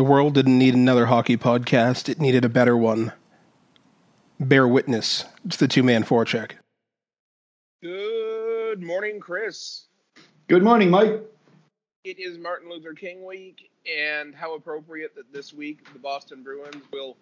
The 0.00 0.04
world 0.04 0.32
didn't 0.32 0.58
need 0.58 0.72
another 0.72 1.04
hockey 1.04 1.36
podcast, 1.36 2.08
it 2.08 2.18
needed 2.18 2.42
a 2.42 2.48
better 2.48 2.74
one. 2.74 3.12
Bear 4.40 4.66
witness 4.66 5.26
to 5.50 5.58
the 5.58 5.68
two 5.68 5.82
man 5.82 6.04
forecheck. 6.04 6.52
Good 7.82 8.82
morning, 8.82 9.20
Chris. 9.20 9.88
Good 10.48 10.62
morning, 10.62 10.88
Mike. 10.88 11.20
It 12.04 12.18
is 12.18 12.38
Martin 12.38 12.70
Luther 12.70 12.94
King 12.94 13.26
week, 13.26 13.70
and 13.86 14.34
how 14.34 14.54
appropriate 14.54 15.14
that 15.16 15.30
this 15.34 15.52
week 15.52 15.92
the 15.92 15.98
Boston 15.98 16.42
Bruins 16.42 16.82
will 16.90 17.18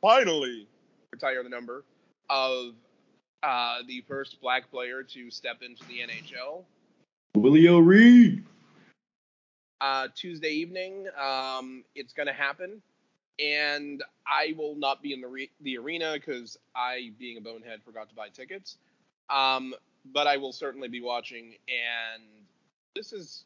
finally 0.00 0.68
retire 1.10 1.42
the 1.42 1.48
number 1.48 1.82
of 2.30 2.74
uh, 3.42 3.78
the 3.88 4.04
first 4.06 4.40
black 4.40 4.70
player 4.70 5.02
to 5.02 5.28
step 5.28 5.56
into 5.60 5.84
the 5.88 5.98
NHL. 5.98 6.62
Willie 7.34 7.66
O'Ree. 7.66 8.44
Uh, 9.82 10.06
Tuesday 10.14 10.50
evening, 10.50 11.08
um, 11.20 11.82
it's 11.96 12.12
going 12.12 12.28
to 12.28 12.32
happen, 12.32 12.80
and 13.40 14.04
I 14.24 14.54
will 14.56 14.76
not 14.76 15.02
be 15.02 15.12
in 15.12 15.20
the 15.20 15.26
re- 15.26 15.50
the 15.60 15.76
arena 15.76 16.12
because 16.14 16.56
I, 16.76 17.10
being 17.18 17.36
a 17.36 17.40
bonehead, 17.40 17.80
forgot 17.84 18.08
to 18.10 18.14
buy 18.14 18.28
tickets. 18.28 18.76
Um, 19.28 19.74
but 20.12 20.28
I 20.28 20.36
will 20.36 20.52
certainly 20.52 20.86
be 20.86 21.00
watching, 21.00 21.56
and 21.66 22.22
this 22.94 23.12
is 23.12 23.44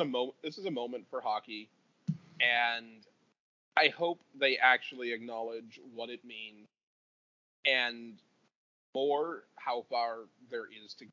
a 0.00 0.06
mo- 0.06 0.34
this 0.42 0.56
is 0.56 0.64
a 0.64 0.70
moment 0.70 1.04
for 1.10 1.20
hockey, 1.20 1.68
and 2.40 3.04
I 3.76 3.88
hope 3.88 4.20
they 4.40 4.56
actually 4.56 5.12
acknowledge 5.12 5.80
what 5.94 6.08
it 6.08 6.24
means, 6.24 6.66
and 7.66 8.14
more 8.94 9.44
how 9.56 9.84
far 9.90 10.20
there 10.50 10.64
is 10.82 10.94
to. 10.94 11.04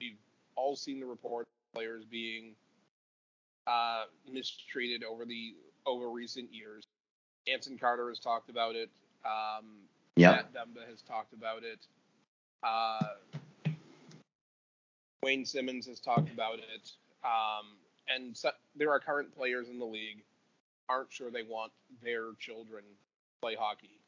We've 0.00 0.18
all 0.54 0.76
seen 0.76 1.00
the 1.00 1.06
report 1.06 1.48
players 1.74 2.04
being 2.04 2.54
uh, 3.66 4.04
mistreated 4.30 5.04
over 5.04 5.24
the 5.24 5.54
over 5.86 6.08
recent 6.10 6.52
years. 6.52 6.86
Anson 7.52 7.78
Carter 7.78 8.08
has 8.08 8.18
talked 8.18 8.50
about 8.50 8.76
it. 8.76 8.90
Um, 9.24 9.66
Yeah. 10.16 10.32
Matt 10.32 10.52
Dumba 10.52 10.88
has 10.88 11.02
talked 11.02 11.32
about 11.32 11.62
it. 11.64 11.86
Uh, 12.62 13.70
Wayne 15.22 15.44
Simmonds 15.44 15.86
has 15.86 16.00
talked 16.00 16.30
about 16.30 16.58
it. 16.58 16.92
Um, 17.24 17.66
and 18.08 18.36
so, 18.36 18.50
there 18.76 18.90
are 18.90 19.00
current 19.00 19.34
players 19.34 19.68
in 19.68 19.78
the 19.78 19.84
league 19.84 20.22
aren't 20.88 21.12
sure 21.12 21.30
they 21.30 21.42
want 21.42 21.72
their 22.02 22.34
children 22.38 22.82
to 22.82 23.40
play 23.40 23.54
hockey 23.58 24.00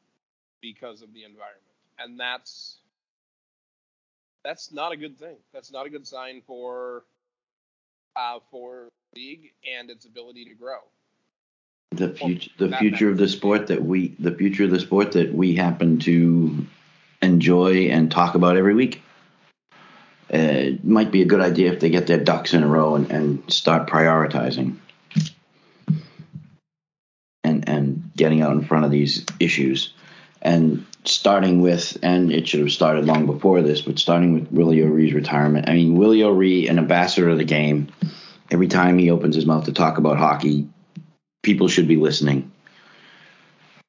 because 0.61 1.01
of 1.01 1.13
the 1.13 1.23
environment, 1.23 1.61
and 1.99 2.19
that's 2.19 2.77
that's 4.43 4.71
not 4.71 4.91
a 4.91 4.97
good 4.97 5.17
thing. 5.17 5.37
That's 5.53 5.71
not 5.71 5.85
a 5.85 5.89
good 5.89 6.05
sign 6.05 6.41
for 6.45 7.03
uh, 8.15 8.39
for 8.51 8.89
league 9.15 9.53
and 9.77 9.89
its 9.89 10.05
ability 10.05 10.45
to 10.45 10.53
grow. 10.53 10.79
The 11.91 12.09
future, 12.09 12.51
the 12.57 12.75
future 12.77 13.09
of 13.09 13.17
the 13.17 13.29
sport 13.29 13.67
that 13.67 13.83
we, 13.83 14.15
the 14.19 14.33
future 14.33 14.65
of 14.65 14.71
the 14.71 14.79
sport 14.79 15.13
that 15.13 15.33
we 15.33 15.55
happen 15.55 15.99
to 15.99 16.67
enjoy 17.21 17.87
and 17.87 18.11
talk 18.11 18.35
about 18.35 18.57
every 18.57 18.73
week. 18.73 19.01
Uh, 20.33 20.37
it 20.37 20.83
might 20.83 21.11
be 21.11 21.21
a 21.21 21.25
good 21.25 21.39
idea 21.39 21.71
if 21.71 21.79
they 21.79 21.89
get 21.89 22.07
their 22.07 22.21
ducks 22.21 22.53
in 22.53 22.63
a 22.63 22.67
row 22.67 22.95
and, 22.95 23.11
and 23.11 23.53
start 23.53 23.87
prioritizing 23.87 24.75
and 27.43 27.69
and 27.69 28.11
getting 28.17 28.41
out 28.41 28.53
in 28.53 28.65
front 28.65 28.83
of 28.83 28.91
these 28.91 29.25
issues 29.39 29.93
and 30.41 30.85
starting 31.05 31.61
with 31.61 31.97
and 32.01 32.31
it 32.31 32.47
should 32.47 32.59
have 32.59 32.71
started 32.71 33.05
long 33.05 33.27
before 33.27 33.61
this 33.61 33.81
but 33.81 33.99
starting 33.99 34.33
with 34.33 34.51
Willie 34.51 34.81
O'Ree's 34.81 35.13
retirement 35.13 35.69
I 35.69 35.73
mean 35.73 35.95
Willie 35.95 36.23
O'Ree 36.23 36.67
an 36.67 36.79
ambassador 36.79 37.29
of 37.29 37.37
the 37.37 37.45
game 37.45 37.89
every 38.51 38.67
time 38.67 38.97
he 38.97 39.11
opens 39.11 39.35
his 39.35 39.45
mouth 39.45 39.65
to 39.65 39.73
talk 39.73 39.97
about 39.97 40.17
hockey 40.17 40.67
people 41.43 41.67
should 41.67 41.87
be 41.87 41.97
listening 41.97 42.51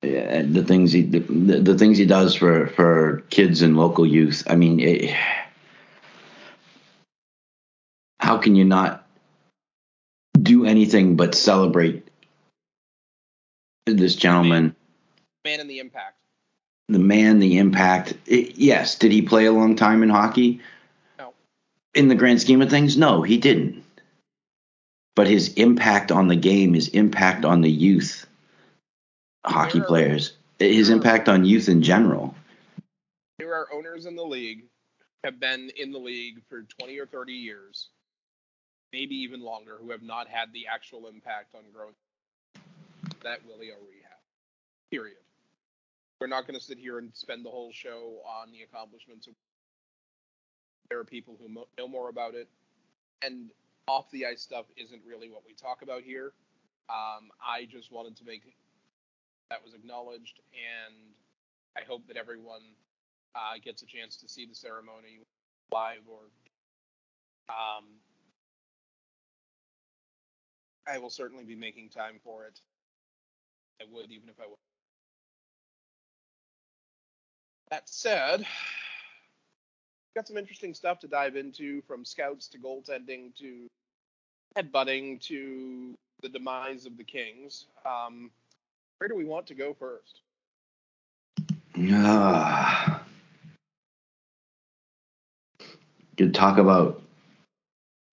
the 0.03 0.65
things 0.67 0.93
he 0.93 1.03
the, 1.03 1.19
the 1.61 1.77
things 1.77 1.99
he 1.99 2.07
does 2.07 2.35
for 2.35 2.69
for 2.69 3.25
kids 3.31 3.63
and 3.63 3.77
local 3.77 4.07
youth 4.07 4.45
I 4.47 4.55
mean 4.57 4.79
it, 4.81 5.15
how 8.21 8.39
can 8.39 8.55
you 8.57 8.65
not 8.65 9.07
do 10.41 10.65
anything 10.67 11.17
but 11.17 11.35
celebrate 11.35 12.07
this 13.87 14.15
gentleman 14.15 14.77
Man 15.45 15.61
in 15.61 15.69
the 15.69 15.79
impact. 15.79 16.17
the 16.89 16.99
man, 16.99 17.39
the 17.39 17.59
impact. 17.59 18.15
It, 18.27 18.57
yes, 18.57 18.97
did 18.97 19.13
he 19.13 19.23
play 19.23 19.47
a 19.47 19.53
long 19.53 19.77
time 19.77 20.03
in 20.03 20.09
hockey? 20.09 20.61
No. 21.19 21.33
In 21.95 22.09
the 22.09 22.17
grand 22.17 22.41
scheme 22.41 22.63
of 22.63 22.69
things, 22.69 22.97
no, 22.97 23.23
he 23.23 23.39
didn't. 23.39 23.85
But 25.17 25.27
his 25.27 25.55
impact 25.55 26.13
on 26.13 26.29
the 26.29 26.37
game, 26.37 26.75
his 26.75 26.89
impact 26.89 27.45
on 27.45 27.63
the 27.63 27.71
youth 27.71 28.27
hockey 29.45 29.81
are- 29.81 29.87
players, 29.87 30.37
his 30.59 30.91
impact 30.91 31.29
on 31.29 31.45
youth 31.45 31.69
in 31.69 31.83
general. 31.83 32.35
There 33.39 33.55
are 33.55 33.73
owners 33.73 34.07
in 34.07 34.15
the 34.15 34.25
league 34.25 34.69
have 35.25 35.41
been 35.41 35.71
in 35.71 35.91
the 35.91 35.99
league 35.99 36.43
for 36.49 36.63
20 36.63 36.99
or 36.99 37.07
30 37.07 37.33
years, 37.33 37.89
maybe 38.93 39.17
even 39.17 39.41
longer, 39.41 39.77
who 39.81 39.91
have 39.91 40.03
not 40.03 40.29
had 40.29 40.53
the 40.53 40.67
actual 40.69 41.09
impact 41.09 41.55
on 41.55 41.63
growth 41.73 41.97
that 43.23 43.45
Willie 43.45 43.73
O'Ree 43.73 44.03
had. 44.03 44.21
Period. 44.91 45.19
We're 46.21 46.29
not 46.29 46.47
going 46.47 46.59
to 46.59 46.65
sit 46.65 46.79
here 46.79 46.99
and 46.99 47.11
spend 47.15 47.45
the 47.45 47.51
whole 47.51 47.73
show 47.73 48.23
on 48.25 48.53
the 48.53 48.63
accomplishments. 48.63 49.27
Of, 49.27 49.35
there 50.89 50.99
are 50.99 51.05
people 51.05 51.37
who 51.41 51.49
mo- 51.49 51.69
know 51.77 51.89
more 51.89 52.09
about 52.09 52.35
it, 52.35 52.49
and 53.23 53.51
off 53.89 54.11
the 54.11 54.27
ice 54.27 54.43
stuff 54.43 54.67
isn't 54.77 55.03
really 55.07 55.31
what 55.31 55.43
we 55.47 55.55
talk 55.55 55.83
about 55.83 56.03
here. 56.03 56.33
Um, 56.89 57.31
I 57.41 57.67
just 57.67 57.93
wanted 57.93 58.17
to 58.17 58.25
make 58.25 58.43
that 59.51 59.63
was 59.65 59.75
acknowledged, 59.75 60.41
and 60.53 60.95
I 61.77 61.87
hope 61.87 62.07
that 62.09 62.17
everyone 62.17 62.63
uh, 63.35 63.59
gets 63.63 63.83
a 63.83 63.87
chance 63.87 64.17
to 64.17 64.29
see 64.29 64.47
the 64.47 64.55
ceremony 64.55 65.21
live 65.73 66.03
or 66.09 66.21
um, 67.49 67.85
I 70.89 70.99
will 70.99 71.11
certainly 71.11 71.45
be 71.45 71.57
making 71.57 71.91
time 71.91 72.19
for 72.25 72.45
it. 72.45 72.61
I 73.81 73.85
would 73.91 74.11
even 74.11 74.29
if 74.29 74.41
I 74.41 74.47
would. 74.47 74.57
That 77.71 77.89
said, 77.89 78.47
got 80.17 80.27
some 80.27 80.39
interesting 80.39 80.73
stuff 80.73 80.99
to 81.01 81.07
dive 81.07 81.37
into 81.37 81.83
from 81.83 82.05
scouts 82.05 82.49
to 82.49 82.59
goaltending 82.59 83.37
to 83.37 83.69
headbutting 84.57 85.21
to 85.21 85.95
the 86.23 86.29
demise 86.31 86.87
of 86.87 86.97
the 86.97 87.05
Kings. 87.05 87.67
Um, 87.85 88.31
where 88.97 89.09
do 89.09 89.15
we 89.15 89.27
want 89.27 89.47
to 89.49 89.55
go 89.55 89.75
first? 89.75 90.23
Ah. 91.79 93.03
Good 96.17 96.35
talk 96.35 96.57
about. 96.57 97.03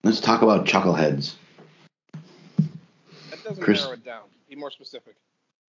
Let's 0.02 0.20
talk 0.20 0.42
about 0.42 0.66
chuckleheads. 0.66 1.36
That 3.30 3.42
doesn't 3.42 3.64
Chris- 3.64 3.80
narrow 3.80 3.94
it 3.94 4.04
down. 4.04 4.24
Be 4.50 4.56
more 4.56 4.70
specific. 4.70 5.14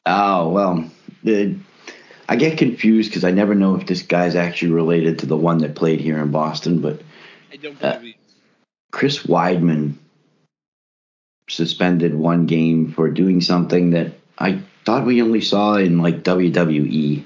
Oh 0.06 0.50
well, 0.50 0.92
the, 1.24 1.56
I 2.28 2.36
get 2.36 2.58
confused 2.58 3.10
because 3.10 3.24
I 3.24 3.32
never 3.32 3.56
know 3.56 3.76
if 3.76 3.86
this 3.86 4.02
guy's 4.02 4.36
actually 4.36 4.72
related 4.72 5.20
to 5.20 5.26
the 5.26 5.38
one 5.38 5.60
that 5.60 5.76
played 5.76 6.00
here 6.02 6.18
in 6.18 6.32
Boston. 6.32 6.82
But 6.82 7.02
I 7.52 7.58
don't 7.58 7.82
Uh. 7.84 8.02
Chris 8.92 9.24
Wideman 9.24 9.96
suspended 11.50 12.16
one 12.16 12.46
game 12.46 12.92
for 12.92 13.10
doing 13.10 13.42
something 13.42 13.92
that 13.92 14.14
I 14.38 14.62
thought 14.86 15.06
we 15.06 15.22
only 15.22 15.42
saw 15.42 15.76
in 15.76 16.00
like. 16.00 16.24
WWE. 16.24 17.24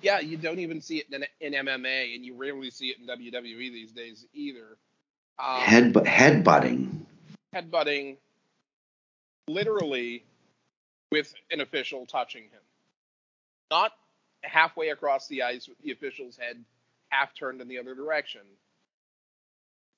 Yeah, 0.00 0.18
you 0.18 0.36
don't 0.36 0.58
even 0.58 0.80
see 0.80 0.98
it 0.98 1.06
in, 1.12 1.24
in 1.40 1.64
MMA, 1.64 2.16
and 2.16 2.24
you 2.24 2.34
rarely 2.34 2.70
see 2.70 2.88
it 2.88 2.98
in 2.98 3.06
WWE 3.06 3.72
these 3.72 3.92
days 3.92 4.26
either. 4.34 4.76
Um, 5.38 5.60
Head 5.60 5.92
headbutting. 5.92 6.88
headbutting, 7.54 8.16
literally 9.46 10.24
with 11.12 11.32
an 11.52 11.60
official 11.60 12.04
touching 12.06 12.42
him, 12.44 12.60
not 13.72 13.92
halfway 14.42 14.90
across 14.90 15.28
the 15.28 15.42
ice 15.42 15.66
with 15.66 15.78
the 15.78 15.92
official's 15.92 16.36
head 16.36 16.62
half 17.08 17.34
turned 17.34 17.62
in 17.62 17.68
the 17.68 17.78
other 17.78 17.94
direction. 17.94 18.42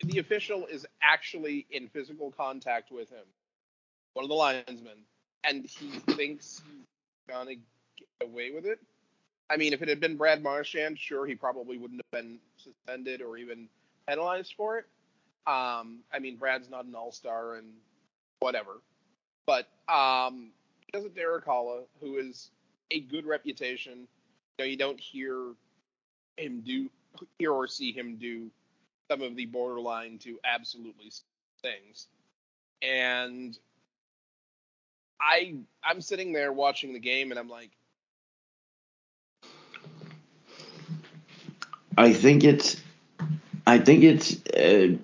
The 0.05 0.21
official 0.21 0.67
is 0.67 0.87
actually 1.03 1.67
in 1.71 1.89
physical 1.89 2.31
contact 2.31 2.93
with 2.93 3.11
him, 3.11 3.27
one 4.13 4.25
of 4.25 4.29
the 4.29 4.35
linesmen, 4.35 4.99
and 5.43 5.65
he 5.65 5.89
thinks 6.15 6.63
he's 6.65 6.87
gonna 7.29 7.57
get 7.57 8.07
away 8.23 8.53
with 8.53 8.65
it. 8.65 8.79
I 9.51 9.57
mean, 9.57 9.73
if 9.73 9.83
it 9.83 9.89
had 9.89 9.99
been 9.99 10.17
Brad 10.17 10.41
Marchand, 10.43 10.99
sure, 10.99 11.27
he 11.27 11.35
probably 11.35 11.77
wouldn't 11.77 12.01
have 12.01 12.23
been 12.23 12.39
suspended 12.57 13.23
or 13.23 13.37
even 13.37 13.69
penalized 14.07 14.55
for 14.57 14.79
it. 14.79 14.85
Um, 15.49 15.99
I 16.13 16.21
mean, 16.21 16.37
Brad's 16.37 16.71
not 16.71 16.85
an 16.85 16.95
all-star 16.95 17.57
and 17.57 17.73
whatever, 18.39 18.81
but 19.47 19.69
um, 19.89 20.53
he 20.81 20.93
does 20.93 21.11
Erik 21.17 21.45
Haula, 21.45 21.83
who 22.01 22.19
is 22.19 22.51
a 22.91 23.01
good 23.01 23.27
reputation. 23.27 24.07
You 24.59 24.65
know, 24.65 24.65
you 24.65 24.77
don't 24.77 25.01
hear 25.01 25.53
him 26.37 26.61
do, 26.61 26.91
hear 27.39 27.53
or 27.53 27.67
see 27.67 27.93
him 27.93 28.17
do 28.17 28.51
some 29.11 29.23
of 29.23 29.37
the 29.37 29.47
borderline 29.47 30.19
to 30.19 30.39
absolutely 30.45 31.13
things, 31.63 32.09
and 32.83 33.59
I 35.21 35.55
I'm 35.83 36.01
sitting 36.01 36.33
there 36.33 36.53
watching 36.53 36.93
the 36.93 36.99
game 36.99 37.31
and 37.31 37.39
I'm 37.39 37.49
like, 37.49 37.71
I 41.97 42.13
think 42.13 42.45
it's, 42.45 42.81
I 43.67 43.79
think 43.79 44.03
it's, 44.05 44.45
uh, 44.49 44.97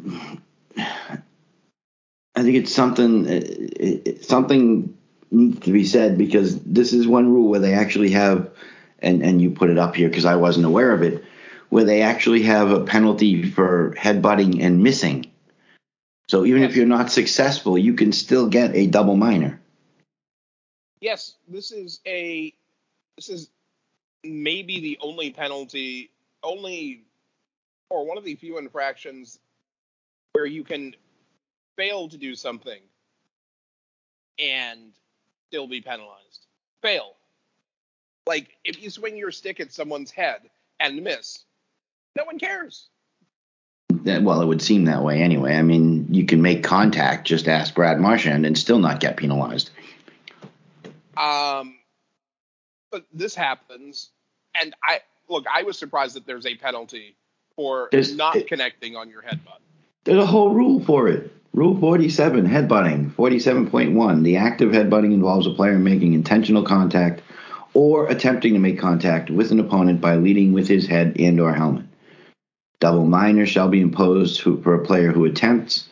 I 0.77 2.43
think 2.43 2.57
it's 2.57 2.73
something, 2.75 3.29
uh, 3.29 4.23
something 4.23 4.97
needs 5.31 5.61
to 5.61 5.73
be 5.73 5.85
said 5.85 6.19
because 6.19 6.61
this 6.63 6.93
is 6.93 7.07
one 7.07 7.33
rule 7.33 7.49
where 7.49 7.61
they 7.61 7.75
actually 7.75 8.11
have, 8.11 8.51
and 8.99 9.23
and 9.23 9.41
you 9.41 9.51
put 9.51 9.71
it 9.71 9.79
up 9.79 9.95
here 9.95 10.09
because 10.09 10.25
I 10.25 10.37
wasn't 10.37 10.67
aware 10.67 10.93
of 10.93 11.03
it, 11.03 11.25
where 11.69 11.85
they 11.85 12.03
actually 12.03 12.43
have 12.43 12.71
a 12.71 12.85
penalty 12.85 13.49
for 13.49 13.95
headbutting 13.99 14.63
and 14.63 14.83
missing. 14.83 15.31
So 16.29 16.45
even 16.45 16.63
if 16.63 16.77
you're 16.77 16.87
not 16.87 17.11
successful, 17.11 17.77
you 17.77 17.95
can 17.95 18.13
still 18.13 18.49
get 18.49 18.75
a 18.75 18.87
double 18.87 19.17
minor. 19.17 19.61
yes, 21.01 21.35
this 21.49 21.73
is 21.73 22.01
a 22.07 22.53
this 23.17 23.29
is 23.29 23.51
maybe 24.25 24.81
the 24.81 24.99
only 25.01 25.31
penalty, 25.31 26.11
only 26.43 27.05
or 27.89 28.07
one 28.07 28.19
of 28.19 28.25
the 28.25 28.37
few 28.37 28.59
infractions 28.59 29.39
where 30.33 30.47
you 30.47 30.63
can 30.63 30.95
fail 31.77 32.09
to 32.09 32.17
do 32.17 32.35
something 32.35 32.81
and 34.39 34.93
still 35.51 35.67
be 35.67 35.81
penalized. 35.81 36.47
Fail. 36.81 37.17
Like 38.27 38.57
if 38.65 38.81
you 38.81 38.89
swing 38.89 39.17
your 39.17 39.33
stick 39.33 39.59
at 39.59 39.73
someone's 39.73 40.13
head 40.13 40.43
and 40.79 41.03
miss, 41.03 41.41
no 42.17 42.25
one 42.25 42.39
cares. 42.39 42.87
That, 44.05 44.23
well, 44.23 44.41
it 44.41 44.47
would 44.47 44.63
seem 44.63 44.85
that 44.85 45.03
way 45.03 45.21
anyway. 45.21 45.57
I 45.57 45.63
mean, 45.63 46.07
you 46.15 46.25
can 46.25 46.41
make 46.41 46.63
contact. 46.63 47.27
Just 47.27 47.49
ask 47.49 47.75
Brad 47.75 47.99
Marchand 48.01 48.47
and 48.47 48.57
still 48.57 48.79
not 48.79 49.01
get 49.01 49.17
penalized. 49.17 49.71
Um, 51.17 51.75
but 52.93 53.05
this 53.13 53.35
happens, 53.35 54.11
and 54.55 54.73
I 54.85 55.01
look. 55.29 55.45
I 55.53 55.65
was 55.65 55.77
surprised 55.77 56.15
that 56.15 56.25
there's 56.27 56.47
a 56.47 56.55
penalty 56.55 57.17
for 57.57 57.89
There's- 57.91 58.13
not 58.15 58.37
it- 58.37 58.47
connecting 58.47 58.95
on 58.97 59.11
your 59.11 59.23
headbutt. 59.23 59.59
There's 60.05 60.23
a 60.23 60.27
whole 60.27 60.51
rule 60.55 60.83
for 60.85 61.09
it. 61.09 61.31
Rule 61.53 61.79
47, 61.79 62.47
headbutting. 62.47 63.13
47.1, 63.15 64.23
the 64.23 64.37
act 64.37 64.61
of 64.61 64.71
headbutting 64.71 65.13
involves 65.13 65.49
a 65.49 65.51
player 65.51 65.79
making 65.79 66.15
intentional 66.15 66.63
contact 66.63 67.23
or 67.75 68.07
attempting 68.07 68.55
to 68.55 68.61
make 68.61 68.79
contact 68.79 69.31
with 69.31 69.51
an 69.51 69.59
opponent 69.59 70.01
by 70.01 70.17
leading 70.17 70.53
with 70.53 70.69
his 70.69 70.87
head 70.87 71.17
and 71.19 71.41
or 71.41 71.53
helmet. 71.53 71.87
Double 72.79 73.05
minor 73.05 73.47
shall 73.47 73.69
be 73.69 73.81
imposed 73.81 74.41
for 74.41 74.75
a 74.75 74.85
player 74.85 75.11
who 75.13 75.25
attempts. 75.25 75.89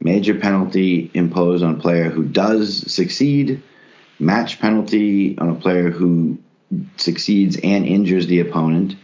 Major 0.00 0.34
penalty 0.34 1.10
imposed 1.12 1.62
on 1.62 1.74
a 1.74 1.80
player 1.80 2.08
who 2.08 2.24
does 2.24 2.90
succeed. 2.92 3.62
Match 4.18 4.58
penalty 4.58 5.36
on 5.38 5.50
a 5.50 5.54
player 5.54 5.90
who 5.90 6.38
succeeds 6.96 7.58
and 7.62 7.86
injures 7.86 8.26
the 8.26 8.40
opponent 8.40 8.96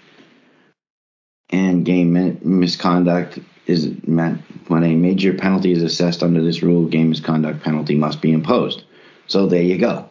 and 1.50 1.84
game 1.84 2.38
misconduct 2.42 3.38
is 3.68 3.92
meant 4.06 4.40
when 4.68 4.82
a 4.82 4.94
major 4.94 5.34
penalty 5.34 5.72
is 5.72 5.82
assessed 5.82 6.22
under 6.22 6.42
this 6.42 6.62
rule, 6.62 6.86
game 6.86 7.10
misconduct 7.10 7.62
penalty 7.62 7.94
must 7.94 8.22
be 8.22 8.32
imposed. 8.32 8.84
So 9.26 9.46
there 9.46 9.62
you 9.62 9.78
go. 9.78 10.08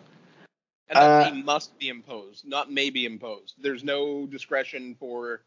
And 0.90 0.98
Uh, 0.98 1.32
must 1.44 1.78
be 1.80 1.90
imposed, 1.90 2.48
not 2.48 2.72
may 2.72 2.90
be 2.90 3.06
imposed. 3.06 3.56
There's 3.60 3.84
no 3.84 4.26
discretion 4.26 4.96
for. 5.00 5.42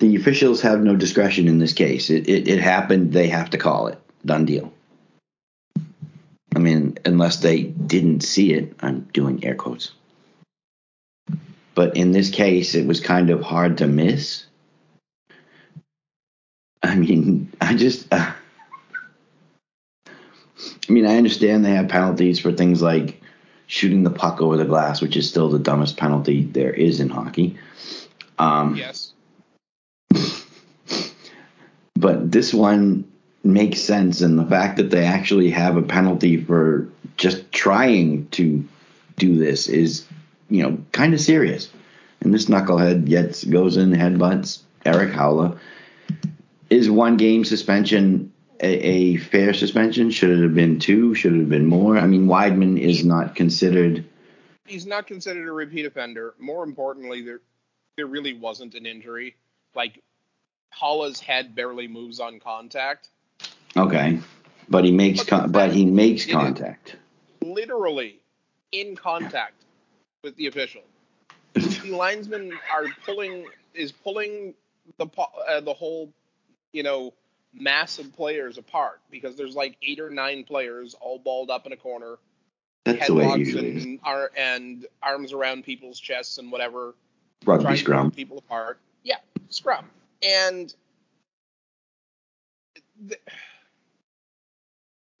The 0.00 0.16
officials 0.16 0.60
have 0.62 0.82
no 0.82 0.96
discretion 0.96 1.48
in 1.48 1.58
this 1.58 1.72
case. 1.72 2.10
It, 2.10 2.28
it, 2.28 2.48
it 2.48 2.58
happened. 2.58 3.12
They 3.12 3.28
have 3.28 3.50
to 3.50 3.58
call 3.58 3.86
it. 3.86 3.98
Done 4.26 4.44
deal. 4.44 4.72
I 6.54 6.58
mean, 6.58 6.98
unless 7.06 7.38
they 7.38 7.62
didn't 7.62 8.20
see 8.20 8.52
it, 8.52 8.74
I'm 8.80 9.08
doing 9.12 9.44
air 9.44 9.54
quotes. 9.54 9.92
But 11.74 11.96
in 11.96 12.12
this 12.12 12.28
case, 12.28 12.74
it 12.74 12.86
was 12.86 13.00
kind 13.00 13.30
of 13.30 13.40
hard 13.40 13.78
to 13.78 13.86
miss. 13.86 14.44
I 16.82 16.96
mean, 16.96 17.41
I 17.62 17.74
just. 17.74 18.12
Uh, 18.12 18.32
I 20.88 20.92
mean, 20.92 21.06
I 21.06 21.16
understand 21.16 21.64
they 21.64 21.74
have 21.74 21.88
penalties 21.88 22.38
for 22.38 22.52
things 22.52 22.82
like 22.82 23.22
shooting 23.66 24.02
the 24.02 24.10
puck 24.10 24.40
over 24.40 24.56
the 24.56 24.64
glass, 24.64 25.00
which 25.00 25.16
is 25.16 25.28
still 25.28 25.48
the 25.48 25.58
dumbest 25.58 25.96
penalty 25.96 26.44
there 26.44 26.72
is 26.72 27.00
in 27.00 27.08
hockey. 27.08 27.56
Um, 28.38 28.76
Yes. 28.76 29.12
but 31.94 32.30
this 32.30 32.52
one 32.52 33.10
makes 33.44 33.80
sense 33.80 34.20
and 34.20 34.38
the 34.38 34.46
fact 34.46 34.76
that 34.76 34.90
they 34.90 35.04
actually 35.04 35.50
have 35.50 35.76
a 35.76 35.82
penalty 35.82 36.36
for 36.36 36.88
just 37.16 37.50
trying 37.50 38.28
to 38.28 38.64
do 39.16 39.36
this 39.36 39.68
is 39.68 40.06
you 40.48 40.62
know 40.62 40.78
kind 40.92 41.12
of 41.12 41.20
serious 41.20 41.68
and 42.20 42.32
this 42.32 42.46
knucklehead 42.46 43.04
gets 43.04 43.42
goes 43.42 43.76
in 43.76 43.90
headbutts 43.90 44.60
erik 44.86 45.10
haula 45.12 45.58
is 46.72 46.90
one 46.90 47.16
game 47.16 47.44
suspension 47.44 48.32
a, 48.60 48.66
a 48.66 49.16
fair 49.16 49.52
suspension 49.54 50.10
should 50.10 50.30
it 50.30 50.42
have 50.42 50.54
been 50.54 50.78
two 50.78 51.14
should 51.14 51.34
it 51.34 51.38
have 51.40 51.48
been 51.48 51.66
more 51.66 51.98
i 51.98 52.06
mean 52.06 52.26
wideman 52.26 52.78
is 52.78 53.04
not 53.04 53.34
considered 53.34 54.04
He's 54.66 54.86
not 54.86 55.06
considered 55.06 55.48
a 55.48 55.52
repeat 55.52 55.86
offender. 55.86 56.34
More 56.38 56.64
importantly, 56.64 57.22
there 57.22 57.40
there 57.96 58.06
really 58.06 58.32
wasn't 58.32 58.74
an 58.74 58.86
injury. 58.86 59.34
Like 59.74 60.00
Haula's 60.70 61.20
head 61.20 61.54
barely 61.54 61.88
moves 61.88 62.20
on 62.20 62.40
contact. 62.40 63.08
okay 63.76 64.20
but 64.68 64.84
he 64.84 64.92
makes 64.92 65.18
But 65.20 65.28
con- 65.28 65.52
but 65.52 65.72
he 65.72 65.84
makes 65.84 66.24
contact 66.26 66.96
Literally 67.42 68.20
in 68.70 68.94
contact 68.96 69.64
with 70.22 70.36
the 70.36 70.46
official. 70.46 70.82
the 71.54 71.90
linesman 71.90 72.52
are 72.72 72.86
pulling 73.04 73.46
is 73.74 73.92
pulling 73.92 74.54
the 74.96 75.06
uh, 75.48 75.60
the 75.60 75.74
whole 75.74 76.08
you 76.72 76.82
know 76.82 77.12
massive 77.54 78.14
players 78.16 78.56
apart 78.58 79.00
because 79.10 79.36
there's 79.36 79.54
like 79.54 79.76
eight 79.82 80.00
or 80.00 80.08
nine 80.10 80.42
players 80.44 80.94
all 81.00 81.18
balled 81.18 81.50
up 81.50 81.66
in 81.66 81.72
a 81.72 81.76
corner 81.76 82.16
that's 82.84 83.06
the 83.06 83.14
way 83.14 83.24
it 83.24 83.26
headlocks 83.28 83.38
usually 83.38 83.70
and, 83.82 84.00
ar- 84.02 84.30
and 84.36 84.86
arms 85.02 85.32
around 85.32 85.62
people's 85.64 86.00
chests 86.00 86.38
and 86.38 86.50
whatever 86.50 86.94
rugby 87.44 87.76
scrum. 87.76 88.10
people 88.10 88.38
apart. 88.38 88.78
Yeah 89.04 89.16
scrum. 89.50 89.84
And 90.22 90.74
th- 93.08 93.20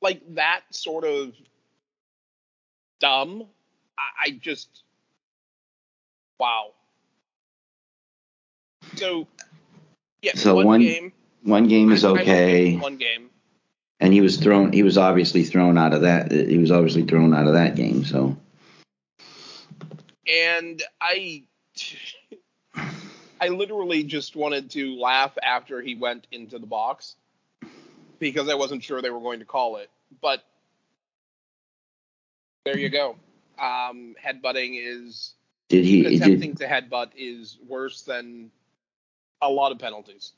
like 0.00 0.22
that 0.34 0.62
sort 0.70 1.04
of 1.04 1.34
dumb 2.98 3.44
I, 3.98 4.26
I 4.26 4.30
just 4.30 4.68
wow. 6.40 6.70
So 8.96 9.26
yeah 10.22 10.32
So 10.34 10.54
one, 10.54 10.66
one- 10.66 10.80
game 10.80 11.12
One 11.42 11.68
game 11.68 11.92
is 11.92 12.04
I- 12.04 12.08
I 12.08 12.12
would 12.12 12.20
okay, 12.22 12.76
one 12.76 12.96
game 12.96 13.30
and 14.02 14.12
he 14.12 14.20
was 14.20 14.36
thrown. 14.36 14.72
He 14.72 14.82
was 14.82 14.98
obviously 14.98 15.44
thrown 15.44 15.78
out 15.78 15.94
of 15.94 16.00
that. 16.02 16.32
He 16.32 16.58
was 16.58 16.72
obviously 16.72 17.04
thrown 17.04 17.32
out 17.32 17.46
of 17.46 17.54
that 17.54 17.76
game. 17.76 18.04
So 18.04 18.36
and 20.26 20.82
I 21.00 21.44
I 23.40 23.48
literally 23.48 24.02
just 24.02 24.34
wanted 24.34 24.70
to 24.72 24.98
laugh 24.98 25.38
after 25.40 25.80
he 25.80 25.94
went 25.94 26.26
into 26.32 26.58
the 26.58 26.66
box 26.66 27.14
because 28.18 28.48
I 28.48 28.54
wasn't 28.54 28.82
sure 28.82 29.00
they 29.00 29.10
were 29.10 29.20
going 29.20 29.38
to 29.38 29.44
call 29.44 29.76
it. 29.76 29.88
But 30.20 30.42
there 32.64 32.78
you 32.78 32.88
go. 32.88 33.16
Um, 33.56 34.16
headbutting 34.22 34.80
is 34.80 35.34
did 35.68 35.84
he? 35.84 36.02
Did, 36.02 36.22
attempting 36.22 36.56
to 36.56 36.66
headbutt 36.66 37.10
is 37.16 37.56
worse 37.68 38.02
than 38.02 38.50
a 39.40 39.48
lot 39.48 39.70
of 39.70 39.78
penalties. 39.78 40.32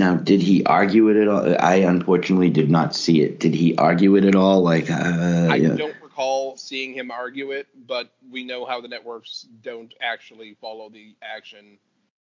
Now, 0.00 0.16
did 0.16 0.42
he 0.42 0.64
argue 0.64 1.08
it 1.08 1.16
at 1.16 1.28
all? 1.28 1.56
I 1.60 1.76
unfortunately 1.76 2.50
did 2.50 2.70
not 2.70 2.94
see 2.96 3.22
it. 3.22 3.38
Did 3.38 3.54
he 3.54 3.76
argue 3.76 4.16
it 4.16 4.24
at 4.24 4.34
all? 4.34 4.62
Like, 4.62 4.90
uh, 4.90 5.46
I 5.48 5.56
yeah. 5.56 5.74
don't 5.74 5.94
recall 6.02 6.56
seeing 6.56 6.92
him 6.92 7.12
argue 7.12 7.52
it, 7.52 7.68
but 7.86 8.10
we 8.30 8.42
know 8.42 8.64
how 8.64 8.80
the 8.80 8.88
networks 8.88 9.46
don't 9.62 9.94
actually 10.00 10.56
follow 10.60 10.88
the 10.88 11.14
action 11.22 11.78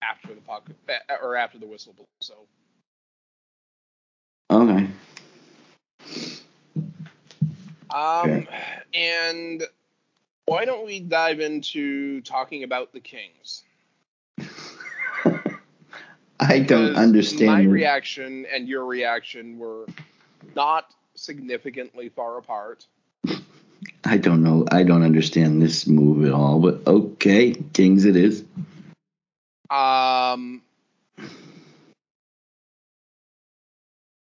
after 0.03 0.35
the 0.35 0.41
puck 0.43 0.69
uh, 0.89 1.15
or 1.23 1.37
after 1.37 1.59
the 1.59 1.67
whistle 1.67 1.95
blows. 1.95 2.07
So 2.21 2.35
okay. 4.51 4.89
Um, 7.91 8.31
Okay. 8.31 8.47
and 8.95 9.63
why 10.47 10.65
don't 10.65 10.85
we 10.85 11.01
dive 11.01 11.41
into 11.41 12.21
talking 12.23 12.65
about 12.65 12.93
the 12.93 13.01
Kings? 13.01 13.63
I 16.53 16.59
don't 16.59 16.97
understand. 16.97 17.51
My 17.51 17.63
reaction 17.63 18.45
and 18.53 18.69
your 18.69 18.85
reaction 18.85 19.59
were 19.59 19.87
not 20.55 20.93
significantly 21.15 22.11
far 22.11 22.37
apart. 22.37 22.87
I 24.05 24.19
don't 24.19 24.43
know. 24.43 24.67
I 24.71 24.83
don't 24.83 25.03
understand 25.03 25.63
this 25.63 25.87
move 25.87 26.27
at 26.27 26.33
all. 26.33 26.61
But 26.61 26.87
okay, 26.87 27.55
Kings 27.73 28.05
it 28.05 28.17
is. 28.17 28.45
Um, 29.71 30.61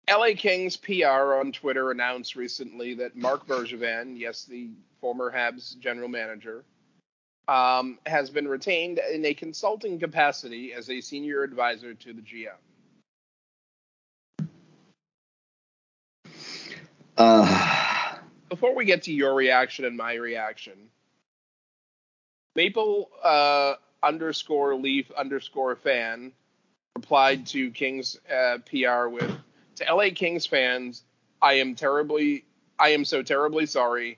LA 0.10 0.34
Kings 0.36 0.76
PR 0.76 1.36
on 1.36 1.54
Twitter 1.54 1.92
announced 1.92 2.36
recently 2.36 2.96
that 2.96 3.16
Marc 3.16 3.48
Bergevin, 3.48 4.20
yes, 4.20 4.44
the 4.44 4.72
former 5.00 5.32
Habs 5.32 5.80
general 5.80 6.10
manager, 6.10 6.66
um, 7.48 7.98
has 8.06 8.30
been 8.30 8.48
retained 8.48 9.00
in 9.12 9.26
a 9.26 9.34
consulting 9.34 10.00
capacity 10.00 10.74
as 10.74 10.90
a 10.90 11.02
senior 11.02 11.44
advisor 11.44 11.94
to 11.94 12.14
the 12.14 12.22
GM. 12.22 12.50
Uh, 17.18 18.16
Before 18.50 18.76
we 18.76 18.86
get 18.86 19.04
to 19.04 19.14
your 19.14 19.34
reaction 19.34 19.86
and 19.86 19.98
my 19.98 20.14
reaction, 20.14 20.74
Maple 22.56 23.10
uh, 23.24 23.74
underscore 24.02 24.76
Leaf 24.76 25.12
underscore 25.12 25.76
fan 25.76 26.32
replied 26.96 27.46
to 27.48 27.72
Kings 27.72 28.18
uh, 28.34 28.58
PR 28.70 29.08
with 29.08 29.32
to 29.80 29.94
LA 29.94 30.10
Kings 30.14 30.46
fans, 30.46 31.04
I 31.42 31.54
am 31.54 31.76
terribly, 31.76 32.46
I 32.78 32.90
am 32.90 33.06
so 33.06 33.24
terribly 33.24 33.66
sorry. 33.66 34.18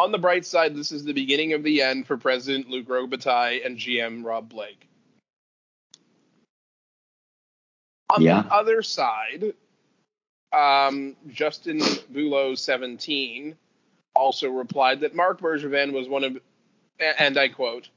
On 0.00 0.10
the 0.12 0.18
bright 0.18 0.46
side, 0.46 0.74
this 0.74 0.92
is 0.92 1.04
the 1.04 1.12
beginning 1.12 1.52
of 1.52 1.62
the 1.62 1.82
end 1.82 2.06
for 2.06 2.16
President 2.16 2.70
Luc 2.70 2.86
Robitaille 2.86 3.66
and 3.66 3.76
GM 3.76 4.24
Rob 4.24 4.48
Blake. 4.48 4.88
On 8.08 8.22
Yeah. 8.22 8.40
the 8.40 8.50
other 8.50 8.82
side, 8.82 9.52
um, 10.54 11.16
Justin 11.28 11.80
Bulow 12.10 12.54
17 12.54 13.58
also 14.16 14.48
replied 14.48 15.00
that 15.00 15.14
Marc 15.14 15.38
Bergevin 15.38 15.92
was 15.92 16.08
one 16.08 16.24
of, 16.24 16.40
and 16.98 17.36
I 17.36 17.48
quote, 17.48 17.90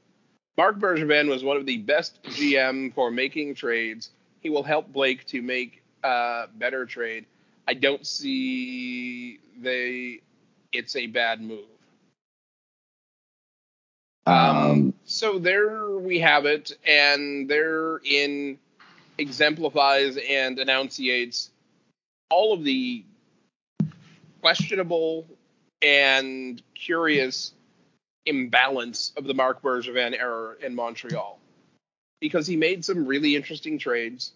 Marc 0.58 0.76
Bergevin 0.76 1.26
was 1.30 1.42
one 1.42 1.56
of 1.56 1.64
the 1.64 1.78
best 1.78 2.22
GM 2.24 2.92
for 2.92 3.10
making 3.10 3.54
trades. 3.54 4.10
He 4.40 4.50
will 4.50 4.62
help 4.62 4.92
Blake 4.92 5.24
to 5.28 5.40
make 5.40 5.82
a 6.02 6.48
better 6.56 6.84
trade. 6.84 7.24
I 7.66 7.72
don't 7.72 8.06
see 8.06 9.38
they. 9.58 10.20
It's 10.70 10.96
a 10.96 11.06
bad 11.06 11.40
move. 11.40 11.73
Um, 14.26 14.94
So 15.04 15.38
there 15.38 15.90
we 15.90 16.18
have 16.20 16.46
it, 16.46 16.72
and 16.86 17.48
therein 17.48 18.58
exemplifies 19.18 20.16
and 20.16 20.58
enunciates 20.58 21.50
all 22.30 22.52
of 22.52 22.64
the 22.64 23.04
questionable 24.40 25.26
and 25.82 26.60
curious 26.74 27.52
imbalance 28.26 29.12
of 29.16 29.24
the 29.24 29.34
Marc 29.34 29.62
Bergevin 29.62 30.18
era 30.18 30.54
in 30.62 30.74
Montreal. 30.74 31.38
Because 32.20 32.46
he 32.46 32.56
made 32.56 32.84
some 32.84 33.06
really 33.06 33.36
interesting 33.36 33.78
trades. 33.78 34.32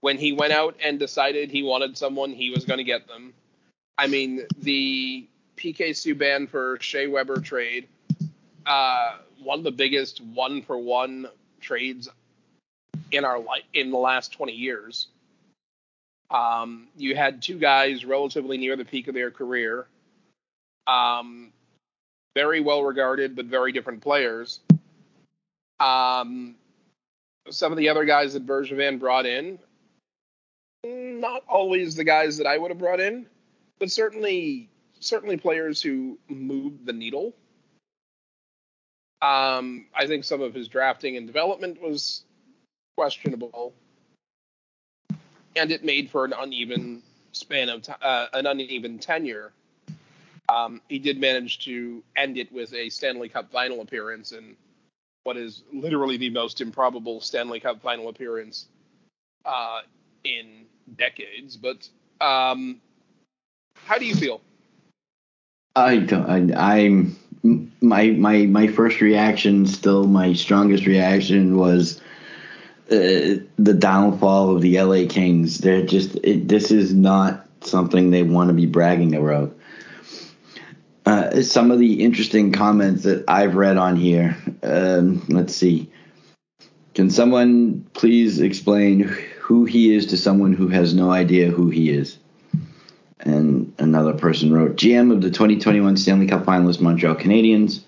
When 0.00 0.18
he 0.18 0.32
went 0.32 0.52
out 0.52 0.76
and 0.82 0.98
decided 0.98 1.50
he 1.50 1.62
wanted 1.62 1.98
someone, 1.98 2.30
he 2.30 2.50
was 2.50 2.64
going 2.64 2.78
to 2.78 2.84
get 2.84 3.08
them. 3.08 3.34
I 3.98 4.06
mean, 4.06 4.46
the 4.58 5.26
PK 5.56 5.90
Subban 5.90 6.48
for 6.48 6.78
Shea 6.80 7.06
Weber 7.06 7.40
trade, 7.40 7.88
uh, 8.66 9.16
one 9.42 9.58
of 9.58 9.64
the 9.64 9.70
biggest 9.70 10.20
one 10.20 10.62
for 10.62 10.78
one 10.78 11.26
trades 11.60 12.08
in 13.10 13.24
our 13.24 13.38
life 13.38 13.62
in 13.72 13.90
the 13.90 13.98
last 13.98 14.32
20 14.32 14.52
years. 14.52 15.08
Um, 16.30 16.88
you 16.96 17.14
had 17.14 17.42
two 17.42 17.58
guys 17.58 18.04
relatively 18.04 18.58
near 18.58 18.76
the 18.76 18.84
peak 18.84 19.08
of 19.08 19.14
their 19.14 19.30
career, 19.30 19.86
um, 20.86 21.52
very 22.34 22.60
well 22.60 22.82
regarded 22.82 23.36
but 23.36 23.46
very 23.46 23.72
different 23.72 24.02
players. 24.02 24.60
Um, 25.78 26.56
some 27.50 27.72
of 27.72 27.78
the 27.78 27.88
other 27.88 28.04
guys 28.04 28.32
that 28.32 28.46
Bergevin 28.46 28.98
brought 28.98 29.26
in, 29.26 29.58
not 30.84 31.42
always 31.46 31.94
the 31.94 32.04
guys 32.04 32.38
that 32.38 32.46
I 32.46 32.58
would 32.58 32.70
have 32.70 32.78
brought 32.78 33.00
in, 33.00 33.26
but 33.78 33.90
certainly 33.90 34.68
certainly 35.00 35.36
players 35.36 35.82
who 35.82 36.18
moved 36.28 36.86
the 36.86 36.92
needle. 36.92 37.34
Um, 39.22 39.86
I 39.94 40.06
think 40.06 40.24
some 40.24 40.42
of 40.42 40.54
his 40.54 40.68
drafting 40.68 41.16
and 41.16 41.26
development 41.26 41.80
was 41.80 42.24
questionable, 42.96 43.72
and 45.56 45.70
it 45.70 45.84
made 45.84 46.10
for 46.10 46.24
an 46.24 46.34
uneven 46.38 47.02
span 47.32 47.68
of 47.68 47.82
t- 47.82 47.92
uh, 48.02 48.26
an 48.32 48.46
uneven 48.46 48.98
tenure. 48.98 49.52
Um, 50.48 50.82
he 50.88 50.98
did 50.98 51.18
manage 51.18 51.64
to 51.64 52.02
end 52.16 52.36
it 52.36 52.52
with 52.52 52.74
a 52.74 52.90
Stanley 52.90 53.28
Cup 53.30 53.50
final 53.50 53.80
appearance 53.80 54.32
in 54.32 54.56
what 55.22 55.38
is 55.38 55.62
literally 55.72 56.18
the 56.18 56.30
most 56.30 56.60
improbable 56.60 57.20
Stanley 57.20 57.60
Cup 57.60 57.80
final 57.80 58.08
appearance 58.08 58.66
uh, 59.46 59.80
in 60.22 60.66
decades. 60.96 61.56
But 61.56 61.88
um, 62.20 62.80
how 63.86 63.98
do 63.98 64.04
you 64.04 64.14
feel? 64.14 64.42
I 65.74 65.96
don't. 65.96 66.54
I, 66.54 66.84
I'm 66.84 67.16
my 67.84 68.10
my 68.10 68.46
my 68.46 68.66
first 68.66 69.00
reaction, 69.00 69.66
still 69.66 70.04
my 70.06 70.32
strongest 70.32 70.86
reaction 70.86 71.56
was 71.56 72.00
uh, 72.90 73.40
the 73.56 73.76
downfall 73.78 74.56
of 74.56 74.62
the 74.62 74.80
LA 74.80 75.06
Kings. 75.08 75.58
They're 75.58 75.86
just 75.86 76.16
it, 76.16 76.48
this 76.48 76.70
is 76.70 76.92
not 76.94 77.46
something 77.60 78.10
they 78.10 78.22
want 78.22 78.48
to 78.48 78.54
be 78.54 78.66
bragging 78.66 79.14
about. 79.14 79.56
Uh, 81.06 81.42
some 81.42 81.70
of 81.70 81.78
the 81.78 82.02
interesting 82.02 82.50
comments 82.52 83.02
that 83.02 83.24
I've 83.28 83.56
read 83.56 83.76
on 83.76 83.96
here. 83.96 84.36
Um, 84.62 85.24
let's 85.28 85.54
see. 85.54 85.90
Can 86.94 87.10
someone 87.10 87.86
please 87.92 88.40
explain 88.40 89.00
who 89.40 89.66
he 89.66 89.94
is 89.94 90.06
to 90.06 90.16
someone 90.16 90.54
who 90.54 90.68
has 90.68 90.94
no 90.94 91.10
idea 91.10 91.50
who 91.50 91.68
he 91.68 91.90
is? 91.90 92.18
And 93.24 93.72
another 93.78 94.12
person 94.12 94.52
wrote, 94.52 94.76
GM 94.76 95.10
of 95.10 95.22
the 95.22 95.30
2021 95.30 95.96
Stanley 95.96 96.26
Cup 96.26 96.44
finalist 96.44 96.80
Montreal 96.80 97.16
Canadiens, 97.16 97.80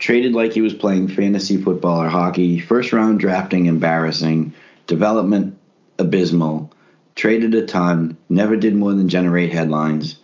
traded 0.00 0.34
like 0.34 0.52
he 0.52 0.60
was 0.60 0.74
playing 0.74 1.08
fantasy 1.08 1.62
football 1.62 2.02
or 2.02 2.08
hockey, 2.08 2.58
first 2.58 2.92
round 2.92 3.20
drafting 3.20 3.66
embarrassing, 3.66 4.52
development 4.88 5.56
abysmal, 5.98 6.72
traded 7.14 7.54
a 7.54 7.66
ton, 7.66 8.16
never 8.28 8.56
did 8.56 8.74
more 8.74 8.92
than 8.92 9.08
generate 9.08 9.52
headlines. 9.52 10.18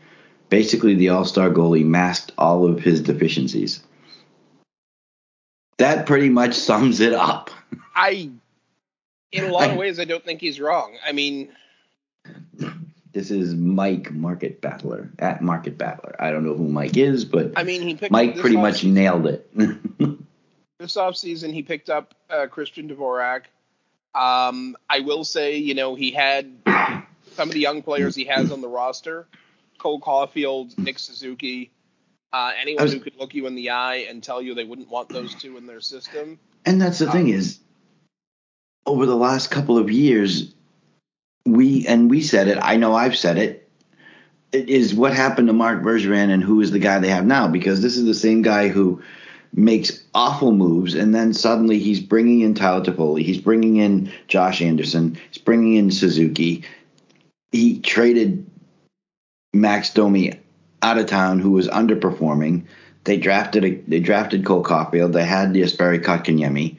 Basically, 0.49 0.95
the 0.95 1.11
all 1.11 1.25
star 1.25 1.51
goalie 1.51 1.85
masked 1.85 2.33
all 2.37 2.69
of 2.69 2.81
his 2.81 3.01
deficiencies. 3.03 3.83
That 5.79 6.07
pretty 6.07 6.31
much 6.31 6.55
sums 6.55 7.01
it 7.01 7.13
up. 7.13 7.51
I, 7.95 8.31
in 9.31 9.45
a 9.45 9.53
lot 9.53 9.71
of 9.71 9.77
ways, 9.77 10.01
I 10.01 10.05
don't 10.05 10.25
think 10.25 10.41
he's 10.41 10.59
wrong. 10.59 10.97
I 11.07 11.13
mean, 11.13 11.51
This 13.17 13.31
is 13.31 13.55
Mike 13.55 14.13
Market 14.13 14.61
Battler 14.61 15.11
at 15.19 15.41
Market 15.41 15.79
Battler. 15.79 16.15
I 16.19 16.31
don't 16.31 16.45
know 16.45 16.53
who 16.53 16.69
Mike 16.69 16.99
is, 16.99 17.25
but 17.25 17.55
I 17.57 17.63
mean, 17.63 17.81
he 17.81 17.95
picked 17.95 18.13
Mike 18.13 18.37
pretty 18.37 18.59
much 18.59 18.85
nailed 18.85 19.27
it. 19.27 19.51
this 20.79 20.97
offseason 20.97 21.51
he 21.55 21.63
picked 21.63 21.89
up 21.89 22.15
uh, 22.29 22.47
Christian 22.49 22.91
Dvorak. 22.91 23.45
Um, 24.15 24.77
I 24.91 25.01
will 25.01 25.25
say, 25.25 25.57
you 25.57 25.73
know, 25.73 25.95
he 25.95 26.11
had 26.11 26.59
some 26.67 27.49
of 27.49 27.53
the 27.53 27.61
young 27.61 27.81
players 27.81 28.15
he 28.15 28.27
has 28.27 28.53
on 28.53 28.61
the 28.61 28.69
roster: 28.69 29.27
Cole 29.79 29.99
Caufield, 29.99 30.77
Nick 30.77 30.99
Suzuki. 30.99 31.71
Uh, 32.35 32.53
anyone 32.61 32.83
was- 32.83 32.93
who 32.93 33.01
could 33.01 33.17
look 33.17 33.33
you 33.33 33.47
in 33.47 33.55
the 33.55 33.71
eye 33.71 34.05
and 34.11 34.23
tell 34.23 34.43
you 34.43 34.55
they 34.55 34.65
wouldn't 34.65 34.91
want 34.91 35.09
those 35.09 35.35
two 35.35 35.57
in 35.57 35.65
their 35.65 35.81
system. 35.81 36.39
And 36.67 36.83
that's 36.83 36.99
the 36.99 37.11
thing 37.11 37.29
is, 37.29 37.61
over 38.85 39.07
the 39.07 39.17
last 39.17 39.51
couple 39.51 39.79
of 39.79 39.91
years, 39.91 40.53
we 41.47 41.87
and 41.87 42.11
we 42.11 42.23
said 42.23 42.49
it. 42.49 42.59
I 42.61 42.77
know 42.77 42.95
I've 42.95 43.17
said 43.17 43.39
it. 43.39 43.69
It 44.53 44.69
is 44.69 44.95
what 44.95 45.13
happened 45.13 45.49
to 45.49 45.53
Marc 45.53 45.83
Bergevin 45.83 46.31
and 46.31 46.43
who 46.43 46.61
is 46.61 46.71
the 46.71 46.79
guy 46.79 46.99
they 46.99 47.09
have 47.09 47.27
now? 47.27 47.49
Because 47.49 47.83
this 47.83 47.97
is 47.97 48.05
the 48.05 48.15
same 48.15 48.43
guy 48.43 48.69
who 48.69 49.03
makes 49.53 50.05
awful 50.15 50.53
moves, 50.53 50.95
and 50.95 51.15
then 51.15 51.33
suddenly 51.33 51.79
he's 51.79 52.01
bringing 52.01 52.41
in 52.43 52.55
Tyler 52.55 52.85
Toffoli, 52.85 53.23
he's 53.23 53.41
bringing 53.41 53.77
in 53.77 54.13
Josh 54.29 54.61
Anderson, 54.61 55.19
he's 55.31 55.43
bringing 55.43 55.75
in 55.75 55.91
Suzuki. 55.91 56.65
He 57.53 57.81
traded 57.81 58.47
Max 59.55 59.93
Domi 59.95 60.35
out 60.83 60.99
of 60.99 61.07
town, 61.07 61.39
who 61.39 61.53
was 61.53 61.69
underperforming. 61.69 62.65
They 63.05 63.17
drafted 63.17 63.65
a, 63.65 63.75
they 63.89 64.01
drafted 64.01 64.45
Cole 64.45 64.63
Caufield. 64.63 65.13
They 65.13 65.25
had 65.25 65.55
the 65.55 65.63
Jesperi 65.63 66.03
Kotkaniemi. 66.03 66.77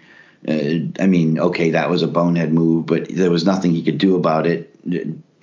Uh, 0.48 1.04
I 1.04 1.08
mean, 1.08 1.39
okay, 1.39 1.72
that 1.72 1.89
was 1.89 2.04
a 2.04 2.08
bonehead 2.08 2.54
move, 2.54 2.86
but 2.86 3.08
there 3.10 3.30
was 3.30 3.46
nothing 3.46 3.72
he 3.72 3.84
could 3.84 3.98
do 3.98 4.16
about 4.16 4.48
it. 4.48 4.74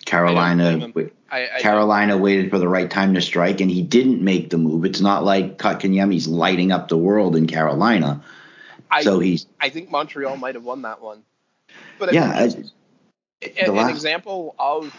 Carolina. 0.05 0.93
I, 1.31 1.49
I 1.57 1.61
Carolina 1.61 2.17
waited 2.17 2.51
for 2.51 2.59
the 2.59 2.69
right 2.69 2.91
time 2.91 3.15
to 3.15 3.21
strike, 3.21 3.61
and 3.61 3.71
he 3.71 3.83
didn't 3.83 4.23
make 4.23 4.51
the 4.51 4.59
move. 4.59 4.85
It's 4.85 5.01
not 5.01 5.25
like 5.25 5.59
Kotkaniemi's 5.59 6.29
lighting 6.29 6.71
up 6.71 6.89
the 6.89 6.97
world 6.97 7.35
in 7.35 7.47
Carolina, 7.47 8.23
I, 8.91 9.03
so 9.03 9.19
he's 9.19 9.47
I 9.61 9.69
think 9.69 9.91
Montreal 9.91 10.37
might 10.37 10.55
have 10.55 10.65
won 10.65 10.83
that 10.83 11.03
one. 11.03 11.25
But 11.99 12.13
yeah. 12.13 12.47
mean, 12.47 12.71
a- 13.43 13.49
the 13.49 13.65
an 13.65 13.77
last- 13.77 13.91
example 13.91 14.55
of 14.59 14.95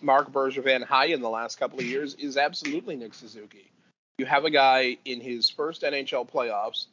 Marc 0.00 0.30
Bergevin 0.32 0.84
high 0.84 1.06
in 1.06 1.20
the 1.20 1.30
last 1.30 1.58
couple 1.58 1.80
of 1.80 1.84
years 1.84 2.14
is 2.14 2.36
absolutely 2.36 2.96
Nick 2.96 3.14
Suzuki. 3.14 3.70
You 4.18 4.26
have 4.26 4.44
a 4.44 4.50
guy 4.50 4.98
in 5.04 5.20
his 5.20 5.50
first 5.50 5.82
NHL 5.82 6.30
playoffs, 6.30 6.86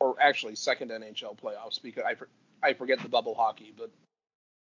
or 0.00 0.16
actually 0.20 0.54
second 0.54 0.90
NHL 0.90 1.38
playoffs, 1.38 1.80
because 1.82 2.04
I 2.04 2.14
I 2.66 2.72
forget 2.74 3.00
the 3.00 3.08
bubble 3.08 3.34
hockey, 3.34 3.72
but 3.76 3.90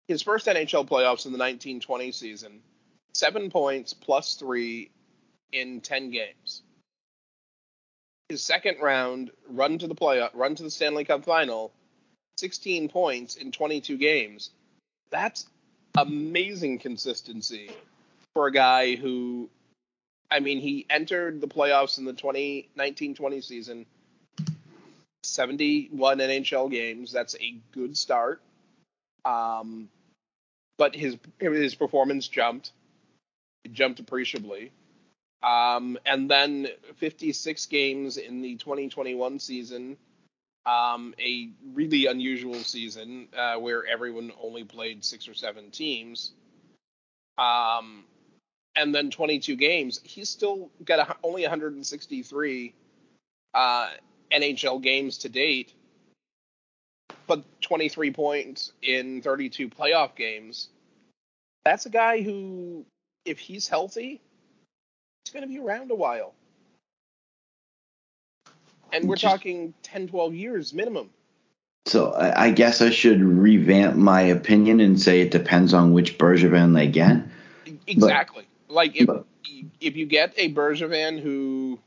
his 0.06 0.22
first 0.22 0.46
NHL 0.46 0.86
playoffs 0.88 1.26
in 1.26 1.32
the 1.32 1.38
1920 1.38 2.12
season, 2.12 2.60
seven 3.12 3.50
points 3.50 3.92
plus 3.92 4.34
three 4.34 4.90
in 5.52 5.80
10 5.80 6.10
games. 6.10 6.62
His 8.28 8.42
second 8.42 8.80
round 8.80 9.30
run 9.48 9.78
to 9.78 9.86
the 9.86 9.94
playoff, 9.94 10.30
run 10.34 10.54
to 10.54 10.62
the 10.62 10.70
Stanley 10.70 11.04
Cup 11.04 11.24
final, 11.24 11.72
16 12.38 12.88
points 12.88 13.36
in 13.36 13.52
22 13.52 13.96
games. 13.96 14.50
That's 15.10 15.46
amazing 15.96 16.78
consistency 16.78 17.70
for 18.34 18.46
a 18.46 18.52
guy 18.52 18.96
who, 18.96 19.48
I 20.30 20.40
mean, 20.40 20.60
he 20.60 20.86
entered 20.90 21.40
the 21.40 21.48
playoffs 21.48 21.98
in 21.98 22.04
the 22.04 22.12
2019-20 22.12 23.42
season, 23.42 23.86
71 25.28 26.18
NHL 26.18 26.70
games. 26.70 27.12
That's 27.12 27.36
a 27.36 27.56
good 27.72 27.96
start. 27.96 28.40
Um, 29.24 29.88
but 30.76 30.94
his 30.94 31.16
his 31.38 31.74
performance 31.74 32.28
jumped. 32.28 32.72
It 33.64 33.72
jumped 33.72 34.00
appreciably. 34.00 34.72
Um, 35.42 35.98
and 36.04 36.30
then 36.30 36.68
56 36.96 37.66
games 37.66 38.16
in 38.16 38.42
the 38.42 38.56
2021 38.56 39.38
season, 39.38 39.96
um, 40.66 41.14
a 41.18 41.50
really 41.74 42.06
unusual 42.06 42.54
season 42.54 43.28
uh, 43.36 43.56
where 43.56 43.86
everyone 43.86 44.32
only 44.42 44.64
played 44.64 45.04
six 45.04 45.28
or 45.28 45.34
seven 45.34 45.70
teams. 45.70 46.32
Um, 47.36 48.04
and 48.74 48.94
then 48.94 49.10
22 49.10 49.56
games. 49.56 50.00
He's 50.02 50.28
still 50.28 50.70
got 50.84 50.98
a, 50.98 51.16
only 51.22 51.42
163 51.42 52.74
uh, 53.54 53.88
NHL 54.32 54.82
games 54.82 55.18
to 55.18 55.28
date, 55.28 55.72
but 57.26 57.44
23 57.62 58.10
points 58.12 58.72
in 58.82 59.22
32 59.22 59.68
playoff 59.68 60.14
games. 60.14 60.68
That's 61.64 61.86
a 61.86 61.90
guy 61.90 62.22
who, 62.22 62.84
if 63.24 63.38
he's 63.38 63.68
healthy, 63.68 64.20
he's 65.24 65.32
going 65.32 65.42
to 65.42 65.48
be 65.48 65.58
around 65.58 65.90
a 65.90 65.94
while. 65.94 66.34
And 68.92 69.08
we're 69.08 69.16
Just- 69.16 69.30
talking 69.34 69.74
10, 69.82 70.08
12 70.08 70.34
years 70.34 70.72
minimum. 70.72 71.10
So 71.86 72.12
I, 72.12 72.46
I 72.46 72.50
guess 72.50 72.82
I 72.82 72.90
should 72.90 73.22
revamp 73.22 73.96
my 73.96 74.20
opinion 74.20 74.80
and 74.80 75.00
say 75.00 75.20
it 75.22 75.30
depends 75.30 75.72
on 75.72 75.92
which 75.92 76.18
Bergevin 76.18 76.74
they 76.74 76.86
get. 76.86 77.22
Exactly. 77.86 78.46
like 78.68 78.94
if 78.96 79.06
but- 79.06 79.26
if 79.80 79.96
you 79.96 80.04
get 80.06 80.34
a 80.36 80.52
Bergevin 80.52 81.18
who, 81.18 81.78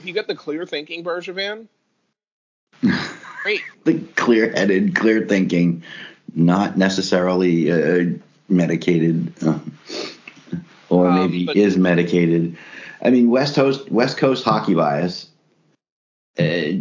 if 0.00 0.06
you 0.06 0.12
get 0.14 0.26
the 0.26 0.34
clear 0.34 0.64
thinking 0.66 1.04
Bergevin, 1.04 1.66
great. 3.42 3.60
the 3.84 4.00
clear-headed, 4.16 4.94
clear-thinking, 4.94 5.82
not 6.34 6.76
necessarily 6.78 7.70
uh, 7.70 8.14
medicated, 8.48 9.32
uh, 9.46 9.58
or 10.88 11.08
Um, 11.08 11.14
maybe 11.20 11.44
but- 11.46 11.56
is 11.56 11.76
medicated. 11.76 12.56
I 13.02 13.10
mean, 13.10 13.30
West 13.30 13.54
Coast 13.54 13.90
West 13.90 14.16
Coast 14.18 14.44
hockey 14.44 14.74
bias. 14.74 15.28
Uh, 16.38 16.80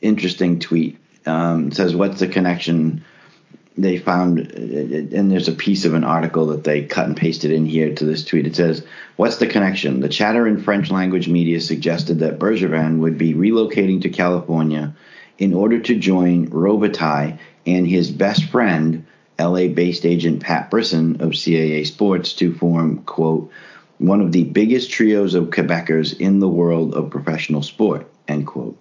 interesting 0.00 0.58
tweet 0.60 0.98
um, 1.26 1.70
says, 1.72 1.94
"What's 1.94 2.20
the 2.20 2.28
connection?" 2.28 3.04
They 3.78 3.96
found, 3.96 4.40
and 4.40 5.30
there's 5.30 5.46
a 5.46 5.52
piece 5.52 5.84
of 5.84 5.94
an 5.94 6.02
article 6.02 6.46
that 6.46 6.64
they 6.64 6.82
cut 6.82 7.06
and 7.06 7.16
pasted 7.16 7.52
in 7.52 7.64
here 7.64 7.94
to 7.94 8.04
this 8.04 8.24
tweet. 8.24 8.46
It 8.46 8.56
says, 8.56 8.82
"What's 9.14 9.36
the 9.36 9.46
connection?" 9.46 10.00
The 10.00 10.08
chatter 10.08 10.48
in 10.48 10.58
French 10.58 10.90
language 10.90 11.28
media 11.28 11.60
suggested 11.60 12.18
that 12.18 12.40
Bergevin 12.40 12.98
would 12.98 13.16
be 13.16 13.34
relocating 13.34 14.02
to 14.02 14.08
California 14.08 14.94
in 15.38 15.54
order 15.54 15.78
to 15.78 15.94
join 15.94 16.48
Robitaille 16.48 17.38
and 17.66 17.86
his 17.86 18.10
best 18.10 18.44
friend, 18.46 19.04
LA-based 19.38 20.04
agent 20.04 20.40
Pat 20.40 20.70
Brisson 20.70 21.20
of 21.20 21.36
CAA 21.36 21.86
Sports, 21.86 22.32
to 22.34 22.52
form 22.54 22.98
quote 23.06 23.48
one 23.98 24.20
of 24.20 24.32
the 24.32 24.44
biggest 24.44 24.90
trios 24.90 25.34
of 25.34 25.50
Quebecers 25.50 26.18
in 26.18 26.40
the 26.40 26.48
world 26.48 26.94
of 26.94 27.10
professional 27.10 27.62
sport, 27.62 28.08
end 28.26 28.46
quote. 28.46 28.76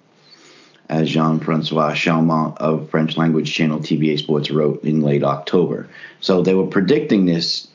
As 0.90 1.10
Jean 1.10 1.40
Francois 1.40 1.94
Chaumont 1.94 2.58
of 2.58 2.90
French 2.90 3.18
language 3.18 3.54
channel 3.54 3.80
TVA 3.80 4.18
Sports 4.18 4.50
wrote 4.52 4.84
in 4.84 5.02
late 5.02 5.24
October. 5.24 5.90
So 6.22 6.42
they 6.42 6.54
were 6.54 6.68
predicting 6.68 7.26
this 7.26 7.68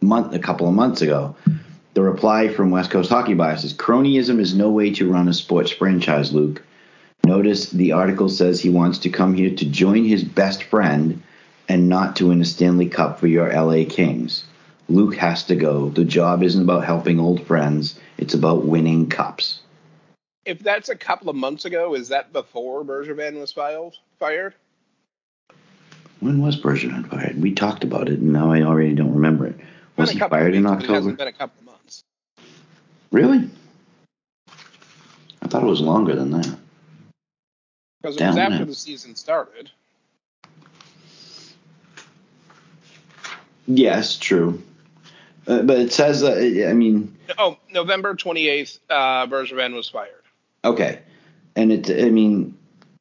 month, 0.00 0.34
a 0.34 0.38
couple 0.38 0.68
of 0.68 0.74
months 0.74 1.00
ago. 1.00 1.34
The 1.94 2.02
reply 2.02 2.48
from 2.48 2.70
West 2.70 2.90
Coast 2.90 3.10
Hockey 3.10 3.34
Bias 3.34 3.64
is 3.64 3.72
cronyism 3.72 4.38
is 4.38 4.54
no 4.54 4.70
way 4.70 4.92
to 4.94 5.10
run 5.10 5.28
a 5.28 5.34
sports 5.34 5.72
franchise, 5.72 6.32
Luke. 6.32 6.62
Notice 7.24 7.70
the 7.70 7.92
article 7.92 8.28
says 8.28 8.60
he 8.60 8.70
wants 8.70 8.98
to 9.00 9.10
come 9.10 9.34
here 9.34 9.54
to 9.54 9.64
join 9.64 10.04
his 10.04 10.22
best 10.22 10.62
friend 10.62 11.22
and 11.68 11.88
not 11.88 12.16
to 12.16 12.28
win 12.28 12.40
a 12.40 12.44
Stanley 12.44 12.88
Cup 12.88 13.18
for 13.18 13.26
your 13.26 13.52
LA 13.52 13.84
Kings. 13.88 14.44
Luke 14.88 15.16
has 15.16 15.44
to 15.44 15.56
go. 15.56 15.90
The 15.90 16.04
job 16.04 16.42
isn't 16.42 16.62
about 16.62 16.84
helping 16.84 17.20
old 17.20 17.46
friends, 17.46 17.98
it's 18.16 18.34
about 18.34 18.64
winning 18.64 19.08
cups. 19.08 19.60
If 20.48 20.60
that's 20.60 20.88
a 20.88 20.96
couple 20.96 21.28
of 21.28 21.36
months 21.36 21.66
ago, 21.66 21.94
is 21.94 22.08
that 22.08 22.32
before 22.32 22.82
Bergevin 22.82 23.38
was 23.38 23.52
filed, 23.52 23.98
fired? 24.18 24.54
When 26.20 26.40
was 26.40 26.58
Bergeron 26.58 27.06
fired? 27.10 27.38
We 27.40 27.52
talked 27.52 27.84
about 27.84 28.08
it, 28.08 28.20
and 28.20 28.32
now 28.32 28.50
I 28.50 28.62
already 28.62 28.94
don't 28.94 29.12
remember 29.12 29.46
it. 29.46 29.56
Was 29.98 30.10
he 30.10 30.18
fired 30.18 30.54
in 30.54 30.64
weeks, 30.64 30.70
It 30.70 30.76
October? 30.76 30.94
hasn't 30.94 31.18
been 31.18 31.28
a 31.28 31.32
couple 31.34 31.60
of 31.60 31.66
months. 31.66 32.02
Really? 33.12 33.50
I 35.42 35.48
thought 35.48 35.62
it 35.62 35.66
was 35.66 35.82
longer 35.82 36.16
than 36.16 36.30
that. 36.30 36.56
Because 38.00 38.16
it 38.16 38.26
was 38.26 38.36
after 38.38 38.64
the 38.64 38.74
season 38.74 39.16
started. 39.16 39.70
Yes, 43.66 44.16
true. 44.16 44.62
Uh, 45.46 45.60
but 45.60 45.78
it 45.78 45.92
says, 45.92 46.22
uh, 46.22 46.32
I 46.68 46.72
mean, 46.72 47.14
Oh, 47.36 47.58
November 47.70 48.14
28th, 48.14 48.78
uh, 48.88 49.26
Bergevin 49.26 49.74
was 49.74 49.90
fired. 49.90 50.14
Okay. 50.64 51.00
And 51.56 51.72
it, 51.72 51.90
I 51.90 52.10
mean, 52.10 52.56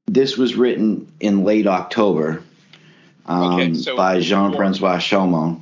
this 0.05 0.37
was 0.37 0.55
written 0.55 1.11
in 1.19 1.43
late 1.43 1.67
October 1.67 2.43
um, 3.27 3.53
Okay, 3.53 3.73
so 3.73 3.97
by 3.97 4.19
Jean 4.19 4.55
Francois 4.55 4.97
Chaumont. 4.97 5.61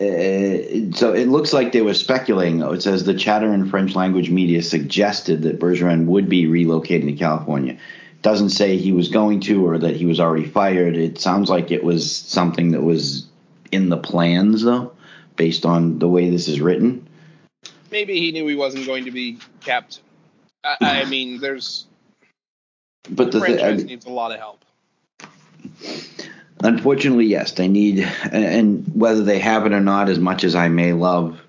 Uh, 0.00 0.92
so 0.96 1.12
it 1.14 1.28
looks 1.28 1.52
like 1.52 1.72
they 1.72 1.82
were 1.82 1.94
speculating, 1.94 2.58
though. 2.58 2.72
It 2.72 2.82
says 2.82 3.04
the 3.04 3.14
chatter 3.14 3.52
in 3.52 3.70
French 3.70 3.94
language 3.94 4.30
media 4.30 4.62
suggested 4.62 5.42
that 5.42 5.58
Bergeron 5.58 6.06
would 6.06 6.28
be 6.28 6.46
relocating 6.46 7.06
to 7.06 7.12
California. 7.12 7.78
Doesn't 8.22 8.50
say 8.50 8.76
he 8.76 8.92
was 8.92 9.08
going 9.08 9.40
to 9.40 9.66
or 9.66 9.78
that 9.78 9.96
he 9.96 10.06
was 10.06 10.18
already 10.18 10.46
fired. 10.46 10.96
It 10.96 11.20
sounds 11.20 11.50
like 11.50 11.70
it 11.70 11.84
was 11.84 12.10
something 12.14 12.72
that 12.72 12.82
was 12.82 13.26
in 13.70 13.88
the 13.88 13.98
plans, 13.98 14.62
though, 14.62 14.92
based 15.36 15.64
on 15.64 15.98
the 15.98 16.08
way 16.08 16.30
this 16.30 16.48
is 16.48 16.60
written. 16.60 17.06
Maybe 17.90 18.18
he 18.18 18.32
knew 18.32 18.46
he 18.46 18.56
wasn't 18.56 18.86
going 18.86 19.04
to 19.04 19.10
be 19.10 19.38
kept. 19.60 20.00
I, 20.64 20.76
I 20.80 21.04
mean, 21.04 21.38
there's 21.40 21.86
But 23.10 23.32
the 23.32 23.38
the 23.38 23.44
franchise 23.44 23.84
needs 23.84 24.06
a 24.06 24.10
lot 24.10 24.32
of 24.32 24.38
help. 24.38 24.64
Unfortunately, 26.62 27.26
yes, 27.26 27.52
they 27.52 27.68
need, 27.68 27.98
and- 28.32 28.44
and 28.44 28.92
whether 28.94 29.22
they 29.22 29.38
have 29.40 29.66
it 29.66 29.72
or 29.72 29.80
not, 29.80 30.08
as 30.08 30.18
much 30.18 30.44
as 30.44 30.54
I 30.54 30.68
may 30.68 30.92
love 30.92 31.40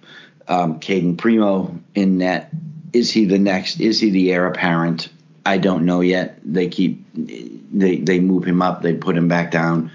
um, 0.47 0.80
Cayden 0.80 1.15
Primeau 1.17 1.80
in 1.95 2.17
net, 2.17 2.51
is 2.91 3.12
he 3.12 3.25
the 3.25 3.39
next? 3.39 3.80
Is 3.80 3.99
he 3.99 4.10
the 4.10 4.32
heir 4.34 4.45
apparent? 4.47 5.10
I 5.45 5.58
don't 5.58 5.86
know 5.86 6.01
yet. 6.01 6.39
They 6.43 6.67
keep 6.67 7.06
they 7.13 7.97
they 7.97 8.19
move 8.19 8.43
him 8.45 8.62
up, 8.62 8.82
they 8.82 8.93
put 8.93 9.15
him 9.17 9.28
back 9.28 9.51
down. 9.51 9.91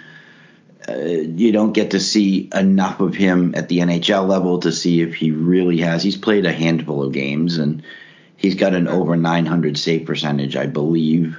Uh, 0.88 0.94
you 0.94 1.52
don't 1.52 1.72
get 1.72 1.90
to 1.92 2.00
see 2.00 2.48
enough 2.54 3.00
of 3.00 3.14
him 3.14 3.54
at 3.54 3.68
the 3.68 3.78
NHL 3.80 4.26
level 4.26 4.60
to 4.60 4.72
see 4.72 5.02
if 5.02 5.14
he 5.14 5.30
really 5.30 5.78
has. 5.78 6.02
He's 6.02 6.16
played 6.16 6.46
a 6.46 6.52
handful 6.52 7.02
of 7.02 7.12
games 7.12 7.58
and 7.58 7.82
he's 8.40 8.54
got 8.54 8.74
an 8.74 8.88
over 8.88 9.16
900 9.16 9.76
save 9.76 10.06
percentage, 10.06 10.56
I 10.56 10.66
believe. 10.66 11.38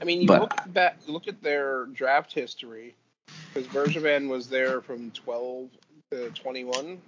I 0.00 0.04
mean, 0.04 0.22
you 0.22 0.26
But- 0.26 0.40
look 0.40 0.72
back, 0.72 0.98
look 1.06 1.28
at 1.28 1.40
their 1.42 1.86
draft 1.86 2.32
history, 2.32 2.94
because 3.54 3.68
Bergevin 3.68 4.28
was 4.28 4.48
there 4.48 4.80
from 4.80 5.12
12 5.12 5.70
to 6.10 6.30
21. 6.30 7.00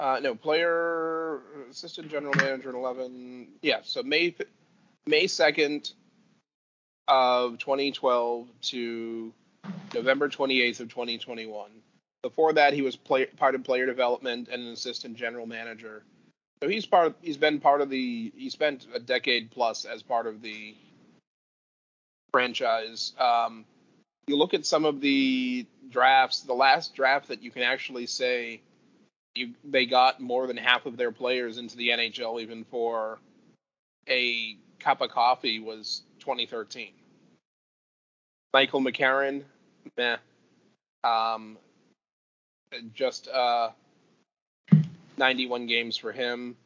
Uh, 0.00 0.18
no, 0.20 0.34
player, 0.34 1.40
assistant 1.70 2.10
general 2.10 2.34
manager 2.34 2.70
in 2.70 2.74
11. 2.74 3.46
Yeah, 3.62 3.82
so 3.84 4.02
May 4.02 4.34
May 5.06 5.26
2nd 5.26 5.92
of 7.06 7.58
2012 7.58 8.48
to 8.62 9.32
November 9.94 10.28
28th 10.28 10.80
of 10.80 10.88
2021. 10.88 11.70
Before 12.22 12.52
that, 12.52 12.72
he 12.72 12.82
was 12.82 12.96
play, 12.96 13.26
part 13.26 13.54
of 13.54 13.62
player 13.62 13.86
development 13.86 14.48
and 14.50 14.62
an 14.62 14.72
assistant 14.72 15.16
general 15.16 15.46
manager. 15.46 16.02
So 16.62 16.68
he's 16.68 16.86
part. 16.86 17.16
He's 17.20 17.36
been 17.36 17.58
part 17.58 17.80
of 17.80 17.90
the. 17.90 18.32
He 18.36 18.48
spent 18.48 18.86
a 18.94 19.00
decade 19.00 19.50
plus 19.50 19.84
as 19.84 20.00
part 20.00 20.28
of 20.28 20.42
the 20.42 20.76
franchise. 22.30 23.14
Um, 23.18 23.64
you 24.28 24.36
look 24.36 24.54
at 24.54 24.64
some 24.64 24.84
of 24.84 25.00
the 25.00 25.66
drafts. 25.90 26.42
The 26.42 26.52
last 26.52 26.94
draft 26.94 27.26
that 27.28 27.42
you 27.42 27.50
can 27.50 27.62
actually 27.62 28.06
say 28.06 28.60
you 29.34 29.54
they 29.64 29.86
got 29.86 30.20
more 30.20 30.46
than 30.46 30.56
half 30.56 30.86
of 30.86 30.96
their 30.96 31.10
players 31.10 31.58
into 31.58 31.76
the 31.76 31.88
NHL, 31.88 32.40
even 32.40 32.62
for 32.62 33.18
a 34.08 34.56
cup 34.78 35.00
of 35.00 35.10
coffee, 35.10 35.58
was 35.58 36.02
2013. 36.20 36.92
Michael 38.54 38.80
McCarron, 38.80 39.42
meh. 39.96 40.16
Um, 41.02 41.58
just 42.94 43.26
uh, 43.26 43.70
91 45.16 45.66
games 45.66 45.96
for 45.96 46.12
him. 46.12 46.56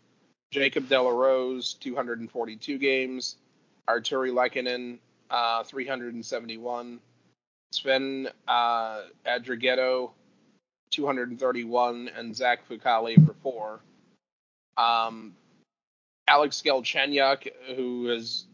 Jacob 0.53 0.89
de 0.89 1.01
la 1.01 1.11
Rose, 1.11 1.75
242 1.75 2.79
games. 2.79 3.37
Artturi 3.89 4.33
Lehkonen, 4.33 4.99
uh, 5.31 5.63
371. 5.65 7.01
Sven 7.73 8.29
uh, 8.49 9.03
Andrighetto, 9.27 10.13
231, 10.91 12.11
and 12.17 12.35
Zach 12.35 12.67
Fucale 12.69 13.25
for 13.27 13.35
four. 13.43 13.81
Um, 14.77 15.35
Alex 16.29 16.63
Galchenyuk, 16.65 17.49
who 17.75 18.07
has 18.07 18.47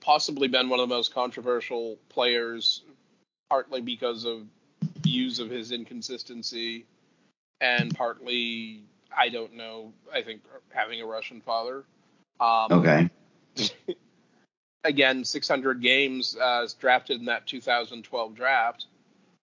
possibly 0.00 0.48
been 0.48 0.68
one 0.68 0.80
of 0.80 0.88
the 0.88 0.94
most 0.94 1.14
controversial 1.14 1.98
players, 2.08 2.82
partly 3.48 3.80
because 3.80 4.24
of 4.24 4.46
views 5.00 5.38
of 5.38 5.50
his 5.50 5.72
inconsistency, 5.72 6.86
and 7.62 7.94
partly, 7.94 8.82
I 9.16 9.28
don't 9.30 9.54
know, 9.54 9.92
I 10.12 10.20
think 10.20 10.42
having 10.70 11.00
a 11.00 11.06
Russian 11.06 11.40
father. 11.40 11.84
Um, 12.40 12.72
Okay. 12.72 13.08
again, 14.84 15.24
600 15.24 15.80
games 15.80 16.36
uh, 16.36 16.66
drafted 16.78 17.20
in 17.20 17.26
that 17.26 17.46
2012 17.46 18.34
draft, 18.34 18.86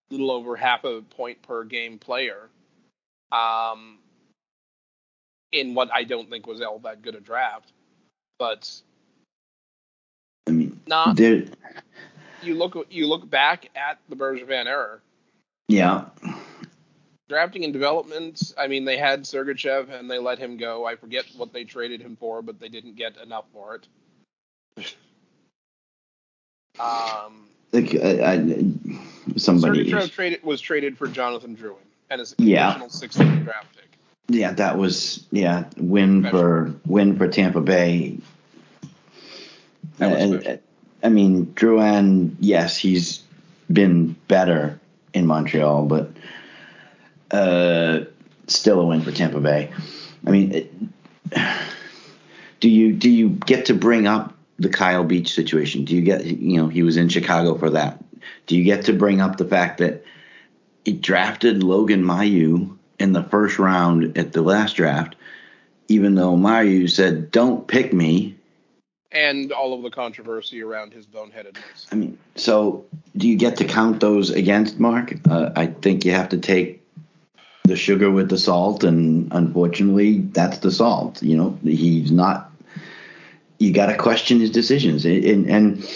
a 0.10 0.14
little 0.14 0.32
over 0.32 0.56
half 0.56 0.84
a 0.84 1.02
point 1.02 1.42
per 1.42 1.64
game 1.64 1.98
player. 1.98 2.50
Um, 3.32 4.00
in 5.52 5.74
what 5.74 5.90
I 5.94 6.04
don't 6.04 6.30
think 6.30 6.46
was 6.46 6.62
all 6.62 6.80
that 6.80 7.02
good 7.02 7.16
a 7.16 7.20
draft, 7.20 7.72
but 8.38 8.70
I 10.48 10.52
mean, 10.52 10.80
not. 10.88 11.16
there. 11.16 11.46
You 12.42 12.56
look 12.56 12.88
you 12.90 13.08
look 13.08 13.30
back 13.30 13.70
at 13.76 14.00
the 14.10 14.16
Bergevin 14.16 14.66
error. 14.66 15.02
Yeah. 15.68 16.06
Drafting 17.30 17.64
and 17.64 17.72
development. 17.72 18.54
I 18.58 18.68
mean, 18.68 18.86
they 18.86 18.98
had 18.98 19.22
Sergachev 19.24 19.92
and 19.92 20.10
they 20.10 20.18
let 20.18 20.40
him 20.40 20.58
go. 20.58 20.86
I 20.86 20.96
forget 20.96 21.26
what 21.38 21.54
they 21.54 21.64
traded 21.64 22.02
him 22.02 22.18
for, 22.20 22.42
but 22.42 22.60
they 22.60 22.70
didn't 22.70 22.96
get 22.96 23.18
enough 23.18 23.46
for 23.54 23.76
it. 23.76 23.88
um, 26.80 27.48
Like, 27.72 27.94
I, 28.04 28.34
I, 28.34 28.64
somebody. 29.38 29.92
Sergachev 29.92 30.12
traded 30.12 30.44
was 30.44 30.60
traded 30.60 30.98
for 30.98 31.08
Jonathan 31.08 31.56
Drouin 31.56 31.76
and 32.10 32.20
his 32.20 32.34
Yeah. 32.40 32.72
additional 32.72 32.90
16th 32.90 33.44
draft 33.44 33.76
pick. 33.76 33.86
Yeah, 34.28 34.52
that 34.54 34.78
was 34.78 35.26
yeah 35.32 35.66
win 35.78 36.28
for 36.30 36.74
win 36.86 37.16
for 37.18 37.28
Tampa 37.28 37.62
Bay. 37.62 38.18
That 39.98 40.12
was 40.12 40.24
And- 40.24 40.42
special. 40.42 40.60
I 41.02 41.08
mean, 41.10 41.46
Drouin, 41.56 42.36
yes, 42.40 42.76
he's 42.78 43.24
been 43.72 44.16
better 44.28 44.80
in 45.14 45.26
Montreal, 45.28 45.86
but 45.86 46.09
uh, 47.32 48.02
still 48.48 48.80
a 48.80 48.86
win 48.86 49.02
for 49.02 49.12
Tampa 49.12 49.40
Bay. 49.40 49.72
I 50.26 50.32
mean, 50.32 50.52
it, 50.54 50.74
do 52.60 52.70
you 52.70 52.94
do 52.94 53.10
you 53.10 53.30
get 53.30 53.66
to 53.66 53.74
bring 53.74 54.08
up 54.08 54.36
the 54.58 54.70
Kyle 54.70 55.04
Beach 55.04 55.34
situation? 55.34 55.86
Do 55.86 55.96
you 55.96 56.02
get 56.02 56.26
you 56.26 56.58
know 56.58 56.68
he 56.68 56.84
was 56.84 56.98
in 56.98 57.10
Chicago 57.10 57.58
for 57.58 57.72
that? 57.72 58.04
Do 58.48 58.58
you 58.58 58.64
get 58.64 58.86
to 58.86 58.94
bring 58.94 59.22
up 59.22 59.38
the 59.38 59.46
fact 59.46 59.78
that 59.80 60.04
he 60.86 60.94
drafted 60.94 61.64
Logan 61.64 62.04
Mailloux 62.04 62.76
in 63.00 63.14
the 63.14 63.24
first 63.24 63.60
round 63.60 64.18
at 64.18 64.34
the 64.34 64.42
last 64.42 64.76
draft, 64.76 65.16
even 65.88 66.16
though 66.16 66.36
Mailloux 66.36 66.90
said, 66.90 67.32
"Don't 67.32 67.68
pick 67.68 67.94
me." 67.94 68.36
and 69.12 69.52
all 69.52 69.74
of 69.74 69.82
the 69.82 69.90
controversy 69.90 70.62
around 70.62 70.94
his 70.94 71.08
boneheadedness. 71.08 71.88
I 71.92 71.96
mean, 71.96 72.18
so 72.36 72.86
do 73.18 73.28
you 73.28 73.38
get 73.38 73.58
to 73.58 73.66
count 73.66 74.00
those 74.00 74.30
against 74.30 74.80
Marc? 74.80 75.16
Uh, 75.28 75.50
I 75.56 75.68
think 75.68 76.06
you 76.06 76.12
have 76.12 76.30
to 76.30 76.38
take 76.38 76.79
the 77.70 77.76
sugar 77.78 78.12
with 78.12 78.30
the 78.30 78.38
salt, 78.38 78.84
and 78.84 79.32
unfortunately, 79.32 80.20
that's 80.20 80.58
the 80.60 80.72
salt. 80.72 81.24
You 81.24 81.38
know, 81.38 81.60
he's 81.64 82.12
not. 82.12 82.52
You 83.58 83.74
got 83.74 83.88
to 83.88 83.98
question 83.98 84.40
his 84.40 84.52
decisions, 84.52 85.06
and, 85.06 85.50
and 85.50 85.90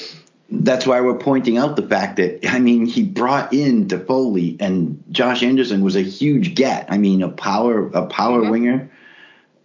that's 0.49 0.85
why 0.85 1.01
we're 1.01 1.17
pointing 1.17 1.57
out 1.57 1.75
the 1.75 1.87
fact 1.87 2.17
that 2.17 2.47
I 2.49 2.59
mean, 2.59 2.85
he 2.85 3.03
brought 3.03 3.53
in 3.53 3.87
Toffoli, 3.87 4.57
and 4.61 5.03
Josh 5.11 5.43
Anderson 5.43 5.81
was 5.83 5.95
a 5.95 6.01
huge 6.01 6.55
get. 6.55 6.87
I 6.89 6.97
mean, 6.97 7.21
a 7.23 7.29
power 7.29 7.87
a 7.87 8.05
power 8.05 8.41
Mhm. 8.41 8.51
winger. 8.51 8.89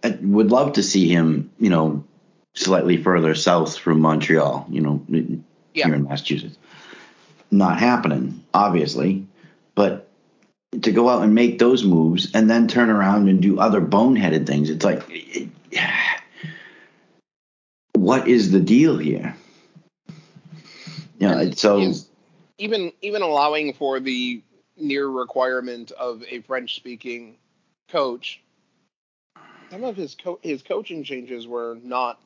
I 0.03 0.17
would 0.21 0.49
love 0.51 0.73
to 0.73 0.83
see 0.83 1.07
him, 1.09 1.51
you 1.59 1.69
know, 1.69 2.03
slightly 2.53 2.97
further 2.97 3.35
south 3.35 3.77
from 3.77 3.99
Montreal. 3.99 4.65
You 4.69 4.81
know, 4.81 5.01
Yeah. 5.09 5.85
here 5.87 5.95
in 5.95 6.03
Massachusetts. 6.03 6.57
Not 7.51 7.79
happening, 7.79 8.41
obviously, 8.53 9.25
but 9.75 10.08
to 10.81 10.91
go 10.91 11.09
out 11.09 11.23
and 11.23 11.33
make 11.33 11.59
those 11.59 11.83
moves 11.83 12.31
and 12.33 12.49
then 12.49 12.67
turn 12.67 12.89
around 12.89 13.27
and 13.27 13.41
do 13.41 13.59
other 13.59 13.81
boneheaded 13.81 14.45
things, 14.45 14.69
it's 14.69 14.85
like, 14.85 15.03
what 17.93 18.27
is 18.27 18.51
the 18.51 18.59
deal 18.59 18.97
here? 18.97 19.35
It's 21.19 21.61
so 21.61 21.93
even 22.57 22.91
even 23.01 23.21
allowing 23.21 23.73
for 23.73 23.99
the 23.99 24.41
near 24.77 25.07
requirement 25.07 25.91
of 25.91 26.23
a 26.29 26.41
French 26.41 26.75
speaking 26.75 27.35
coach, 27.89 28.41
some 29.71 29.83
of 29.83 29.95
his 29.95 30.15
co- 30.15 30.39
his 30.41 30.61
coaching 30.61 31.03
changes 31.03 31.47
were 31.47 31.77
not 31.83 32.19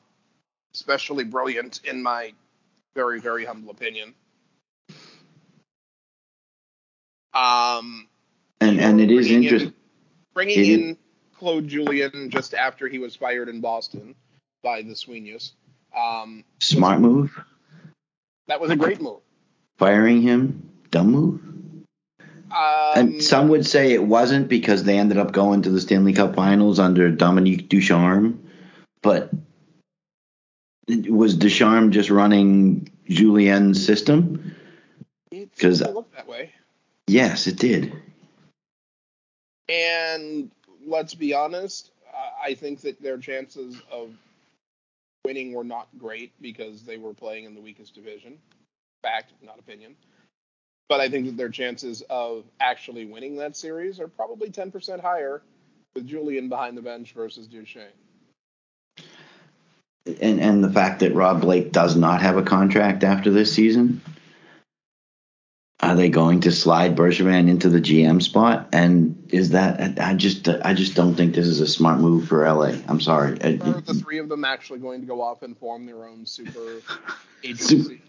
especially 0.74 1.24
brilliant 1.24 1.80
in 1.84 2.02
my 2.02 2.32
very 2.94 3.20
very 3.20 3.44
humble 3.44 3.70
opinion. 3.70 4.14
Um, 7.32 8.08
and 8.68 8.80
and 8.80 9.00
it 9.00 9.10
is 9.10 9.30
in- 9.30 9.42
interesting. 9.44 9.74
bringing 10.34 10.58
It 10.58 10.62
is- 10.62 10.68
in 10.78 10.98
Claude 11.38 11.68
Julien 11.68 12.30
just 12.30 12.54
after 12.54 12.88
he 12.88 12.98
was 12.98 13.14
fired 13.16 13.48
in 13.48 13.60
Boston 13.60 14.14
by 14.62 14.82
the 14.82 14.92
Sweeneys. 14.94 15.52
Um, 15.96 16.44
Smart 16.60 17.00
move. 17.00 17.38
that 18.48 18.60
was 18.60 18.70
a 18.70 18.76
great 18.76 19.00
move. 19.00 19.20
Firing 19.78 20.22
him, 20.22 20.70
dumb 20.90 21.10
move. 21.10 21.40
Um, 22.50 22.92
And 22.94 23.22
some 23.22 23.48
would 23.48 23.66
say 23.66 23.92
it 23.92 24.02
wasn't 24.04 24.48
because 24.48 24.84
they 24.84 24.98
ended 24.98 25.18
up 25.18 25.32
going 25.32 25.62
to 25.62 25.70
the 25.70 25.80
Stanley 25.80 26.12
Cup 26.12 26.34
Finals 26.36 26.78
under 26.78 27.10
Dominique 27.10 27.68
Ducharme. 27.68 28.38
But 29.02 29.30
was 30.88 31.34
Ducharme 31.36 31.90
just 31.90 32.10
running 32.10 32.88
Julien's 33.08 33.84
system? 33.84 34.54
Because 35.30 35.80
seemed 35.80 35.94
look 35.94 36.14
that 36.14 36.28
way. 36.28 36.52
Yes, 37.06 37.46
it 37.46 37.56
did. 37.56 37.92
And 39.68 40.50
let's 40.86 41.14
be 41.14 41.34
honest, 41.34 41.90
I 42.42 42.54
think 42.54 42.82
that 42.82 43.00
their 43.02 43.18
chances 43.18 43.80
of 43.90 44.10
winning 45.24 45.52
were 45.52 45.64
not 45.64 45.88
great 45.98 46.32
because 46.40 46.82
they 46.82 46.96
were 46.96 47.14
playing 47.14 47.44
in 47.44 47.54
the 47.54 47.60
weakest 47.60 47.94
division. 47.94 48.38
Fact, 49.02 49.32
not 49.42 49.58
opinion. 49.58 49.96
But 50.88 51.00
I 51.00 51.08
think 51.08 51.26
that 51.26 51.36
their 51.36 51.48
chances 51.48 52.02
of 52.10 52.44
actually 52.60 53.06
winning 53.06 53.36
that 53.36 53.56
series 53.56 54.00
are 54.00 54.08
probably 54.08 54.50
10% 54.50 55.00
higher 55.00 55.42
with 55.94 56.06
Julien 56.06 56.48
behind 56.48 56.76
the 56.76 56.82
bench 56.82 57.12
versus 57.12 57.46
Duchesne. 57.46 57.88
And 60.06 60.38
and 60.38 60.62
the 60.62 60.70
fact 60.70 61.00
that 61.00 61.14
Rob 61.14 61.40
Blake 61.40 61.72
does 61.72 61.96
not 61.96 62.20
have 62.20 62.36
a 62.36 62.42
contract 62.42 63.04
after 63.04 63.30
this 63.30 63.54
season. 63.54 64.02
Are 65.84 65.94
they 65.94 66.08
going 66.08 66.40
to 66.40 66.50
slide 66.50 66.96
Bergevin 66.96 67.50
into 67.50 67.68
the 67.68 67.78
GM 67.78 68.22
spot? 68.22 68.70
And 68.72 69.28
is 69.30 69.50
that 69.50 70.00
I 70.00 70.14
just 70.14 70.48
I 70.48 70.72
just 70.72 70.94
don't 70.94 71.14
think 71.14 71.34
this 71.34 71.46
is 71.46 71.60
a 71.60 71.66
smart 71.66 72.00
move 72.00 72.26
for 72.26 72.50
LA. 72.50 72.72
I'm 72.88 73.02
sorry. 73.02 73.32
Are 73.42 73.80
the 73.82 74.00
three 74.02 74.18
of 74.18 74.30
them 74.30 74.46
actually 74.46 74.78
going 74.78 75.02
to 75.02 75.06
go 75.06 75.20
off 75.20 75.42
and 75.42 75.58
form 75.58 75.84
their 75.84 76.08
own 76.08 76.24
super 76.24 76.80
agency? 77.44 78.00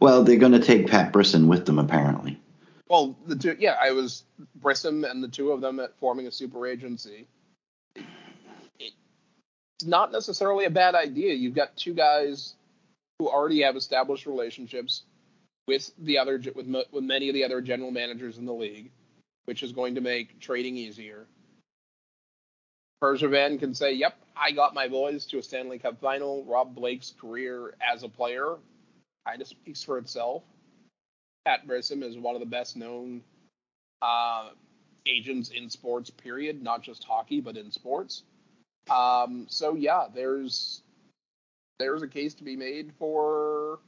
well, 0.00 0.24
they're 0.24 0.38
going 0.38 0.52
to 0.52 0.58
take 0.58 0.90
Pat 0.90 1.12
Brisson 1.12 1.48
with 1.48 1.66
them 1.66 1.78
apparently. 1.78 2.40
Well, 2.88 3.14
the 3.26 3.36
two, 3.36 3.56
yeah, 3.58 3.76
I 3.78 3.90
was 3.90 4.24
Brisson 4.56 5.04
and 5.04 5.22
the 5.22 5.28
two 5.28 5.52
of 5.52 5.60
them 5.60 5.80
at 5.80 5.94
forming 5.98 6.26
a 6.26 6.32
super 6.32 6.66
agency. 6.66 7.26
It's 7.94 9.84
not 9.84 10.12
necessarily 10.12 10.64
a 10.64 10.70
bad 10.70 10.94
idea. 10.94 11.34
You've 11.34 11.54
got 11.54 11.76
two 11.76 11.92
guys 11.92 12.54
who 13.18 13.28
already 13.28 13.60
have 13.62 13.76
established 13.76 14.24
relationships 14.24 15.02
with 15.66 15.90
the 15.98 16.18
other 16.18 16.40
with 16.54 16.66
with 16.90 17.04
many 17.04 17.28
of 17.28 17.34
the 17.34 17.44
other 17.44 17.60
general 17.60 17.90
managers 17.90 18.38
in 18.38 18.46
the 18.46 18.52
league, 18.52 18.90
which 19.44 19.62
is 19.62 19.72
going 19.72 19.94
to 19.94 20.00
make 20.00 20.40
trading 20.40 20.76
easier. 20.76 21.26
Bergevin 23.02 23.58
can 23.58 23.74
say, 23.74 23.92
"Yep, 23.92 24.16
I 24.36 24.52
got 24.52 24.74
my 24.74 24.88
boys 24.88 25.26
to 25.26 25.38
a 25.38 25.42
Stanley 25.42 25.78
Cup 25.78 26.00
final." 26.00 26.44
Rob 26.44 26.74
Blake's 26.74 27.12
career 27.20 27.74
as 27.80 28.02
a 28.02 28.08
player 28.08 28.56
kind 29.26 29.40
of 29.40 29.48
speaks 29.48 29.82
for 29.82 29.98
itself. 29.98 30.42
Pat 31.44 31.66
Brisson 31.66 32.02
is 32.02 32.16
one 32.16 32.34
of 32.34 32.40
the 32.40 32.46
best 32.46 32.76
known 32.76 33.22
uh, 34.00 34.50
agents 35.06 35.50
in 35.50 35.68
sports, 35.68 36.10
period, 36.10 36.62
not 36.62 36.82
just 36.82 37.04
hockey, 37.04 37.40
but 37.40 37.56
in 37.56 37.70
sports. 37.70 38.22
Um, 38.90 39.46
so 39.48 39.74
yeah, 39.74 40.06
there's 40.12 40.82
there's 41.78 42.02
a 42.02 42.08
case 42.08 42.34
to 42.34 42.44
be 42.44 42.56
made 42.56 42.92
for 42.98 43.80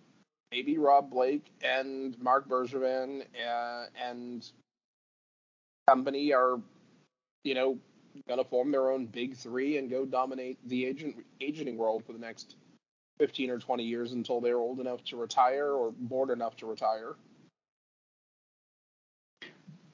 maybe 0.54 0.78
Rob 0.78 1.10
Blake 1.10 1.50
and 1.64 2.16
Marc 2.22 2.48
Bergevin 2.48 3.22
uh, 3.44 3.86
and 4.00 4.48
company 5.88 6.32
are, 6.32 6.60
you 7.42 7.54
know, 7.54 7.76
going 8.28 8.38
to 8.38 8.48
form 8.48 8.70
their 8.70 8.90
own 8.90 9.06
big 9.06 9.34
three 9.36 9.78
and 9.78 9.90
go 9.90 10.04
dominate 10.06 10.56
the 10.68 10.86
agent 10.86 11.16
agenting 11.40 11.76
world 11.76 12.04
for 12.06 12.12
the 12.12 12.20
next 12.20 12.54
15 13.18 13.50
or 13.50 13.58
20 13.58 13.82
years 13.82 14.12
until 14.12 14.40
they're 14.40 14.58
old 14.58 14.78
enough 14.78 15.02
to 15.04 15.16
retire 15.16 15.72
or 15.72 15.90
bored 15.90 16.30
enough 16.30 16.56
to 16.58 16.66
retire. 16.66 17.16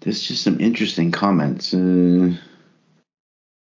There's 0.01 0.20
just 0.23 0.42
some 0.42 0.61
interesting 0.61 1.11
comments. 1.11 1.73
Uh, 1.73 2.35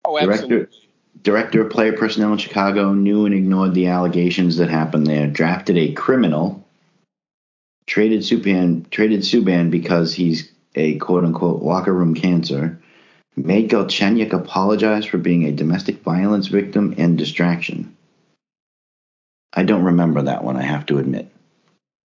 Oh, 0.05 0.17
Director- 0.17 0.31
absolutely. 0.31 0.77
Director 1.21 1.61
of 1.65 1.69
player 1.71 1.91
personnel 1.91 2.31
in 2.31 2.37
Chicago 2.37 2.93
knew 2.93 3.25
and 3.25 3.35
ignored 3.35 3.73
the 3.73 3.87
allegations 3.87 4.55
that 4.55 4.69
happened 4.69 5.05
there. 5.05 5.27
Drafted 5.27 5.77
a 5.77 5.91
criminal. 5.91 6.65
Traded 7.87 8.21
Subban, 8.21 8.89
traded 8.89 9.21
Subban 9.21 9.71
because 9.71 10.13
he's 10.13 10.51
a 10.75 10.97
quote 10.99 11.23
unquote 11.23 11.63
locker 11.63 11.93
room 11.93 12.13
cancer. 12.13 12.79
Made 13.35 13.69
Galchenyuk 13.69 14.33
apologize 14.33 15.05
for 15.05 15.17
being 15.17 15.45
a 15.45 15.51
domestic 15.51 16.01
violence 16.01 16.47
victim 16.47 16.95
and 16.97 17.17
distraction. 17.17 17.95
I 19.53 19.63
don't 19.63 19.83
remember 19.83 20.23
that 20.23 20.43
one, 20.43 20.57
I 20.57 20.63
have 20.63 20.85
to 20.87 20.99
admit. 20.99 21.31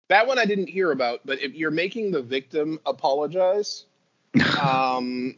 That 0.10 0.28
one 0.28 0.38
I 0.38 0.46
didn't 0.46 0.68
hear 0.68 0.92
about, 0.92 1.22
but 1.26 1.42
if 1.42 1.54
you're 1.54 1.72
making 1.72 2.12
the 2.12 2.22
victim 2.22 2.80
apologize, 2.86 3.86
um, 4.62 5.36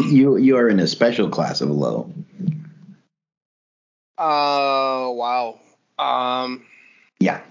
you 0.00 0.36
you 0.38 0.56
are 0.56 0.68
in 0.68 0.80
a 0.80 0.86
special 0.86 1.28
class 1.28 1.60
of 1.60 1.70
low. 1.70 2.10
uh, 4.16 5.10
wow. 5.12 5.60
Um, 5.98 6.64
Yeah. 7.20 7.42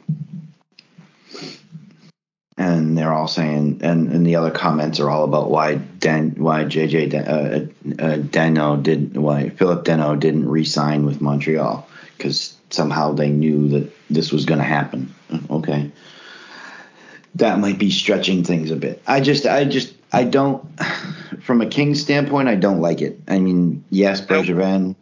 And 2.56 2.98
they're 2.98 3.12
all 3.12 3.28
saying, 3.28 3.82
and, 3.84 4.12
and 4.12 4.26
the 4.26 4.36
other 4.36 4.52
comments 4.52 5.00
are 5.00 5.10
all 5.10 5.24
about 5.24 5.50
why 5.50 5.76
Dan, 5.76 6.36
why 6.38 6.66
JJ 6.66 7.10
Dan- 7.10 7.28
uh, 7.28 7.68
uh, 8.04 8.18
Danault 8.18 8.84
did, 8.84 9.18
why 9.18 9.50
Philip 9.50 9.84
Danault 9.84 10.20
didn't 10.20 10.48
re-sign 10.48 11.06
with 11.06 11.20
Montreal 11.20 11.88
because 12.18 12.56
somehow 12.70 13.14
they 13.14 13.30
knew 13.30 13.70
that 13.70 13.92
this 14.10 14.32
was 14.32 14.46
going 14.46 14.60
to 14.60 14.66
happen. 14.66 15.14
Okay, 15.50 15.92
that 17.36 17.60
might 17.60 17.80
be 17.80 17.92
stretching 17.92 18.44
things 18.44 18.72
a 18.72 18.76
bit. 18.76 19.02
I 19.08 19.20
just, 19.20 19.46
I 19.46 19.66
just, 19.66 19.94
I 20.12 20.24
don't. 20.24 20.64
From 21.42 21.62
a 21.62 21.66
Kings 21.66 22.02
standpoint, 22.02 22.48
I 22.48 22.56
don't 22.56 22.80
like 22.80 23.02
it. 23.02 23.20
I 23.28 23.40
mean, 23.40 23.84
yes, 23.90 24.22
Bergevin, 24.22 24.96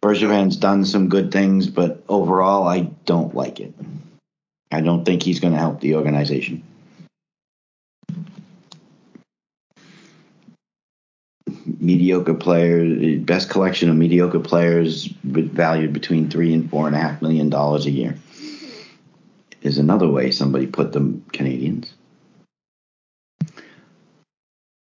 Bergevin's 0.00 0.56
done 0.56 0.86
some 0.86 1.10
good 1.10 1.30
things, 1.30 1.66
but 1.66 2.02
overall, 2.08 2.66
I 2.66 2.80
don't 3.04 3.34
like 3.34 3.60
it. 3.60 3.74
I 4.70 4.80
don't 4.80 5.04
think 5.04 5.22
he's 5.22 5.40
going 5.40 5.52
to 5.52 5.58
help 5.58 5.80
the 5.80 5.96
organization. 5.96 6.62
Mediocre 11.80 12.34
players, 12.34 13.20
best 13.20 13.50
collection 13.50 13.88
of 13.88 13.96
mediocre 13.96 14.40
players 14.40 15.06
valued 15.24 15.92
between 15.92 16.28
three 16.28 16.52
and 16.52 16.68
four 16.68 16.86
and 16.86 16.96
a 16.96 16.98
half 16.98 17.22
million 17.22 17.48
dollars 17.48 17.86
a 17.86 17.90
year 17.90 18.18
is 19.62 19.78
another 19.78 20.08
way 20.08 20.30
somebody 20.30 20.66
put 20.66 20.92
them 20.92 21.24
Canadiens. 21.32 21.90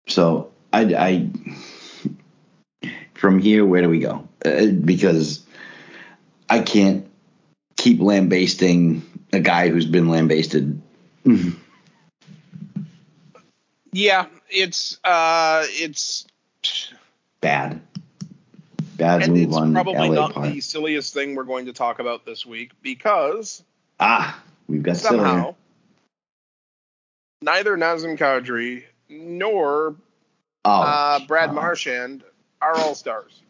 So 0.09 0.51
I, 0.73 0.95
I 0.95 1.31
from 3.15 3.39
here, 3.39 3.65
where 3.65 3.83
do 3.83 3.89
we 3.89 4.01
go? 4.01 4.29
Uh, 4.45 4.67
because 4.67 5.45
I 6.49 6.61
can't 6.61 7.09
keep 7.77 8.01
lambasting 8.01 9.03
a 9.33 9.41
guy 9.41 9.69
who's 9.69 9.87
been 9.87 10.09
lambasted. 10.09 10.81
yeah, 13.93 14.27
it's 14.51 14.99
uh, 15.05 15.65
it's 15.69 16.27
Bad. 17.41 17.81
Bad 18.97 19.23
and 19.23 19.33
move 19.35 19.53
on 19.55 19.73
probably 19.73 20.09
LA 20.11 20.15
not 20.15 20.35
part. 20.35 20.53
the 20.53 20.61
silliest 20.61 21.13
thing 21.15 21.35
we're 21.35 21.45
going 21.45 21.67
to 21.67 21.73
talk 21.73 21.99
about 21.99 22.25
this 22.25 22.47
week 22.47 22.71
because 22.83 23.63
Ah, 23.99 24.41
we've 24.69 24.83
got 24.83 24.97
somehow 24.97 25.55
neither 27.41 27.77
Nazem 27.77 28.17
Kadri 28.17 28.85
nor 29.09 29.97
Oh, 30.65 30.83
uh, 30.83 31.19
Brad 31.27 31.51
oh. 31.51 31.55
Marchand 31.55 32.23
are 32.61 32.77
all 32.77 32.95
stars. 32.95 33.41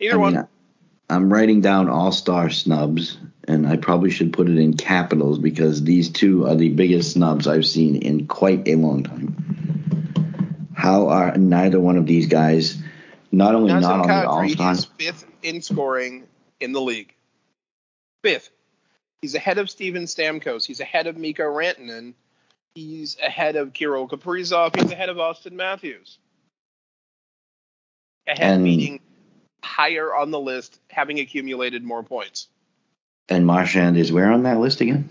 Either 0.00 0.14
I 0.14 0.16
one. 0.16 0.34
mean, 0.34 0.48
I'm 1.10 1.30
writing 1.32 1.60
down 1.60 1.90
all 1.90 2.12
star 2.12 2.48
snubs, 2.48 3.18
and 3.46 3.66
I 3.68 3.76
probably 3.76 4.10
should 4.10 4.32
put 4.32 4.48
it 4.48 4.56
in 4.56 4.74
capitals 4.76 5.38
because 5.38 5.82
these 5.84 6.08
two 6.08 6.46
are 6.46 6.54
the 6.54 6.70
biggest 6.70 7.12
snubs 7.12 7.46
I've 7.46 7.66
seen 7.66 7.96
in 7.96 8.26
quite 8.26 8.66
a 8.66 8.76
long 8.76 9.02
time. 9.04 9.36
How 10.82 11.06
are 11.10 11.36
neither 11.38 11.78
one 11.78 11.96
of 11.96 12.06
these 12.06 12.26
guys 12.26 12.76
not 13.30 13.54
only 13.54 13.72
not 13.72 13.84
on 13.84 14.08
the 14.08 14.26
all 14.28 14.42
Kadri 14.42 14.50
star? 14.50 14.72
is 14.72 14.84
fifth 14.98 15.24
in 15.44 15.62
scoring 15.62 16.24
in 16.58 16.72
the 16.72 16.80
league. 16.80 17.14
Fifth. 18.24 18.50
He's 19.20 19.36
ahead 19.36 19.58
of 19.58 19.70
Steven 19.70 20.06
Stamkos. 20.06 20.66
He's 20.66 20.80
ahead 20.80 21.06
of 21.06 21.16
Mikko 21.16 21.44
Rantanen. 21.44 22.14
He's 22.74 23.16
ahead 23.20 23.54
of 23.54 23.72
Kirill 23.72 24.08
Kaprizov. 24.08 24.74
He's 24.74 24.90
ahead 24.90 25.08
of 25.08 25.18
Auston 25.18 25.52
Matthews. 25.52 26.18
Ahead 28.26 28.54
And- 28.54 28.64
meaning 28.64 29.00
higher 29.62 30.12
on 30.12 30.32
the 30.32 30.40
list, 30.40 30.80
having 30.90 31.20
accumulated 31.20 31.84
more 31.84 32.02
points. 32.02 32.48
And 33.28 33.46
Marchand 33.46 33.96
is 33.96 34.10
where 34.10 34.32
on 34.32 34.42
that 34.42 34.58
list 34.58 34.80
again? 34.80 35.08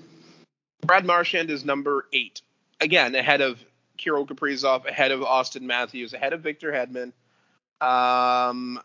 Brad 0.81 1.05
Marchand 1.05 1.49
is 1.49 1.63
number 1.63 2.07
eight. 2.11 2.41
Again, 2.81 3.15
ahead 3.15 3.39
of 3.39 3.63
Kirill 4.01 4.25
Kaprizov, 4.25 4.85
ahead 4.87 5.11
of 5.11 5.19
Auston 5.21 5.61
Matthews, 5.61 6.13
ahead 6.13 6.33
of 6.33 6.41
Victor 6.41 6.71
Hedman, 6.71 7.13
um, 7.85 8.81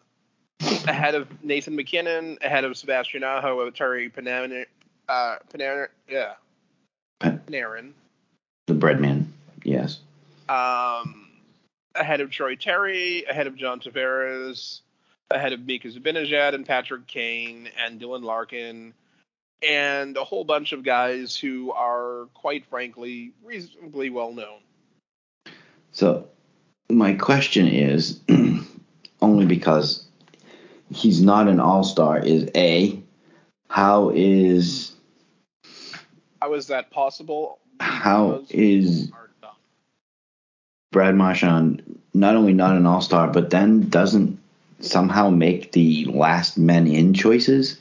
ahead 0.87 1.15
of 1.15 1.27
Nathan 1.43 1.75
MacKinnon, 1.75 2.39
ahead 2.43 2.65
of 2.65 2.77
Sebastian 2.77 3.25
Aho, 3.25 3.69
Terry 3.71 4.11
Panarin, 4.11 4.67
uh, 5.09 5.37
Panarin, 5.53 5.89
yeah, 6.09 6.35
Pa- 7.21 7.39
Panarin, 7.49 7.93
The 8.67 8.75
Breadman. 8.75 9.25
Yes. 9.65 10.01
um, 10.51 11.31
ahead 11.95 12.21
of 12.21 12.31
Troy 12.31 12.55
Terry, 12.55 13.25
ahead 13.25 13.47
of 13.47 13.57
John 13.57 13.81
Tavares, 13.81 14.81
ahead 15.31 15.55
of 15.55 15.65
Mika 15.65 15.89
Zibanejad 15.89 16.55
and 16.55 16.67
Patrick 16.67 17.07
Kane 17.07 17.71
and 17.83 17.99
Dylan 17.99 18.23
Larkin, 18.23 18.93
and 19.67 20.17
a 20.19 20.25
whole 20.25 20.45
bunch 20.45 20.73
of 20.73 20.85
guys 20.85 21.37
who 21.37 21.73
are, 21.73 22.27
quite 22.35 22.67
frankly, 22.67 23.33
reasonably 23.43 24.11
well 24.11 24.33
known. 24.35 24.59
So 25.97 26.29
my 26.91 27.15
question 27.15 27.67
is 27.67 28.21
only 29.23 29.47
because 29.47 30.07
he's 30.93 31.23
not 31.23 31.49
an 31.49 31.59
all 31.59 31.85
star 31.85 32.19
is 32.19 32.51
A, 32.55 33.03
how 33.71 34.11
is 34.15 34.93
How 36.43 36.53
is 36.53 36.67
that 36.67 36.91
possible? 36.91 37.61
how 37.81 38.45
is 38.51 39.07
people 39.07 39.19
are 39.19 39.31
dumb. 39.41 39.55
Brad 40.93 41.15
Marchand 41.15 41.99
not 42.13 42.37
only 42.37 42.53
not 42.53 42.77
an 42.77 42.85
all 42.85 43.01
star, 43.01 43.29
but 43.29 43.49
then 43.49 43.89
doesn't 43.89 44.39
somehow 44.81 45.31
make 45.31 45.73
the 45.73 46.05
last 46.05 46.59
men 46.59 46.87
in 46.87 47.15
choices? 47.15 47.81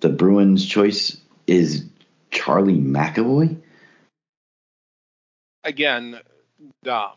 The 0.00 0.08
Bruins 0.08 0.64
choice 0.64 1.18
is 1.46 1.84
Charlie 2.30 2.80
McAvoy. 2.80 3.58
Again, 5.62 6.20
dumb. 6.82 7.12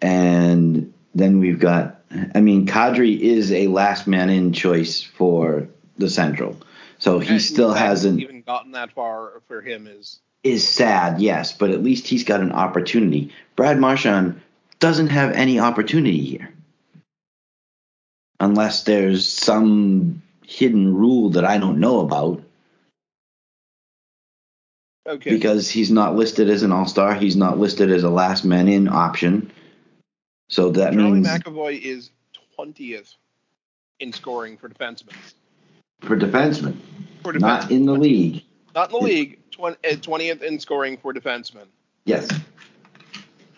And 0.00 0.92
then 1.14 1.40
we've 1.40 1.58
got, 1.58 2.02
I 2.34 2.40
mean, 2.40 2.66
Kadri 2.66 3.18
is 3.18 3.52
a 3.52 3.66
last 3.68 4.06
man 4.06 4.30
in 4.30 4.52
choice 4.52 5.02
for 5.02 5.68
the 5.96 6.08
Central. 6.08 6.56
So 6.98 7.18
he 7.18 7.34
And 7.34 7.42
still 7.42 7.72
hasn't, 7.72 8.20
even 8.20 8.42
gotten 8.42 8.72
that 8.72 8.92
far 8.92 9.42
for 9.46 9.60
him 9.60 9.86
is 9.86 10.20
is 10.44 10.66
sad, 10.66 11.20
yes, 11.20 11.52
but 11.52 11.70
at 11.70 11.82
least 11.82 12.06
he's 12.06 12.24
got 12.24 12.40
an 12.40 12.52
opportunity. 12.52 13.32
Brad 13.56 13.78
Marchand 13.78 14.40
doesn't 14.78 15.08
have 15.08 15.32
any 15.32 15.58
opportunity 15.58 16.24
here. 16.24 16.52
Unless 18.40 18.84
there's 18.84 19.28
some 19.28 20.22
hidden 20.46 20.94
rule 20.94 21.30
that 21.30 21.44
I 21.44 21.58
don't 21.58 21.80
know 21.80 22.00
about 22.00 22.42
okay. 25.08 25.30
because 25.30 25.68
he's 25.70 25.90
not 25.90 26.14
listed 26.14 26.48
as 26.50 26.62
an 26.62 26.72
all 26.72 26.86
star. 26.86 27.14
He's 27.14 27.36
not 27.36 27.58
listed 27.58 27.90
as 27.90 28.04
a 28.04 28.10
last 28.10 28.44
man 28.44 28.68
in 28.68 28.88
option. 28.88 29.50
So 30.48 30.70
that 30.70 30.92
Charlie 30.92 31.12
means 31.12 31.26
McAvoy 31.26 31.80
is 31.80 32.10
twentieth 32.54 33.14
in 34.00 34.12
scoring 34.12 34.56
for 34.56 34.68
defensemen. 34.68 35.14
for 36.02 36.16
defensemen, 36.16 36.76
For 37.22 37.32
not 37.32 37.70
in 37.70 37.86
the 37.86 37.92
league. 37.92 38.44
not 38.74 38.92
in 38.92 38.98
the 38.98 39.04
league. 39.04 39.38
Twentieth 39.50 40.42
in 40.42 40.60
scoring 40.60 40.96
for 40.98 41.12
defensemen. 41.12 41.66
Yes. 42.04 42.30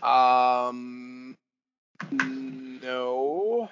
Um, 0.02 1.36
no. 2.10 3.68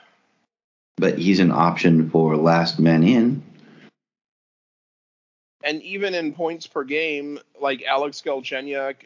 But 0.96 1.18
he's 1.18 1.40
an 1.40 1.50
option 1.50 2.10
for 2.10 2.36
last 2.36 2.78
man 2.78 3.02
in. 3.02 3.42
And 5.68 5.82
even 5.82 6.14
in 6.14 6.32
points 6.32 6.66
per 6.66 6.82
game, 6.82 7.38
like 7.60 7.82
Alex 7.82 8.22
Galchenyuk 8.24 9.04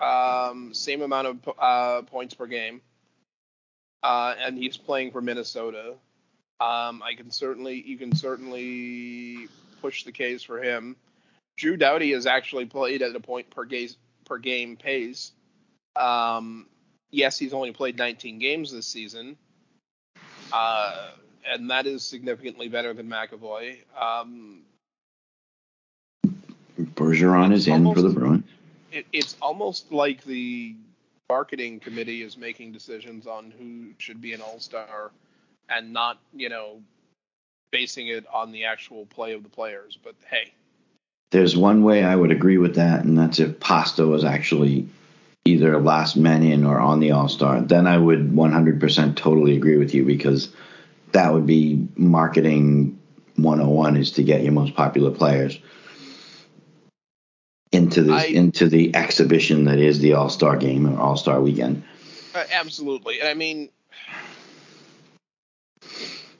um, 0.00 0.74
same 0.74 1.02
amount 1.02 1.26
of 1.26 1.54
uh, 1.58 2.02
points 2.02 2.34
per 2.34 2.46
game, 2.46 2.80
uh, 4.02 4.34
and 4.38 4.56
he's 4.56 4.76
playing 4.76 5.10
for 5.10 5.20
Minnesota. 5.20 5.94
Um, 6.60 7.02
I 7.02 7.14
can 7.16 7.30
certainly, 7.30 7.82
you 7.86 7.96
can 7.96 8.14
certainly 8.14 9.48
push 9.80 10.04
the 10.04 10.12
case 10.12 10.42
for 10.42 10.62
him. 10.62 10.96
Drew 11.56 11.76
Doughty 11.76 12.12
has 12.12 12.26
actually 12.26 12.66
played 12.66 13.02
at 13.02 13.14
a 13.14 13.20
point 13.20 13.50
per 13.50 13.64
game 13.64 13.88
per 14.24 14.38
game 14.38 14.76
pace. 14.76 15.32
Um, 15.96 16.66
yes, 17.10 17.38
he's 17.38 17.52
only 17.52 17.72
played 17.72 17.98
19 17.98 18.38
games 18.38 18.72
this 18.72 18.86
season, 18.86 19.36
uh, 20.52 21.10
and 21.48 21.70
that 21.70 21.86
is 21.86 22.04
significantly 22.04 22.68
better 22.68 22.92
than 22.92 23.08
McAvoy. 23.08 23.78
Um, 24.00 24.62
Bergeron 27.08 27.52
is 27.52 27.66
in 27.66 27.92
for 27.92 28.02
the 28.02 28.10
Bruins. 28.10 28.44
It, 28.92 29.06
it's 29.12 29.36
almost 29.40 29.92
like 29.92 30.24
the 30.24 30.74
marketing 31.28 31.80
committee 31.80 32.22
is 32.22 32.36
making 32.36 32.72
decisions 32.72 33.26
on 33.26 33.52
who 33.58 33.92
should 33.98 34.20
be 34.20 34.32
an 34.32 34.40
All 34.40 34.60
Star, 34.60 35.10
and 35.68 35.92
not 35.92 36.18
you 36.34 36.48
know 36.48 36.80
basing 37.70 38.08
it 38.08 38.24
on 38.32 38.52
the 38.52 38.64
actual 38.64 39.06
play 39.06 39.34
of 39.34 39.42
the 39.42 39.48
players. 39.48 39.98
But 40.02 40.14
hey, 40.30 40.52
there's 41.30 41.56
one 41.56 41.82
way 41.82 42.04
I 42.04 42.14
would 42.14 42.30
agree 42.30 42.58
with 42.58 42.76
that, 42.76 43.04
and 43.04 43.18
that's 43.18 43.38
if 43.38 43.60
Pasta 43.60 44.06
was 44.06 44.24
actually 44.24 44.88
either 45.44 45.80
last 45.80 46.16
man 46.16 46.42
in 46.42 46.64
or 46.64 46.78
on 46.78 47.00
the 47.00 47.12
All 47.12 47.28
Star. 47.28 47.60
Then 47.60 47.86
I 47.86 47.96
would 47.96 48.32
100% 48.32 49.16
totally 49.16 49.56
agree 49.56 49.76
with 49.76 49.94
you 49.94 50.04
because 50.04 50.52
that 51.12 51.32
would 51.32 51.46
be 51.46 51.88
marketing 51.96 52.98
101 53.36 53.96
is 53.96 54.12
to 54.12 54.22
get 54.22 54.42
your 54.42 54.52
most 54.52 54.74
popular 54.74 55.10
players 55.10 55.58
into 57.88 58.02
the 58.02 58.34
into 58.34 58.68
the 58.68 58.94
exhibition 58.94 59.64
that 59.64 59.78
is 59.78 60.00
the 60.00 60.12
All 60.12 60.28
Star 60.28 60.56
game 60.56 60.86
or 60.86 61.00
All 61.00 61.16
Star 61.16 61.40
weekend. 61.40 61.82
Uh, 62.34 62.44
absolutely. 62.52 63.22
I 63.22 63.34
mean, 63.34 63.70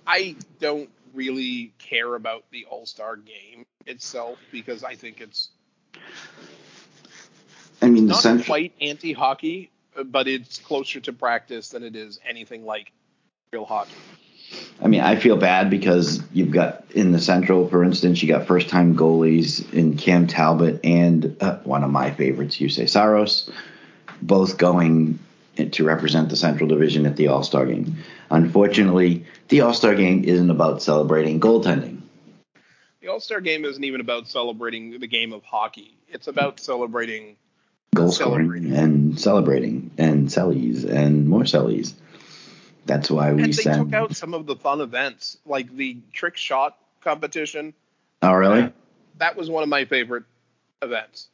I 0.07 0.37
don't 0.61 0.91
really 1.15 1.73
care 1.79 2.15
about 2.15 2.45
the 2.51 2.67
All 2.67 2.85
Star 2.87 3.17
game 3.17 3.65
itself 3.87 4.39
because 4.53 4.85
I 4.85 4.95
think 4.95 5.21
it's. 5.21 5.49
I 7.81 7.89
mean, 7.89 8.07
not 8.07 8.21
central- 8.21 8.45
quite 8.45 8.73
anti 8.81 9.13
hockey, 9.13 9.71
but 10.05 10.29
it's 10.29 10.59
closer 10.59 11.01
to 11.01 11.13
practice 11.13 11.71
than 11.71 11.83
it 11.83 11.97
is 11.97 12.21
anything 12.29 12.67
like 12.67 12.93
real 13.53 13.65
hockey. 13.65 13.95
I 14.81 14.87
mean, 14.87 15.01
I 15.01 15.17
feel 15.17 15.37
bad 15.37 15.71
because 15.71 16.23
you've 16.33 16.53
got 16.53 16.85
in 16.93 17.11
the 17.11 17.19
Central, 17.19 17.69
for 17.69 17.83
instance, 17.83 18.23
you 18.23 18.29
got 18.29 18.47
first 18.47 18.69
time 18.69 18.97
goalies 18.97 19.73
in 19.73 19.97
Cam 19.97 20.27
Talbot 20.27 20.81
and 20.85 21.37
uh, 21.41 21.57
one 21.59 21.83
of 21.83 21.91
my 21.91 22.13
favorites, 22.13 22.57
Juuse 22.57 22.89
Saros, 22.89 23.51
both 24.23 24.57
going 24.57 25.19
to 25.57 25.85
represent 25.85 26.29
the 26.29 26.37
Central 26.37 26.69
Division 26.69 27.07
at 27.07 27.17
the 27.17 27.29
All 27.29 27.43
Star 27.43 27.67
game. 27.67 27.97
Unfortunately, 28.31 29.25
the 29.49 29.63
All 29.63 29.75
Star 29.75 29.97
game 29.97 30.23
isn't 30.23 30.51
about 30.51 30.81
celebrating 30.81 31.41
goaltending. 31.41 32.03
The 33.01 33.09
All 33.09 33.21
Star 33.21 33.41
game 33.41 33.65
isn't 33.65 33.83
even 33.83 34.01
about 34.01 34.29
celebrating 34.29 35.01
the 35.01 35.09
game 35.09 35.33
of 35.33 35.43
hockey, 35.43 35.97
it's 36.09 36.29
about 36.29 36.61
celebrating 36.61 37.37
goal 37.95 38.13
scoring 38.13 38.73
and 38.73 39.19
celebrating 39.19 39.91
and 39.99 40.29
sellies 40.29 40.89
and 40.89 41.27
more 41.27 41.43
sellies. 41.43 41.95
That's 42.89 43.11
why 43.11 43.33
we 43.33 43.43
and 43.43 43.53
they 43.53 43.63
send. 43.63 43.91
took 43.91 43.95
out 43.95 44.17
some 44.17 44.35
of 44.35 44.47
the 44.47 44.57
fun 44.57 44.81
events, 44.81 45.39
like 45.47 45.75
the 45.77 45.99
trick 46.13 46.37
shot 46.37 46.77
competition. 47.03 47.75
Oh, 48.23 48.33
really? 48.33 48.73
That 49.19 49.37
was 49.37 49.51
one 49.51 49.63
of 49.63 49.69
my 49.69 49.85
favorite 49.85 50.25
events. 50.83 51.29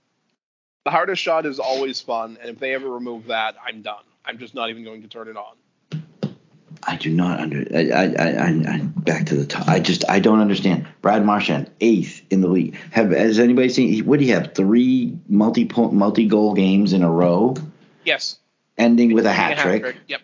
The 0.84 0.90
hardest 0.90 1.22
shot 1.22 1.46
is 1.46 1.60
always 1.60 2.00
fun, 2.00 2.36
and 2.40 2.50
if 2.50 2.58
they 2.58 2.74
ever 2.74 2.90
remove 2.90 3.28
that, 3.28 3.54
I'm 3.64 3.82
done. 3.82 4.02
I'm 4.26 4.38
just 4.38 4.54
not 4.54 4.68
even 4.68 4.84
going 4.84 5.02
to 5.02 5.08
turn 5.08 5.28
it 5.28 5.36
on. 5.36 5.54
I 6.86 6.96
do 6.96 7.10
not 7.10 7.40
under. 7.40 7.64
I, 7.74 7.90
I, 7.90 8.04
I, 8.04 8.74
I 8.74 8.78
back 8.82 9.26
to 9.26 9.36
the 9.36 9.46
top. 9.46 9.68
I 9.68 9.80
just 9.80 10.04
I 10.08 10.18
don't 10.18 10.40
understand. 10.40 10.86
Brad 11.00 11.24
Marchand, 11.24 11.70
eighth 11.80 12.22
in 12.30 12.40
the 12.40 12.48
league. 12.48 12.76
Have 12.90 13.10
has 13.12 13.38
anybody 13.38 13.68
seen? 13.70 14.04
What 14.04 14.18
do 14.18 14.26
you 14.26 14.34
have? 14.34 14.54
Three 14.54 15.16
multi 15.28 15.70
multi 15.74 16.26
goal 16.26 16.52
games 16.52 16.92
in 16.92 17.02
a 17.02 17.10
row. 17.10 17.54
Yes. 18.04 18.38
Ending 18.76 19.14
with 19.14 19.24
a 19.24 19.32
hat, 19.32 19.52
A 19.52 19.54
hat 19.54 19.62
trick. 19.62 19.82
trick. 19.82 19.96
Yep. 20.08 20.20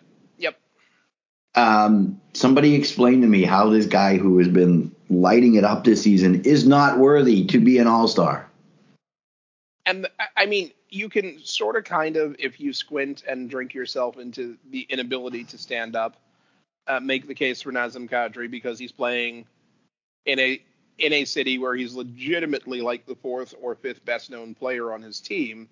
Um, 1.55 2.21
somebody 2.33 2.75
explain 2.75 3.21
to 3.21 3.27
me 3.27 3.43
how 3.43 3.69
this 3.69 3.85
guy 3.85 4.17
who 4.17 4.37
has 4.37 4.47
been 4.47 4.95
lighting 5.09 5.55
it 5.55 5.63
up 5.63 5.83
this 5.83 6.01
season 6.01 6.43
is 6.43 6.65
not 6.65 6.97
worthy 6.97 7.45
to 7.47 7.59
be 7.59 7.77
an 7.77 7.87
All 7.87 8.07
Star. 8.07 8.49
And 9.85 10.07
I- 10.19 10.27
I 10.37 10.45
mean, 10.45 10.71
you 10.89 11.09
can 11.09 11.39
sort 11.43 11.75
of 11.75 11.83
kind 11.83 12.15
of, 12.15 12.35
if 12.39 12.59
you 12.59 12.71
squint 12.71 13.23
and 13.27 13.49
drink 13.49 13.73
yourself 13.73 14.17
into 14.17 14.57
the 14.69 14.81
inability 14.89 15.43
to 15.45 15.57
stand 15.57 15.95
up, 15.95 16.21
uh, 16.87 16.99
make 16.99 17.27
the 17.27 17.35
case 17.35 17.61
for 17.61 17.71
Nazem 17.71 18.09
Kadri 18.09 18.49
because 18.49 18.79
he's 18.79 18.91
playing 18.91 19.45
in 20.25 20.39
a 20.39 20.61
in 20.97 21.13
a 21.13 21.25
city 21.25 21.57
where 21.57 21.73
he's 21.73 21.95
legitimately 21.95 22.81
like 22.81 23.05
the 23.07 23.15
fourth 23.15 23.55
or 23.59 23.73
fifth 23.75 24.05
best 24.05 24.29
known 24.29 24.53
player 24.53 24.93
on 24.93 25.01
his 25.01 25.19
team, 25.19 25.67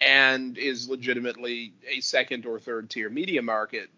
and 0.00 0.58
is 0.58 0.88
legitimately 0.88 1.72
a 1.88 2.00
second 2.00 2.46
or 2.46 2.58
third 2.58 2.90
tier 2.90 3.08
media 3.08 3.42
market. 3.42 3.90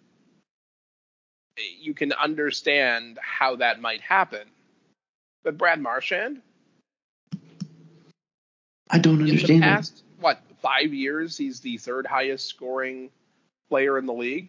You 1.56 1.94
can 1.94 2.12
understand 2.12 3.18
how 3.22 3.56
that 3.56 3.80
might 3.80 4.00
happen, 4.00 4.48
but 5.44 5.58
Brad 5.58 5.80
Marchand, 5.80 6.40
I 8.90 8.98
don't 8.98 9.20
understand. 9.20 9.50
in 9.50 9.60
the 9.60 9.66
past 9.66 10.02
what 10.20 10.40
five 10.60 10.94
years 10.94 11.36
he's 11.36 11.60
the 11.60 11.76
third 11.78 12.06
highest 12.06 12.46
scoring 12.46 13.10
player 13.68 13.98
in 13.98 14.06
the 14.06 14.12
league 14.12 14.48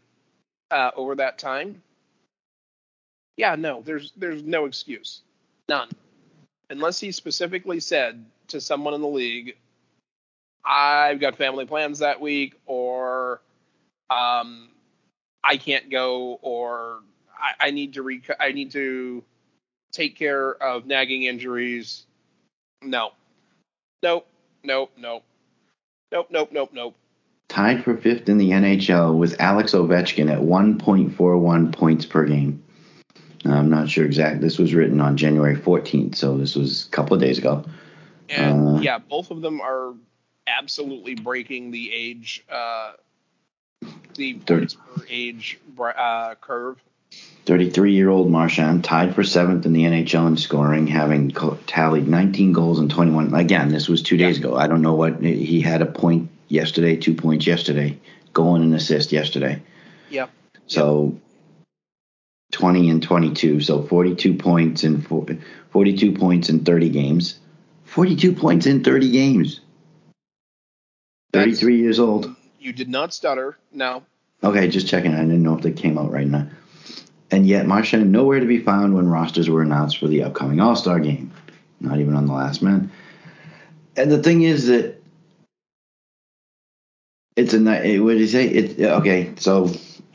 uh, 0.72 0.92
over 0.96 1.16
that 1.16 1.38
time? 1.38 1.82
Yeah 3.38 3.56
no 3.56 3.82
there's 3.82 4.12
there's 4.18 4.44
no 4.44 4.66
excuse. 4.66 5.22
None. 5.68 5.90
Unless 6.70 7.00
he 7.00 7.12
specifically 7.12 7.80
said 7.80 8.26
to 8.50 8.62
someone 8.62 8.94
in 8.94 9.02
the 9.02 9.08
league 9.08 9.56
i've 10.66 11.20
got 11.20 11.36
family 11.36 11.66
plans 11.66 12.00
that 12.00 12.22
week 12.22 12.54
or 12.66 13.42
um 14.10 14.70
i 15.44 15.58
can't 15.58 15.90
go 15.90 16.40
or 16.42 17.00
i, 17.38 17.68
I 17.68 17.72
need 17.72 17.94
to 17.94 18.04
rec- 18.04 18.38
i 18.40 18.52
need 18.52 18.72
to 18.72 19.24
take 19.92 20.18
care 20.18 20.52
of 20.62 20.86
nagging 20.86 21.24
injuries 21.24 22.06
no 22.82 23.12
nope 24.02 24.28
nope, 24.64 24.92
nope, 24.98 25.24
nope, 26.12 26.28
nope, 26.32 26.50
nope, 26.52 26.70
nope. 26.74 26.96
Tied 27.50 27.84
for 27.84 27.96
fifth 27.96 28.30
in 28.30 28.38
the 28.38 28.52
NHL 28.52 29.18
with 29.18 29.40
Alex 29.40 29.74
Ovechkin 29.74 30.32
at 30.32 30.40
1.41 30.40 31.72
points 31.72 32.06
per 32.06 32.26
game. 32.26 32.64
I'm 33.46 33.70
not 33.70 33.90
sure 33.90 34.06
exact. 34.06 34.42
This 34.42 34.58
was 34.58 34.74
written 34.74 35.02
on 35.02 35.18
January 35.18 35.56
14th, 35.56 36.16
so 36.16 36.38
this 36.38 36.56
was 36.56 36.88
a 36.88 36.90
couple 36.90 37.14
of 37.14 37.22
days 37.22 37.38
ago. 37.38 37.64
And 38.30 38.78
Uh, 38.78 38.80
yeah, 38.80 38.98
both 38.98 39.30
of 39.30 39.42
them 39.42 39.60
are 39.62 39.94
absolutely 40.48 41.16
breaking 41.16 41.72
the 41.72 41.94
age, 41.94 42.44
uh, 42.50 42.94
the 44.16 44.34
Thirty. 44.34 44.62
points 44.62 44.74
per 44.76 45.06
age 45.10 45.60
uh, 45.80 46.36
curve. 46.36 46.82
33 47.46 47.94
year 47.94 48.10
old 48.10 48.30
Marchand 48.30 48.84
tied 48.84 49.14
for 49.14 49.24
seventh 49.24 49.66
in 49.66 49.74
the 49.74 49.84
NHL 49.84 50.28
in 50.28 50.38
scoring, 50.38 50.88
having 50.88 51.32
tallied 51.68 52.08
19 52.08 52.54
goals 52.54 52.80
and 52.80 52.90
21. 52.90 53.34
Again, 53.34 53.70
this 53.70 53.90
was 53.90 54.02
two 54.02 54.18
days 54.18 54.38
ago. 54.38 54.56
I 54.56 54.68
don't 54.68 54.82
know 54.82 54.94
what 54.94 55.22
he 55.22 55.62
had 55.62 55.82
a 55.82 55.86
point 55.86 56.30
yesterday, 56.48 56.96
two 56.96 57.14
points 57.14 57.46
yesterday, 57.46 58.00
goal 58.32 58.56
and 58.56 58.64
an 58.64 58.74
assist 58.74 59.12
yesterday. 59.12 59.62
Yep. 60.10 60.30
So 60.68 61.20
20 62.54 62.90
and 62.90 63.04
22. 63.04 63.60
So 63.62 63.84
42 63.84 64.36
points 64.36 64.84
in 64.84 65.02
42 65.02 66.14
points 66.14 66.50
in 66.50 66.64
30 66.64 66.90
games. 66.90 67.40
42 67.86 68.34
points 68.34 68.66
in 68.66 68.84
30 68.84 69.12
games. 69.12 69.60
33 71.34 71.78
years 71.80 72.00
old. 72.00 72.34
You 72.64 72.72
did 72.72 72.88
not 72.88 73.14
stutter. 73.14 73.58
No. 73.74 74.04
Okay, 74.42 74.70
just 74.70 74.88
checking. 74.88 75.14
I 75.14 75.20
didn't 75.20 75.44
know 75.44 75.58
if 75.58 75.62
they 75.64 75.74
came 75.74 75.98
out 75.98 76.12
right 76.12 76.26
now. 76.26 76.48
And 77.30 77.46
yet, 77.46 77.66
Marchand 77.68 78.10
nowhere 78.10 78.40
to 78.40 78.46
be 78.46 78.60
found 78.60 78.96
when 78.96 79.10
rosters 79.10 79.50
were 79.50 79.62
announced 79.62 79.98
for 79.98 80.08
the 80.08 80.24
upcoming 80.24 80.62
All 80.62 80.78
Star 80.78 81.02
game. 81.02 81.34
Not 81.82 82.00
even 82.00 82.16
on 82.16 82.26
the 82.26 82.34
last 82.34 82.62
man. 82.62 82.90
And 83.98 84.10
the 84.10 84.24
thing 84.24 84.44
is 84.44 84.68
that 84.68 85.04
it's 87.36 87.54
a 87.54 87.60
ni- 87.60 87.72
eh, 87.72 88.00
what 88.00 88.14
did 88.14 88.22
he 88.22 88.28
say? 88.28 88.48
It 88.48 88.80
eh, 88.80 88.94
okay. 88.96 89.34
So 89.36 89.70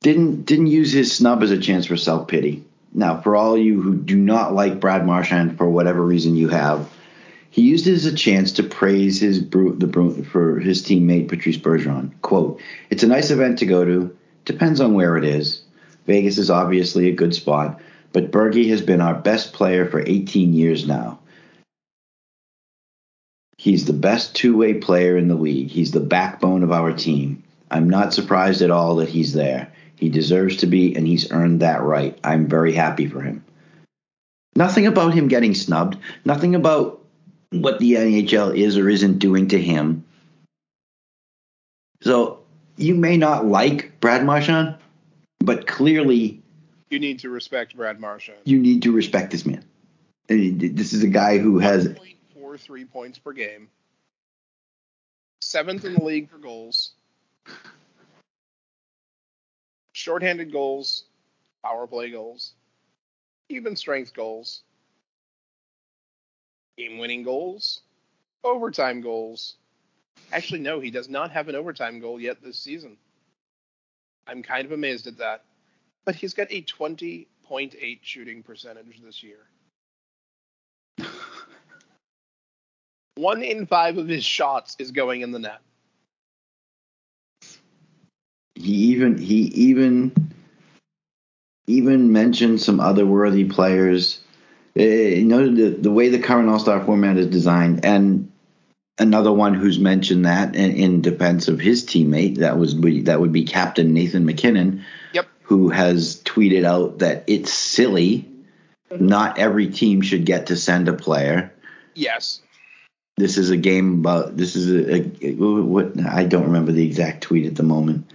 didn't 0.00 0.44
didn't 0.44 0.68
use 0.68 0.92
his 0.92 1.16
snub 1.16 1.42
as 1.42 1.50
a 1.50 1.58
chance 1.58 1.86
for 1.86 1.96
self 1.96 2.28
pity. 2.28 2.64
Now, 2.92 3.20
for 3.20 3.34
all 3.34 3.58
you 3.58 3.82
who 3.82 3.96
do 3.96 4.16
not 4.16 4.54
like 4.54 4.78
Brad 4.78 5.04
Marchand 5.04 5.58
for 5.58 5.68
whatever 5.68 6.02
reason 6.02 6.36
you 6.36 6.48
have, 6.48 6.88
he 7.58 7.64
used 7.64 7.88
it 7.88 7.94
as 7.94 8.04
a 8.04 8.14
chance 8.14 8.52
to 8.52 8.62
praise 8.62 9.18
his 9.18 9.40
the 9.50 10.26
for 10.30 10.60
his 10.60 10.80
teammate 10.84 11.26
Patrice 11.26 11.56
Bergeron. 11.56 12.12
"Quote: 12.22 12.60
It's 12.88 13.02
a 13.02 13.08
nice 13.08 13.32
event 13.32 13.58
to 13.58 13.66
go 13.66 13.84
to. 13.84 14.16
Depends 14.44 14.80
on 14.80 14.94
where 14.94 15.16
it 15.16 15.24
is. 15.24 15.62
Vegas 16.06 16.38
is 16.38 16.50
obviously 16.50 17.08
a 17.08 17.16
good 17.16 17.34
spot, 17.34 17.80
but 18.12 18.30
Bergie 18.30 18.68
has 18.68 18.80
been 18.80 19.00
our 19.00 19.16
best 19.16 19.52
player 19.52 19.86
for 19.86 20.00
18 20.06 20.54
years 20.54 20.86
now. 20.86 21.18
He's 23.56 23.86
the 23.86 23.92
best 23.92 24.36
two 24.36 24.56
way 24.56 24.74
player 24.74 25.16
in 25.16 25.26
the 25.26 25.34
league. 25.34 25.68
He's 25.68 25.90
the 25.90 25.98
backbone 25.98 26.62
of 26.62 26.70
our 26.70 26.92
team. 26.92 27.42
I'm 27.72 27.90
not 27.90 28.14
surprised 28.14 28.62
at 28.62 28.70
all 28.70 28.94
that 28.96 29.08
he's 29.08 29.32
there. 29.32 29.72
He 29.96 30.08
deserves 30.08 30.58
to 30.58 30.68
be, 30.68 30.94
and 30.94 31.08
he's 31.08 31.32
earned 31.32 31.62
that 31.62 31.82
right. 31.82 32.16
I'm 32.22 32.46
very 32.46 32.72
happy 32.72 33.08
for 33.08 33.20
him. 33.20 33.42
Nothing 34.54 34.86
about 34.86 35.12
him 35.12 35.26
getting 35.26 35.56
snubbed. 35.56 35.98
Nothing 36.24 36.54
about 36.54 36.98
what 37.50 37.78
the 37.78 37.94
NHL 37.94 38.56
is 38.56 38.76
or 38.76 38.88
isn't 38.88 39.18
doing 39.18 39.48
to 39.48 39.60
him. 39.60 40.04
So 42.02 42.44
you 42.76 42.94
may 42.94 43.16
not 43.16 43.46
like 43.46 43.98
Brad 44.00 44.24
Marchand, 44.24 44.76
but 45.40 45.66
clearly 45.66 46.42
You 46.90 46.98
need 46.98 47.18
to 47.20 47.30
respect 47.30 47.76
Brad 47.76 48.00
Marchand. 48.00 48.38
you 48.44 48.58
need 48.58 48.82
to 48.82 48.92
respect 48.92 49.30
this 49.30 49.44
man. 49.46 49.64
I 50.30 50.34
mean, 50.34 50.74
This 50.74 50.92
is 50.92 51.02
a 51.02 51.08
guy 51.08 51.38
who 51.38 51.58
has 51.58 51.88
1.43 51.88 52.90
points 52.90 53.18
per 53.18 53.32
game. 53.32 53.68
Seventh 55.40 55.84
in 55.84 55.94
the 55.94 56.04
league 56.04 56.28
for 56.28 56.38
goals. 56.38 56.92
Shorthanded 59.92 60.52
goals, 60.52 61.04
power 61.64 61.86
play 61.86 62.10
goals, 62.10 62.52
even 63.48 63.74
strength 63.74 64.14
goals, 64.14 64.62
game 66.78 66.96
winning 66.96 67.22
goals, 67.22 67.82
overtime 68.42 69.02
goals. 69.02 69.56
Actually, 70.32 70.60
no, 70.60 70.80
he 70.80 70.90
does 70.90 71.10
not 71.10 71.30
have 71.30 71.48
an 71.48 71.54
overtime 71.54 72.00
goal 72.00 72.18
yet 72.18 72.42
this 72.42 72.58
season. 72.58 72.96
I'm 74.26 74.42
kind 74.42 74.64
of 74.64 74.72
amazed 74.72 75.06
at 75.06 75.18
that. 75.18 75.44
But 76.06 76.14
he's 76.14 76.32
got 76.32 76.46
a 76.50 76.62
20.8 76.62 77.98
shooting 78.02 78.42
percentage 78.42 79.02
this 79.04 79.22
year. 79.22 79.40
One 83.16 83.42
in 83.42 83.66
five 83.66 83.98
of 83.98 84.08
his 84.08 84.24
shots 84.24 84.76
is 84.78 84.92
going 84.92 85.20
in 85.20 85.32
the 85.32 85.38
net. 85.38 85.60
he 88.58 88.72
even 88.72 89.16
he 89.18 89.42
even 89.54 90.12
even 91.66 92.12
mentioned 92.12 92.60
some 92.60 92.80
other 92.80 93.06
worthy 93.06 93.44
players. 93.44 94.20
Uh, 94.78 94.82
you 94.82 95.24
know 95.24 95.52
the 95.52 95.70
the 95.70 95.90
way 95.90 96.08
the 96.08 96.20
current 96.20 96.48
All 96.48 96.58
Star 96.58 96.84
format 96.84 97.16
is 97.16 97.26
designed, 97.26 97.84
and 97.84 98.30
another 98.98 99.32
one 99.32 99.54
who's 99.54 99.78
mentioned 99.78 100.26
that 100.26 100.54
in, 100.54 100.72
in 100.72 101.00
defense 101.00 101.48
of 101.48 101.58
his 101.58 101.84
teammate 101.84 102.38
that 102.38 102.58
was 102.58 102.78
that 103.04 103.20
would 103.20 103.32
be 103.32 103.44
Captain 103.44 103.92
Nathan 103.92 104.24
MacKinnon. 104.24 104.84
Yep. 105.12 105.26
Who 105.42 105.70
has 105.70 106.22
tweeted 106.22 106.64
out 106.64 106.98
that 106.98 107.24
it's 107.26 107.52
silly. 107.52 108.28
Not 108.90 109.38
every 109.38 109.68
team 109.68 110.00
should 110.00 110.24
get 110.24 110.46
to 110.46 110.56
send 110.56 110.88
a 110.88 110.94
player. 110.94 111.52
Yes. 111.94 112.40
This 113.18 113.36
is 113.36 113.50
a 113.50 113.56
game 113.56 113.98
about. 113.98 114.36
This 114.36 114.56
is 114.56 114.70
a, 114.70 115.26
a 115.26 115.34
what 115.34 116.00
I 116.00 116.24
don't 116.24 116.44
remember 116.44 116.72
the 116.72 116.86
exact 116.86 117.22
tweet 117.22 117.46
at 117.46 117.56
the 117.56 117.64
moment, 117.64 118.10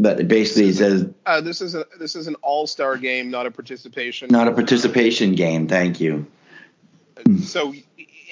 but 0.00 0.18
it 0.18 0.28
basically 0.28 0.72
says 0.72 1.08
Uh, 1.26 1.40
this 1.40 1.60
is 1.60 1.74
a 1.74 1.84
this 1.98 2.16
is 2.16 2.26
an 2.26 2.34
all 2.36 2.66
star 2.66 2.96
game, 2.96 3.30
not 3.30 3.46
a 3.46 3.50
participation. 3.50 4.28
Not 4.30 4.48
a 4.48 4.52
participation 4.52 5.34
game. 5.34 5.68
Thank 5.68 6.00
you. 6.00 6.26
So, 7.44 7.74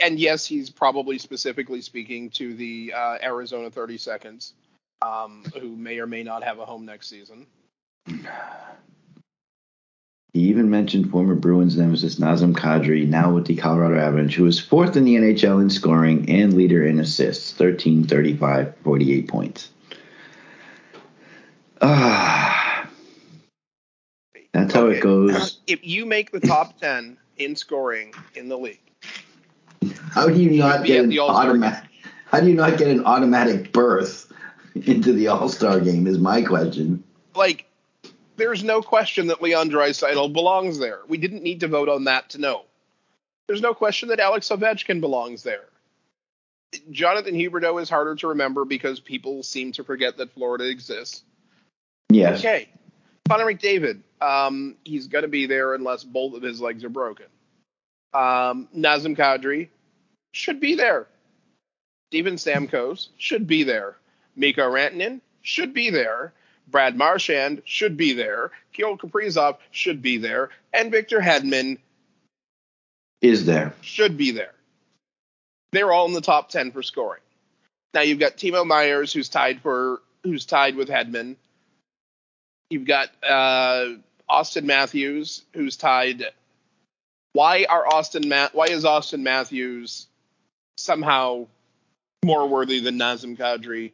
and 0.03 0.19
yes, 0.19 0.47
he's 0.47 0.71
probably 0.71 1.19
specifically 1.19 1.83
speaking 1.83 2.31
to 2.31 2.55
the 2.55 2.95
uh, 2.97 3.19
Arizona 3.23 3.71
30 3.71 3.99
Seconds, 3.99 4.55
um, 5.03 5.45
who 5.61 5.77
may 5.77 5.99
or 5.99 6.07
may 6.07 6.23
not 6.23 6.43
have 6.43 6.59
a 6.59 6.65
home 6.65 6.87
next 6.87 7.09
season. 7.09 7.47
He 10.33 10.41
even 10.41 10.71
mentioned 10.71 11.11
former 11.11 11.35
Bruins 11.35 11.77
nemesis 11.77 12.17
Nazem 12.17 12.55
Kadri, 12.55 13.07
now 13.07 13.35
with 13.35 13.47
the 13.47 13.57
Colorado 13.57 13.99
Avalanche, 13.99 14.37
who 14.37 14.47
is 14.47 14.59
fourth 14.59 14.97
in 14.97 15.05
the 15.05 15.17
NHL 15.17 15.61
in 15.61 15.69
scoring 15.69 16.31
and 16.31 16.55
leader 16.55 16.87
in 16.87 16.99
assists 16.99 17.53
13, 17.53 18.05
35, 18.05 18.75
48 18.85 19.29
points. 19.29 19.69
Ah. 21.81 22.89
That's 24.53 24.73
how 24.75 24.87
Okay. 24.87 24.99
it 24.99 25.03
goes. 25.03 25.61
If 25.67 25.81
you 25.87 26.07
make 26.07 26.31
the 26.33 26.41
top 26.41 26.79
10 26.81 27.17
in 27.37 27.55
scoring 27.57 28.13
in 28.35 28.49
the 28.49 28.59
league, 28.59 28.81
How 30.11 30.29
do 30.29 30.41
you 30.41 30.51
not 30.59 30.85
get 30.85 31.05
an 31.05 31.19
automatic? 31.19 31.89
How 32.27 32.41
do 32.41 32.49
you 32.49 32.55
not 32.55 32.77
get 32.79 32.89
an 32.89 33.05
automatic 33.05 33.73
berth 33.73 34.33
into 34.75 35.13
the 35.13 35.29
All 35.29 35.49
Star 35.49 35.81
game? 35.81 36.07
Is 36.07 36.19
my 36.19 36.43
question. 36.43 37.05
like, 37.35 37.67
there's 38.37 38.63
no 38.65 38.83
question 38.83 39.29
that 39.29 39.41
Leon 39.43 39.71
Draisaitl 39.71 40.33
belongs 40.33 40.79
there. 40.79 41.01
We 41.09 41.19
didn't 41.19 41.43
need 41.43 41.61
to 41.61 41.69
vote 41.69 41.89
on 41.89 42.05
that 42.05 42.31
to 42.31 42.39
know. 42.39 42.65
There's 43.47 43.61
no 43.63 43.75
question 43.75 44.09
that 44.11 44.21
Alex 44.21 44.49
Ovechkin 44.49 45.01
belongs 45.01 45.43
there. 45.43 45.65
Jonathan 46.91 47.35
Huberdeau 47.35 47.81
is 47.81 47.89
harder 47.89 48.15
to 48.17 48.29
remember 48.29 48.65
because 48.65 49.01
people 49.01 49.43
seem 49.43 49.73
to 49.73 49.85
forget 49.85 50.19
that 50.19 50.33
Florida 50.35 50.69
exists. 50.69 51.23
Yes. 52.11 52.39
Okay. 52.41 52.69
Connor 53.29 53.45
McDavid, 53.45 54.01
um, 54.21 54.77
he's 54.85 55.07
going 55.07 55.23
to 55.23 55.29
be 55.29 55.47
there 55.47 55.75
unless 55.75 56.05
both 56.05 56.35
of 56.35 56.43
his 56.43 56.61
legs 56.61 56.85
are 56.85 56.89
broken. 56.89 57.27
Um, 58.15 58.69
Nazem 58.75 59.17
Kadri 59.17 59.69
should 60.33 60.61
be 60.61 60.75
there. 60.75 61.07
Steven 62.11 62.37
Stamkos 62.37 63.09
should 63.19 63.47
be 63.47 63.65
there. 63.65 63.97
Mikko 64.35 64.71
Rantanen 64.71 65.21
should 65.43 65.75
be 65.75 65.91
there. 65.91 66.33
Brad 66.69 66.97
Marchand 66.97 67.63
should 67.65 67.97
be 67.97 68.15
there. 68.15 68.51
Kirill 68.73 68.97
Kaprizov 68.97 69.59
should 69.71 70.01
be 70.01 70.17
there. 70.17 70.51
And 70.73 70.91
Victor 70.91 71.21
Hedman 71.21 71.79
Is 73.21 73.45
there? 73.45 73.75
should 73.83 74.17
be 74.17 74.31
there. 74.31 74.55
They're 75.73 75.93
all 75.93 76.07
in 76.07 76.15
the 76.15 76.21
top 76.23 76.49
ten 76.49 76.73
for 76.73 76.83
scoring. 76.83 77.23
Now 77.93 78.01
you've 78.01 78.19
got 78.19 78.37
Timo 78.37 78.67
Meier, 78.67 79.05
who's 79.05 79.29
tied 79.29 79.61
for 79.61 80.01
who's 80.23 80.47
tied 80.47 80.77
with 80.77 80.89
Hedman. 80.89 81.37
You've 82.71 82.87
got 82.87 83.09
uh, 83.27 83.95
Auston 84.31 84.65
Matthews, 84.65 85.43
who's 85.55 85.77
tied. 85.77 86.25
Why 87.33 87.67
are 87.69 87.85
Auston 87.87 88.29
Ma- 88.29 88.49
Why 88.53 88.67
is 88.67 88.85
Auston 88.85 89.21
Matthews 89.23 90.07
somehow 90.77 91.47
more 92.25 92.47
worthy 92.49 92.81
than 92.81 92.99
Nazem 92.99 93.37
Kadri 93.37 93.93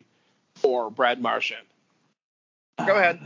or 0.63 0.91
Brad 0.91 1.21
Marchand? 1.21 1.67
Go 2.85 2.97
ahead. 2.97 3.21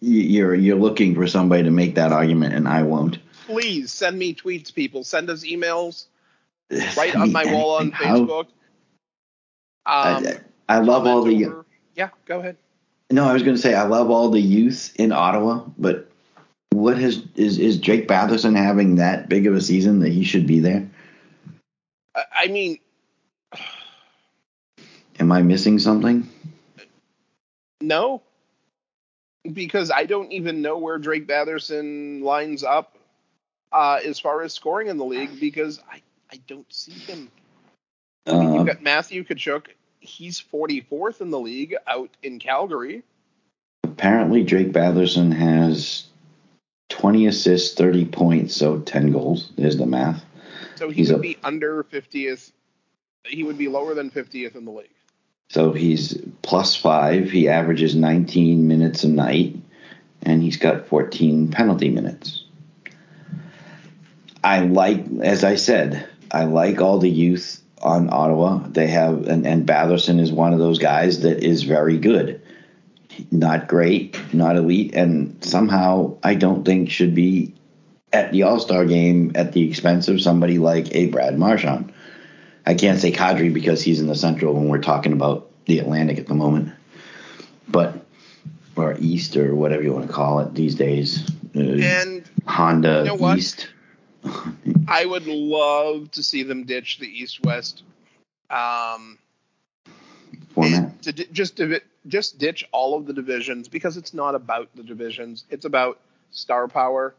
You- 0.00 0.20
You're 0.22 0.54
you're 0.54 0.78
looking 0.78 1.14
for 1.14 1.26
somebody 1.26 1.64
to 1.64 1.70
make 1.70 1.96
that 1.96 2.12
argument, 2.12 2.54
and 2.54 2.66
I 2.66 2.82
won't. 2.82 3.18
Please 3.46 3.92
send 3.92 4.18
me 4.18 4.34
tweets, 4.34 4.72
people. 4.72 5.02
Send 5.04 5.28
us 5.28 5.44
emails 5.44 6.06
right 6.96 7.14
on 7.16 7.32
my 7.32 7.52
wall 7.52 7.76
on 7.76 7.90
Facebook. 7.92 8.46
Um, 9.86 10.24
I, 10.24 10.40
I 10.68 10.78
love 10.78 11.06
all 11.06 11.24
the. 11.24 11.44
over- 11.46 11.66
Yeah, 11.96 12.10
go 12.26 12.38
ahead. 12.38 12.56
No, 13.10 13.24
I 13.26 13.32
was 13.32 13.42
going 13.42 13.56
to 13.56 13.60
say 13.62 13.74
I 13.74 13.82
love 13.82 14.10
all 14.10 14.30
the 14.30 14.40
youth 14.40 14.92
in 14.96 15.10
Ottawa, 15.12 15.64
but 15.76 16.08
what 16.72 16.96
has 16.98 17.22
is 17.34 17.58
is 17.58 17.78
Drake 17.78 18.06
Batherson 18.06 18.56
having 18.56 18.96
that 18.96 19.28
big 19.28 19.46
of 19.46 19.54
a 19.54 19.60
season 19.60 19.98
that 20.00 20.12
he 20.12 20.22
should 20.24 20.46
be 20.46 20.60
there? 20.60 20.88
I- 22.14 22.24
I 22.34 22.46
mean, 22.48 22.78
Am 25.18 25.32
I 25.32 25.42
missing 25.42 25.78
something? 25.78 26.28
no, 27.82 28.22
because 29.52 29.90
I 29.90 30.04
don't 30.06 30.32
even 30.32 30.62
know 30.62 30.78
where 30.78 30.98
Drake 30.98 31.26
Batherson 31.26 32.22
lines 32.22 32.62
up 32.64 32.96
uh, 33.72 34.00
as 34.04 34.18
far 34.18 34.42
as 34.42 34.52
scoring 34.54 34.88
in 34.88 34.96
the 34.98 35.04
league 35.04 35.38
because 35.40 35.80
I, 35.90 36.00
I 36.32 36.40
don't 36.46 36.70
see 36.72 36.92
him. 36.92 37.30
I 38.26 38.32
mean, 38.32 38.48
Uh, 38.50 38.54
you've 38.54 38.66
got 38.66 38.82
Matthew 38.82 39.24
Tkachuk. 39.24 39.66
He's 40.00 40.40
44th 40.40 41.20
in 41.20 41.30
the 41.30 41.38
league 41.38 41.74
out 41.86 42.10
in 42.22 42.38
Calgary. 42.38 43.02
apparently, 43.84 44.42
Drake 44.42 44.72
Batherson 44.72 45.30
has 45.32 46.06
20 46.88 47.26
assists, 47.26 47.74
30 47.74 48.06
points, 48.06 48.56
so 48.56 48.78
10 48.80 49.12
goals. 49.12 49.52
There's 49.56 49.76
the 49.76 49.86
math. 49.86 50.24
So 50.76 50.88
he 50.88 50.96
He's 50.96 51.10
would 51.10 51.18
a- 51.18 51.22
be 51.22 51.36
under 51.44 51.84
50th. 51.84 52.50
He 53.24 53.44
would 53.44 53.58
be 53.58 53.68
lower 53.68 53.92
than 53.94 54.10
50th 54.10 54.56
in 54.56 54.64
the 54.64 54.70
league. 54.70 54.88
So 55.50 55.72
he's 55.72 56.16
plus 56.42 56.74
five. 56.76 57.30
He 57.30 57.48
averages 57.48 57.94
19 57.94 58.66
minutes 58.66 59.04
a 59.04 59.08
night, 59.08 59.56
and 60.22 60.42
he's 60.42 60.56
got 60.56 60.86
14 60.86 61.48
penalty 61.48 61.90
minutes. 61.90 62.44
I 64.42 64.60
like, 64.60 65.04
as 65.22 65.44
I 65.44 65.56
said, 65.56 66.08
I 66.30 66.44
like 66.44 66.80
all 66.80 66.98
the 66.98 67.10
youth 67.10 67.60
on 67.82 68.10
Ottawa. 68.12 68.58
They 68.68 68.88
have, 68.88 69.26
and, 69.26 69.46
and 69.46 69.66
Batherson 69.66 70.20
is 70.20 70.32
one 70.32 70.52
of 70.52 70.58
those 70.58 70.78
guys 70.78 71.20
that 71.20 71.42
is 71.42 71.62
very 71.62 71.98
good. 71.98 72.40
Not 73.30 73.68
great, 73.68 74.18
not 74.32 74.56
elite, 74.56 74.94
and 74.94 75.42
somehow 75.44 76.16
I 76.22 76.34
don't 76.34 76.64
think 76.64 76.90
should 76.90 77.14
be 77.14 77.54
at 78.12 78.32
the 78.32 78.44
All 78.44 78.60
Star 78.60 78.84
game 78.84 79.32
at 79.34 79.52
the 79.52 79.68
expense 79.68 80.08
of 80.08 80.22
somebody 80.22 80.58
like 80.58 80.94
a 80.94 81.06
Brad 81.06 81.38
Marchand. 81.38 81.92
I 82.66 82.74
can't 82.74 83.00
say 83.00 83.12
Kadri 83.12 83.52
because 83.52 83.82
he's 83.82 84.00
in 84.00 84.06
the 84.06 84.14
Central 84.14 84.54
when 84.54 84.68
we're 84.68 84.78
talking 84.78 85.12
about 85.12 85.50
the 85.66 85.78
Atlantic 85.80 86.18
at 86.18 86.26
the 86.26 86.34
moment, 86.34 86.72
but 87.68 88.06
or 88.76 88.96
East 88.98 89.36
or 89.36 89.54
whatever 89.54 89.82
you 89.82 89.92
want 89.92 90.06
to 90.06 90.12
call 90.12 90.40
it 90.40 90.54
these 90.54 90.74
days. 90.74 91.28
Uh, 91.54 91.60
And 91.60 92.24
Honda 92.46 93.02
you 93.06 93.18
know? 93.18 93.34
East. 93.34 93.68
I 94.88 95.04
would 95.04 95.26
love 95.26 96.10
to 96.12 96.22
see 96.22 96.42
them 96.42 96.64
ditch 96.64 96.98
the 96.98 97.06
East 97.06 97.44
West 97.44 97.82
um, 98.50 99.18
Format. 100.50 101.02
to 101.02 101.12
just 101.12 101.60
just 102.06 102.38
ditch 102.38 102.66
all 102.72 102.96
of 102.96 103.06
the 103.06 103.12
divisions 103.12 103.68
because 103.68 103.96
it's 103.96 104.14
not 104.14 104.34
about 104.34 104.68
the 104.74 104.82
divisions. 104.82 105.44
It's 105.50 105.64
about 105.64 106.00
star 106.30 106.68
power. 106.68 107.14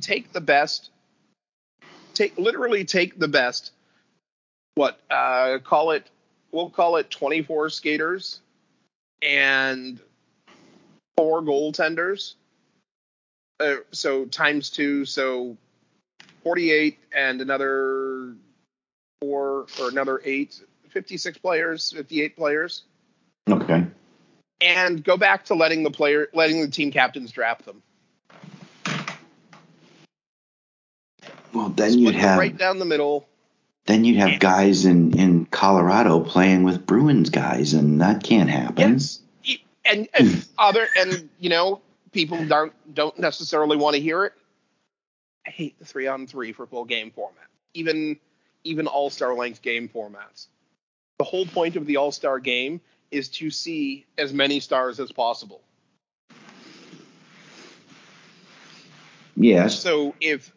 Take 0.00 0.32
the 0.32 0.40
best. 0.40 0.90
Take 2.14 2.38
literally 2.38 2.84
take 2.84 3.18
the 3.18 3.28
best. 3.28 3.72
What 4.74 5.00
uh, 5.10 5.58
call 5.62 5.92
it? 5.92 6.08
We'll 6.52 6.70
call 6.70 6.96
it 6.96 7.10
twenty 7.10 7.42
four 7.42 7.68
skaters 7.68 8.40
and 9.22 10.00
four 11.16 11.42
goaltenders. 11.42 12.34
Uh, 13.60 13.76
so 13.92 14.24
times 14.24 14.70
two, 14.70 15.04
so 15.04 15.56
forty 16.42 16.70
eight 16.72 16.98
and 17.14 17.40
another 17.40 18.34
four 19.20 19.66
or 19.80 19.88
another 19.90 20.20
eight 20.24 20.60
56 20.88 21.38
players, 21.38 21.92
58 21.92 22.34
players, 22.36 22.82
Okay. 23.48 23.86
and 24.60 25.04
go 25.04 25.16
back 25.16 25.44
to 25.44 25.54
letting 25.54 25.84
the 25.84 25.90
player, 25.90 26.28
letting 26.34 26.60
the 26.62 26.66
team 26.68 26.90
captains 26.90 27.30
draft 27.30 27.64
them. 27.64 27.80
Well, 31.54 31.68
then 31.68 31.92
Split 31.92 32.00
you'd 32.06 32.14
have 32.16 32.38
right 32.38 32.56
down 32.56 32.78
the 32.80 32.84
middle. 32.84 33.28
then 33.86 34.04
you'd 34.04 34.18
have 34.18 34.40
guys 34.40 34.84
in 34.84 35.16
in 35.18 35.46
Colorado 35.46 36.20
playing 36.20 36.62
with 36.64 36.86
Bruins 36.86 37.30
guys, 37.30 37.72
and 37.74 38.00
that 38.00 38.22
can't 38.24 38.50
happen. 38.50 38.94
Yes, 38.94 39.20
and, 39.84 40.08
and 40.14 40.44
other 40.58 40.86
and 40.98 41.28
you 41.38 41.50
know 41.50 41.80
people 42.12 42.44
don't 42.46 42.72
don't 42.94 43.18
necessarily 43.18 43.76
want 43.76 43.96
to 43.96 44.02
hear 44.02 44.24
it. 44.24 44.32
I 45.46 45.50
hate 45.50 45.78
the 45.78 45.84
three 45.84 46.06
on 46.06 46.26
three 46.26 46.52
for 46.52 46.66
full 46.66 46.84
game 46.84 47.10
format, 47.10 47.48
even 47.74 48.18
even 48.64 48.86
all 48.86 49.10
star 49.10 49.34
length 49.34 49.62
game 49.62 49.88
formats. 49.88 50.46
The 51.18 51.24
whole 51.24 51.46
point 51.46 51.76
of 51.76 51.86
the 51.86 51.96
all 51.96 52.12
star 52.12 52.38
game 52.38 52.80
is 53.10 53.28
to 53.28 53.50
see 53.50 54.06
as 54.16 54.32
many 54.32 54.60
stars 54.60 55.00
as 55.00 55.10
possible. 55.10 55.62
Yes. 59.36 59.78
So 59.78 60.14
if 60.20 60.52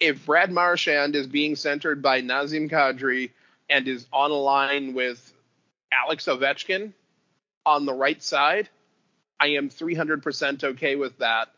if 0.00 0.24
Brad 0.26 0.50
Marchand 0.50 1.14
is 1.14 1.26
being 1.26 1.56
centered 1.56 2.02
by 2.02 2.22
Nazem 2.22 2.70
Kadri 2.70 3.30
and 3.68 3.86
is 3.86 4.06
on 4.12 4.30
a 4.30 4.34
line 4.34 4.94
with 4.94 5.32
Alex 5.92 6.26
Ovechkin 6.26 6.92
on 7.66 7.86
the 7.86 7.92
right 7.92 8.20
side, 8.22 8.68
I 9.40 9.48
am 9.48 9.70
300% 9.70 10.62
okay 10.62 10.96
with 10.96 11.18
that. 11.18 11.48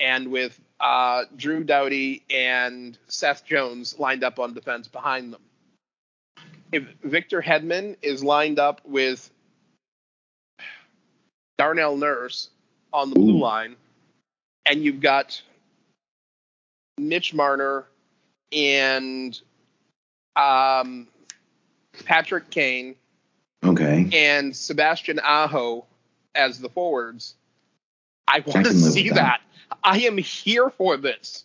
And 0.00 0.28
with 0.30 0.58
uh, 0.80 1.24
Drew 1.36 1.64
Doughty 1.64 2.22
and 2.30 2.96
Seth 3.08 3.44
Jones 3.44 3.98
lined 3.98 4.24
up 4.24 4.38
on 4.38 4.54
defense 4.54 4.88
behind 4.88 5.32
them. 5.32 5.42
If 6.72 6.84
Victor 7.02 7.40
Hedman 7.40 7.96
is 8.02 8.24
lined 8.24 8.58
up 8.58 8.80
with 8.84 9.30
Darnell 11.58 11.96
Nurse 11.96 12.50
on 12.92 13.10
the 13.10 13.16
blue 13.16 13.38
line, 13.38 13.76
and 14.66 14.82
you've 14.82 15.00
got 15.00 15.40
Mitch 16.98 17.32
Marner 17.32 17.84
and 18.52 19.38
um, 20.36 21.06
Patrick 22.04 22.50
Kane 22.50 22.96
Okay. 23.64 24.08
and 24.12 24.54
Sebastian 24.56 25.20
Aho 25.20 25.86
as 26.34 26.58
the 26.60 26.68
forwards. 26.68 27.34
I 28.26 28.40
want 28.40 28.66
to 28.66 28.72
live 28.72 28.82
with 28.82 28.92
see 28.92 29.08
that. 29.10 29.14
that. 29.16 29.40
I 29.82 30.00
am 30.00 30.18
here 30.18 30.70
for 30.70 30.96
this. 30.96 31.44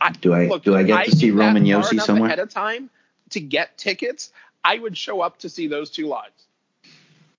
I, 0.00 0.10
Do 0.12 0.32
I 0.34 0.46
look, 0.46 0.62
do 0.62 0.76
I 0.76 0.82
get 0.82 0.98
I 0.98 1.04
to 1.06 1.16
see 1.16 1.30
Roman 1.30 1.64
Josi 1.64 2.00
somewhere? 2.00 2.26
ahead 2.26 2.38
of 2.38 2.50
time 2.50 2.90
to 3.30 3.40
get 3.40 3.76
tickets. 3.78 4.32
I 4.62 4.78
would 4.78 4.96
show 4.96 5.20
up 5.20 5.38
to 5.38 5.48
see 5.48 5.68
those 5.68 5.90
two 5.90 6.06
lines. 6.06 6.32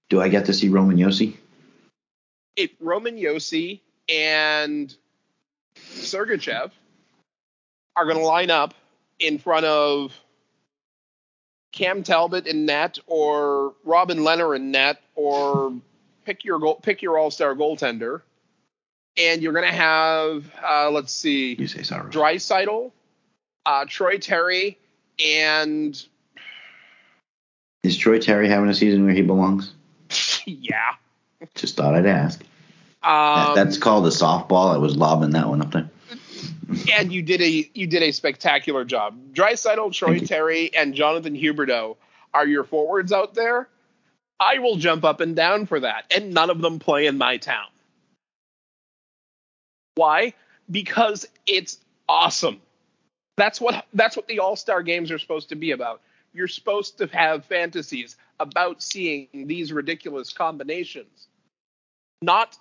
Do 0.10 0.22
I 0.22 0.30
get 0.30 0.46
to 0.46 0.54
see 0.54 0.70
Roman 0.70 0.98
Josi? 0.98 1.36
If 2.56 2.72
Roman 2.80 3.18
Josi 3.18 3.82
and 4.10 4.96
Sergachev 5.76 6.72
are 7.96 8.06
going 8.06 8.18
to 8.18 8.24
line 8.24 8.50
up 8.50 8.74
in 9.20 9.38
front 9.38 9.66
of 9.66 10.14
Cam 11.78 12.02
Talbot 12.02 12.48
in 12.48 12.66
net 12.66 12.98
or 13.06 13.74
Robin 13.84 14.24
Leonard 14.24 14.56
in 14.56 14.72
net 14.72 15.00
or 15.16 15.72
pick 16.26 16.44
your 16.44 16.58
goal, 16.58 16.76
pick 16.82 17.04
your 17.04 17.20
all-star 17.20 17.54
goaltender, 17.54 18.22
and 19.16 19.44
you're 19.44 19.54
going 19.54 19.70
to 19.70 19.76
have 19.76 20.52
uh, 20.68 20.90
let's 20.90 21.14
see, 21.14 21.56
Juuse 21.56 21.86
Saros. 21.86 22.12
Uh, 23.66 23.86
Troy 23.88 24.18
Terry, 24.18 24.78
and 25.24 26.04
Is 27.84 27.96
Troy 27.98 28.18
Terry 28.18 28.48
having 28.50 28.70
a 28.70 28.74
season 28.74 29.06
where 29.06 29.14
he 29.14 29.22
belongs? 29.22 29.72
yeah, 30.46 30.96
Just 31.54 31.76
thought 31.76 31.94
I'd 31.94 32.06
ask. 32.08 32.40
That- 33.04 33.50
um, 33.50 33.56
That's 33.56 33.78
called 33.78 34.08
a 34.08 34.10
softball. 34.10 34.74
I 34.74 34.78
was 34.78 34.98
lobbing 34.98 35.30
that 35.32 35.48
one 35.48 35.62
up 35.62 35.72
there. 35.72 35.90
And 36.98 37.12
you 37.12 37.22
did 37.22 37.42
a 37.42 37.70
you 37.74 37.88
did 37.88 38.04
a 38.04 38.12
spectacular 38.12 38.84
job. 38.86 39.18
Draisaitl, 39.34 39.94
Troy 39.94 40.20
Terry, 40.20 40.74
and 40.76 40.94
Jonathan 40.94 41.36
Huberdeau 41.36 41.98
are 42.34 42.46
your 42.46 42.64
forwards 42.64 43.12
out 43.12 43.34
there. 43.34 43.68
I 44.40 44.60
will 44.60 44.76
jump 44.76 45.04
up 45.04 45.20
and 45.20 45.36
down 45.36 45.66
for 45.66 45.80
that, 45.80 46.06
and 46.16 46.34
none 46.34 46.50
of 46.50 46.62
them 46.62 46.80
play 46.80 47.08
in 47.08 47.18
my 47.18 47.38
town. 47.38 47.68
Why? 49.96 50.34
Because 50.70 51.26
it's 51.48 51.80
awesome. 52.08 52.62
That's 53.36 53.60
what 53.60 53.86
that's 53.94 54.16
what 54.16 54.28
the 54.28 54.40
All 54.40 54.56
Star 54.56 54.84
games 54.84 55.12
are 55.12 55.20
supposed 55.20 55.50
to 55.50 55.56
be 55.56 55.72
about. 55.72 56.02
You're 56.34 56.48
supposed 56.48 57.00
to 57.00 57.08
have 57.08 57.46
fantasies 57.46 58.18
about 58.40 58.84
seeing 58.84 59.28
these 59.34 59.74
ridiculous 59.74 60.34
combinations, 60.34 61.28
not 62.22 62.58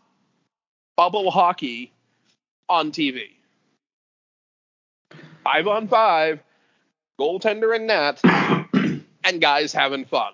bubble 0.97 1.31
hockey 1.31 1.93
on 2.69 2.93
TV. 2.93 3.36
Five 5.47 5.69
on 5.69 5.87
five, 5.87 6.41
goaltender 7.21 7.73
and 7.73 7.87
net, 7.87 8.21
and 9.25 9.41
guys 9.41 9.73
having 9.73 10.05
fun. 10.05 10.33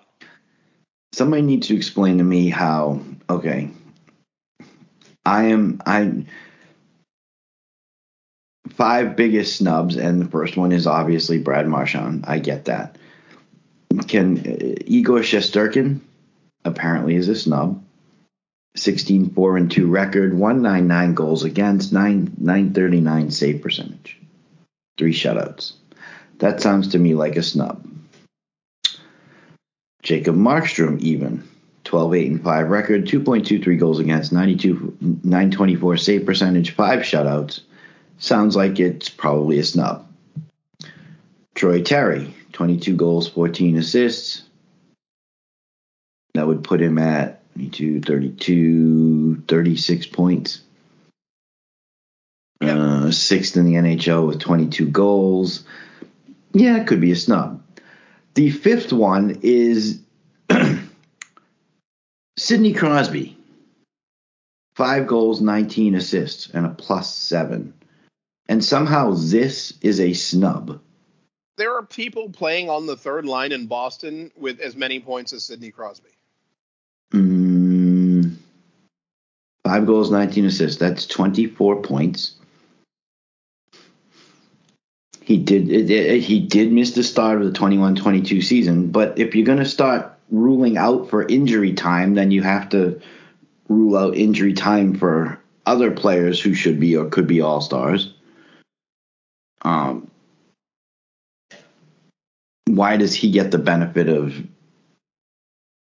Somebody 1.11 1.43
needs 1.43 1.67
to 1.67 1.75
explain 1.75 2.17
to 2.17 2.23
me 2.23 2.49
how. 2.49 2.99
Okay. 3.29 3.69
I 5.23 5.43
am. 5.45 5.79
I. 5.85 6.25
Five 8.69 9.15
biggest 9.15 9.57
snubs, 9.57 9.97
and 9.97 10.19
the 10.19 10.25
first 10.25 10.57
one 10.57 10.71
is 10.71 10.87
obviously 10.87 11.37
Brad 11.37 11.67
Marchand. 11.67 12.25
I 12.27 12.39
get 12.39 12.65
that. 12.65 12.97
Can 14.07 14.39
uh, 14.39 14.81
Igor 14.87 15.19
Shesterkin 15.19 15.99
apparently 16.65 17.13
is 17.13 17.27
a 17.27 17.35
snub. 17.35 17.83
16 18.77 19.29
4 19.29 19.57
and 19.57 19.69
2 19.69 19.85
record, 19.85 20.33
199 20.33 21.13
goals 21.13 21.43
against, 21.43 21.93
9 21.93 22.33
939 22.39 23.29
save 23.29 23.61
percentage. 23.61 24.17
Three 24.97 25.13
shutouts. 25.13 25.73
That 26.39 26.61
sounds 26.61 26.89
to 26.89 26.99
me 26.99 27.15
like 27.15 27.35
a 27.35 27.43
snub. 27.43 27.85
Jacob 30.01 30.35
Markstrom 30.35 30.99
even 30.99 31.47
12 31.85 32.13
8 32.13 32.31
and 32.31 32.43
5 32.43 32.69
record, 32.69 33.05
2.23 33.05 33.79
goals 33.79 33.99
against, 33.99 34.31
92 34.31 34.97
924 35.23 35.97
save 35.97 36.25
percentage, 36.25 36.71
5 36.71 36.99
shutouts. 36.99 37.61
Sounds 38.17 38.55
like 38.55 38.79
it's 38.79 39.09
probably 39.09 39.59
a 39.59 39.63
snub. 39.63 40.07
Troy 41.55 41.81
Terry, 41.81 42.33
22 42.53 42.95
goals, 42.95 43.27
14 43.29 43.77
assists. 43.77 44.43
That 46.33 46.47
would 46.47 46.63
put 46.63 46.81
him 46.81 46.97
at 46.97 47.41
22, 47.53 48.01
32, 48.01 49.43
36 49.47 50.05
points. 50.07 50.61
Uh, 52.69 53.11
sixth 53.11 53.57
in 53.57 53.65
the 53.65 53.73
NHL 53.73 54.27
with 54.27 54.39
22 54.39 54.87
goals. 54.87 55.63
Yeah, 56.53 56.77
it 56.77 56.87
could 56.87 57.01
be 57.01 57.11
a 57.11 57.15
snub. 57.15 57.61
The 58.35 58.49
fifth 58.49 58.93
one 58.93 59.39
is 59.41 60.01
Sidney 62.37 62.73
Crosby. 62.73 63.37
Five 64.75 65.05
goals, 65.05 65.39
19 65.39 65.95
assists, 65.95 66.49
and 66.49 66.65
a 66.65 66.69
plus 66.69 67.15
seven. 67.15 67.73
And 68.49 68.63
somehow 68.63 69.11
this 69.11 69.77
is 69.81 69.99
a 69.99 70.13
snub. 70.13 70.81
There 71.57 71.75
are 71.75 71.85
people 71.85 72.29
playing 72.29 72.69
on 72.69 72.87
the 72.87 72.97
third 72.97 73.25
line 73.25 73.51
in 73.51 73.67
Boston 73.67 74.31
with 74.35 74.59
as 74.59 74.75
many 74.75 74.99
points 74.99 75.33
as 75.33 75.43
Sidney 75.43 75.69
Crosby. 75.69 76.09
Mm, 77.13 78.35
five 79.63 79.85
goals, 79.85 80.09
19 80.09 80.45
assists. 80.45 80.79
That's 80.79 81.05
24 81.05 81.83
points. 81.83 82.35
He 85.25 85.37
did 85.37 85.69
it, 85.69 85.89
it- 85.89 86.21
he 86.21 86.39
did 86.39 86.71
miss 86.71 86.91
the 86.91 87.03
start 87.03 87.41
of 87.41 87.51
the 87.51 87.57
21-22 87.57 88.43
season, 88.43 88.91
but 88.91 89.17
if 89.19 89.35
you're 89.35 89.45
going 89.45 89.59
to 89.59 89.65
start 89.65 90.11
ruling 90.29 90.77
out 90.77 91.09
for 91.09 91.25
injury 91.27 91.73
time, 91.73 92.15
then 92.15 92.31
you 92.31 92.41
have 92.41 92.69
to 92.69 92.99
rule 93.69 93.97
out 93.97 94.15
injury 94.17 94.53
time 94.53 94.95
for 94.95 95.39
other 95.65 95.91
players 95.91 96.41
who 96.41 96.53
should 96.53 96.79
be 96.79 96.97
or 96.97 97.09
could 97.09 97.27
be 97.27 97.41
all-stars. 97.41 98.13
Um 99.61 100.09
why 102.65 102.97
does 102.97 103.13
he 103.13 103.29
get 103.31 103.51
the 103.51 103.57
benefit 103.57 104.07
of? 104.09 104.35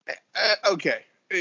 Uh, 0.08 0.54
okay. 0.72 1.00
Uh, 1.32 1.38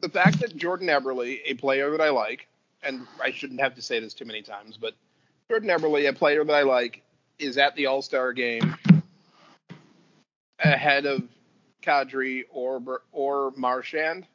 The 0.00 0.08
fact 0.08 0.40
that 0.40 0.56
Jordan 0.56 0.88
Eberle, 0.88 1.40
a 1.44 1.54
player 1.54 1.90
that 1.90 2.00
I 2.00 2.08
like, 2.08 2.48
and 2.82 3.06
I 3.22 3.30
shouldn't 3.30 3.60
have 3.60 3.74
to 3.76 3.82
say 3.82 4.00
this 4.00 4.12
too 4.14 4.24
many 4.24 4.42
times, 4.42 4.76
but 4.76 4.94
Jordan 5.50 5.68
Eberle, 5.70 6.08
a 6.08 6.12
player 6.12 6.44
that 6.44 6.54
I 6.54 6.62
like, 6.62 7.02
is 7.38 7.58
at 7.58 7.74
the 7.76 7.86
All 7.86 8.02
Star 8.02 8.32
game 8.32 8.76
ahead 10.58 11.06
of 11.06 11.22
Kadri 11.82 12.44
or 12.50 13.02
or 13.12 13.52
Marchand. 13.56 14.26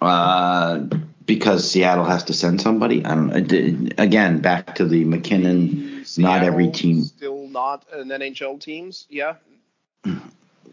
Uh, 0.00 0.80
because 1.26 1.70
Seattle 1.70 2.04
has 2.04 2.24
to 2.24 2.34
send 2.34 2.60
somebody. 2.60 3.04
I 3.04 3.14
don't 3.14 3.28
know. 3.28 3.36
It 3.36 3.48
did- 3.48 3.94
Again, 3.98 4.40
back 4.40 4.74
to 4.76 4.84
the 4.84 5.04
MacKinnon. 5.04 6.04
Not 6.18 6.42
every 6.42 6.70
team. 6.70 7.02
Still 7.02 7.48
not 7.48 7.86
an 7.92 8.08
NHL 8.08 8.60
teams. 8.60 9.06
Yeah. 9.08 9.36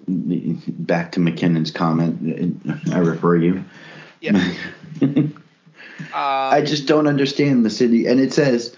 Back 0.07 1.14
to 1.14 1.20
MacKinnon's 1.22 1.72
comment. 1.72 2.62
I 2.91 2.97
refer 2.99 3.38
you. 3.38 3.64
Yeah. 4.20 4.51
I 6.14 6.60
Um, 6.60 6.66
just 6.66 6.88
don't 6.88 7.08
understand 7.08 7.66
the 7.66 7.70
city. 7.70 8.08
And 8.08 8.20
it 8.20 8.34
says, 8.34 8.76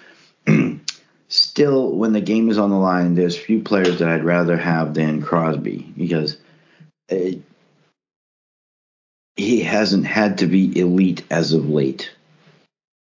still, 1.27 1.91
when 1.91 2.13
the 2.13 2.21
game 2.21 2.49
is 2.49 2.57
on 2.57 2.69
the 2.69 2.77
line, 2.77 3.15
there's 3.15 3.37
few 3.37 3.61
players 3.61 3.99
that 3.99 4.09
I'd 4.09 4.23
rather 4.23 4.57
have 4.57 4.93
than 4.93 5.21
Crosby 5.21 5.91
because 5.97 6.37
uh, 7.11 7.15
he 9.35 9.61
hasn't 9.61 10.05
had 10.05 10.39
to 10.39 10.47
be 10.47 10.79
elite 10.79 11.23
as 11.29 11.53
of 11.53 11.67
late. 11.69 12.11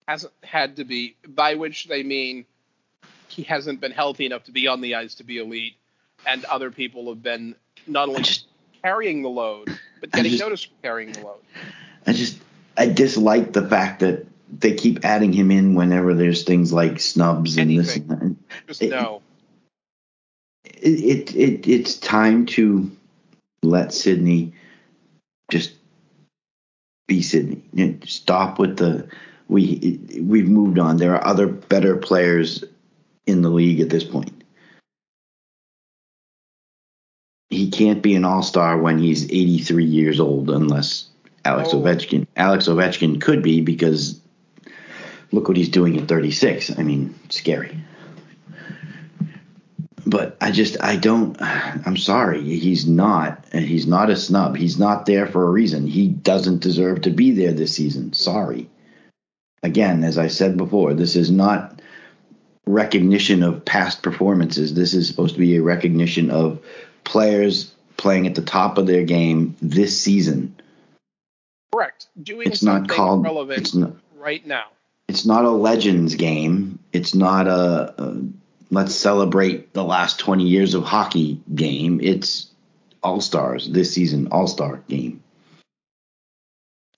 hasn't 0.07 0.33
had 0.43 0.75
to 0.77 0.83
be, 0.85 1.15
by 1.27 1.55
which 1.55 1.85
they 1.85 2.03
mean 2.03 2.45
he 3.27 3.43
hasn't 3.43 3.81
been 3.81 3.91
healthy 3.91 4.25
enough 4.25 4.43
to 4.45 4.51
be 4.51 4.67
on 4.67 4.81
the 4.81 4.95
ice 4.95 5.15
to 5.15 5.23
be 5.23 5.39
elite, 5.39 5.75
and 6.25 6.45
other 6.45 6.71
people 6.71 7.09
have 7.09 7.21
been 7.21 7.55
not 7.87 8.07
only 8.07 8.21
just, 8.21 8.45
carrying 8.83 9.23
the 9.23 9.29
load, 9.29 9.67
but 9.99 10.11
getting 10.11 10.31
just- 10.31 10.41
noticed 10.43 10.67
for 10.67 10.73
carrying 10.83 11.11
the 11.11 11.21
load. 11.21 11.39
I 12.07 12.13
just, 12.13 12.37
I 12.77 12.87
dislike 12.87 13.53
the 13.53 13.67
fact 13.67 14.01
that 14.01 14.25
they 14.59 14.73
keep 14.73 15.03
adding 15.05 15.33
him 15.33 15.51
in 15.51 15.75
whenever 15.75 16.13
there's 16.13 16.43
things 16.43 16.71
like 16.71 16.99
snubs 16.99 17.57
and 17.57 17.71
this 17.71 17.95
and 17.95 18.09
that. 18.09 18.35
Just 18.67 18.81
It- 18.81 18.91
no. 18.91 19.21
it, 20.65 21.31
it, 21.31 21.35
it 21.35 21.67
it's 21.67 21.95
time 21.97 22.45
to 22.47 22.91
let 23.63 23.93
Sidney 23.93 24.53
just 25.49 25.73
be 27.07 27.21
Sidney. 27.21 27.61
You 27.73 27.87
know, 27.87 27.97
Stop 28.05 28.59
with 28.59 28.77
the 28.77 29.07
we 29.47 29.99
we've 30.21 30.47
moved 30.47 30.79
on. 30.79 30.97
There 30.97 31.15
are 31.15 31.25
other 31.25 31.47
better 31.47 31.97
players 31.97 32.63
in 33.25 33.41
the 33.41 33.49
league 33.49 33.79
at 33.79 33.89
this 33.89 34.03
point. 34.03 34.43
He 37.49 37.69
can't 37.69 38.01
be 38.01 38.15
an 38.15 38.25
all-star 38.25 38.77
when 38.79 38.97
he's 38.97 39.25
83 39.31 39.85
years 39.85 40.19
old 40.19 40.49
unless 40.49 41.07
Alex 41.45 41.69
Oh. 41.71 41.81
Ovechkin. 41.81 42.25
Alex 42.35 42.67
Ovechkin 42.67 43.21
could 43.21 43.43
be 43.43 43.61
because 43.61 44.19
look 45.31 45.47
what 45.47 45.57
he's 45.57 45.69
doing 45.69 45.97
at 45.97 46.07
36. 46.07 46.77
I 46.77 46.83
mean, 46.83 47.13
scary. 47.29 47.77
But 50.07 50.37
I 50.41 50.51
just 50.51 50.83
I 50.83 50.97
don't 50.97 51.37
I'm 51.41 51.97
sorry. 51.97 52.41
He's 52.41 52.87
not 52.87 53.45
and 53.53 53.63
he's 53.63 53.87
not 53.87 54.09
a 54.09 54.15
snub. 54.15 54.55
He's 54.55 54.77
not 54.77 55.05
there 55.05 55.27
for 55.27 55.47
a 55.47 55.49
reason. 55.51 55.87
He 55.87 56.07
doesn't 56.07 56.61
deserve 56.61 57.01
to 57.01 57.11
be 57.11 57.31
there 57.31 57.53
this 57.53 57.75
season. 57.75 58.13
Sorry. 58.13 58.69
Again 59.63 60.03
as 60.03 60.17
I 60.17 60.27
said 60.27 60.57
before 60.57 60.93
this 60.93 61.15
is 61.15 61.31
not 61.31 61.81
recognition 62.67 63.43
of 63.43 63.65
past 63.65 64.01
performances. 64.01 64.73
This 64.73 64.93
is 64.93 65.07
supposed 65.07 65.35
to 65.35 65.39
be 65.39 65.55
a 65.55 65.61
recognition 65.61 66.31
of 66.31 66.63
players 67.03 67.71
playing 67.97 68.27
at 68.27 68.35
the 68.35 68.41
top 68.41 68.77
of 68.77 68.87
their 68.87 69.03
game 69.03 69.55
this 69.61 69.99
season 69.99 70.55
Correct. 71.75 72.07
Doing 72.21 72.47
it's 72.47 72.63
not 72.63 72.87
called 72.87 73.23
relevant 73.23 73.59
it's 73.59 73.73
not 73.73 73.91
right 74.15 74.45
now. 74.45 74.67
it's 75.09 75.25
not 75.25 75.43
a 75.43 75.49
legends 75.49 76.15
game. 76.15 76.79
It's 76.93 77.13
not 77.13 77.47
a, 77.47 78.01
a 78.01 78.21
let's 78.71 78.95
celebrate 78.95 79.73
the 79.73 79.83
last 79.83 80.19
20 80.19 80.45
years 80.45 80.73
of 80.73 80.83
hockey 80.83 81.41
game. 81.53 81.99
It's 82.01 82.49
All 83.03 83.19
Stars 83.19 83.69
this 83.69 83.93
season, 83.93 84.29
All 84.31 84.47
Star 84.47 84.77
game. 84.87 85.21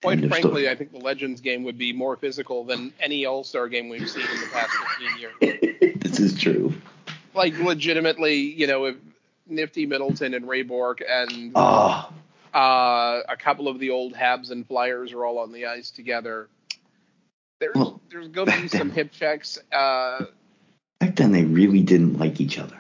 Quite 0.04 0.20
End 0.20 0.30
frankly. 0.30 0.70
I 0.70 0.76
think 0.76 0.92
the 0.92 1.00
Legends 1.00 1.42
game 1.42 1.64
would 1.64 1.80
be 1.80 1.92
more 1.92 2.16
physical 2.16 2.64
than 2.64 2.94
any 3.00 3.26
All 3.26 3.44
Star 3.44 3.68
game 3.68 3.90
we've 3.90 4.08
seen 4.08 4.26
in 4.32 4.42
the 4.42 4.48
past 4.54 4.72
15 5.00 5.18
years. 5.20 5.96
this 6.02 6.20
is 6.20 6.40
true. 6.40 6.72
Like, 7.34 7.58
legitimately, 7.60 8.36
you 8.36 8.68
know, 8.68 8.86
if 8.86 8.96
Nifty 9.48 9.88
Middleton 9.88 10.36
and 10.36 10.48
Ray 10.48 10.62
Bourque 10.62 11.02
and 11.08 11.52
Oh, 11.56 12.12
uh, 12.58 13.22
a 13.30 13.38
couple 13.38 13.68
of 13.68 13.80
the 13.80 13.92
old 13.92 14.14
Habs 14.14 14.50
and 14.52 14.66
Flyers 14.68 15.14
are 15.14 15.24
all 15.26 15.38
on 15.40 15.52
the 15.52 15.68
ice 15.68 15.92
together. 15.92 16.50
There's 17.60 17.76
Well, 17.76 18.02
there's 18.12 18.28
going 18.30 18.50
to 18.52 18.62
be 18.62 18.68
some 18.68 18.88
then- 18.90 18.96
hip 18.96 19.12
checks. 19.12 19.58
Uh, 19.72 20.26
back 21.00 21.16
then 21.16 21.32
they 21.32 21.44
really 21.46 21.82
didn't 21.82 22.18
like 22.18 22.42
each 22.42 22.58
other. 22.58 22.78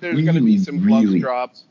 there's 0.00 0.14
going 0.20 0.34
to 0.34 0.40
be 0.40 0.52
Really, 0.52 0.58
some 0.58 0.86
gloves 0.86 1.06
really- 1.06 1.20
drops. 1.20 1.64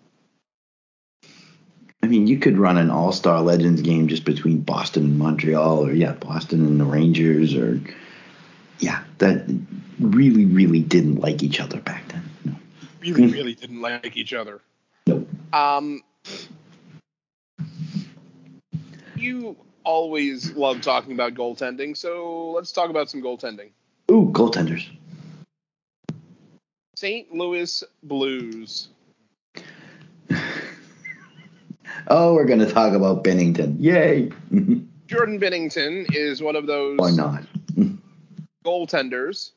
I 2.01 2.07
mean, 2.07 2.27
you 2.27 2.37
could 2.37 2.57
run 2.57 2.77
an 2.77 2.89
All 2.89 3.11
Star 3.13 3.41
Legends 3.41 3.81
game 3.81 4.07
just 4.09 4.25
between 4.25 4.59
Boston 4.59 5.03
and 5.05 5.17
Montreal, 5.17 5.85
or 5.87 5.93
yeah, 5.93 6.11
Boston 6.13 6.65
and 6.65 6.77
the 6.79 6.83
Rangers, 6.83 7.55
or 7.55 7.79
yeah, 8.79 9.03
that 9.19 9.45
really, 9.99 10.45
really 10.45 10.81
didn't 10.81 11.17
like 11.21 11.43
each 11.43 11.61
other 11.61 11.79
back 11.79 12.05
then. 12.09 12.23
No. 12.43 12.55
Really, 12.99 13.27
really 13.31 13.55
didn't 13.55 13.79
like 13.81 14.17
each 14.17 14.33
other. 14.33 14.59
Nope. 15.07 15.29
Um, 15.53 16.01
you 19.23 19.55
always 19.83 20.53
love 20.53 20.81
talking 20.81 21.13
about 21.13 21.33
goaltending, 21.33 21.95
so 21.97 22.51
let's 22.51 22.71
talk 22.71 22.89
about 22.89 23.09
some 23.09 23.21
goaltending. 23.21 23.69
Ooh, 24.11 24.29
goaltenders. 24.31 24.87
St. 26.95 27.33
Louis 27.33 27.83
Blues. 28.03 28.89
Oh, 32.07 32.33
we're 32.33 32.45
going 32.45 32.59
to 32.59 32.69
talk 32.69 32.93
about 32.93 33.23
Binnington. 33.23 33.77
Yay! 33.79 34.29
Jordan 35.07 35.39
Binnington 35.39 36.13
is 36.13 36.41
one 36.41 36.55
of 36.57 36.65
those 36.67 36.97
Why 36.97 37.11
not? 37.11 37.43
goaltenders 38.65 39.51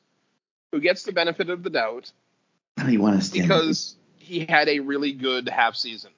who 0.71 0.79
gets 0.79 1.03
the 1.03 1.11
benefit 1.11 1.49
of 1.49 1.63
the 1.63 1.69
doubt 1.69 2.11
How 2.77 2.85
do 2.85 2.91
you 2.93 3.01
want 3.01 3.19
to 3.19 3.25
stand? 3.25 3.47
because 3.49 3.95
he 4.17 4.45
had 4.45 4.69
a 4.69 4.79
really 4.79 5.11
good 5.13 5.49
half 5.49 5.75
season. 5.75 6.11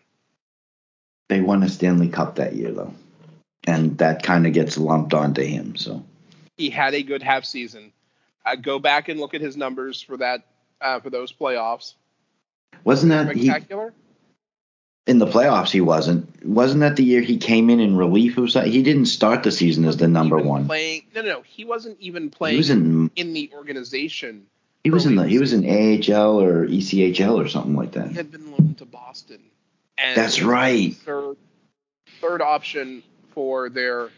they 1.29 1.41
won 1.41 1.63
a 1.63 1.69
Stanley 1.69 2.09
Cup 2.09 2.35
that 2.35 2.53
year, 2.53 2.71
though, 2.73 2.93
and 3.67 3.97
that 3.97 4.23
kind 4.23 4.47
of 4.47 4.53
gets 4.53 4.77
lumped 4.77 5.13
onto 5.13 5.41
him. 5.43 5.75
So 5.75 6.03
He 6.57 6.69
had 6.69 6.93
a 6.93 7.03
good 7.03 7.21
half 7.21 7.45
season. 7.45 7.91
Uh, 8.45 8.55
go 8.55 8.79
back 8.79 9.09
and 9.09 9.19
look 9.19 9.33
at 9.33 9.41
his 9.41 9.57
numbers 9.57 10.01
for 10.01 10.17
that 10.17 10.45
uh, 10.81 10.99
for 10.99 11.09
those 11.09 11.31
playoffs. 11.31 11.93
wasn't 12.83 13.11
that 13.11 13.35
he 13.35 13.47
Spectacular. 13.47 13.93
in 15.05 15.19
the 15.19 15.27
playoffs? 15.27 15.71
He 15.71 15.81
wasn't. 15.81 16.45
Wasn't 16.45 16.79
that 16.79 16.95
the 16.95 17.03
year 17.03 17.21
he 17.21 17.37
came 17.37 17.69
in 17.69 17.79
in 17.79 17.97
relief? 17.97 18.37
Or 18.37 18.47
something? 18.47 18.71
He 18.71 18.81
didn't 18.81 19.07
start 19.07 19.43
the 19.43 19.51
season 19.51 19.85
as 19.85 19.97
the 19.97 20.07
number 20.07 20.37
one. 20.37 20.65
Playing 20.67 21.03
no, 21.13 21.21
no, 21.21 21.27
no. 21.27 21.41
He 21.41 21.65
wasn't 21.65 21.99
even 21.99 22.29
playing. 22.29 22.53
He 22.53 22.57
was 22.57 22.69
in. 22.69 23.11
in 23.15 23.33
the 23.33 23.51
organization. 23.53 24.45
He 24.83 24.91
was 24.91 25.05
in 25.05 25.15
the. 25.15 25.27
He 25.27 25.37
was 25.37 25.51
in 25.51 25.65
AHL 25.65 26.41
or 26.41 26.65
ECHL 26.65 27.43
or 27.43 27.49
something 27.49 27.75
like 27.75 27.91
that. 27.91 28.07
He 28.07 28.13
had 28.15 28.31
been 28.31 28.51
loaned 28.51 28.77
to 28.77 28.85
Boston. 28.85 29.41
And 29.97 30.15
That's 30.15 30.41
right. 30.41 30.95
Third, 30.95 31.35
third 32.21 32.41
option 32.41 33.03
for 33.31 33.69
their 33.69 34.09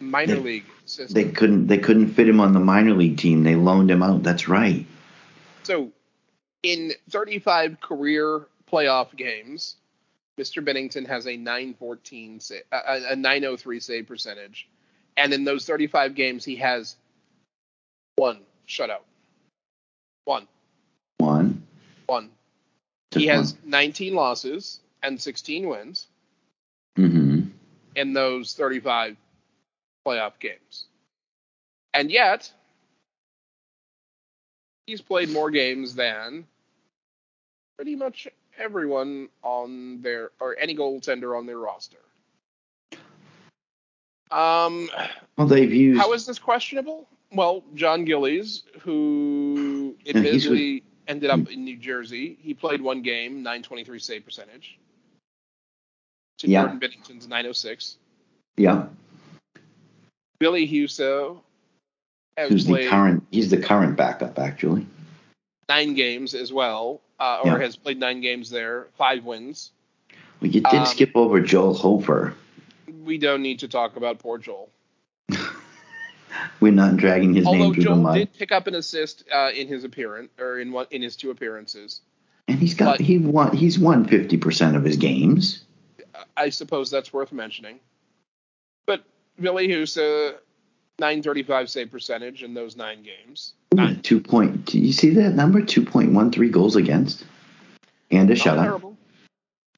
minor 0.00 0.34
They- 0.36 0.40
league 0.40 0.64
system. 0.84 1.14
They 1.14 1.30
couldn't. 1.30 1.66
They 1.66 1.78
couldn't 1.78 2.08
fit 2.08 2.28
him 2.28 2.40
on 2.40 2.52
the 2.52 2.60
minor 2.60 2.94
league 2.94 3.18
team. 3.18 3.42
They 3.44 3.54
loaned 3.54 3.90
him 3.90 4.02
out. 4.02 4.22
That's 4.22 4.48
right. 4.48 4.86
So, 5.62 5.90
in 6.62 6.92
35 7.10 7.80
career 7.80 8.46
playoff 8.70 9.14
games, 9.16 9.76
Mr. 10.38 10.64
Binnington 10.64 11.06
has 11.06 11.26
a 11.26 11.36
914 11.36 12.40
sa- 12.40 12.54
a, 12.72 13.12
a 13.12 13.16
903 13.16 13.80
save 13.80 14.06
percentage, 14.06 14.68
and 15.16 15.32
in 15.32 15.44
those 15.44 15.64
35 15.66 16.14
games, 16.14 16.44
he 16.44 16.56
has 16.56 16.96
one 18.16 18.40
shutout. 18.68 19.02
One, 20.24 20.46
One. 21.18 21.62
one. 22.06 22.30
Just 23.12 23.20
he 23.20 23.26
has 23.28 23.56
19 23.64 24.14
losses 24.14 24.80
and 25.02 25.20
16 25.20 25.68
wins. 25.68 26.08
In 27.96 28.12
those 28.12 28.52
35 28.54 29.16
playoff 30.06 30.38
games, 30.38 30.84
and 31.92 32.10
yet 32.10 32.52
he's 34.86 35.00
played 35.00 35.30
more 35.30 35.50
games 35.50 35.94
than 35.96 36.46
pretty 37.76 37.96
much 37.96 38.28
everyone 38.58 39.28
on 39.42 40.00
their 40.02 40.30
or 40.40 40.56
any 40.58 40.76
goaltender 40.76 41.36
on 41.36 41.46
their 41.46 41.58
roster. 41.58 41.96
Um, 44.30 44.90
Well, 45.36 45.46
they've 45.46 45.72
used. 45.72 46.00
how 46.00 46.12
is 46.12 46.26
this 46.26 46.38
questionable? 46.38 47.08
Well, 47.32 47.64
Jon 47.74 48.04
Gillies, 48.04 48.62
who 48.80 49.96
Yeah, 50.04 50.20
he's 50.20 50.46
admittedly 50.46 50.82
ended 51.08 51.30
up 51.30 51.50
in 51.50 51.64
New 51.64 51.76
Jersey, 51.76 52.36
he 52.40 52.54
played 52.54 52.80
one 52.80 53.02
game, 53.02 53.42
923 53.42 53.98
save 53.98 54.24
percentage. 54.24 54.78
To 56.38 56.48
Yeah. 56.48 56.62
Jordan 56.62 56.78
Binnington's 56.80 57.28
906. 57.28 57.96
Yeah. 58.56 58.86
Ville 60.40 60.52
Husso 60.66 61.38
has 62.36 62.50
Who's 62.50 62.66
the 62.66 62.86
current? 62.88 63.26
He's 63.30 63.50
the 63.50 63.56
current 63.56 63.96
backup, 63.96 64.38
actually. 64.38 64.86
nine 65.68 65.94
games 65.94 66.32
as 66.34 66.52
well, 66.52 67.00
uh, 67.18 67.40
or 67.42 67.52
Yeah. 67.52 67.58
has 67.58 67.74
played 67.74 67.98
nine 67.98 68.20
games 68.20 68.50
there, 68.50 68.86
five 68.96 69.24
wins. 69.24 69.72
Well, 70.40 70.48
you 70.50 70.60
did 70.60 70.66
Um, 70.80 70.86
skip 70.86 71.10
over 71.16 71.40
Joel 71.40 71.74
Hofer. 71.74 72.34
We 73.04 73.18
don't 73.18 73.42
need 73.42 73.58
to 73.60 73.68
talk 73.68 73.96
about 73.96 74.20
poor 74.20 74.38
Joel. 74.38 74.68
We're 76.60 76.70
not 76.72 76.96
dragging 76.98 77.34
his 77.34 77.46
Although 77.46 77.58
name 77.58 77.74
through 77.74 77.82
the 77.82 77.88
Joel 77.88 77.96
mud. 77.96 78.14
did 78.14 78.32
pick 78.34 78.52
up 78.52 78.66
an 78.68 78.74
assist 78.76 79.24
uh, 79.32 79.50
in 79.56 79.66
his 79.66 79.82
appearance 79.82 80.30
or 80.38 80.60
in 80.60 80.70
one 80.70 80.86
in 80.92 81.02
his 81.02 81.16
two 81.16 81.30
appearances. 81.30 82.00
and 82.46 82.58
he's 82.60 82.74
got 82.74 82.98
but- 82.98 83.00
he 83.04 83.18
won 83.18 83.56
he's 83.56 83.76
won 83.78 84.04
fifty 84.04 84.36
percent 84.36 84.76
of 84.76 84.84
his 84.84 84.96
games. 84.96 85.64
I 86.36 86.50
suppose 86.50 86.90
that's 86.90 87.12
worth 87.12 87.32
mentioning. 87.32 87.78
But 88.86 89.04
Ville 89.38 89.54
Husso, 89.56 90.34
935 90.98 91.70
save 91.70 91.90
percentage 91.90 92.42
in 92.42 92.54
those 92.54 92.76
nine 92.76 93.02
games. 93.02 93.54
Not, 93.72 94.02
Two 94.02 94.20
point. 94.20 94.64
Do 94.66 94.78
you 94.78 94.92
see 94.92 95.10
that 95.10 95.34
number? 95.34 95.60
Two 95.62 95.84
point 95.84 96.12
one 96.12 96.30
three 96.30 96.48
goals 96.48 96.76
against, 96.76 97.24
and 98.10 98.30
a 98.30 98.34
not 98.34 98.46
shutout. 98.46 98.62
terrible. 98.62 98.96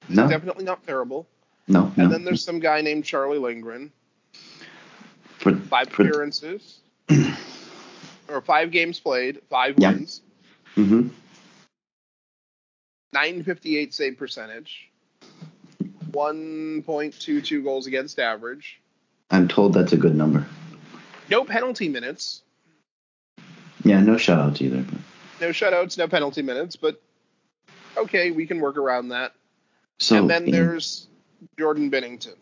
No, 0.08 0.28
Definitely 0.28 0.64
not 0.64 0.86
terrible. 0.86 1.26
no, 1.66 1.92
no. 1.96 2.04
And 2.04 2.12
then 2.12 2.24
there's 2.24 2.42
some 2.44 2.60
guy 2.60 2.80
named 2.80 3.04
Charlie 3.04 3.38
Lindgren, 3.38 3.90
for, 5.38 5.54
five 5.56 5.88
for, 5.90 6.02
appearances, 6.06 6.80
or 8.28 8.40
five 8.40 8.70
games 8.70 9.00
played, 9.00 9.40
five 9.50 9.74
Yeah. 9.78 9.92
wins, 9.92 10.20
hmm 10.76 11.08
958 13.12 13.94
save 13.94 14.18
percentage, 14.18 14.88
1.22 16.18 17.62
goals 17.62 17.86
against 17.86 18.18
average, 18.18 18.80
I'm 19.30 19.46
told 19.48 19.74
that's 19.74 19.92
a 19.92 19.96
good 19.96 20.14
number. 20.16 20.46
no 21.30 21.44
penalty 21.44 21.88
minutes, 21.88 22.42
Yeah, 23.84 24.00
no 24.00 24.14
shutouts 24.14 24.60
either. 24.60 24.84
No 25.40 25.50
shutouts, 25.50 25.96
no 25.96 26.08
penalty 26.08 26.42
minutes, 26.42 26.74
but 26.76 27.00
okay, 27.96 28.30
we 28.32 28.46
can 28.46 28.60
work 28.60 28.76
around 28.76 29.10
that. 29.10 29.32
So 29.98 30.16
and 30.16 30.30
then 30.30 30.44
in, 30.46 30.50
there's 30.50 31.06
Jordan 31.58 31.90
Binnington. 31.90 32.34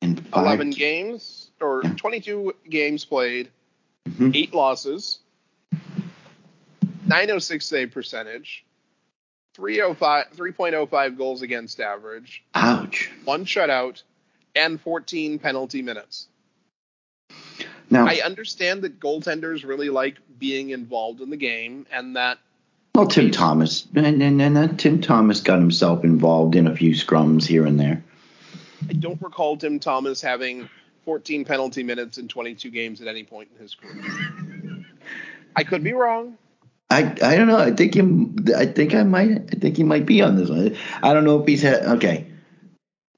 in 0.00 0.16
five, 0.16 0.44
11 0.46 0.70
games 0.70 1.50
or 1.60 1.82
Yeah. 1.84 1.92
22 1.96 2.54
games 2.70 3.04
played, 3.04 3.50
Mhm. 4.08 4.34
eight 4.34 4.54
losses, 4.54 5.18
906 7.06 7.66
save 7.66 7.90
percentage, 7.90 8.64
305 9.58 10.26
3.05 10.36 11.18
goals 11.18 11.42
against 11.42 11.80
average, 11.80 12.44
Ouch. 12.54 13.10
one 13.24 13.44
shutout, 13.44 14.04
and 14.54 14.80
14 14.80 15.40
penalty 15.40 15.82
minutes. 15.82 16.28
Now, 17.90 18.06
I 18.06 18.20
understand 18.24 18.82
that 18.82 19.00
goaltenders 19.00 19.66
really 19.66 19.90
like 19.90 20.16
being 20.38 20.70
involved 20.70 21.20
in 21.20 21.30
the 21.30 21.36
game 21.36 21.86
and 21.90 22.14
that 22.14 22.38
well, 22.94 23.06
Tim 23.06 23.30
Thomas, 23.30 23.86
and, 23.94 24.22
and, 24.22 24.40
and 24.42 24.58
uh, 24.58 24.68
Tim 24.76 25.00
Thomas 25.00 25.40
got 25.40 25.58
himself 25.58 26.04
involved 26.04 26.54
in 26.54 26.66
a 26.66 26.74
few 26.74 26.92
scrums 26.92 27.44
here 27.44 27.66
and 27.66 27.78
there. 27.78 28.02
I 28.88 28.92
don't 28.92 29.20
recall 29.20 29.56
Tim 29.56 29.80
Thomas 29.80 30.20
having 30.20 30.68
14 31.04 31.44
penalty 31.44 31.82
minutes 31.82 32.18
in 32.18 32.28
22 32.28 32.70
games 32.70 33.00
at 33.00 33.08
any 33.08 33.24
point 33.24 33.48
in 33.54 33.62
his 33.62 33.74
career. 33.74 34.84
I 35.56 35.64
could 35.64 35.82
be 35.82 35.92
wrong. 35.92 36.38
I, 36.90 37.14
I 37.22 37.36
don't 37.36 37.48
know. 37.48 37.58
I 37.58 37.70
think 37.72 37.94
him. 37.94 38.36
I 38.56 38.64
think 38.66 38.94
I 38.94 39.02
might. 39.02 39.30
I 39.30 39.58
think 39.58 39.76
he 39.76 39.84
might 39.84 40.06
be 40.06 40.22
on 40.22 40.36
this 40.36 40.48
one. 40.48 40.76
I 41.02 41.12
don't 41.12 41.24
know 41.24 41.40
if 41.40 41.46
he's 41.46 41.62
had. 41.62 41.82
Okay. 41.84 42.26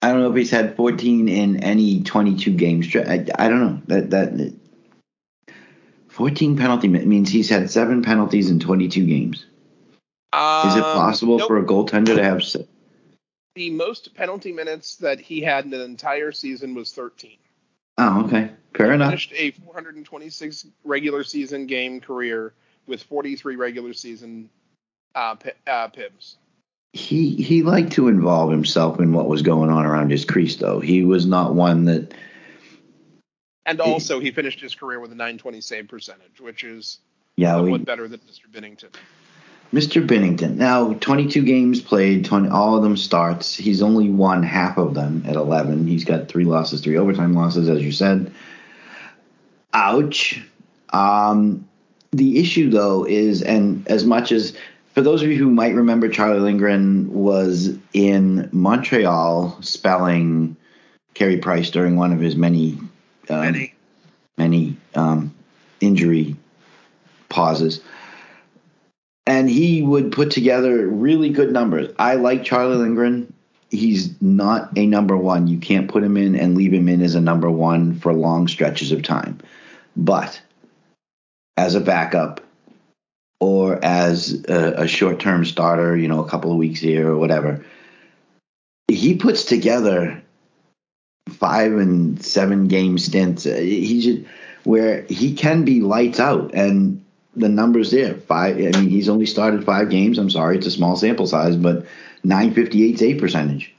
I 0.02 0.10
don't 0.10 0.22
know 0.22 0.30
if 0.30 0.36
he's 0.36 0.50
had 0.50 0.76
14 0.76 1.28
in 1.28 1.62
any 1.62 2.02
22 2.02 2.52
games. 2.54 2.94
I, 2.96 3.26
I 3.38 3.48
don't 3.48 3.60
know 3.60 3.82
that 3.88 4.10
that 4.10 4.54
14 6.08 6.56
penalty 6.56 6.88
means 6.88 7.28
he's 7.30 7.48
had 7.50 7.70
seven 7.70 8.02
penalties 8.02 8.50
in 8.50 8.60
22 8.60 9.06
games. 9.06 9.38
Is 9.38 9.44
it 10.76 10.82
Um, 10.84 10.96
possible 10.96 11.38
nope. 11.38 11.48
for 11.48 11.58
a 11.58 11.64
goaltender 11.64 12.16
to 12.16 12.22
have? 12.22 12.42
se- 12.42 12.66
the 13.56 13.70
most 13.70 14.14
penalty 14.14 14.52
minutes 14.52 14.96
that 14.96 15.20
he 15.20 15.40
had 15.42 15.64
in 15.66 15.74
an 15.74 15.80
entire 15.82 16.32
season 16.32 16.74
was 16.74 16.92
13. 16.92 17.36
Oh, 17.98 18.24
okay. 18.24 18.50
Fair 18.74 18.92
enough. 18.92 19.10
Finished 19.10 19.32
a 19.36 19.50
426 19.50 20.66
regular 20.84 21.24
season 21.24 21.66
game 21.66 22.00
career 22.00 22.54
with 22.86 23.02
43 23.04 23.56
regular 23.56 23.92
season 23.92 24.50
uh, 25.14 25.36
uh, 25.66 25.88
PIMs. 25.88 26.36
He 26.92 27.36
he 27.36 27.62
liked 27.62 27.92
to 27.92 28.08
involve 28.08 28.50
himself 28.50 28.98
in 28.98 29.12
what 29.12 29.28
was 29.28 29.42
going 29.42 29.70
on 29.70 29.86
around 29.86 30.10
his 30.10 30.24
crease, 30.24 30.56
though. 30.56 30.80
He 30.80 31.04
was 31.04 31.24
not 31.24 31.54
one 31.54 31.84
that. 31.84 32.14
And 33.64 33.80
also, 33.80 34.18
he 34.18 34.32
finished 34.32 34.60
his 34.60 34.74
career 34.74 34.98
with 34.98 35.12
a 35.12 35.14
920 35.14 35.60
save 35.60 35.86
percentage, 35.86 36.40
which 36.40 36.64
is 36.64 36.98
Yeah, 37.36 37.60
we, 37.60 37.78
better 37.78 38.08
than 38.08 38.18
Mr. 38.20 38.50
Binnington. 38.50 38.88
Mr. 39.72 40.04
Binnington. 40.04 40.56
Now, 40.56 40.94
22 40.94 41.44
games 41.44 41.80
played, 41.80 42.24
20, 42.24 42.48
all 42.48 42.76
of 42.76 42.82
them 42.82 42.96
starts. 42.96 43.54
He's 43.54 43.82
only 43.82 44.10
won 44.10 44.42
half 44.42 44.78
of 44.78 44.94
them 44.94 45.22
at 45.26 45.36
11. 45.36 45.86
He's 45.86 46.04
got 46.04 46.26
three 46.26 46.44
losses, 46.44 46.80
three 46.80 46.96
overtime 46.96 47.34
losses, 47.34 47.68
as 47.68 47.80
you 47.80 47.92
said. 47.92 48.32
Ouch. 49.72 50.42
Um, 50.92 51.68
the 52.12 52.38
issue, 52.38 52.70
though, 52.70 53.04
is, 53.04 53.42
and 53.42 53.86
as 53.88 54.04
much 54.04 54.32
as, 54.32 54.56
for 54.94 55.00
those 55.00 55.22
of 55.22 55.28
you 55.28 55.36
who 55.36 55.50
might 55.50 55.74
remember, 55.74 56.08
Charlie 56.08 56.40
Lindgren 56.40 57.12
was 57.12 57.76
in 57.92 58.48
Montreal 58.52 59.56
spelling 59.62 60.56
Carey 61.14 61.38
Price 61.38 61.70
during 61.70 61.96
one 61.96 62.12
of 62.12 62.20
his 62.20 62.36
many, 62.36 62.78
um, 63.28 63.40
Many. 63.40 63.74
many 64.36 64.76
um, 64.94 65.34
injury 65.80 66.36
pauses 67.28 67.80
and 69.30 69.48
he 69.48 69.80
would 69.80 70.10
put 70.10 70.32
together 70.32 70.88
really 70.88 71.28
good 71.28 71.52
numbers. 71.52 71.92
I 72.00 72.16
like 72.16 72.42
Charlie 72.42 72.76
Lindgren. 72.76 73.32
He's 73.70 74.20
not 74.20 74.70
a 74.76 74.86
number 74.86 75.16
one. 75.16 75.46
You 75.46 75.58
can't 75.58 75.88
put 75.88 76.02
him 76.02 76.16
in 76.16 76.34
and 76.34 76.56
leave 76.56 76.74
him 76.74 76.88
in 76.88 77.00
as 77.00 77.14
a 77.14 77.20
number 77.20 77.48
one 77.48 77.94
for 77.94 78.12
long 78.12 78.48
stretches 78.48 78.90
of 78.90 79.04
time. 79.04 79.38
But 79.96 80.42
as 81.60 81.74
a 81.74 81.80
backup 81.80 82.40
or 83.38 83.78
as 83.84 84.44
a, 84.48 84.84
a 84.84 84.88
short 84.88 85.20
term 85.20 85.44
starter, 85.44 85.94
you 85.94 86.08
know, 86.08 86.24
a 86.24 86.28
couple 86.28 86.50
of 86.50 86.56
weeks 86.56 86.80
here 86.80 87.10
or 87.10 87.18
whatever, 87.18 87.64
he 88.88 89.14
puts 89.16 89.44
together 89.44 90.22
five 91.28 91.72
and 91.72 92.24
seven 92.24 92.66
game 92.66 92.96
stints. 92.96 93.46
Uh, 93.46 93.56
He 93.56 94.00
should, 94.00 94.26
where 94.64 95.02
he 95.02 95.34
can 95.34 95.64
be 95.64 95.82
lights 95.82 96.18
out 96.18 96.54
and 96.54 97.04
the 97.36 97.48
numbers 97.50 97.90
there. 97.90 98.14
Five. 98.14 98.56
I 98.56 98.78
mean, 98.78 98.88
he's 98.88 99.10
only 99.10 99.26
started 99.26 99.64
five 99.64 99.90
games. 99.90 100.18
I'm 100.18 100.30
sorry, 100.30 100.56
it's 100.56 100.66
a 100.66 100.70
small 100.70 100.96
sample 100.96 101.26
size, 101.26 101.56
but 101.56 101.86
958 102.24 102.98
save 102.98 103.20
percentage. 103.20 103.74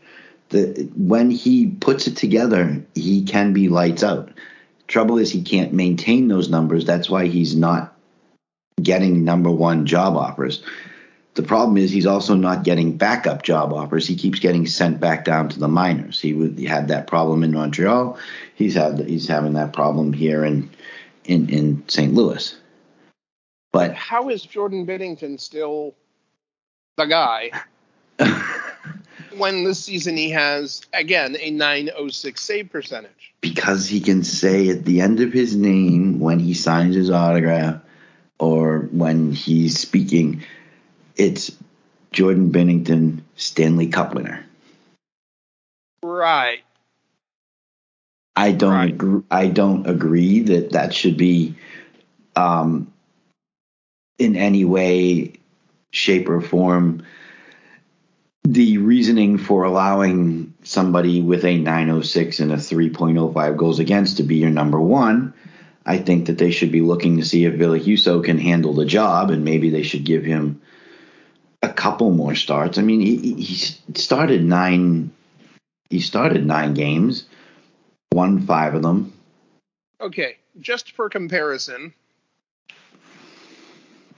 The 0.49 0.87
when 0.95 1.31
he 1.31 1.67
puts 1.67 2.05
it 2.05 2.15
together, 2.15 2.83
he 2.93 3.23
can 3.23 3.53
be 3.53 3.69
lights 3.69 4.03
out. 4.03 4.29
Trouble 4.91 5.19
is 5.19 5.31
he 5.31 5.41
can't 5.41 5.71
maintain 5.71 6.27
those 6.27 6.49
numbers. 6.49 6.83
That's 6.83 7.09
why 7.09 7.27
he's 7.27 7.55
not 7.55 7.95
getting 8.81 9.23
number 9.23 9.49
one 9.49 9.85
job 9.85 10.17
offers. 10.17 10.63
The 11.35 11.43
problem 11.43 11.77
is 11.77 11.91
he's 11.91 12.05
also 12.05 12.35
not 12.35 12.65
getting 12.65 12.97
backup 12.97 13.41
job 13.41 13.71
offers. 13.71 14.05
He 14.05 14.17
keeps 14.17 14.39
getting 14.39 14.67
sent 14.67 14.99
back 14.99 15.23
down 15.23 15.47
to 15.47 15.59
the 15.59 15.69
minors. 15.69 16.19
He 16.19 16.33
would 16.33 16.59
he 16.59 16.65
had 16.65 16.89
that 16.89 17.07
problem 17.07 17.41
in 17.43 17.53
Montreal. 17.53 18.19
He's 18.55 18.75
had 18.75 18.99
he's 18.99 19.29
having 19.29 19.53
that 19.53 19.71
problem 19.71 20.11
here 20.11 20.43
in 20.43 20.69
in 21.23 21.49
in 21.49 21.83
St. 21.87 22.13
Louis. 22.13 22.53
But 23.71 23.93
How 23.93 24.27
is 24.27 24.41
Jordan 24.41 24.85
Binnington 24.85 25.39
still 25.39 25.95
the 26.97 27.05
guy 27.05 27.51
when 29.37 29.63
this 29.63 29.83
season 29.83 30.17
he 30.17 30.29
has, 30.31 30.81
again, 30.93 31.35
a 31.39 31.51
906 31.51 32.41
save 32.41 32.71
percentage? 32.71 33.11
because 33.41 33.87
he 33.87 33.99
can 33.99 34.23
say 34.23 34.69
at 34.69 34.85
the 34.85 35.01
end 35.01 35.19
of 35.19 35.33
his 35.33 35.55
name 35.55 36.19
when 36.19 36.37
he 36.39 36.53
signs 36.53 36.95
his 36.95 37.09
autograph 37.09 37.81
or 38.39 38.81
when 38.91 39.31
he's 39.31 39.79
speaking, 39.79 40.43
it's 41.15 41.51
Jordan 42.11 42.51
Binnington, 42.51 43.21
Stanley 43.35 43.87
Cup 43.87 44.13
winner. 44.13 44.45
Right. 46.03 46.59
I 48.35 48.51
don't 48.51 48.71
Right. 48.73 48.93
agree, 48.93 49.21
I 49.31 49.47
don't 49.47 49.87
agree 49.87 50.39
that 50.41 50.71
that 50.71 50.93
should 50.93 51.17
be 51.17 51.55
um, 52.35 52.91
in 54.19 54.35
any 54.35 54.65
way, 54.65 55.33
shape, 55.91 56.29
or 56.29 56.41
form 56.41 57.03
the 58.43 58.79
reasoning 58.79 59.37
for 59.37 59.63
allowing 59.63 60.53
somebody 60.63 61.21
with 61.21 61.45
a 61.45 61.57
906 61.57 62.39
and 62.39 62.51
a 62.51 62.57
3.05 62.57 63.57
goals 63.57 63.79
against 63.79 64.17
to 64.17 64.23
be 64.23 64.37
your 64.37 64.49
number 64.49 64.79
one. 64.79 65.33
I 65.85 65.97
think 65.97 66.27
that 66.27 66.37
they 66.37 66.51
should 66.51 66.71
be 66.71 66.81
looking 66.81 67.17
to 67.17 67.25
see 67.25 67.45
if 67.45 67.55
Ville 67.55 67.79
Husso 67.79 68.23
can 68.23 68.37
handle 68.37 68.73
the 68.73 68.85
job, 68.85 69.31
and 69.31 69.43
maybe 69.43 69.69
they 69.69 69.83
should 69.83 70.03
give 70.03 70.23
him 70.23 70.61
a 71.61 71.69
couple 71.69 72.11
more 72.11 72.35
starts. 72.35 72.77
I 72.77 72.81
mean, 72.81 72.99
he, 72.99 73.41
he 73.41 73.55
started 73.95 74.43
nine. 74.43 75.11
He 75.89 75.99
started 75.99 76.45
nine 76.45 76.73
games, 76.73 77.25
won 78.11 78.41
five 78.41 78.75
of 78.75 78.81
them. 78.81 79.13
Okay, 79.99 80.37
just 80.59 80.91
for 80.91 81.09
comparison, 81.09 81.93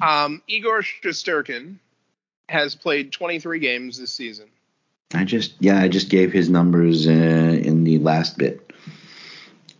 um, 0.01 0.41
Igor 0.47 0.81
Shesterkin 0.81 1.77
has 2.53 2.75
played 2.75 3.11
23 3.11 3.59
games 3.59 3.97
this 3.97 4.11
season. 4.11 4.47
I 5.13 5.25
just 5.25 5.53
yeah, 5.59 5.79
I 5.79 5.87
just 5.89 6.09
gave 6.09 6.31
his 6.31 6.49
numbers 6.49 7.07
uh, 7.07 7.11
in 7.11 7.83
the 7.83 7.99
last 7.99 8.37
bit. 8.37 8.71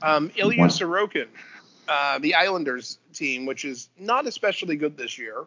Um, 0.01 0.31
Ilya 0.35 0.65
Sorokin, 0.65 1.27
uh, 1.87 2.19
the 2.19 2.35
Islanders 2.35 2.99
team, 3.13 3.45
which 3.45 3.63
is 3.63 3.89
not 3.97 4.27
especially 4.27 4.75
good 4.75 4.97
this 4.97 5.17
year. 5.17 5.45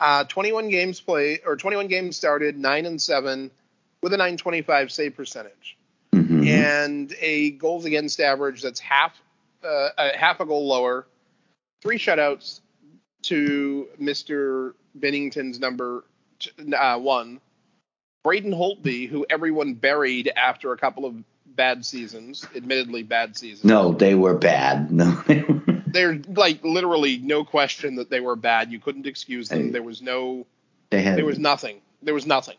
Uh, 0.00 0.24
21 0.24 0.68
games 0.68 1.00
played 1.00 1.40
or 1.46 1.56
21 1.56 1.86
games 1.88 2.16
started, 2.16 2.58
nine 2.58 2.86
and 2.86 3.00
seven, 3.00 3.50
with 4.02 4.12
a 4.12 4.16
925 4.16 4.92
save 4.92 5.16
percentage, 5.16 5.76
mm-hmm. 6.12 6.44
and 6.44 7.14
a 7.20 7.52
goals 7.52 7.84
against 7.84 8.20
average 8.20 8.62
that's 8.62 8.80
half 8.80 9.20
uh, 9.64 9.88
a 9.96 10.16
half 10.16 10.40
a 10.40 10.46
goal 10.46 10.66
lower, 10.66 11.06
three 11.82 11.98
shutouts 11.98 12.60
to 13.22 13.88
Mr. 14.00 14.74
Binnington's 14.98 15.58
number 15.58 16.04
uh, 16.76 16.98
one, 16.98 17.40
Braden 18.24 18.52
Holtby, 18.52 19.08
who 19.08 19.26
everyone 19.28 19.74
buried 19.74 20.30
after 20.36 20.72
a 20.72 20.76
couple 20.76 21.04
of 21.04 21.14
bad 21.46 21.84
seasons, 21.84 22.46
admittedly 22.54 23.02
bad 23.02 23.36
seasons. 23.36 23.64
No, 23.64 23.92
they 23.92 24.14
were 24.14 24.34
bad. 24.34 24.90
No. 24.98 25.22
They're 25.90 26.20
like 26.28 26.62
literally 26.62 27.16
no 27.16 27.44
question 27.44 27.96
that 27.96 28.10
they 28.10 28.20
were 28.20 28.36
bad. 28.36 28.70
You 28.70 28.78
couldn't 28.78 29.06
excuse 29.06 29.48
them. 29.48 29.72
There 29.72 29.82
was 29.82 30.02
no. 30.02 30.46
They 30.90 31.00
had. 31.00 31.16
There 31.16 31.24
was 31.24 31.38
nothing. 31.38 31.80
There 32.02 32.12
was 32.12 32.26
nothing. 32.26 32.56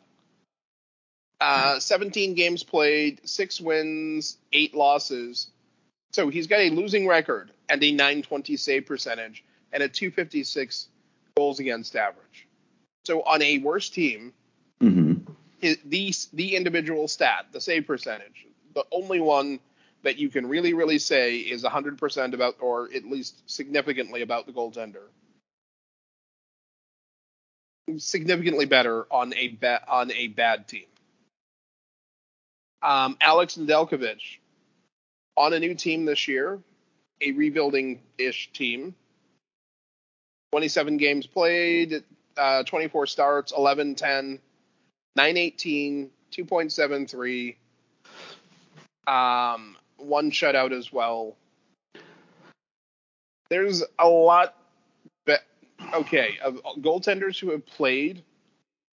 Uh, 1.39 1.80
17 1.80 2.34
games 2.34 2.64
played, 2.64 3.22
six 3.30 3.62
wins, 3.62 4.38
eight 4.51 4.74
losses. 4.74 5.47
So 6.12 6.30
he's 6.30 6.47
got 6.47 6.60
a 6.60 6.72
losing 6.72 7.07
record 7.07 7.51
and 7.70 7.82
a 7.84 7.91
920 7.91 8.57
save 8.57 8.88
percentage 8.88 9.43
and 9.72 9.84
a 9.84 9.89
256 9.89 10.88
goals 11.36 11.59
against 11.59 11.95
average. 11.95 12.47
So 13.05 13.22
on 13.22 13.41
a 13.41 13.59
worse 13.59 13.89
team, 13.89 14.34
mm-hmm. 14.82 15.32
the 15.61 16.13
the 16.34 16.55
individual 16.55 17.07
stat, 17.07 17.47
the 17.51 17.61
save 17.61 17.88
percentage, 17.88 18.45
the 18.74 18.86
only 18.91 19.20
one 19.20 19.59
that 20.03 20.17
you 20.17 20.30
can 20.30 20.47
really, 20.47 20.74
really 20.74 20.99
say 20.99 21.38
is 21.38 21.63
100% 21.63 22.34
about, 22.34 22.55
or 22.61 22.89
at 22.95 23.05
least 23.05 23.49
significantly 23.49 24.22
about 24.22 24.45
the 24.45 24.53
goaltender. 24.53 25.03
Significantly 27.97 28.65
better 28.65 29.05
on 29.11 29.34
a 29.34 29.49
ba- 29.49 29.84
on 29.88 30.11
a 30.11 30.28
bad 30.28 30.67
team. 30.67 30.86
Um, 32.82 33.17
Alex 33.20 33.57
Nedeljkovic 33.57 34.38
on 35.36 35.53
a 35.53 35.59
new 35.59 35.74
team 35.74 36.05
this 36.05 36.28
year, 36.28 36.59
a 37.20 37.32
rebuilding-ish 37.32 38.51
team. 38.53 38.93
27 40.52 40.97
games 40.97 41.28
played, 41.28 42.04
uh, 42.38 42.64
24 42.64 43.08
starts, 43.08 43.54
11 43.56 43.95
10, 43.95 44.39
918, 45.16 46.10
2.73 46.32 47.56
um, 49.10 49.76
one 49.97 50.32
shutout 50.32 50.72
as 50.72 50.93
well. 50.93 51.36
There's 53.50 53.84
a 53.97 54.08
lot. 54.08 54.56
Be- 55.26 55.36
okay, 55.93 56.38
of 56.43 56.62
goaltenders 56.80 57.39
who 57.39 57.52
have 57.52 57.66
played 57.66 58.24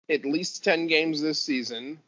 at 0.09 0.25
least 0.25 0.63
10 0.63 0.87
games 0.87 1.21
this 1.21 1.41
season. 1.41 1.99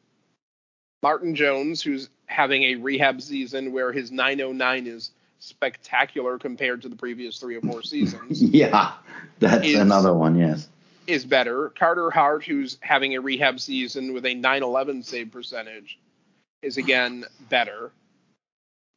Martin 1.01 1.35
Jones, 1.35 1.81
who's 1.81 2.09
having 2.27 2.63
a 2.63 2.75
rehab 2.75 3.21
season 3.21 3.71
where 3.71 3.91
his 3.91 4.11
909 4.11 4.87
is 4.87 5.11
spectacular 5.45 6.37
compared 6.37 6.81
to 6.81 6.89
the 6.89 6.95
previous 6.95 7.37
three 7.37 7.55
or 7.55 7.61
four 7.61 7.81
seasons. 7.83 8.41
yeah, 8.41 8.93
that's 9.39 9.67
is, 9.67 9.75
another 9.79 10.13
one, 10.13 10.37
yes. 10.37 10.67
Is 11.07 11.25
better. 11.25 11.69
Carter 11.77 12.09
Hart, 12.09 12.43
who's 12.43 12.77
having 12.81 13.15
a 13.15 13.21
rehab 13.21 13.59
season 13.59 14.13
with 14.13 14.25
a 14.25 14.33
911 14.33 15.03
save 15.03 15.31
percentage 15.31 15.99
is 16.63 16.77
again 16.77 17.25
better. 17.47 17.91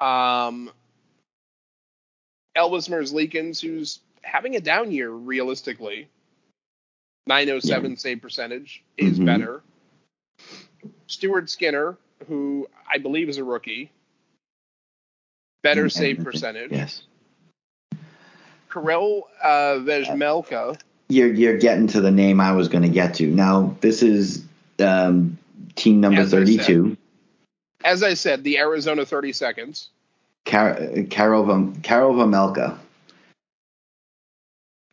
Um, 0.01 0.71
Elvis 2.57 2.89
Merzlikins, 2.89 3.61
who's 3.61 4.01
having 4.23 4.57
a 4.57 4.61
down 4.61 4.91
year 4.91 5.11
realistically, 5.11 6.09
907 7.27 7.91
yeah. 7.91 7.97
save 7.99 8.23
percentage 8.23 8.83
is 8.97 9.17
mm-hmm. 9.17 9.27
better. 9.27 9.63
Stuart 11.07 11.51
Skinner, 11.51 11.99
who 12.27 12.69
I 12.91 12.99
believe 12.99 13.29
is 13.29 13.37
a 13.37 13.45
rookie, 13.45 13.91
better 15.69 15.87
mm-hmm. 15.87 15.99
save 15.99 16.25
percentage. 16.25 16.73
Yes. 16.73 17.03
Karel 18.73 19.29
uh, 19.43 19.81
Vejmelka. 19.81 20.79
You're 21.09 21.33
you're 21.33 21.59
getting 21.59 21.87
to 21.89 22.01
the 22.01 22.11
name 22.11 22.41
I 22.41 22.53
was 22.53 22.69
going 22.69 22.83
to 22.83 22.89
get 22.89 23.15
to. 23.15 23.27
Now 23.27 23.77
this 23.81 24.03
is 24.03 24.45
um, 24.79 25.39
team 25.75 26.01
number 26.01 26.25
32 26.25 26.97
as 27.85 28.03
I 28.03 28.15
said, 28.15 28.45
the 28.45 28.59
Arizona 28.59 29.05
30 29.05 29.33
seconds. 29.33 29.89
Car- 30.45 30.79
Karel, 31.11 31.45
Vejmelka, 31.45 32.79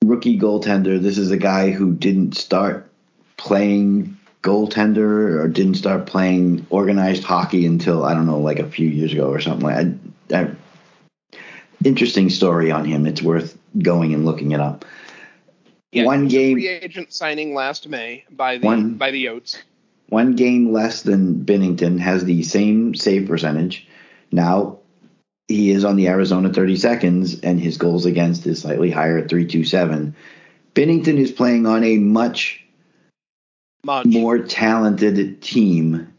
rookie 0.03 0.39
goaltender. 0.39 1.01
This 1.01 1.17
is 1.17 1.31
a 1.31 1.37
guy 1.37 1.71
who 1.71 1.93
didn't 1.93 2.35
start 2.35 2.89
playing 3.37 4.17
goaltender 4.43 5.39
or 5.39 5.47
didn't 5.47 5.75
start 5.75 6.05
playing 6.05 6.67
organized 6.69 7.23
hockey 7.23 7.65
until 7.65 8.03
I 8.05 8.13
don't 8.13 8.27
know, 8.27 8.39
like 8.39 8.59
a 8.59 8.69
few 8.69 8.87
years 8.87 9.13
ago 9.13 9.29
or 9.29 9.39
something 9.39 9.65
like. 9.65 9.87
that. 10.27 10.54
Interesting 11.85 12.29
story 12.29 12.71
on 12.71 12.83
him. 12.83 13.05
It's 13.05 13.21
worth 13.21 13.57
going 13.77 14.13
and 14.13 14.25
looking 14.25 14.51
it 14.51 14.59
up. 14.59 14.85
Yeah, 15.91 16.05
one 16.05 16.27
game 16.27 16.55
free 16.55 16.67
agent 16.67 17.13
signing 17.13 17.53
last 17.53 17.87
May 17.87 18.25
by 18.29 18.57
the 18.57 18.65
one, 18.65 18.95
by 18.95 19.11
the 19.11 19.25
Yotes 19.25 19.61
one 20.09 20.35
game 20.35 20.71
less 20.71 21.01
than 21.01 21.45
Binnington 21.45 21.99
has 21.99 22.25
the 22.25 22.43
same 22.43 22.95
save 22.95 23.27
percentage. 23.27 23.87
Now 24.31 24.79
he 25.47 25.71
is 25.71 25.85
on 25.85 25.95
the 25.95 26.07
Arizona 26.07 26.51
30 26.51 26.75
seconds, 26.77 27.39
and 27.41 27.59
his 27.59 27.77
goals 27.77 28.05
against 28.05 28.45
is 28.47 28.61
slightly 28.61 28.91
higher 28.91 29.17
at 29.17 29.29
327. 29.29 30.15
Binnington 30.73 31.17
is 31.17 31.31
playing 31.31 31.65
on 31.65 31.83
a 31.83 31.97
much, 31.97 32.65
much. 33.83 34.05
more 34.05 34.39
talented 34.39 35.41
team. 35.41 36.11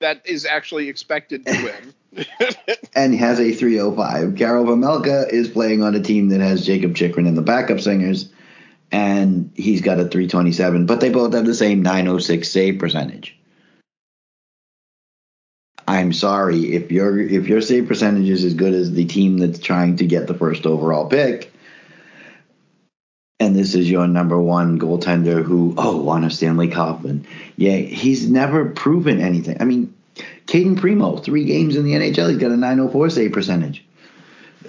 That 0.00 0.22
is 0.26 0.46
actually 0.46 0.88
expected 0.88 1.44
to 1.46 1.52
win. 1.52 1.94
and 2.94 3.14
has 3.14 3.40
a 3.40 3.52
305. 3.52 4.36
Karel 4.36 4.64
Vejmelka 4.64 5.28
is 5.30 5.48
playing 5.48 5.82
on 5.82 5.94
a 5.94 6.00
team 6.00 6.28
that 6.30 6.40
has 6.40 6.66
Jakob 6.66 6.94
Chychrun 6.94 7.26
and 7.26 7.36
the 7.36 7.42
backup 7.42 7.80
singers 7.80 8.30
and 8.90 9.50
he's 9.54 9.82
got 9.82 9.98
a 9.98 10.08
327, 10.08 10.86
but 10.86 11.00
they 11.00 11.10
both 11.10 11.34
have 11.34 11.44
the 11.44 11.54
same 11.54 11.82
906 11.82 12.48
save 12.48 12.78
percentage. 12.78 13.36
I'm 15.86 16.12
sorry 16.12 16.74
if 16.74 16.92
your 16.92 17.18
if 17.18 17.48
your 17.48 17.62
save 17.62 17.88
percentage 17.88 18.28
is 18.28 18.44
as 18.44 18.54
good 18.54 18.74
as 18.74 18.92
the 18.92 19.06
team 19.06 19.38
that's 19.38 19.58
trying 19.58 19.96
to 19.96 20.06
get 20.06 20.26
the 20.26 20.34
first 20.34 20.66
overall 20.66 21.08
pick, 21.08 21.50
and 23.40 23.56
this 23.56 23.74
is 23.74 23.90
your 23.90 24.06
number 24.06 24.38
one 24.38 24.78
goaltender 24.78 25.42
who 25.42 25.74
oh 25.78 26.24
a 26.24 26.30
Stanley 26.30 26.70
and 26.70 27.26
yeah 27.56 27.76
he's 27.76 28.28
never 28.28 28.66
proven 28.66 29.20
anything. 29.20 29.56
I 29.60 29.64
mean, 29.64 29.94
Cayden 30.46 30.76
Primeau, 30.76 31.16
three 31.18 31.44
games 31.44 31.76
in 31.76 31.84
the 31.84 31.92
NHL 31.92 32.30
he's 32.30 32.38
got 32.38 32.50
a 32.50 32.56
904 32.56 33.10
save 33.10 33.32
percentage. 33.32 33.84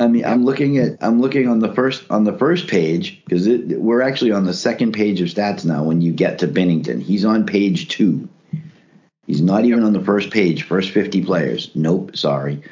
I 0.00 0.06
mean, 0.08 0.24
I'm 0.24 0.44
looking 0.46 0.78
at 0.78 0.96
I'm 1.02 1.20
looking 1.20 1.46
on 1.46 1.58
the 1.58 1.74
first 1.74 2.04
on 2.10 2.24
the 2.24 2.36
first 2.36 2.68
page 2.68 3.22
because 3.24 3.46
we're 3.46 4.00
actually 4.00 4.32
on 4.32 4.44
the 4.44 4.54
second 4.54 4.92
page 4.92 5.20
of 5.20 5.28
stats 5.28 5.64
now. 5.64 5.84
When 5.84 6.00
you 6.00 6.12
get 6.12 6.38
to 6.38 6.48
Binnington, 6.48 7.02
he's 7.02 7.26
on 7.26 7.44
page 7.44 7.88
two. 7.88 8.28
He's 9.26 9.42
not 9.42 9.64
even 9.64 9.84
on 9.84 9.92
the 9.92 10.02
first 10.02 10.30
page. 10.30 10.62
First 10.64 10.90
50 10.90 11.24
players. 11.24 11.70
Nope, 11.74 12.16
sorry. 12.16 12.62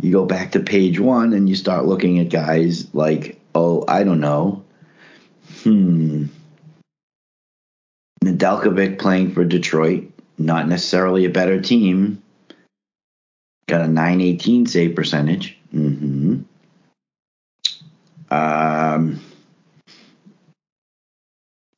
You 0.00 0.12
go 0.12 0.26
back 0.26 0.52
to 0.52 0.60
page 0.60 0.98
one 0.98 1.32
and 1.32 1.48
you 1.48 1.54
start 1.54 1.86
looking 1.86 2.18
at 2.18 2.28
guys 2.28 2.92
like, 2.94 3.40
oh, 3.54 3.84
I 3.86 4.04
don't 4.04 4.20
know. 4.20 4.64
Hmm. 5.62 6.26
Nedeljkovic 8.22 8.98
playing 8.98 9.32
for 9.32 9.44
Detroit, 9.44 10.10
not 10.38 10.68
necessarily 10.68 11.24
a 11.24 11.30
better 11.30 11.60
team. 11.60 12.22
Got 13.68 13.82
a 13.82 13.88
918 13.88 14.66
save 14.66 14.94
percentage. 14.94 15.58
Mm-hmm. 15.74 16.42
Um, 18.32 19.20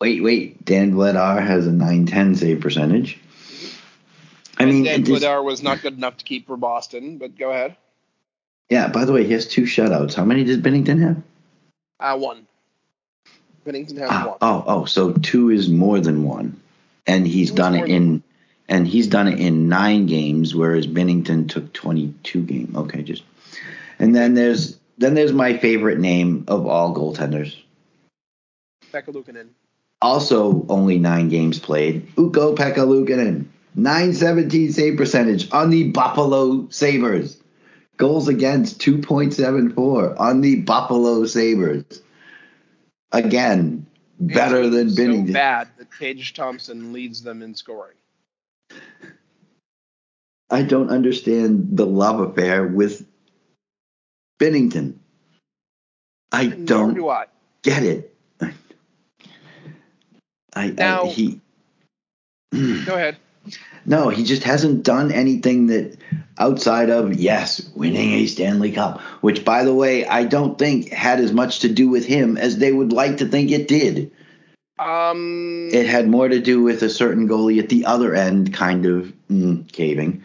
wait, 0.00 0.22
wait. 0.22 0.64
Dan 0.64 0.92
Vladar 0.92 1.44
has 1.44 1.66
a 1.66 1.72
910 1.72 2.36
save 2.36 2.60
percentage. 2.60 3.18
I 4.58 4.66
mean, 4.66 4.84
Dan 4.84 5.04
Vladar 5.04 5.42
was 5.42 5.62
not 5.62 5.82
good 5.82 5.96
enough 5.96 6.18
to 6.18 6.24
keep 6.24 6.46
for 6.46 6.56
Boston, 6.56 7.18
but 7.18 7.36
go 7.36 7.50
ahead. 7.50 7.76
yeah. 8.70 8.88
By 8.88 9.04
the 9.04 9.12
way, 9.12 9.24
he 9.24 9.32
has 9.32 9.46
two 9.46 9.62
shutouts. 9.62 10.14
How 10.14 10.24
many 10.24 10.44
did 10.44 10.62
Binnington 10.62 11.00
have? 11.00 11.22
Uh, 11.98 12.18
one. 12.18 12.46
Binnington 13.64 13.98
has 13.98 14.10
Ah, 14.10 14.26
one. 14.28 14.38
oh, 14.42 14.64
oh, 14.66 14.84
so 14.84 15.12
two 15.12 15.50
is 15.50 15.68
more 15.68 16.00
than 16.00 16.24
one, 16.24 16.60
and 17.06 17.26
he's 17.26 17.50
Two 17.50 17.56
done 17.56 17.74
it 17.74 17.88
in, 17.88 18.22
and 18.68 18.86
he's 18.86 19.06
done 19.06 19.28
it 19.28 19.40
in 19.40 19.68
nine 19.68 20.06
games, 20.06 20.54
whereas 20.54 20.86
Binnington 20.86 21.48
took 21.48 21.72
twenty-two 21.72 22.42
game. 22.42 22.74
Okay, 22.76 23.02
just, 23.02 23.22
and 23.98 24.14
then 24.14 24.34
there's 24.34 24.78
then 24.98 25.14
there's 25.14 25.32
my 25.32 25.56
favorite 25.56 25.98
name 25.98 26.44
of 26.48 26.66
all 26.66 26.94
goaltenders. 26.94 27.56
Pekka. 28.92 29.46
Also, 30.00 30.66
only 30.68 30.98
nine 30.98 31.28
games 31.28 31.58
played. 31.58 32.06
Ukko-Pekka 32.18 32.76
Luukkonen, 32.86 33.46
nine 33.74 34.12
seventeen 34.12 34.72
save 34.72 34.96
percentage 34.96 35.50
on 35.52 35.70
the 35.70 35.88
Buffalo 35.90 36.68
Sabres. 36.70 37.38
Goals 37.96 38.28
against 38.28 38.80
two 38.80 38.98
point 38.98 39.32
seven 39.32 39.72
four 39.72 40.20
on 40.20 40.40
the 40.42 40.56
Buffalo 40.56 41.24
Sabres. 41.26 41.84
Again, 43.14 43.86
better 44.18 44.62
It's 44.62 44.74
than 44.74 44.90
so 44.90 45.02
Binnington. 45.02 45.32
bad 45.32 45.68
that 45.78 45.88
Tage 45.98 46.34
Thompson 46.34 46.92
leads 46.92 47.22
them 47.22 47.42
in 47.42 47.54
scoring. 47.54 47.96
I 50.50 50.62
don't 50.62 50.90
understand 50.90 51.68
the 51.76 51.86
love 51.86 52.20
affair 52.20 52.66
with 52.66 53.06
Binnington. 54.40 54.94
I 56.32 56.46
don't 56.48 56.94
do 56.94 57.08
I. 57.08 57.26
get 57.62 57.84
it. 57.84 58.14
I, 60.56 60.70
Now- 60.70 61.04
I 61.04 61.08
he 61.08 61.40
Go 62.52 62.94
ahead. 62.94 63.16
No, 63.86 64.08
he 64.08 64.24
just 64.24 64.44
hasn't 64.44 64.82
done 64.82 65.12
anything 65.12 65.66
that 65.66 65.98
outside 66.38 66.90
of 66.90 67.14
yes, 67.14 67.68
winning 67.74 68.12
a 68.12 68.26
Stanley 68.26 68.72
Cup, 68.72 69.00
which 69.20 69.44
by 69.44 69.64
the 69.64 69.74
way, 69.74 70.06
I 70.06 70.24
don't 70.24 70.58
think 70.58 70.90
had 70.90 71.20
as 71.20 71.32
much 71.32 71.60
to 71.60 71.68
do 71.68 71.88
with 71.88 72.06
him 72.06 72.36
as 72.36 72.58
they 72.58 72.72
would 72.72 72.92
like 72.92 73.18
to 73.18 73.26
think 73.26 73.50
it 73.50 73.68
did. 73.68 74.10
Um, 74.78 75.68
It 75.72 75.86
had 75.86 76.08
more 76.08 76.28
to 76.28 76.40
do 76.40 76.62
with 76.62 76.82
a 76.82 76.90
certain 76.90 77.28
goalie 77.28 77.60
at 77.60 77.68
the 77.68 77.86
other 77.86 78.14
end 78.14 78.52
kind 78.52 78.86
of 78.86 79.12
mm, 79.30 79.70
caving. 79.70 80.24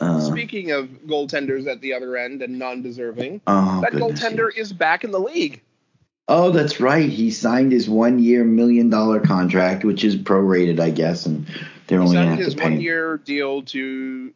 Uh, 0.00 0.20
speaking 0.20 0.72
of 0.72 0.88
goaltenders 1.06 1.68
at 1.68 1.80
the 1.80 1.94
other 1.94 2.16
end 2.16 2.42
and 2.42 2.58
non-deserving, 2.58 3.40
oh, 3.46 3.80
that 3.82 3.92
goaltender 3.92 4.50
yes. 4.56 4.66
is 4.66 4.72
back 4.72 5.04
in 5.04 5.12
the 5.12 5.20
league. 5.20 5.60
Oh, 6.26 6.50
that's 6.50 6.80
right. 6.80 7.08
He 7.08 7.30
signed 7.30 7.70
his 7.70 7.88
one-year 7.88 8.42
million 8.42 8.90
dollar 8.90 9.20
contract, 9.20 9.84
which 9.84 10.02
is 10.02 10.16
prorated, 10.16 10.80
I 10.80 10.90
guess, 10.90 11.26
and 11.26 11.46
they're 11.86 12.00
only 12.00 12.14
going 12.14 12.26
to 12.26 12.30
have 12.36 12.38
his 12.44 12.54
to 12.54 12.60
pay. 12.60 12.70
one-year 12.70 13.18
deal 13.18 13.62
to 13.62 14.32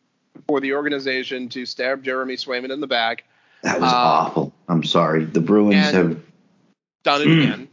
for 0.46 0.60
the 0.60 0.74
organization 0.74 1.48
to 1.50 1.64
stab 1.66 2.02
Jeremy 2.04 2.36
Swayman 2.36 2.70
in 2.70 2.80
the 2.80 2.86
back. 2.86 3.24
That 3.62 3.80
was 3.80 3.90
uh, 3.90 3.96
awful. 3.96 4.52
I'm 4.68 4.84
sorry. 4.84 5.24
The 5.24 5.40
Bruins 5.40 5.90
have 5.90 6.20
Done 7.02 7.22
it 7.22 7.26
Mm. 7.28 7.42
again. 7.42 7.68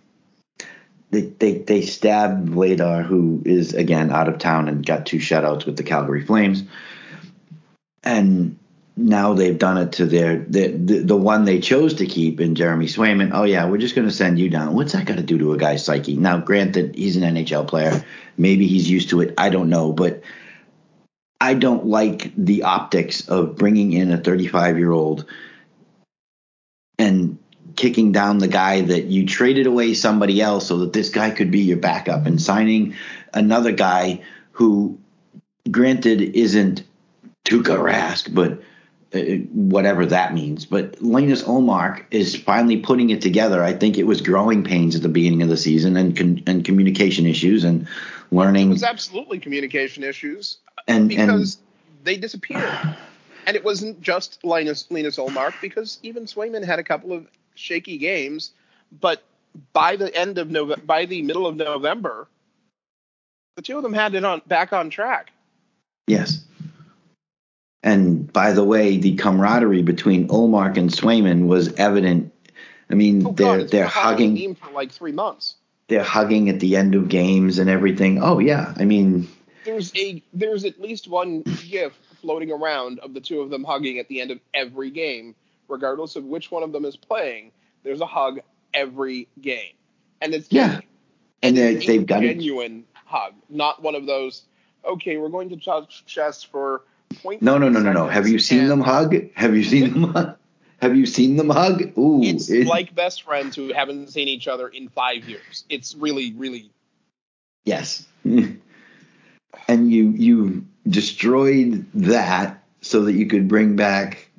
they, 1.11 1.21
they 1.21 1.57
they 1.57 1.81
stabbed 1.81 2.47
Vladar, 2.49 3.03
who 3.05 3.41
is 3.45 3.73
again 3.73 4.11
out 4.11 4.29
of 4.29 4.37
town 4.39 4.67
and 4.69 4.85
got 4.85 5.05
two 5.05 5.17
shutouts 5.17 5.65
with 5.65 5.75
the 5.77 5.83
Calgary 5.83 6.23
Flames, 6.25 6.63
and 8.03 8.57
now 8.95 9.33
they've 9.33 9.57
done 9.57 9.77
it 9.77 9.93
to 9.93 10.05
their 10.05 10.39
the 10.39 10.67
the, 10.67 10.99
the 10.99 11.15
one 11.15 11.45
they 11.45 11.59
chose 11.59 11.95
to 11.95 12.05
keep 12.05 12.39
in 12.39 12.55
Jeremy 12.55 12.85
Swayman. 12.85 13.31
Oh 13.33 13.43
yeah, 13.43 13.65
we're 13.65 13.77
just 13.77 13.95
going 13.95 14.07
to 14.07 14.13
send 14.13 14.39
you 14.39 14.49
down. 14.49 14.75
What's 14.75 14.93
that 14.93 15.05
got 15.05 15.17
to 15.17 15.23
do 15.23 15.37
to 15.39 15.53
a 15.53 15.57
guy's 15.57 15.83
psyche? 15.83 16.15
Now, 16.15 16.37
granted, 16.37 16.95
he's 16.95 17.17
an 17.17 17.23
NHL 17.23 17.67
player. 17.67 18.03
Maybe 18.37 18.67
he's 18.67 18.89
used 18.89 19.09
to 19.09 19.21
it. 19.21 19.33
I 19.37 19.49
don't 19.49 19.69
know, 19.69 19.93
but 19.93 20.21
I 21.41 21.55
don't 21.55 21.87
like 21.87 22.31
the 22.37 22.63
optics 22.63 23.27
of 23.27 23.55
bringing 23.55 23.93
in 23.93 24.11
a 24.11 24.17
35 24.17 24.77
year 24.77 24.91
old 24.91 25.25
and 26.99 27.39
kicking 27.75 28.11
down 28.11 28.37
the 28.37 28.47
guy 28.47 28.81
that 28.81 29.05
you 29.05 29.25
traded 29.25 29.65
away 29.65 29.93
somebody 29.93 30.39
else 30.39 30.67
so 30.67 30.77
that 30.77 30.93
this 30.93 31.09
guy 31.09 31.31
could 31.31 31.49
be 31.49 31.61
your 31.61 31.77
backup 31.77 32.27
and 32.27 32.41
signing 32.41 32.95
another 33.33 33.71
guy 33.71 34.21
who, 34.51 34.99
granted, 35.69 36.21
isn't 36.21 36.83
Tuukka 37.45 37.77
Rask, 37.77 38.33
but 38.33 38.61
Uh, 39.13 39.37
whatever 39.51 40.07
that 40.07 40.33
means. 40.33 40.65
But 40.65 40.99
Linus 40.99 41.43
Ullmark 41.43 42.05
is 42.09 42.35
finally 42.35 42.77
putting 42.77 43.11
it 43.11 43.21
together. 43.21 43.63
I 43.63 43.73
think 43.73 43.99
it 43.99 44.05
was 44.05 44.21
growing 44.21 44.63
pains 44.63 44.95
at 44.95 45.03
the 45.03 45.09
beginning 45.09 45.43
of 45.43 45.49
the 45.49 45.57
season 45.57 45.95
and 45.97 46.17
con- 46.17 46.41
and 46.47 46.65
communication 46.65 47.27
issues 47.27 47.63
and 47.63 47.87
learning. 48.31 48.69
It 48.69 48.73
was 48.73 48.83
absolutely 48.83 49.37
communication 49.37 50.03
issues 50.03 50.57
uh, 50.79 50.81
and 50.87 51.09
because 51.09 51.59
they 52.03 52.17
disappeared. 52.17 52.67
And 53.45 53.55
it 53.55 53.63
wasn't 53.63 54.01
just 54.01 54.43
Linus 54.43 54.87
Linus 54.89 55.17
Ullmark 55.17 55.53
because 55.61 55.99
even 56.01 56.25
Swayman 56.25 56.63
had 56.63 56.79
a 56.79 56.83
couple 56.83 57.13
of 57.13 57.27
shaky 57.53 57.99
games, 57.99 58.51
but 58.99 59.21
by 59.73 59.95
the 59.95 60.15
end 60.15 60.39
of 60.39 60.49
November, 60.49 60.83
by 60.85 61.05
the 61.05 61.21
middle 61.21 61.45
of 61.45 61.55
November, 61.55 62.27
the 63.57 63.61
two 63.61 63.77
of 63.77 63.83
them 63.83 63.93
had 63.93 64.15
it 64.15 64.25
on 64.25 64.41
back 64.47 64.73
on 64.73 64.89
track. 64.89 65.31
yes. 66.07 66.43
And 67.83 68.31
by 68.31 68.53
the 68.53 68.63
way, 68.63 68.97
the 68.97 69.15
camaraderie 69.15 69.83
between 69.83 70.27
Ullmark 70.29 70.77
and 70.77 70.89
Swayman 70.89 71.47
was 71.47 71.73
evident. 71.73 72.33
I 72.89 72.95
mean, 72.95 73.25
Oh, 73.27 73.31
God, 73.31 73.35
they're 73.37 73.59
it's 73.59 73.71
they're 73.71 73.81
been 73.81 73.87
a 73.87 73.89
hot 73.89 74.03
hugging. 74.03 74.35
team 74.35 74.55
for 74.55 74.71
like 74.71 74.91
three 74.91 75.11
months. 75.11 75.55
they're 75.89 76.03
hugging 76.03 76.49
at 76.49 76.59
the 76.61 76.75
end 76.75 76.95
of 76.95 77.09
games 77.09 77.59
and 77.59 77.69
everything. 77.69 78.21
Oh 78.23 78.39
yeah, 78.39 78.73
I 78.77 78.85
mean, 78.85 79.27
There's 79.65 79.91
a 79.97 80.23
there's 80.33 80.63
at 80.65 80.79
least 80.79 81.07
one 81.09 81.41
gif 81.69 81.93
floating 82.21 82.51
around 82.51 82.99
of 82.99 83.13
the 83.13 83.19
two 83.21 83.41
of 83.41 83.49
them 83.49 83.63
hugging 83.65 83.99
at 83.99 84.07
the 84.07 84.21
end 84.21 84.31
of 84.31 84.39
every 84.53 84.89
game, 84.89 85.35
regardless 85.67 86.15
of 86.15 86.23
which 86.23 86.51
one 86.51 86.63
of 86.63 86.71
them 86.71 86.85
is 86.85 86.95
playing. 86.95 87.51
There's 87.83 87.99
a 88.01 88.05
hug 88.05 88.39
every 88.73 89.27
game, 89.41 89.73
and 90.21 90.33
it's 90.33 90.47
Yeah. 90.51 90.79
and 91.41 91.57
they 91.57 91.75
it's 91.75 91.83
a 91.83 91.87
they've 91.87 92.05
got 92.05 92.23
it. 92.23 92.27
genuine 92.27 92.85
hug, 93.05 93.33
not 93.49 93.81
one 93.83 93.95
of 93.95 94.05
those. 94.05 94.43
Okay, 94.85 95.17
we're 95.17 95.29
going 95.29 95.49
to 95.49 95.57
touch 95.57 96.05
chest 96.05 96.47
for 96.47 96.83
point. 97.13 97.41
No, 97.41 97.57
no, 97.57 97.69
no, 97.69 97.79
no, 97.79 97.93
no. 97.93 98.07
Have 98.07 98.27
you 98.27 98.39
seen 98.39 98.61
and 98.61 98.69
them 98.71 98.81
hug? 98.81 99.15
Have 99.35 99.55
you 99.55 99.63
seen 99.63 99.91
them 99.93 100.13
hug? 100.13 100.37
Have 100.81 100.97
you 100.97 101.05
seen 101.05 101.37
them 101.37 101.49
hug? 101.49 101.97
Ooh, 101.97 102.21
It's 102.23 102.49
it- 102.49 102.67
like 102.67 102.93
best 102.93 103.23
friends 103.23 103.55
who 103.55 103.71
haven't 103.73 104.09
seen 104.09 104.27
each 104.27 104.47
other 104.47 104.67
in 104.67 104.89
five 104.89 105.27
years. 105.29 105.63
It's 105.69 105.95
really, 105.95 106.33
really. 106.33 106.69
yes. 107.65 108.05
and 108.25 108.59
you 109.69 110.09
you 110.09 110.65
destroyed 110.87 111.85
that 111.93 112.63
so 112.81 113.03
that 113.05 113.13
you 113.13 113.27
could 113.27 113.47
bring 113.47 113.75
back. 113.75 114.29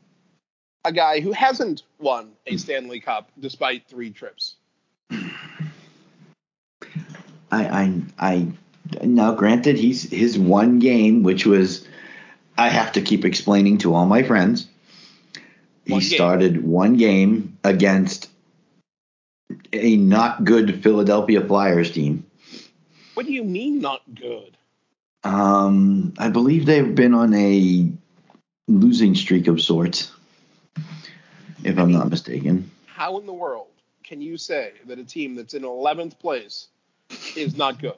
A 0.85 0.93
guy 0.93 1.21
who 1.21 1.33
hasn't 1.33 1.83
won 1.99 2.33
a 2.47 2.57
Stanley 2.59 3.01
Cup 3.01 3.31
despite 3.41 3.89
three 3.89 4.11
trips. 4.11 4.57
I 5.11 5.23
I 7.51 8.03
I. 8.19 8.49
Now, 9.03 9.35
granted, 9.35 9.79
he's 9.79 10.03
his 10.11 10.39
one 10.39 10.79
game, 10.79 11.23
which 11.23 11.47
was 11.47 11.87
I 12.57 12.69
have 12.69 12.93
to 12.93 13.03
keep 13.03 13.25
explaining 13.25 13.79
to 13.79 13.95
all 13.95 14.07
my 14.07 14.23
friends. 14.23 14.67
One 15.87 16.01
he 16.01 16.09
game. 16.09 16.17
started 16.17 16.65
one 16.65 16.97
game 16.97 17.59
against 17.65 18.31
a 19.73 19.97
not 19.97 20.45
good 20.45 20.83
Philadelphia 20.83 21.45
Flyers 21.45 21.91
team. 21.91 22.25
What 23.15 23.27
do 23.27 23.33
you 23.33 23.45
mean 23.45 23.81
not 23.81 24.03
good? 24.15 24.57
Um, 25.25 26.15
I 26.19 26.29
believe 26.29 26.67
they've 26.67 26.95
been 26.95 27.15
on 27.15 27.33
a 27.35 27.91
losing 28.69 29.15
streak 29.15 29.47
of 29.47 29.61
sorts, 29.61 30.13
if 31.65 31.79
I'm 31.79 31.93
not 31.93 32.11
mistaken. 32.11 32.71
How 32.87 33.19
in 33.19 33.27
the 33.27 33.33
world 33.33 33.69
can 34.03 34.21
you 34.21 34.37
say 34.37 34.73
that 34.87 34.99
a 34.99 35.05
team 35.05 35.35
that's 35.35 35.55
in 35.55 35.63
11th 35.63 36.19
place 36.19 36.69
is 37.37 37.57
not 37.57 37.81
good? 37.81 37.97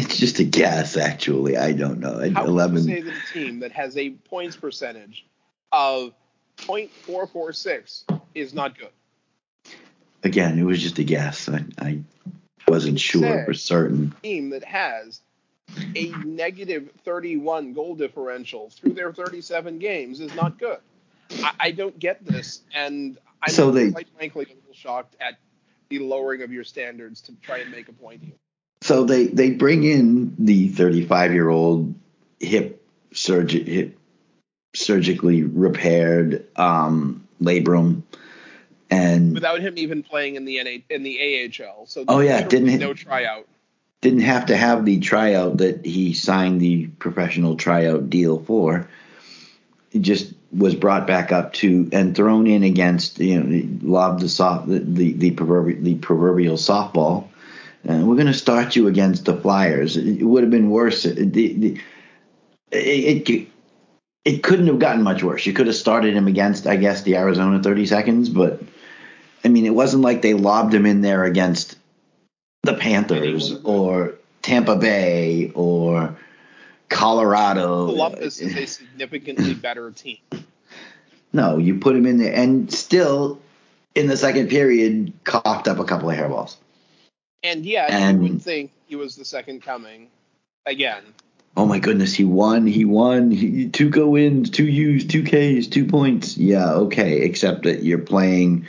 It's 0.00 0.16
just 0.16 0.38
a 0.38 0.44
guess, 0.44 0.96
actually. 0.96 1.56
I 1.56 1.72
don't 1.72 2.00
know. 2.00 2.18
How 2.34 2.44
Eleven. 2.46 2.76
you 2.78 2.82
say 2.96 3.00
that 3.02 3.14
a 3.14 3.32
team 3.32 3.60
that 3.60 3.72
has 3.72 3.96
a 3.98 4.10
points 4.10 4.56
percentage 4.56 5.26
of 5.72 6.12
.446 6.56 8.04
is 8.34 8.54
not 8.54 8.78
good? 8.78 8.88
Again, 10.22 10.58
it 10.58 10.62
was 10.64 10.82
just 10.82 10.98
a 10.98 11.04
guess. 11.04 11.48
I, 11.48 11.64
I 11.78 12.00
wasn't 12.66 12.98
sure 13.00 13.44
for 13.44 13.54
certain. 13.54 14.14
team 14.22 14.50
that 14.50 14.64
has 14.64 15.20
a 15.94 16.08
negative 16.24 16.90
31 17.04 17.72
goal 17.74 17.94
differential 17.94 18.70
through 18.70 18.94
their 18.94 19.12
37 19.12 19.78
games 19.78 20.20
is 20.20 20.34
not 20.34 20.58
good. 20.58 20.78
I, 21.42 21.52
I 21.60 21.70
don't 21.70 21.98
get 21.98 22.24
this, 22.24 22.62
and 22.74 23.18
I'm 23.42 23.52
So 23.52 23.70
they- 23.70 23.90
quite 23.92 24.08
frankly 24.16 24.46
a 24.46 24.54
little 24.54 24.74
shocked 24.74 25.16
at 25.20 25.38
the 25.90 25.98
lowering 25.98 26.42
of 26.42 26.52
your 26.52 26.64
standards 26.64 27.20
to 27.22 27.32
try 27.42 27.58
and 27.58 27.70
make 27.70 27.88
a 27.88 27.92
point 27.92 28.22
here. 28.22 28.34
So 28.82 29.04
they 29.04 29.26
they 29.26 29.50
bring 29.50 29.84
in 29.84 30.34
the 30.38 30.68
35 30.68 31.32
year 31.32 31.48
old 31.48 31.94
hip 32.38 32.82
surg 33.12 33.50
hip 33.50 33.98
surgically 34.74 35.42
repaired 35.42 36.46
um, 36.56 37.26
labrum, 37.42 38.02
and 38.88 39.34
Without 39.34 39.60
him 39.60 39.76
even 39.76 40.02
playing 40.02 40.36
in 40.36 40.44
the 40.44 40.62
NA, 40.62 40.78
in 40.88 41.02
the 41.02 41.50
AHL, 41.60 41.86
so 41.86 42.04
Oh, 42.08 42.20
yeah, 42.20 42.42
didn't 42.46 42.78
no 42.78 42.94
tryout. 42.94 43.46
didn't 44.00 44.20
have 44.20 44.46
to 44.46 44.56
have 44.56 44.84
the 44.84 45.00
tryout 45.00 45.58
that 45.58 45.84
he 45.84 46.14
signed 46.14 46.60
the 46.60 46.86
professional 46.86 47.56
tryout 47.56 48.08
deal 48.08 48.38
for. 48.38 48.88
He 49.90 49.98
just 49.98 50.32
was 50.56 50.74
brought 50.74 51.06
back 51.06 51.32
up 51.32 51.52
to 51.54 51.88
and 51.92 52.14
thrown 52.16 52.46
in 52.46 52.62
against 52.62 53.18
you 53.18 53.40
know 53.42 53.68
lobbed 53.82 54.20
the 54.20 54.28
soft 54.28 54.68
the 54.68 54.78
the, 54.78 55.12
the 55.12 55.30
proverbial 55.32 55.82
the 55.82 55.96
proverbial 55.96 56.56
softball. 56.56 57.26
And 57.84 58.08
we're 58.08 58.16
going 58.16 58.26
to 58.26 58.34
start 58.34 58.76
you 58.76 58.88
against 58.88 59.24
the 59.24 59.36
Flyers. 59.36 59.96
It 59.96 60.22
would 60.22 60.42
have 60.42 60.50
been 60.50 60.70
worse. 60.70 61.04
The, 61.04 61.80
it, 62.70 63.28
it 63.28 63.48
it 64.24 64.42
couldn't 64.42 64.66
have 64.66 64.78
gotten 64.78 65.02
much 65.02 65.22
worse. 65.22 65.46
You 65.46 65.52
could 65.52 65.66
have 65.66 65.76
started 65.76 66.14
him 66.14 66.26
against, 66.26 66.66
I 66.66 66.76
guess, 66.76 67.02
the 67.02 67.16
Arizona 67.16 67.62
30 67.62 67.86
seconds, 67.86 68.28
but 68.28 68.62
I 69.44 69.48
mean, 69.48 69.64
it 69.64 69.74
wasn't 69.74 70.02
like 70.02 70.22
they 70.22 70.34
lobbed 70.34 70.74
him 70.74 70.84
in 70.84 71.00
there 71.00 71.24
against 71.24 71.78
the 72.62 72.74
Panthers 72.74 73.52
or 73.64 74.14
Tampa 74.42 74.76
Bay 74.76 75.52
or 75.54 76.16
Colorado. 76.90 77.86
Columbus 77.86 78.40
is 78.40 78.56
a 78.56 78.66
significantly 78.66 79.54
better 79.62 79.90
team. 79.90 80.18
No, 81.32 81.56
you 81.56 81.78
put 81.78 81.96
him 81.96 82.06
in 82.06 82.18
there 82.18 82.34
and 82.34 82.70
still 82.72 83.40
in 83.94 84.06
the 84.06 84.16
second 84.16 84.50
period 84.50 85.12
coughed 85.24 85.68
up 85.68 85.78
a 85.78 85.84
couple 85.84 86.10
of 86.10 86.16
hairballs. 86.16 86.56
And 87.42 87.64
yeah, 87.64 87.86
And- 87.90 88.24
you 88.24 88.32
would 88.34 88.42
think 88.42 88.70
he 88.86 88.96
was 88.96 89.16
the 89.16 89.24
second 89.24 89.62
coming 89.62 90.08
again. 90.66 91.02
Oh 91.56 91.66
my 91.66 91.78
goodness, 91.80 92.14
he 92.14 92.24
won. 92.24 92.66
He 92.66 92.84
won. 92.84 93.30
He, 93.30 93.68
two 93.68 93.90
go 93.90 94.08
wins, 94.10 94.50
two 94.50 94.66
U's, 94.66 95.04
two 95.06 95.24
K's, 95.24 95.66
two 95.68 95.84
points. 95.84 96.36
Yeah, 96.36 96.72
okay. 96.72 97.22
Except 97.22 97.64
that 97.64 97.82
you're 97.82 97.98
playing 97.98 98.66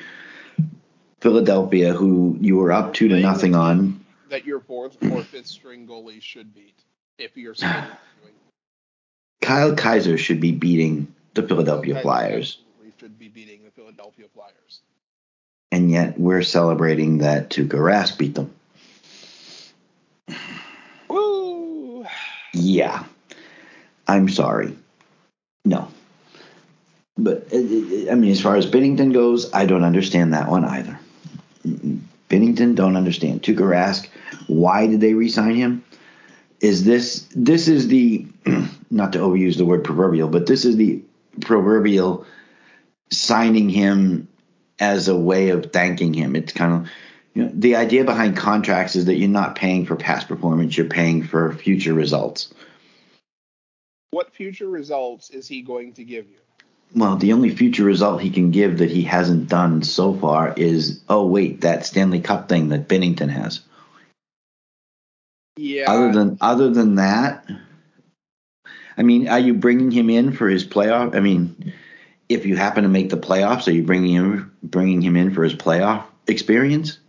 Philadelphia, 1.22 1.94
who 1.94 2.38
you 2.42 2.56
were 2.58 2.72
up 2.72 2.94
two 2.94 3.08
to 3.10 3.20
nothing 3.20 3.54
on. 3.56 4.04
That 4.30 4.46
your 4.46 4.62
fourth 4.62 4.98
or 5.12 5.22
fifth 5.22 5.48
string 5.48 5.88
goalie 5.88 6.22
should 6.22 6.56
beat 6.56 6.74
if 7.18 7.38
you're. 7.38 7.54
Kyle 9.42 9.76
Keyser 9.76 10.18
should 10.18 10.40
be 10.40 10.52
beating 10.52 11.14
the 11.34 11.44
Philadelphia 11.44 12.00
Flyers, 12.02 12.60
Absolutely 12.60 12.94
should 13.00 13.20
be 13.20 13.28
beating 13.28 13.64
the 13.64 13.72
Philadelphia 13.72 14.26
Flyers. 14.34 14.82
and 15.72 15.90
yet 15.90 16.20
we're 16.20 16.44
celebrating 16.44 17.20
that 17.20 17.50
Tuukka 17.50 17.78
Rask 17.78 18.18
beat 18.18 18.36
them. 18.36 18.54
Woo! 21.12 22.06
Yeah, 22.54 23.04
I'm 24.08 24.30
sorry. 24.30 24.76
No, 25.66 25.90
but 27.18 27.48
uh, 27.54 27.58
uh, 27.58 28.12
I 28.12 28.16
mean, 28.16 28.32
as 28.32 28.42
far 28.42 28.56
as 28.56 28.66
Binnington 28.66 29.14
goes, 29.14 29.54
I 29.54 29.66
don't 29.66 29.84
understand 29.84 30.34
that 30.34 30.50
one 30.50 30.64
either. 30.64 30.98
Binnington 32.30 32.76
don't 32.76 32.96
understand. 32.96 33.44
Tuukka 33.44 33.58
Rask, 33.58 34.08
why 34.48 34.88
did 34.88 35.02
they 35.02 35.14
re-sign 35.14 35.56
him? 35.56 35.84
Is 36.62 36.86
this 36.86 37.28
this 37.36 37.68
is 37.68 37.90
the 37.90 38.26
not 38.92 39.14
to 39.14 39.20
overuse 39.20 39.58
the 39.58 39.66
word 39.66 39.84
proverbial, 39.84 40.30
but 40.30 40.48
this 40.48 40.64
is 40.64 40.78
the 40.78 41.04
proverbial 41.42 42.26
signing 43.12 43.70
him 43.70 44.30
as 44.80 45.10
a 45.10 45.18
way 45.18 45.50
of 45.50 45.74
thanking 45.74 46.14
him. 46.14 46.36
It's 46.36 46.54
kind 46.54 46.74
of 46.74 46.92
you 47.34 47.44
know, 47.44 47.52
the 47.54 47.76
idea 47.76 48.04
behind 48.04 48.36
contracts 48.36 48.96
is 48.96 49.06
that 49.06 49.16
you're 49.16 49.30
not 49.30 49.56
paying 49.56 49.86
for 49.86 49.96
past 49.96 50.28
performance, 50.28 50.76
you're 50.76 50.88
paying 50.88 51.24
for 51.24 51.54
future 51.54 51.94
results. 51.94 52.54
What 54.12 54.34
future 54.34 54.68
results 54.68 55.30
is 55.30 55.48
he 55.48 55.62
going 55.62 55.94
to 55.94 56.04
give 56.04 56.28
you? 56.28 56.38
Well, 56.94 57.16
the 57.16 57.32
only 57.32 57.56
future 57.56 57.86
result 57.86 58.22
he 58.22 58.30
can 58.30 58.52
give 58.52 58.80
that 58.80 58.92
he 58.92 59.04
hasn't 59.04 59.48
done 59.48 59.82
so 59.84 60.14
far 60.14 60.54
is, 60.58 61.02
oh 61.08 61.26
wait, 61.26 61.62
that 61.62 61.86
Stanley 61.86 62.20
Cup 62.20 62.50
thing 62.50 62.70
that 62.70 62.90
Binnington 62.90 63.30
has. 63.30 63.62
Yeah. 65.56 65.90
Other 65.90 66.12
than 66.12 66.38
other 66.42 66.70
than 66.70 66.96
that, 66.96 67.50
I 68.98 69.04
mean, 69.04 69.30
are 69.30 69.40
you 69.40 69.54
bringing 69.54 69.92
him 69.92 70.10
in 70.10 70.34
for 70.34 70.50
his 70.50 70.66
playoff? 70.66 71.16
I 71.16 71.22
mean, 71.22 71.74
if 72.28 72.46
you 72.46 72.58
happen 72.58 72.84
to 72.84 72.90
make 72.90 73.10
the 73.10 73.18
playoffs, 73.18 73.70
are 73.70 73.72
you 73.72 73.84
bringing 73.84 74.14
him 74.14 74.58
bringing 74.62 75.02
him 75.02 75.16
in 75.16 75.34
for 75.34 75.44
his 75.46 75.56
playoff 75.56 76.04
experience? 76.28 77.00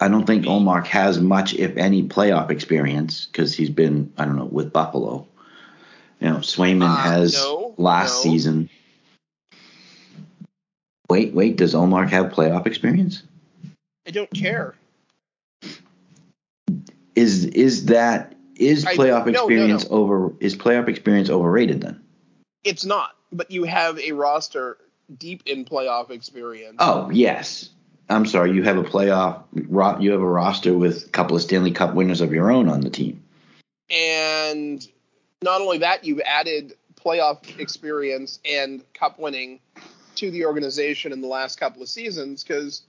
I 0.00 0.08
don't 0.08 0.26
think 0.26 0.44
Ullmark 0.44 0.86
has 0.86 1.20
much, 1.20 1.54
if 1.54 1.76
any, 1.76 2.02
playoff 2.02 2.50
experience 2.50 3.26
because 3.26 3.54
he's 3.54 3.70
been, 3.70 4.12
I 4.18 4.24
don't 4.24 4.36
know, 4.36 4.44
with 4.44 4.72
Buffalo. 4.72 5.26
You 6.20 6.30
know, 6.30 6.36
Swayman 6.36 6.90
Uh, 6.90 6.96
has 6.96 7.34
no, 7.34 7.74
last 7.76 8.24
no. 8.24 8.30
season. 8.30 8.70
Wait, 11.08 11.34
wait, 11.34 11.56
does 11.56 11.74
Ullmark 11.74 12.10
have 12.10 12.32
playoff 12.32 12.66
experience? 12.66 13.22
I 14.06 14.10
don't 14.10 14.32
care. 14.32 14.74
Is 17.14 17.44
is 17.44 17.86
that 17.86 18.34
is 18.56 18.84
playoff 18.84 19.26
no, 19.26 19.32
no, 19.32 19.48
experience 19.48 19.86
over 19.90 20.32
is 20.40 20.56
playoff 20.56 20.88
experience 20.88 21.30
overrated 21.30 21.80
then? 21.80 22.00
It's 22.64 22.84
not. 22.84 23.16
But 23.32 23.50
you 23.50 23.64
have 23.64 23.98
a 23.98 24.12
roster 24.12 24.78
deep 25.16 25.42
in 25.46 25.64
playoff 25.64 26.10
experience. 26.10 26.76
Oh 26.80 27.10
yes, 27.10 27.70
I'm 28.08 28.26
sorry. 28.26 28.52
You 28.52 28.62
have 28.64 28.76
a 28.76 28.82
playoff. 28.84 29.42
You 30.02 30.10
have 30.12 30.20
a 30.20 30.26
roster 30.26 30.76
with 30.76 31.06
a 31.06 31.08
couple 31.08 31.36
of 31.36 31.42
Stanley 31.42 31.70
Cup 31.70 31.94
winners 31.94 32.20
of 32.20 32.32
your 32.32 32.50
own 32.52 32.68
on 32.68 32.80
the 32.80 32.90
team. 32.90 33.22
And 33.90 34.86
not 35.42 35.60
only 35.60 35.78
that, 35.78 36.04
you've 36.04 36.20
added 36.20 36.74
playoff 37.02 37.58
experience 37.58 38.40
and 38.48 38.82
cup 38.94 39.18
winning 39.18 39.60
to 40.16 40.30
the 40.30 40.44
organization 40.46 41.12
in 41.12 41.20
the 41.20 41.26
last 41.28 41.58
couple 41.60 41.82
of 41.82 41.88
seasons 41.88 42.42
because 42.44 42.82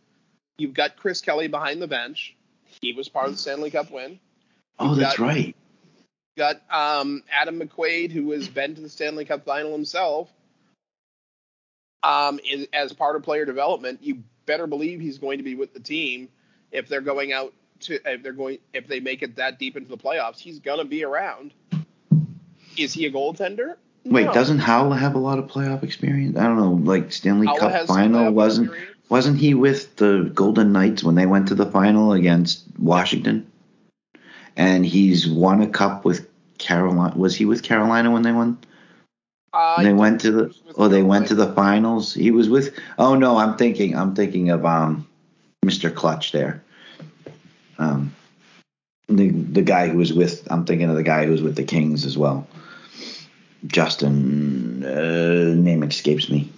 you've 0.57 0.73
got 0.73 0.95
Chris 0.97 1.21
Kelly 1.21 1.47
behind 1.47 1.81
the 1.81 1.87
bench. 1.87 2.35
He 2.81 2.93
was 2.93 3.09
part 3.09 3.27
of 3.27 3.33
the 3.33 3.37
Stanley 3.37 3.71
Cup 3.71 3.91
win. 3.91 4.19
Oh, 4.79 4.89
You've 4.89 4.99
that's 4.99 5.17
got- 5.17 5.27
right. 5.27 5.55
Got 6.37 6.61
um, 6.69 7.23
Adam 7.31 7.61
McQuaid, 7.61 8.11
who 8.11 8.31
has 8.31 8.49
been 8.49 8.75
to 8.75 8.81
the 8.81 8.89
Stanley 8.89 9.23
Cup 9.23 9.45
final 9.45 9.71
himself. 9.71 10.29
Um, 12.03 12.39
is, 12.45 12.67
as 12.73 12.91
part 12.91 13.15
of 13.15 13.23
player 13.23 13.45
development, 13.45 14.03
you 14.03 14.23
better 14.45 14.67
believe 14.67 14.99
he's 14.99 15.17
going 15.17 15.37
to 15.37 15.43
be 15.43 15.55
with 15.55 15.73
the 15.73 15.79
team 15.79 16.29
if 16.71 16.87
they're 16.87 17.01
going 17.01 17.33
out 17.33 17.53
to 17.81 17.99
if 18.05 18.23
they're 18.23 18.33
going 18.33 18.59
if 18.73 18.87
they 18.87 18.99
make 18.99 19.21
it 19.21 19.35
that 19.35 19.59
deep 19.59 19.75
into 19.77 19.89
the 19.89 19.97
playoffs. 19.97 20.37
He's 20.39 20.59
gonna 20.59 20.85
be 20.85 21.03
around. 21.03 21.53
Is 22.77 22.93
he 22.93 23.05
a 23.05 23.11
goaltender? 23.11 23.75
Wait, 24.05 24.25
No. 24.25 24.33
doesn't 24.33 24.59
Haula 24.59 24.97
have 24.97 25.15
a 25.15 25.19
lot 25.19 25.39
of 25.39 25.47
playoff 25.47 25.83
experience? 25.83 26.37
I 26.37 26.43
don't 26.43 26.57
know, 26.57 26.73
like 26.73 27.11
Stanley 27.11 27.47
Haula 27.47 27.59
Cup 27.59 27.87
final 27.87 28.31
wasn't 28.31 28.67
experience. 28.67 28.97
wasn't 29.09 29.37
he 29.39 29.53
with 29.53 29.95
the 29.95 30.29
Golden 30.33 30.71
Knights 30.71 31.03
when 31.03 31.15
they 31.15 31.25
went 31.25 31.47
to 31.47 31.55
the 31.55 31.65
final 31.65 32.13
against 32.13 32.63
Washington? 32.77 33.51
And 34.57 34.85
he's 34.85 35.27
won 35.27 35.61
a 35.61 35.67
cup 35.67 36.05
with 36.05 36.29
Carolina. 36.59 37.17
Was 37.17 37.35
he 37.35 37.45
with 37.45 37.63
Carolina 37.63 38.11
when 38.11 38.21
they 38.21 38.31
won? 38.31 38.57
Uh, 39.53 39.83
they 39.83 39.93
went 39.93 40.21
to 40.21 40.31
the 40.31 40.55
oh 40.77 40.87
they 40.87 41.03
went 41.03 41.27
to 41.27 41.35
the 41.35 41.53
finals. 41.53 42.13
He 42.13 42.31
was 42.31 42.49
with 42.49 42.77
oh 42.97 43.15
no, 43.15 43.37
I'm 43.37 43.57
thinking 43.57 43.95
I'm 43.95 44.15
thinking 44.15 44.49
of 44.49 44.65
um 44.65 45.07
Mr. 45.65 45.93
Clutch 45.93 46.31
there. 46.31 46.63
Um 47.77 48.15
the 49.07 49.29
the 49.29 49.61
guy 49.61 49.87
who 49.87 49.97
was 49.97 50.13
with 50.13 50.47
I'm 50.51 50.65
thinking 50.65 50.89
of 50.89 50.95
the 50.95 51.03
guy 51.03 51.25
who 51.25 51.31
was 51.31 51.41
with 51.41 51.55
the 51.55 51.63
Kings 51.63 52.05
as 52.05 52.17
well. 52.17 52.47
Justin 53.67 54.83
uh, 54.83 55.53
name 55.55 55.83
escapes 55.83 56.29
me. 56.29 56.51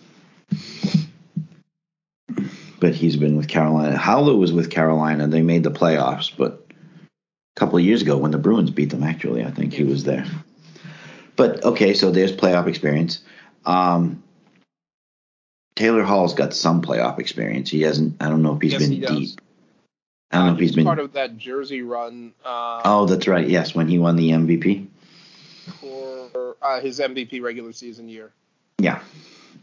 But 2.79 2.93
he's 2.93 3.15
been 3.15 3.37
with 3.37 3.47
Carolina. 3.47 3.97
Haula 3.97 4.37
was 4.37 4.53
with 4.53 4.69
Carolina. 4.69 5.27
They 5.27 5.41
made 5.41 5.63
the 5.63 5.71
playoffs, 5.71 6.31
but 6.35 6.65
a 6.71 7.59
couple 7.59 7.77
of 7.77 7.83
years 7.83 8.01
ago 8.01 8.17
when 8.17 8.31
the 8.31 8.37
Bruins 8.37 8.69
beat 8.69 8.91
them 8.91 9.03
actually, 9.03 9.43
I 9.43 9.51
think 9.51 9.73
he 9.73 9.83
was 9.83 10.03
there. 10.03 10.25
But 11.35 11.63
okay, 11.63 11.93
so 11.93 12.11
there's 12.11 12.35
playoff 12.35 12.67
experience. 12.67 13.21
Um, 13.67 14.23
Taylor 15.75 16.01
Hall's 16.03 16.33
got 16.33 16.53
some 16.55 16.81
playoff 16.81 17.19
experience. 17.19 17.69
He 17.69 17.81
hasn't. 17.81 18.15
I 18.21 18.29
don't 18.29 18.41
know 18.41 18.55
if 18.55 18.61
he's 18.61 18.71
Yes, 18.73 18.81
been 18.81 18.91
he 18.93 18.99
deep. 19.01 19.39
I 20.31 20.37
don't 20.37 20.47
know 20.47 20.53
if 20.53 20.59
he's 20.59 20.75
been. 20.75 20.85
part 20.85 20.99
of 20.99 21.13
that 21.13 21.37
Jersey 21.37 21.81
run 21.83 22.33
uh, 22.43 22.81
oh, 22.85 23.05
that's 23.05 23.27
right. 23.27 23.47
Yes, 23.47 23.75
when 23.75 23.87
he 23.87 23.99
won 23.99 24.15
the 24.15 24.31
MVP. 24.31 24.87
for 25.79 26.55
uh, 26.61 26.79
his 26.81 26.99
MVP 26.99 27.41
regular 27.41 27.71
season 27.73 28.09
year. 28.09 28.31
Yeah. 28.79 29.01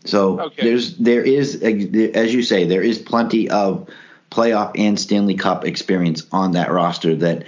So 0.05 0.39
Okay. 0.41 0.63
there's 0.63 0.97
there 0.99 1.23
is 1.23 1.63
as 1.63 2.35
you 2.35 2.43
say 2.43 2.65
there 2.67 2.83
is 2.83 2.99
plenty 2.99 3.49
of 3.51 3.89
playoff 4.31 4.73
and 4.79 4.99
Stanley 5.01 5.35
Cup 5.37 5.65
experience 5.65 6.27
on 6.31 6.53
that 6.53 6.71
roster 6.71 7.15
that 7.17 7.45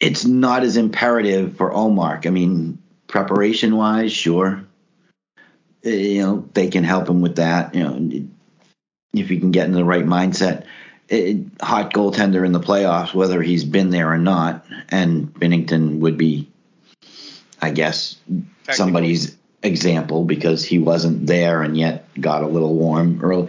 it's 0.00 0.24
not 0.24 0.62
as 0.62 0.76
imperative 0.76 1.56
for 1.56 1.72
Ullmark. 1.72 2.26
I 2.26 2.30
mean, 2.30 2.78
preparation 3.06 3.76
wise, 3.76 4.12
sure. 4.12 4.64
Uh, 5.84 5.90
You 5.90 6.22
know, 6.22 6.48
they 6.54 6.68
can 6.68 6.84
help 6.84 7.08
him 7.08 7.20
with 7.20 7.36
that. 7.36 7.74
You 7.74 7.82
know, 7.84 8.26
if 9.14 9.30
you 9.30 9.38
can 9.40 9.50
get 9.50 9.66
in 9.66 9.72
the 9.72 9.84
right 9.84 10.04
mindset. 10.04 10.64
It, 11.08 11.46
hot 11.60 11.92
goaltender 11.92 12.44
in 12.44 12.50
the 12.50 12.58
playoffs, 12.58 13.14
whether 13.14 13.40
he's 13.40 13.62
been 13.64 13.90
there 13.90 14.10
or 14.10 14.18
not, 14.18 14.66
and 14.88 15.32
Binnington 15.32 16.00
would 16.00 16.18
be, 16.18 16.48
I 17.62 17.70
guess, 17.70 18.16
somebody's 18.72 19.36
example 19.62 20.24
because 20.24 20.64
he 20.64 20.80
wasn't 20.80 21.26
there 21.28 21.62
and 21.62 21.76
yet 21.76 22.08
got 22.20 22.42
a 22.42 22.48
little 22.48 22.74
warm 22.74 23.20
early. 23.22 23.48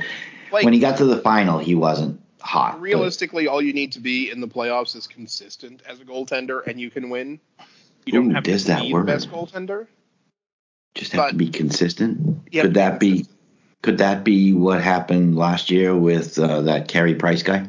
Like, 0.52 0.66
when 0.66 0.74
he 0.74 0.80
got 0.80 1.00
to 1.00 1.06
the 1.06 1.18
final, 1.18 1.58
he 1.58 1.74
wasn't 1.74 2.22
hot. 2.40 2.74
but- 2.74 2.82
Realistically, 2.82 3.48
all 3.48 3.62
you 3.62 3.74
need 3.74 3.94
to 3.94 4.00
be 4.00 4.30
in 4.30 4.40
the 4.40 4.48
playoffs 4.48 4.96
is 4.96 5.08
consistent 5.08 5.82
as 5.90 6.00
a 6.00 6.06
goaltender, 6.06 6.66
and 6.68 6.80
you 6.80 6.92
can 6.92 7.10
win. 7.10 7.40
You 8.08 8.14
don't 8.14 8.32
Ooh, 8.32 8.34
have 8.36 8.46
there's 8.46 8.64
to 8.64 8.68
that 8.70 8.82
be 8.84 8.94
word. 8.94 9.02
the 9.02 9.12
best 9.12 9.30
goaltender. 9.30 9.86
just 10.96 11.12
have 11.12 11.32
to 11.32 11.36
be 11.36 11.50
consistent. 11.50 12.40
Have 12.54 12.62
could 12.64 12.74
that 12.76 13.02
be? 13.02 13.26
Could 13.84 13.98
that 13.98 14.24
be 14.24 14.54
what 14.54 14.82
happened 14.82 15.36
last 15.36 15.70
year 15.70 15.94
with 15.96 16.40
uh, 16.40 16.62
that 16.62 16.88
Carey 16.88 17.16
Price 17.16 17.44
guy? 17.44 17.68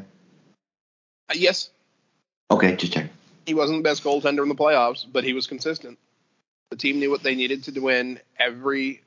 Uh, 1.29 1.33
yes, 1.35 1.69
Okay, 2.49 2.75
just 2.77 2.93
check. 2.93 3.09
he 3.45 3.53
wasn't 3.53 3.79
the 3.79 3.83
best 3.83 4.01
goaltender 4.03 4.41
in 4.43 4.49
the 4.49 4.55
playoffs, 4.55 5.05
but 5.11 5.23
he 5.25 5.33
was 5.33 5.45
consistent. 5.45 5.99
The 6.71 6.77
team 6.77 6.99
knew 6.99 7.11
what 7.11 7.21
they 7.21 7.35
needed 7.35 7.63
to 7.65 7.79
win 7.81 8.19
every 8.39 9.01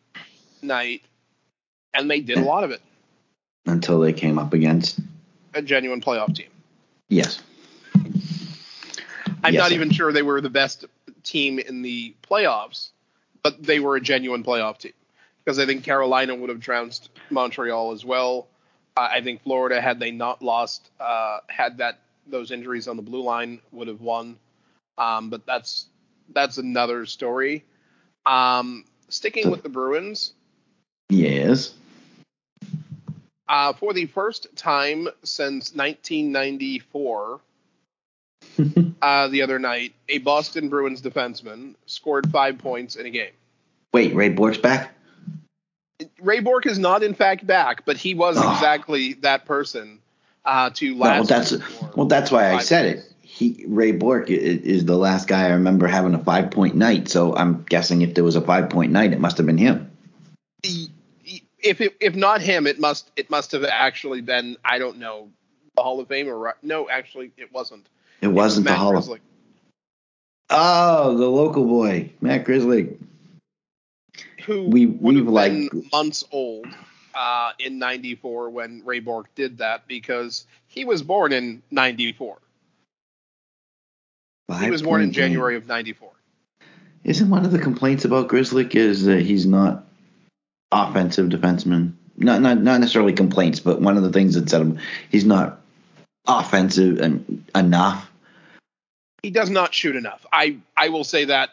night, 0.60 1.00
and 1.94 2.10
they 2.10 2.20
did 2.20 2.36
a 2.38 2.42
lot 2.42 2.62
of 2.62 2.70
it. 2.72 2.82
Until 3.66 4.00
they 4.00 4.12
came 4.12 4.38
up 4.38 4.52
against 4.52 5.00
A 5.54 5.62
genuine 5.62 6.02
playoff 6.02 6.34
team. 6.36 6.48
yes, 7.08 7.42
I'm 9.44 9.54
Yes, 9.54 9.60
not 9.60 9.68
sir. 9.70 9.74
even 9.76 9.90
sure 9.90 10.12
they 10.12 10.22
were 10.22 10.40
the 10.40 10.50
best 10.50 10.84
team 11.22 11.58
in 11.58 11.82
the 11.82 12.14
playoffs, 12.22 12.90
but 13.42 13.62
they 13.62 13.80
were 13.80 13.96
a 13.96 14.00
genuine 14.00 14.44
playoff 14.44 14.78
team 14.78 14.92
because 15.44 15.58
I 15.58 15.66
think 15.66 15.84
Carolina 15.84 16.34
would 16.34 16.50
have 16.50 16.60
trounced 16.60 17.10
Montreal 17.30 17.92
as 17.92 18.04
well. 18.04 18.48
Uh, 18.96 19.08
I 19.10 19.22
think 19.22 19.42
Florida, 19.42 19.80
had 19.80 19.98
they 19.98 20.10
not 20.10 20.42
lost, 20.42 20.90
uh, 21.00 21.38
had 21.48 21.78
that 21.78 22.00
those 22.26 22.50
injuries 22.50 22.88
on 22.88 22.96
the 22.96 23.02
blue 23.02 23.22
line, 23.22 23.60
would 23.72 23.88
have 23.88 24.00
won. 24.00 24.38
Um, 24.98 25.30
but 25.30 25.46
that's 25.46 25.86
that's 26.32 26.58
another 26.58 27.06
story. 27.06 27.64
Um, 28.26 28.84
sticking 29.08 29.50
with 29.50 29.62
the 29.62 29.68
Bruins, 29.68 30.32
yes. 31.08 31.74
uh, 33.48 33.72
for 33.72 33.92
the 33.92 34.06
first 34.06 34.46
time 34.54 35.08
since 35.24 35.74
1994, 35.74 37.40
uh, 39.02 39.28
the 39.28 39.42
other 39.42 39.58
night, 39.58 39.94
a 40.08 40.18
Boston 40.18 40.68
Bruins 40.68 41.00
defenseman 41.02 41.74
scored 41.86 42.30
five 42.30 42.58
points 42.58 42.96
in 42.96 43.06
a 43.06 43.10
game. 43.10 43.32
Wait, 43.92 44.14
Ray 44.14 44.28
Bourque's 44.30 44.58
back. 44.58 44.92
Ray 46.20 46.40
Bourque 46.40 46.66
is 46.66 46.78
not, 46.78 47.02
in 47.02 47.14
fact, 47.14 47.46
back, 47.46 47.84
but 47.84 47.96
he 47.96 48.14
was 48.14 48.36
Oh. 48.38 48.52
exactly 48.54 49.14
that 49.14 49.44
person 49.44 49.98
uh, 50.44 50.70
to 50.70 50.94
No, 50.94 51.00
last. 51.04 51.28
that's 51.28 51.54
well, 51.96 52.06
that's 52.06 52.30
why 52.30 52.52
I 52.52 52.58
said 52.58 52.94
points. 52.96 53.08
it. 53.08 53.14
He 53.22 53.64
Ray 53.66 53.92
Bourque 53.92 54.28
is 54.28 54.84
the 54.84 54.96
last 54.96 55.28
guy 55.28 55.46
I 55.46 55.50
remember 55.52 55.86
having 55.86 56.14
a 56.14 56.22
five 56.22 56.50
point 56.50 56.74
night. 56.74 57.08
So 57.08 57.34
I'm 57.36 57.62
guessing 57.62 58.02
if 58.02 58.14
there 58.14 58.24
was 58.24 58.36
a 58.36 58.40
five 58.40 58.68
point 58.68 58.92
night, 58.92 59.12
it 59.12 59.20
must 59.20 59.36
have 59.38 59.46
been 59.46 59.58
him. 59.58 59.90
If 61.64 61.80
it, 61.80 61.96
if 62.00 62.14
not 62.16 62.42
him, 62.42 62.66
it 62.66 62.80
must 62.80 63.10
it 63.16 63.30
must 63.30 63.52
have 63.52 63.64
actually 63.64 64.20
been 64.20 64.56
I 64.64 64.78
don't 64.78 64.98
know 64.98 65.28
the 65.76 65.82
Hall 65.82 66.00
of 66.00 66.08
Fame 66.08 66.28
or 66.28 66.56
no, 66.62 66.90
actually 66.90 67.32
it 67.36 67.52
wasn't. 67.52 67.86
It 68.22 68.28
wasn't 68.28 68.66
the 68.66 68.74
Hall 68.74 68.96
of. 68.96 69.10
Oh, 70.48 71.16
the 71.16 71.28
local 71.28 71.64
boy, 71.66 72.10
Matt 72.20 72.44
Grzelcyk. 72.44 72.96
who 74.46 74.64
We- 74.64 74.86
would 74.86 75.16
have 75.16 75.26
we've, 75.26 75.34
been 75.34 75.68
like- 75.82 75.92
months 75.92 76.24
old 76.30 76.66
uh, 77.14 77.52
in 77.58 77.78
'94 77.78 78.50
when 78.50 78.82
Ray 78.84 79.00
Bourque 79.00 79.34
did 79.34 79.58
that 79.58 79.86
because 79.86 80.46
he 80.68 80.84
was 80.84 81.02
born 81.02 81.32
in 81.32 81.62
'94. 81.70 82.38
He 84.60 84.70
was 84.70 84.82
born 84.82 85.00
in 85.02 85.12
January 85.12 85.56
of 85.56 85.66
'94. 85.66 86.10
Isn't 87.04 87.30
one 87.30 87.44
of 87.44 87.50
the 87.52 87.58
complaints 87.58 88.04
about 88.04 88.28
Grizzly 88.28 88.68
is 88.70 89.04
that 89.04 89.22
he's 89.22 89.46
not 89.46 89.84
offensive 90.70 91.28
defenseman? 91.30 91.92
Not 92.16 92.42
not 92.42 92.60
not 92.60 92.78
necessarily 92.80 93.14
complaints, 93.14 93.58
but 93.60 93.80
one 93.80 93.96
of 93.96 94.02
the 94.02 94.12
things 94.12 94.34
that 94.34 94.48
said 94.50 94.60
him 94.60 94.78
he's 95.10 95.24
not 95.24 95.60
offensive 96.28 97.00
and 97.00 97.44
enough. 97.54 98.10
He 99.22 99.30
does 99.30 99.50
not 99.50 99.72
shoot 99.72 99.96
enough. 99.96 100.26
I 100.32 100.56
I 100.76 100.88
will 100.88 101.04
say 101.04 101.26
that 101.26 101.50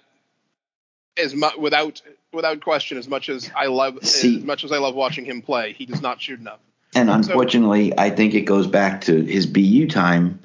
as 1.18 1.36
much 1.36 1.56
without 1.58 2.02
without 2.34 2.62
question. 2.62 2.98
As 2.98 3.08
much 3.08 3.30
as 3.30 3.52
I 3.56 3.68
love 3.68 4.04
See- 4.06 4.38
as 4.38 4.44
much 4.44 4.64
as 4.64 4.72
I 4.72 4.78
love 4.78 4.96
watching 4.96 5.26
him 5.26 5.42
play, 5.42 5.74
he 5.74 5.86
does 5.86 6.02
not 6.02 6.22
shoot 6.22 6.40
enough. 6.40 6.60
And 6.96 7.10
unfortunately, 7.10 7.98
I 7.98 8.10
think 8.10 8.34
it 8.34 8.42
goes 8.42 8.66
back 8.66 9.02
to 9.02 9.22
his 9.24 9.46
BU 9.46 9.88
time 9.88 10.40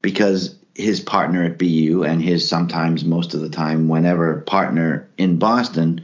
because 0.00 0.56
his 0.74 1.00
partner 1.00 1.44
at 1.44 1.58
BU 1.58 2.04
and 2.04 2.22
his 2.22 2.48
sometimes 2.48 3.04
most 3.04 3.34
of 3.34 3.42
the 3.42 3.50
time 3.50 3.88
whenever 3.88 4.40
partner 4.42 5.08
in 5.18 5.38
Boston 5.38 6.02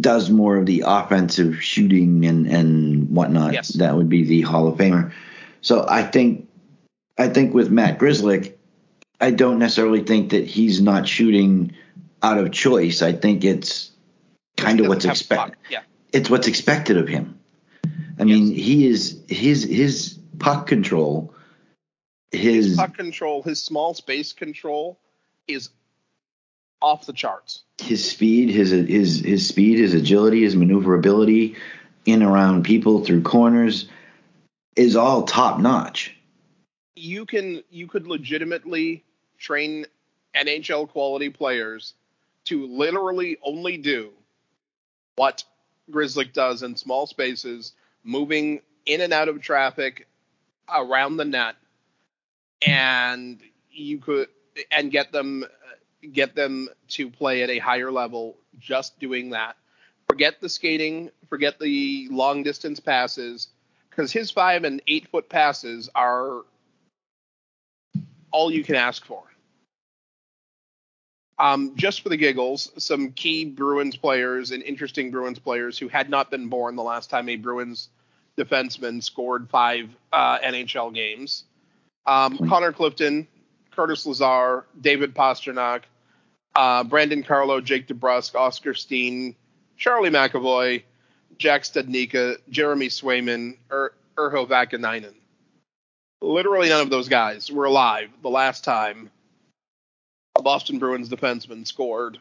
does 0.00 0.30
more 0.30 0.56
of 0.56 0.64
the 0.64 0.84
offensive 0.86 1.62
shooting 1.62 2.24
and 2.24 2.46
and 2.46 3.10
whatnot. 3.10 3.52
Yes. 3.52 3.68
That 3.68 3.94
would 3.96 4.08
be 4.08 4.24
the 4.24 4.40
Hall 4.40 4.66
of 4.66 4.78
Famer. 4.78 5.12
So 5.60 5.84
I 5.86 6.02
think 6.02 6.48
I 7.18 7.28
think 7.28 7.52
with 7.52 7.70
Matt 7.70 7.98
Grzelcyk, 7.98 8.54
I 9.20 9.30
don't 9.30 9.58
necessarily 9.58 10.02
think 10.02 10.30
that 10.30 10.46
he's 10.46 10.80
not 10.80 11.08
shooting 11.08 11.72
out 12.22 12.38
of 12.38 12.52
choice. 12.52 13.02
I 13.02 13.12
think 13.12 13.44
it's 13.44 13.90
kind 14.56 14.80
of 14.80 14.88
what's 14.88 15.04
doesn't 15.04 15.28
have 15.28 15.28
the 15.28 15.34
expected. 15.34 15.58
Yeah. 15.70 15.82
it's 16.12 16.30
what's 16.30 16.48
expected 16.48 16.96
of 16.96 17.08
him. 17.08 17.38
I 18.18 18.24
mean, 18.24 18.52
he 18.52 18.86
is 18.86 19.20
his 19.28 19.64
his 19.64 20.18
puck 20.38 20.66
control, 20.66 21.34
his 22.30 22.76
Puck 22.76 22.96
control, 22.96 23.42
his 23.42 23.62
small 23.62 23.94
space 23.94 24.32
control, 24.32 24.98
is 25.48 25.70
off 26.80 27.06
the 27.06 27.12
charts. 27.12 27.62
his 27.80 28.08
speed, 28.08 28.50
his 28.50 28.70
his 28.70 29.20
his 29.20 29.48
speed, 29.48 29.78
his 29.78 29.94
agility, 29.94 30.42
his 30.42 30.54
maneuverability 30.54 31.56
in 32.04 32.22
around 32.22 32.64
people 32.64 33.04
through 33.04 33.22
corners 33.22 33.86
is 34.76 34.96
all 34.96 35.22
top 35.22 35.58
notch. 35.60 36.14
You 36.96 37.26
can 37.26 37.62
you 37.70 37.86
could 37.86 38.06
legitimately 38.06 39.04
train 39.38 39.86
NHL 40.34 40.88
quality 40.88 41.30
players 41.30 41.94
to 42.44 42.66
literally 42.66 43.38
only 43.42 43.76
do 43.76 44.10
what 45.16 45.44
Grzelcyk 45.90 46.32
does 46.32 46.62
in 46.62 46.76
small 46.76 47.06
spaces, 47.06 47.72
moving 48.04 48.60
in 48.86 49.00
and 49.00 49.12
out 49.12 49.28
of 49.28 49.40
traffic 49.40 50.06
around 50.72 51.16
the 51.16 51.24
net, 51.24 51.56
and 52.66 53.40
you 53.70 53.98
could 53.98 54.28
and 54.70 54.90
get 54.90 55.12
them 55.12 55.44
get 56.12 56.34
them 56.34 56.68
to 56.88 57.10
play 57.10 57.42
at 57.42 57.50
a 57.50 57.58
higher 57.58 57.90
level 57.90 58.36
just 58.58 58.98
doing 58.98 59.30
that. 59.30 59.56
Forget 60.08 60.40
the 60.40 60.48
skating, 60.48 61.10
forget 61.28 61.58
the 61.58 62.08
long 62.10 62.42
distance 62.42 62.78
passes, 62.78 63.48
because 63.90 64.12
his 64.12 64.30
five 64.30 64.64
and 64.64 64.82
eight 64.86 65.08
foot 65.08 65.28
passes 65.28 65.88
are 65.94 66.42
all 68.34 68.50
you 68.50 68.64
can 68.64 68.74
ask 68.74 69.04
for. 69.06 69.22
Um, 71.38 71.74
just 71.76 72.02
for 72.02 72.08
the 72.08 72.16
giggles, 72.16 72.70
some 72.78 73.12
key 73.12 73.44
Bruins 73.44 73.96
players 73.96 74.50
and 74.50 74.62
interesting 74.62 75.10
Bruins 75.10 75.38
players 75.38 75.78
who 75.78 75.88
had 75.88 76.10
not 76.10 76.30
been 76.30 76.48
born 76.48 76.76
the 76.76 76.82
last 76.82 77.10
time 77.10 77.28
a 77.28 77.36
Bruins 77.36 77.88
defenseman 78.36 79.02
scored 79.02 79.48
five 79.50 79.88
uh, 80.12 80.38
NHL 80.40 80.92
games. 80.92 81.44
Um, 82.06 82.36
Connor 82.48 82.72
Clifton, 82.72 83.26
Curtis 83.70 84.04
Lazar, 84.04 84.66
David 84.80 85.14
Pastrnak, 85.14 85.82
uh, 86.56 86.84
Brandon 86.84 87.22
Carlo, 87.22 87.60
Jake 87.60 87.86
DeBrusk, 87.86 88.34
Oscar 88.34 88.74
Steen, 88.74 89.34
Charlie 89.76 90.10
McAvoy, 90.10 90.82
Jack 91.38 91.62
Studnicka, 91.62 92.36
Jeremy 92.50 92.88
Swayman, 92.88 93.56
Urho 93.70 93.96
Vaakanainen. 94.46 95.14
Literally 96.20 96.68
none 96.68 96.80
of 96.80 96.90
those 96.90 97.08
guys 97.08 97.50
were 97.50 97.64
alive 97.64 98.10
the 98.22 98.30
last 98.30 98.64
time 98.64 99.10
a 100.36 100.42
Boston 100.42 100.78
Bruins 100.78 101.08
defenseman 101.08 101.66
scored 101.66 102.18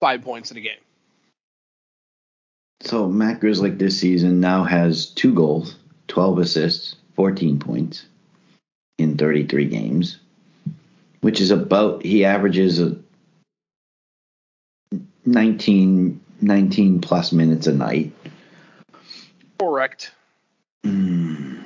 five 0.00 0.22
points 0.22 0.50
in 0.50 0.56
a 0.56 0.60
game. 0.60 0.78
So 2.82 3.08
Matt 3.08 3.40
Grzelcyk 3.40 3.78
this 3.78 3.98
season 3.98 4.40
now 4.40 4.62
has 4.62 5.06
two 5.06 5.34
goals, 5.34 5.74
twelve 6.06 6.38
assists, 6.38 6.94
fourteen 7.16 7.58
points 7.58 8.06
in 8.98 9.16
thirty 9.16 9.46
three 9.46 9.64
games, 9.64 10.18
which 11.20 11.40
is 11.40 11.50
about 11.50 12.04
he 12.04 12.24
averages 12.24 12.80
a 12.80 12.96
19, 15.28 16.20
19 16.40 17.00
plus 17.00 17.32
minutes 17.32 17.66
a 17.66 17.72
night. 17.72 18.12
Correct. 19.58 20.12
Mm, 20.86 21.64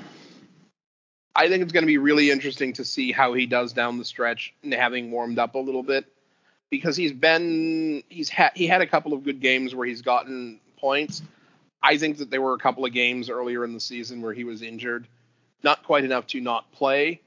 I 1.35 1.49
think 1.49 1.63
it's 1.63 1.73
going 1.73 1.83
to 1.83 1.87
be 1.89 1.99
really 1.99 2.31
interesting 2.31 2.75
to 2.75 2.85
see 2.85 3.11
how 3.11 3.33
he 3.33 3.47
does 3.47 3.73
down 3.73 3.99
the 3.99 4.05
stretch 4.05 4.55
and 4.63 4.73
having 4.73 5.11
warmed 5.11 5.39
up 5.39 5.55
a 5.55 5.59
little 5.59 5.83
bit 5.83 6.05
because 6.71 6.97
he's 6.97 7.13
been 7.13 8.03
he's 8.09 8.29
had 8.29 8.53
he 8.55 8.67
had 8.67 8.83
a 8.83 8.87
couple 8.87 9.13
of 9.13 9.25
good 9.25 9.41
games 9.41 9.75
where 9.75 9.87
he's 9.87 10.03
gotten 10.03 10.61
points. 10.79 11.23
I 11.83 11.97
think 11.97 12.19
that 12.19 12.31
there 12.31 12.43
were 12.43 12.55
a 12.55 12.59
couple 12.59 12.85
of 12.85 12.93
games 12.93 13.29
earlier 13.31 13.65
in 13.65 13.73
the 13.73 13.81
season 13.81 14.23
where 14.23 14.33
he 14.33 14.45
was 14.45 14.63
injured, 14.63 15.07
not 15.63 15.83
quite 15.85 16.05
enough 16.05 16.27
to 16.29 16.41
not 16.41 16.71
play, 16.73 17.21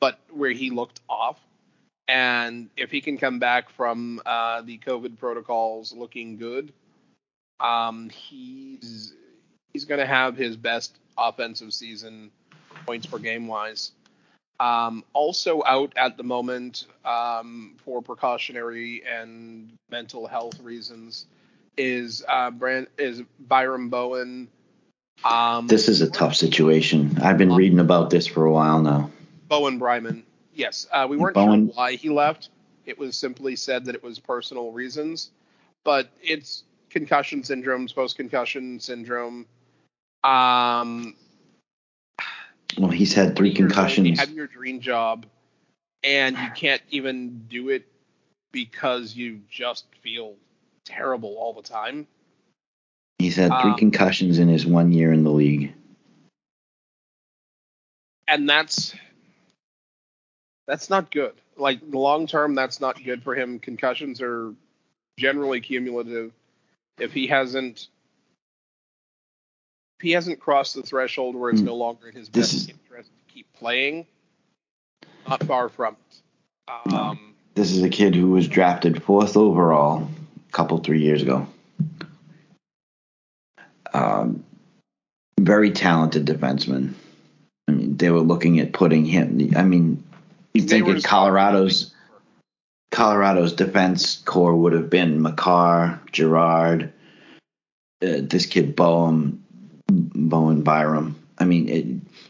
but 0.00 0.18
where 0.30 0.50
he 0.50 0.70
looked 0.70 1.00
off. 1.08 1.38
And 2.06 2.68
if 2.76 2.90
he 2.90 3.00
can 3.00 3.16
come 3.16 3.38
back 3.38 3.70
from 3.70 4.20
uh, 4.26 4.60
the 4.62 4.78
COVID 4.78 5.18
protocols 5.18 5.92
looking 5.92 6.36
good, 6.36 6.72
um, 7.60 8.10
he's 8.10 9.14
he's 9.72 9.86
going 9.86 10.00
to 10.00 10.06
have 10.06 10.36
his 10.36 10.56
best 10.56 10.98
offensive 11.16 11.72
season 11.72 12.30
points 12.86 13.06
per 13.06 13.18
game 13.18 13.46
wise. 13.46 13.92
Um, 14.60 15.04
also 15.12 15.62
out 15.66 15.92
at 15.96 16.16
the 16.16 16.22
moment 16.22 16.86
um, 17.04 17.74
for 17.84 18.02
precautionary 18.02 19.02
and 19.04 19.72
mental 19.90 20.26
health 20.28 20.60
reasons 20.60 21.26
is 21.76 22.24
uh, 22.28 22.50
Brand 22.50 22.86
is 22.96 23.22
Byron 23.40 23.88
Bowen. 23.88 24.48
Um, 25.24 25.66
This 25.66 25.88
is 25.88 26.02
a 26.02 26.10
tough 26.10 26.36
situation. 26.36 27.18
I've 27.20 27.38
been 27.38 27.52
reading 27.52 27.80
about 27.80 28.10
this 28.10 28.26
for 28.26 28.44
a 28.44 28.52
while 28.52 28.80
now. 28.80 29.10
Bowen 29.48 29.78
Byram. 29.78 30.22
Yes, 30.54 30.86
uh, 30.92 31.06
we 31.10 31.16
weren't 31.16 31.34
Bowen- 31.34 31.66
sure 31.68 31.74
why 31.74 31.96
he 31.96 32.10
left. 32.10 32.48
It 32.86 32.98
was 32.98 33.16
simply 33.16 33.56
said 33.56 33.86
that 33.86 33.94
it 33.94 34.04
was 34.04 34.18
personal 34.20 34.70
reasons, 34.70 35.30
but 35.84 36.08
it's 36.22 36.62
concussion 36.90 37.42
syndrome, 37.42 37.88
post 37.88 38.16
concussion 38.16 38.78
syndrome. 38.78 39.46
Um, 40.22 41.16
Well, 42.78 42.90
he's 42.90 43.12
had 43.12 43.36
three 43.36 43.50
you're 43.50 43.68
going 43.68 43.68
to 43.68 43.74
concussions. 43.74 44.20
Have 44.20 44.30
your 44.30 44.46
dream 44.46 44.80
job, 44.80 45.26
and 46.02 46.36
you 46.36 46.50
can't 46.54 46.82
even 46.90 47.46
do 47.48 47.70
it 47.70 47.86
because 48.52 49.14
you 49.14 49.40
just 49.50 49.86
feel 50.02 50.34
terrible 50.84 51.36
all 51.36 51.52
the 51.52 51.62
time. 51.62 52.06
He's 53.18 53.36
had 53.36 53.50
three 53.60 53.72
um, 53.72 53.78
concussions 53.78 54.38
in 54.38 54.48
his 54.48 54.66
one 54.66 54.92
year 54.92 55.12
in 55.12 55.24
the 55.24 55.30
league. 55.30 55.72
and 58.28 58.48
that's 58.48 58.94
that's 60.66 60.90
not 60.90 61.10
good. 61.10 61.34
Like 61.56 61.80
long 61.88 62.26
term, 62.26 62.54
that's 62.54 62.80
not 62.80 63.02
good 63.02 63.22
for 63.22 63.34
him. 63.34 63.58
Concussions 63.58 64.20
are 64.20 64.54
generally 65.18 65.60
cumulative. 65.60 66.32
If 66.98 67.12
he 67.12 67.26
hasn't 67.26 67.88
he 70.04 70.12
hasn't 70.12 70.38
crossed 70.38 70.74
the 70.74 70.82
threshold 70.82 71.34
where 71.34 71.50
it's 71.50 71.60
Hmm. 71.60 71.66
no 71.66 71.74
longer 71.76 72.08
in 72.08 72.14
his 72.14 72.28
This 72.28 72.52
best 72.52 72.54
is- 72.54 72.68
interest 72.68 73.10
to 73.10 73.32
keep 73.32 73.50
playing, 73.54 74.06
not 75.28 75.42
far 75.44 75.68
from 75.68 75.96
it. 75.96 76.92
Um, 76.92 77.34
This 77.54 77.70
is 77.70 77.82
a 77.82 77.88
kid 77.88 78.14
who 78.16 78.30
was 78.30 78.48
drafted 78.48 79.02
fourth 79.02 79.36
overall 79.36 80.08
a 80.48 80.52
couple, 80.52 80.78
three 80.78 81.00
years 81.00 81.22
ago. 81.22 81.46
Um, 83.92 84.44
very 85.38 85.70
talented 85.70 86.26
defenseman. 86.26 86.94
I 87.68 87.72
mean, 87.72 87.96
they 87.96 88.10
were 88.10 88.20
looking 88.20 88.58
at 88.60 88.72
putting 88.72 89.04
him. 89.04 89.52
I 89.56 89.62
mean, 89.62 90.02
you 90.52 90.62
think 90.62 90.86
just- 90.86 91.06
Colorado's 91.06 91.92
Colorado's 92.90 93.52
defense 93.52 94.18
core 94.24 94.54
would 94.54 94.72
have 94.72 94.90
been 94.90 95.20
Makar, 95.22 96.00
Girard, 96.12 96.92
uh, 98.02 98.20
this 98.20 98.46
kid 98.46 98.74
Bowen, 98.76 99.43
Bowen 100.14 100.62
Byram. 100.62 101.16
I 101.38 101.44
mean, 101.44 101.68
it, 101.68 101.86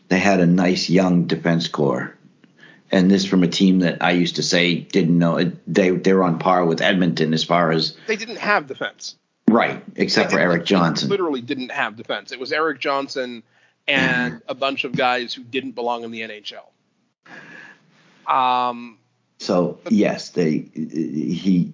they 0.09 0.19
had 0.19 0.41
a 0.41 0.47
nice 0.47 0.89
young 0.89 1.27
defense 1.27 1.69
core, 1.69 2.17
and 2.91 3.11
this 3.11 3.25
from 3.25 3.43
a 3.43 3.49
team 3.49 3.81
that 3.81 4.03
I 4.03 4.13
used 4.13 4.37
to 4.37 4.43
say 4.43 4.77
didn't 4.77 5.19
know 5.19 5.37
it, 5.37 5.57
they 5.73 5.91
they 5.91 6.13
were 6.13 6.25
on 6.25 6.39
par 6.39 6.65
with 6.65 6.81
Edmonton 6.81 7.35
as 7.35 7.45
far 7.45 7.71
as 7.71 7.97
they 8.07 8.17
didn't 8.17 8.39
have 8.39 8.67
defense. 8.67 9.17
right, 9.49 9.83
except 9.97 10.33
for 10.33 10.39
Erik 10.39 10.65
Johnson. 10.65 11.09
Literally 11.09 11.41
didn't 11.43 11.71
have 11.71 11.97
defense. 11.97 12.33
It 12.33 12.41
was 12.41 12.53
Erik 12.53 12.81
Johnson 12.81 13.43
and 13.87 14.41
a 14.49 14.55
bunch 14.55 14.85
of 14.85 14.93
guys 14.93 15.35
who 15.35 15.43
didn't 15.43 15.73
belong 15.73 16.05
in 16.05 16.11
the 16.11 16.23
NHL. 16.23 16.65
Um, 18.27 18.99
So 19.39 19.81
yes, 19.91 20.31
they 20.31 20.59
he. 20.75 21.73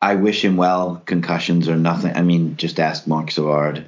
I 0.00 0.14
wish 0.14 0.44
him 0.44 0.56
well. 0.56 1.02
Concussions 1.06 1.68
are 1.68 1.76
nothing. 1.76 2.14
I 2.14 2.22
mean, 2.22 2.56
just 2.56 2.78
ask 2.78 3.06
Marc 3.06 3.30
Savard. 3.30 3.84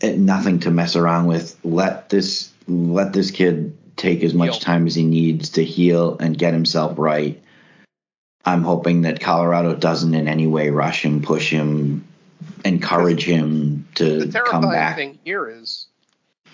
Eh, 0.00 0.16
Nothing 0.16 0.60
to 0.60 0.70
mess 0.70 0.96
around 0.96 1.26
with. 1.26 1.56
Let 1.64 2.08
this 2.08 2.52
let 2.68 3.12
this 3.12 3.30
kid 3.30 3.76
take 3.96 4.22
as 4.22 4.34
much 4.34 4.60
time 4.60 4.86
as 4.86 4.94
he 4.94 5.04
needs 5.04 5.50
to 5.50 5.64
heal 5.64 6.16
and 6.18 6.36
get 6.36 6.52
himself 6.52 6.98
right. 6.98 7.40
I'm 8.44 8.62
hoping 8.62 9.02
that 9.02 9.20
Colorado 9.20 9.74
doesn't 9.74 10.14
in 10.14 10.28
any 10.28 10.46
way 10.46 10.70
rush 10.70 11.04
him, 11.04 11.22
push 11.22 11.50
him, 11.50 12.06
encourage 12.64 13.24
him 13.24 13.88
to 13.96 14.30
come 14.46 14.62
back. 14.62 14.96
thing 14.96 15.18
here 15.24 15.48
is 15.48 15.86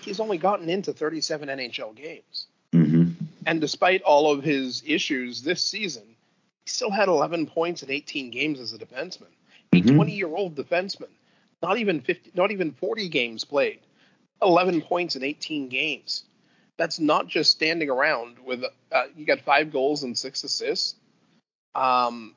he's 0.01 0.19
only 0.19 0.37
gotten 0.37 0.69
into 0.69 0.93
37 0.93 1.49
NHL 1.49 1.95
games. 1.95 2.47
hmm 2.71 3.09
And 3.45 3.59
despite 3.61 4.01
all 4.03 4.31
of 4.31 4.43
his 4.43 4.81
issues 4.85 5.41
this 5.41 5.61
season, 5.61 6.03
he 6.65 6.69
still 6.69 6.91
had 6.91 7.09
11 7.09 7.47
points 7.47 7.83
in 7.83 7.91
18 7.91 8.31
games 8.31 8.59
as 8.59 8.73
a 8.73 8.77
defenseman. 8.77 9.27
A 9.73 9.81
Mhm. 9.81 9.95
20 9.95 10.13
year 10.15 10.33
old 10.33 10.55
defenseman, 10.55 11.09
not 11.63 11.77
even 11.77 12.01
50, 12.01 12.31
not 12.35 12.51
even 12.51 12.73
40 12.73 13.09
games 13.09 13.45
played, 13.45 13.79
11 14.41 14.81
points 14.81 15.15
in 15.15 15.23
18 15.23 15.69
games. 15.69 16.23
That's 16.77 16.99
not 16.99 17.27
just 17.27 17.51
standing 17.51 17.89
around 17.89 18.37
with 18.45 18.63
uh, 18.91 19.03
you 19.15 19.25
got 19.25 19.41
five 19.41 19.71
goals 19.71 20.03
and 20.03 20.17
six 20.17 20.43
assists. 20.43 20.95
Um, 21.73 22.35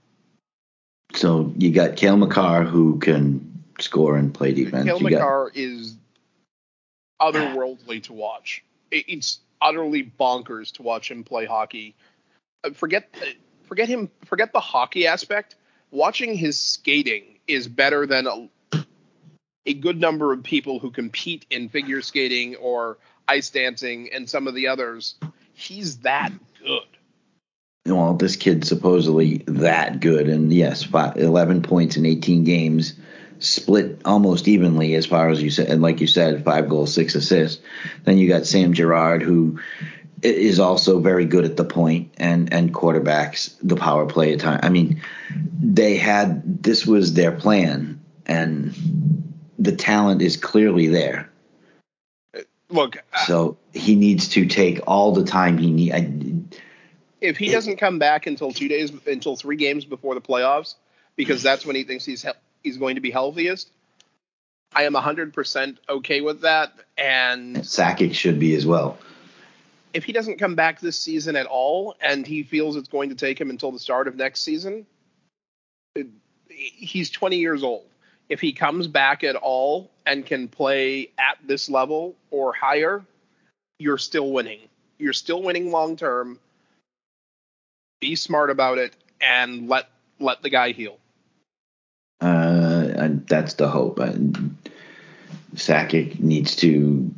So 1.14 1.52
you 1.56 1.72
got 1.72 1.96
Cale 1.96 2.16
Makar 2.16 2.64
who 2.64 2.98
can 2.98 3.64
score 3.80 4.16
and 4.16 4.32
play 4.32 4.52
defense. 4.52 4.84
Cale 4.84 5.00
you 5.00 5.10
got 5.10 5.18
Makar 5.18 5.52
is 5.54 5.96
otherworldly 7.20 8.02
to 8.04 8.12
watch. 8.12 8.62
It's 8.90 9.40
utterly 9.60 10.04
bonkers 10.04 10.72
to 10.74 10.82
watch 10.82 11.10
him 11.10 11.24
play 11.24 11.46
hockey. 11.46 11.96
Uh, 12.62 12.70
Forget 12.70 13.08
uh, 13.20 13.24
forget 13.64 13.88
him. 13.88 14.10
Forget 14.26 14.52
the 14.52 14.60
hockey 14.60 15.06
aspect. 15.06 15.56
Watching 15.90 16.34
his 16.34 16.60
skating 16.60 17.38
is 17.48 17.68
better 17.68 18.06
than 18.06 18.50
a, 19.66 19.74
good 19.74 20.00
number 20.00 20.32
of 20.32 20.42
people 20.42 20.78
who 20.78 20.90
compete 20.90 21.46
in 21.50 21.68
figure 21.68 22.02
skating 22.02 22.56
or 22.56 22.98
ice 23.28 23.50
dancing 23.50 24.10
and 24.12 24.28
some 24.28 24.46
of 24.46 24.54
the 24.54 24.68
others. 24.68 25.16
He's 25.52 25.98
that 25.98 26.32
good. 26.62 26.82
well, 27.86 28.14
this 28.14 28.36
kid's 28.36 28.68
supposedly 28.68 29.38
that 29.46 30.00
good, 30.00 30.28
and 30.28 30.52
yes, 30.52 30.86
eleven 31.16 31.62
points 31.62 31.96
in 31.96 32.06
eighteen 32.06 32.44
games, 32.44 32.94
split 33.38 34.02
almost 34.04 34.48
evenly 34.48 34.94
as 34.94 35.06
far 35.06 35.28
as 35.30 35.42
you 35.42 35.50
said, 35.50 35.68
and 35.68 35.82
like 35.82 36.00
you 36.00 36.06
said, 36.06 36.44
five 36.44 36.68
goals, 36.68 36.92
six 36.92 37.14
assists. 37.14 37.62
Then 38.04 38.18
you 38.18 38.28
got 38.28 38.46
Sam 38.46 38.72
Girard, 38.72 39.22
who 39.22 39.60
is 40.22 40.58
also 40.58 41.00
very 41.00 41.26
good 41.26 41.44
at 41.44 41.56
the 41.56 41.64
point 41.64 42.12
and 42.16 42.52
and 42.52 42.74
quarterbacks 42.74 43.54
the 43.62 43.76
power 43.76 44.06
play 44.06 44.32
at 44.32 44.40
time. 44.40 44.60
I 44.62 44.68
mean, 44.68 45.02
they 45.60 45.96
had 45.96 46.62
this 46.62 46.86
was 46.86 47.14
their 47.14 47.32
plan, 47.32 48.00
and 48.24 49.15
the 49.58 49.74
talent 49.74 50.22
is 50.22 50.36
clearly 50.36 50.88
there. 50.88 51.30
Look, 52.68 52.96
So 53.26 53.56
he 53.72 53.94
needs 53.94 54.28
to 54.30 54.44
take 54.46 54.80
all 54.86 55.12
the 55.12 55.24
time 55.24 55.56
he 55.56 55.70
need. 55.70 56.56
if 57.20 57.36
he 57.36 57.48
doesn't 57.50 57.76
come 57.76 57.98
back 57.98 58.26
until 58.26 58.52
two 58.52 58.68
days, 58.68 58.92
until 59.06 59.36
three 59.36 59.56
games 59.56 59.84
before 59.84 60.14
the 60.14 60.20
playoffs, 60.20 60.74
because 61.14 61.42
that's 61.42 61.64
when 61.64 61.76
he 61.76 61.84
thinks 61.84 62.04
he's 62.04 62.26
he's 62.64 62.76
going 62.76 62.96
to 62.96 63.00
be 63.00 63.10
healthiest, 63.12 63.70
I 64.74 64.82
am 64.82 64.94
hundred 64.94 65.32
percent 65.32 65.78
okay 65.88 66.20
with 66.20 66.40
that. 66.40 66.72
And 66.98 67.58
Sakic 67.58 68.14
should 68.14 68.40
be 68.40 68.54
as 68.56 68.66
well. 68.66 68.98
if 69.94 70.02
he 70.04 70.12
doesn't 70.12 70.38
come 70.38 70.56
back 70.56 70.80
this 70.80 70.98
season 70.98 71.36
at 71.36 71.46
all, 71.46 71.94
and 72.00 72.26
he 72.26 72.42
feels 72.42 72.74
it's 72.74 72.88
going 72.88 73.10
to 73.10 73.14
take 73.14 73.40
him 73.40 73.48
until 73.48 73.70
the 73.70 73.78
start 73.78 74.08
of 74.08 74.16
next 74.16 74.40
season, 74.42 74.86
it- 75.94 76.08
he's 76.48 77.10
20 77.10 77.36
years 77.38 77.62
old. 77.62 77.84
If 78.28 78.40
he 78.40 78.52
comes 78.52 78.88
back 78.88 79.22
at 79.24 79.36
all 79.36 79.90
and 80.04 80.26
can 80.26 80.48
play 80.48 81.10
at 81.18 81.38
this 81.46 81.68
level 81.68 82.16
or 82.30 82.52
higher, 82.52 83.04
you're 83.78 83.98
still 83.98 84.32
winning. 84.32 84.60
You're 84.98 85.12
still 85.12 85.42
winning 85.42 85.70
long 85.70 85.96
term. 85.96 86.38
Be 88.00 88.16
smart 88.16 88.50
about 88.50 88.78
it 88.78 88.94
and 89.20 89.68
let 89.68 89.88
let 90.18 90.42
the 90.42 90.50
guy 90.50 90.72
heal. 90.72 90.98
Uh, 92.20 92.88
and 92.96 93.26
that's 93.26 93.54
the 93.54 93.68
hope. 93.68 93.98
And 93.98 94.56
Sakic 95.54 96.18
needs 96.18 96.56
to 96.56 97.14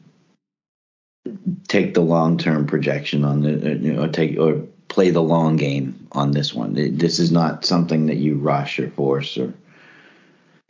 take 1.69 1.95
the 1.95 2.01
long 2.01 2.39
term 2.39 2.67
projection 2.67 3.25
on 3.25 3.43
the, 3.43 3.73
uh, 3.73 3.75
you 3.75 3.93
know, 3.93 4.09
take 4.09 4.39
or 4.39 4.65
play 4.89 5.11
the 5.11 5.23
long 5.23 5.57
game 5.57 6.09
on 6.13 6.33
this 6.33 6.55
one. 6.55 6.75
This 6.75 7.19
is 7.19 7.31
not 7.31 7.65
something 7.65 8.07
that 8.07 8.17
you 8.17 8.37
rush 8.37 8.79
or 8.79 8.91
force 8.91 9.37
or 9.37 9.53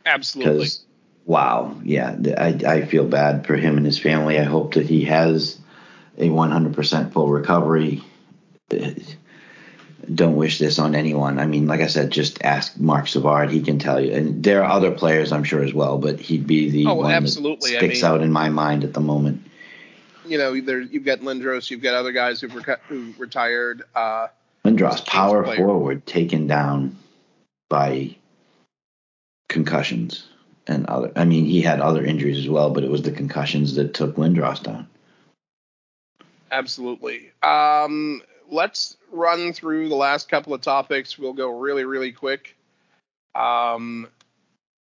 Absolutely. 0.09 0.67
wow, 1.25 1.75
yeah, 1.83 2.15
I 2.37 2.47
I 2.65 2.85
feel 2.85 3.05
bad 3.05 3.45
for 3.45 3.55
him 3.55 3.77
and 3.77 3.85
his 3.85 3.99
family. 3.99 4.39
I 4.39 4.43
hope 4.43 4.73
that 4.73 4.87
he 4.87 5.05
has 5.05 5.57
a 6.17 6.29
100% 6.29 7.13
full 7.13 7.29
recovery. 7.29 8.01
Don't 10.13 10.37
wish 10.37 10.57
this 10.57 10.79
on 10.79 10.95
anyone. 10.95 11.37
I 11.39 11.45
mean, 11.45 11.67
like 11.67 11.81
I 11.81 11.87
said, 11.87 12.09
just 12.09 12.41
ask 12.43 12.77
Marc 12.79 13.07
Savard. 13.07 13.51
He 13.51 13.61
can 13.61 13.77
tell 13.79 13.99
you. 14.03 14.13
And 14.13 14.43
there 14.43 14.63
are 14.63 14.71
other 14.71 14.91
players, 14.91 15.31
I'm 15.31 15.43
sure, 15.43 15.61
as 15.63 15.73
well, 15.73 15.97
but 15.97 16.19
he'd 16.19 16.47
be 16.47 16.69
the 16.69 16.87
Oh, 16.87 16.95
one 16.95 17.11
absolutely. 17.11 17.71
I 17.71 17.73
that 17.73 17.85
sticks 17.85 18.01
mean- 18.01 18.11
out 18.11 18.21
in 18.21 18.31
my 18.31 18.49
mind 18.49 18.83
at 18.83 18.93
the 18.93 19.01
moment. 19.01 19.45
You 20.25 20.37
know, 20.37 20.59
there 20.61 20.81
you've 20.81 21.05
got 21.05 21.19
Lindros, 21.19 21.69
you've 21.69 21.81
got 21.81 21.95
other 21.95 22.11
guys 22.11 22.39
who've 22.41 22.51
reca- 22.51 22.79
who 22.87 23.13
retired. 23.17 23.83
Uh, 23.95 24.27
Lindros, 24.65 25.05
power 25.05 25.43
player. 25.43 25.57
forward, 25.57 26.05
taken 26.05 26.47
down 26.47 26.97
by 27.67 28.15
concussions 29.49 30.27
and 30.67 30.85
other. 30.85 31.11
I 31.15 31.25
mean, 31.25 31.45
he 31.45 31.61
had 31.61 31.81
other 31.81 32.05
injuries 32.05 32.37
as 32.37 32.47
well, 32.47 32.69
but 32.69 32.83
it 32.85 32.89
was 32.89 33.01
the 33.01 33.11
concussions 33.11 33.75
that 33.75 33.93
took 33.93 34.15
Lindros 34.15 34.63
down. 34.63 34.87
Absolutely. 36.51 37.31
Um, 37.43 38.21
let's 38.49 38.95
run 39.11 39.53
through 39.53 39.89
the 39.89 39.95
last 39.95 40.29
couple 40.29 40.53
of 40.53 40.61
topics. 40.61 41.19
We'll 41.19 41.33
go 41.33 41.59
really, 41.59 41.83
really 41.83 42.11
quick. 42.11 42.55
Um, 43.35 44.07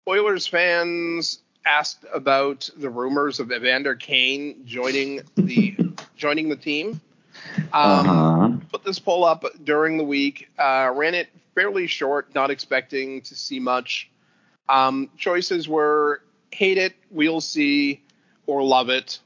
Oilers 0.07 0.47
fans 0.47 1.39
asked 1.65 2.05
about 2.13 2.69
the 2.75 2.89
rumors 2.89 3.39
of 3.39 3.51
Evander 3.51 3.95
Kane 3.95 4.65
joining 4.65 5.21
the 5.35 5.75
joining 6.15 6.49
the 6.49 6.55
team. 6.55 7.01
Um, 7.57 7.69
uh-huh. 7.73 8.49
Put 8.71 8.83
this 8.83 8.99
poll 8.99 9.23
up 9.23 9.45
during 9.63 9.97
the 9.97 10.03
week. 10.03 10.49
Uh, 10.57 10.91
ran 10.93 11.15
it 11.15 11.29
fairly 11.55 11.87
short, 11.87 12.33
not 12.35 12.51
expecting 12.51 13.21
to 13.21 13.35
see 13.35 13.59
much. 13.59 14.09
Um, 14.69 15.09
choices 15.17 15.67
were 15.67 16.21
hate 16.51 16.77
it, 16.77 16.93
we'll 17.09 17.41
see, 17.41 18.01
or 18.45 18.63
love 18.63 18.89
it. 18.89 19.19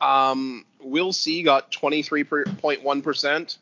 Um, 0.00 0.64
we'll 0.80 1.12
see 1.12 1.42
got 1.42 1.72
23.1%. 1.72 3.58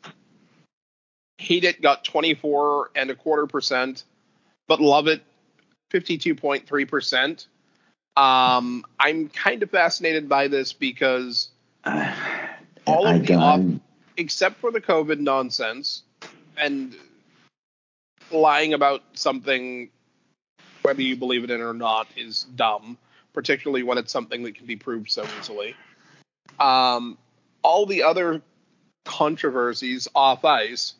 Hate 1.37 1.63
it 1.63 1.81
got 1.81 2.03
24 2.03 2.91
and 2.95 3.09
a 3.09 3.15
quarter 3.15 3.47
percent, 3.47 4.03
but 4.67 4.79
love 4.81 5.07
it 5.07 5.23
52.3%. 5.91 7.47
Um, 8.15 8.85
I'm 8.99 9.29
kind 9.29 9.63
of 9.63 9.71
fascinated 9.71 10.29
by 10.29 10.47
this 10.47 10.73
because 10.73 11.49
Uh, 11.83 12.13
all 12.85 13.07
I 13.07 13.15
of 13.15 13.21
the 13.21 13.27
don't- 13.27 13.41
off, 13.75 13.81
except 14.17 14.57
for 14.57 14.71
the 14.71 14.81
COVID 14.81 15.19
nonsense 15.19 16.03
and 16.57 16.95
lying 18.31 18.73
about 18.73 19.01
something, 19.13 19.89
whether 20.83 21.01
you 21.01 21.15
believe 21.15 21.43
it 21.43 21.51
in 21.51 21.61
or 21.61 21.73
not, 21.73 22.07
is 22.15 22.43
dumb, 22.55 22.97
particularly 23.33 23.83
when 23.83 23.97
it's 23.97 24.11
something 24.11 24.43
that 24.43 24.55
can 24.55 24.65
be 24.65 24.75
proved 24.75 25.09
so 25.09 25.25
easily. 25.39 25.75
Um, 26.59 27.17
all 27.63 27.85
the 27.85 28.03
other 28.03 28.41
controversies 29.05 30.07
off 30.13 30.45
ice 30.45 30.93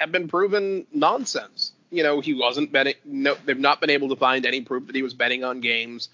have 0.00 0.12
been 0.12 0.28
proven 0.28 0.86
nonsense. 0.92 1.72
You 1.90 2.02
know, 2.02 2.20
he 2.20 2.34
wasn't 2.34 2.70
betting. 2.70 2.94
No, 3.04 3.36
they've 3.44 3.58
not 3.58 3.80
been 3.80 3.90
able 3.90 4.10
to 4.10 4.16
find 4.16 4.44
any 4.44 4.60
proof 4.60 4.86
that 4.86 4.94
he 4.94 5.02
was 5.02 5.14
betting 5.14 5.42
on 5.42 5.60
games 5.60 6.10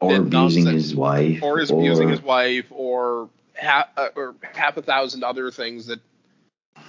or 0.00 0.16
abusing 0.16 0.64
nonsense- 0.64 0.84
his 0.84 0.96
wife, 0.96 1.42
or 1.42 1.60
is 1.60 1.70
abusing 1.70 2.08
his 2.08 2.22
wife, 2.22 2.64
or 2.70 3.28
half 3.54 3.88
uh, 3.96 4.08
or 4.16 4.34
half 4.54 4.78
a 4.78 4.82
thousand 4.82 5.22
other 5.22 5.50
things 5.50 5.86
that 5.86 6.00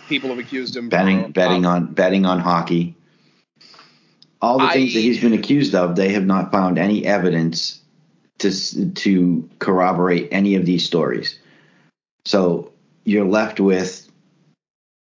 people 0.08 0.30
have 0.30 0.40
accused 0.40 0.76
him 0.76 0.88
betting 0.88 1.26
of. 1.26 1.34
betting 1.34 1.66
Um, 1.66 1.74
on 1.74 1.94
betting 1.94 2.26
on 2.26 2.40
hockey. 2.40 2.96
All 4.42 4.60
the 4.60 4.70
things 4.70 4.92
I- 4.92 4.94
that 4.96 5.02
he's 5.02 5.22
been 5.22 5.34
accused 5.34 5.76
of, 5.76 5.96
they 5.96 6.14
have 6.14 6.26
not 6.26 6.52
found 6.52 6.78
any 6.78 7.06
evidence 7.06 7.80
to 8.40 8.92
to 8.92 9.50
corroborate 9.60 10.30
any 10.32 10.56
of 10.56 10.66
these 10.66 10.84
stories. 10.84 11.38
So 12.26 12.72
you're 13.04 13.26
left 13.26 13.60
with 13.60 14.08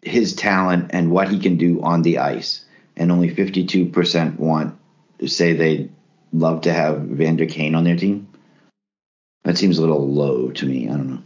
his 0.02 0.34
talent 0.34 0.88
and 0.92 1.12
what 1.12 1.30
he 1.30 1.40
can 1.40 1.58
do 1.58 1.82
on 1.82 2.02
the 2.02 2.18
ice, 2.18 2.66
and 2.98 3.12
only 3.12 3.30
52% 3.30 4.40
want 4.40 4.76
say 5.28 5.54
they 5.54 5.90
love 6.34 6.62
to 6.62 6.74
have 6.74 7.02
Vander 7.02 7.46
Kane 7.46 7.76
on 7.76 7.84
their 7.84 7.96
team. 7.96 8.28
That 9.44 9.58
seems 9.58 9.78
a 9.78 9.82
little 9.82 10.08
low 10.08 10.52
to 10.52 10.66
me. 10.66 10.88
I 10.88 10.92
don't 10.92 11.10
know. 11.10 11.22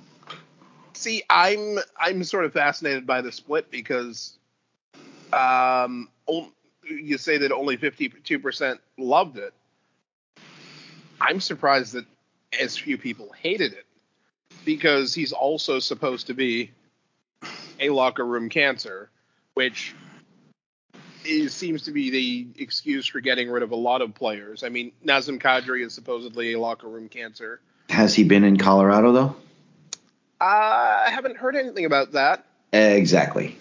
See, 0.93 1.23
I'm 1.29 1.79
I'm 1.99 2.23
sort 2.23 2.45
of 2.45 2.53
fascinated 2.53 3.05
by 3.05 3.21
the 3.21 3.31
split 3.31 3.69
because 3.69 4.37
um, 5.33 6.09
you 6.85 7.17
say 7.17 7.37
that 7.39 7.51
only 7.51 7.77
52 7.77 8.39
percent 8.39 8.79
loved 8.97 9.37
it. 9.37 9.53
I'm 11.19 11.39
surprised 11.39 11.93
that 11.93 12.05
as 12.59 12.77
few 12.77 12.97
people 12.97 13.31
hated 13.37 13.73
it 13.73 13.85
because 14.63 15.13
he's 15.13 15.31
also 15.31 15.79
supposed 15.79 16.27
to 16.27 16.33
be 16.33 16.71
a 17.79 17.89
locker 17.89 18.25
room 18.25 18.49
cancer, 18.49 19.09
which 19.53 19.95
is, 21.25 21.53
seems 21.53 21.83
to 21.83 21.91
be 21.91 22.09
the 22.09 22.61
excuse 22.61 23.05
for 23.05 23.19
getting 23.19 23.49
rid 23.49 23.63
of 23.63 23.71
a 23.71 23.75
lot 23.75 24.01
of 24.01 24.13
players. 24.13 24.63
I 24.63 24.69
mean, 24.69 24.91
Nazem 25.05 25.39
Kadri 25.39 25.85
is 25.85 25.93
supposedly 25.93 26.53
a 26.53 26.59
locker 26.59 26.87
room 26.87 27.09
cancer. 27.09 27.59
Has 27.89 28.15
he 28.15 28.23
been 28.23 28.43
in 28.43 28.57
Colorado 28.57 29.11
though? 29.11 29.35
Uh, 30.41 31.03
I 31.07 31.09
haven't 31.11 31.37
heard 31.37 31.55
anything 31.55 31.85
about 31.85 32.13
that. 32.13 32.45
Exactly. 32.73 33.57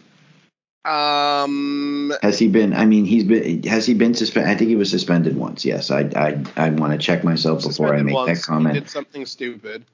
Um, 0.84 2.12
Has 2.22 2.38
he 2.38 2.48
been? 2.48 2.74
I 2.74 2.84
mean, 2.84 3.06
he's 3.06 3.24
been. 3.24 3.62
Has 3.62 3.86
he 3.86 3.94
been 3.94 4.14
suspended? 4.14 4.50
I 4.50 4.56
think 4.56 4.68
he 4.68 4.76
was 4.76 4.90
suspended 4.90 5.36
once. 5.36 5.64
Yes, 5.64 5.90
I 5.90 6.00
I 6.14 6.44
I 6.56 6.70
want 6.70 6.92
to 6.92 6.98
check 6.98 7.24
myself 7.24 7.62
before 7.62 7.94
I 7.94 8.02
make 8.02 8.14
once, 8.14 8.40
that 8.40 8.46
comment. 8.46 8.74
He 8.74 8.80
did 8.80 8.90
something 8.90 9.24
stupid, 9.24 9.84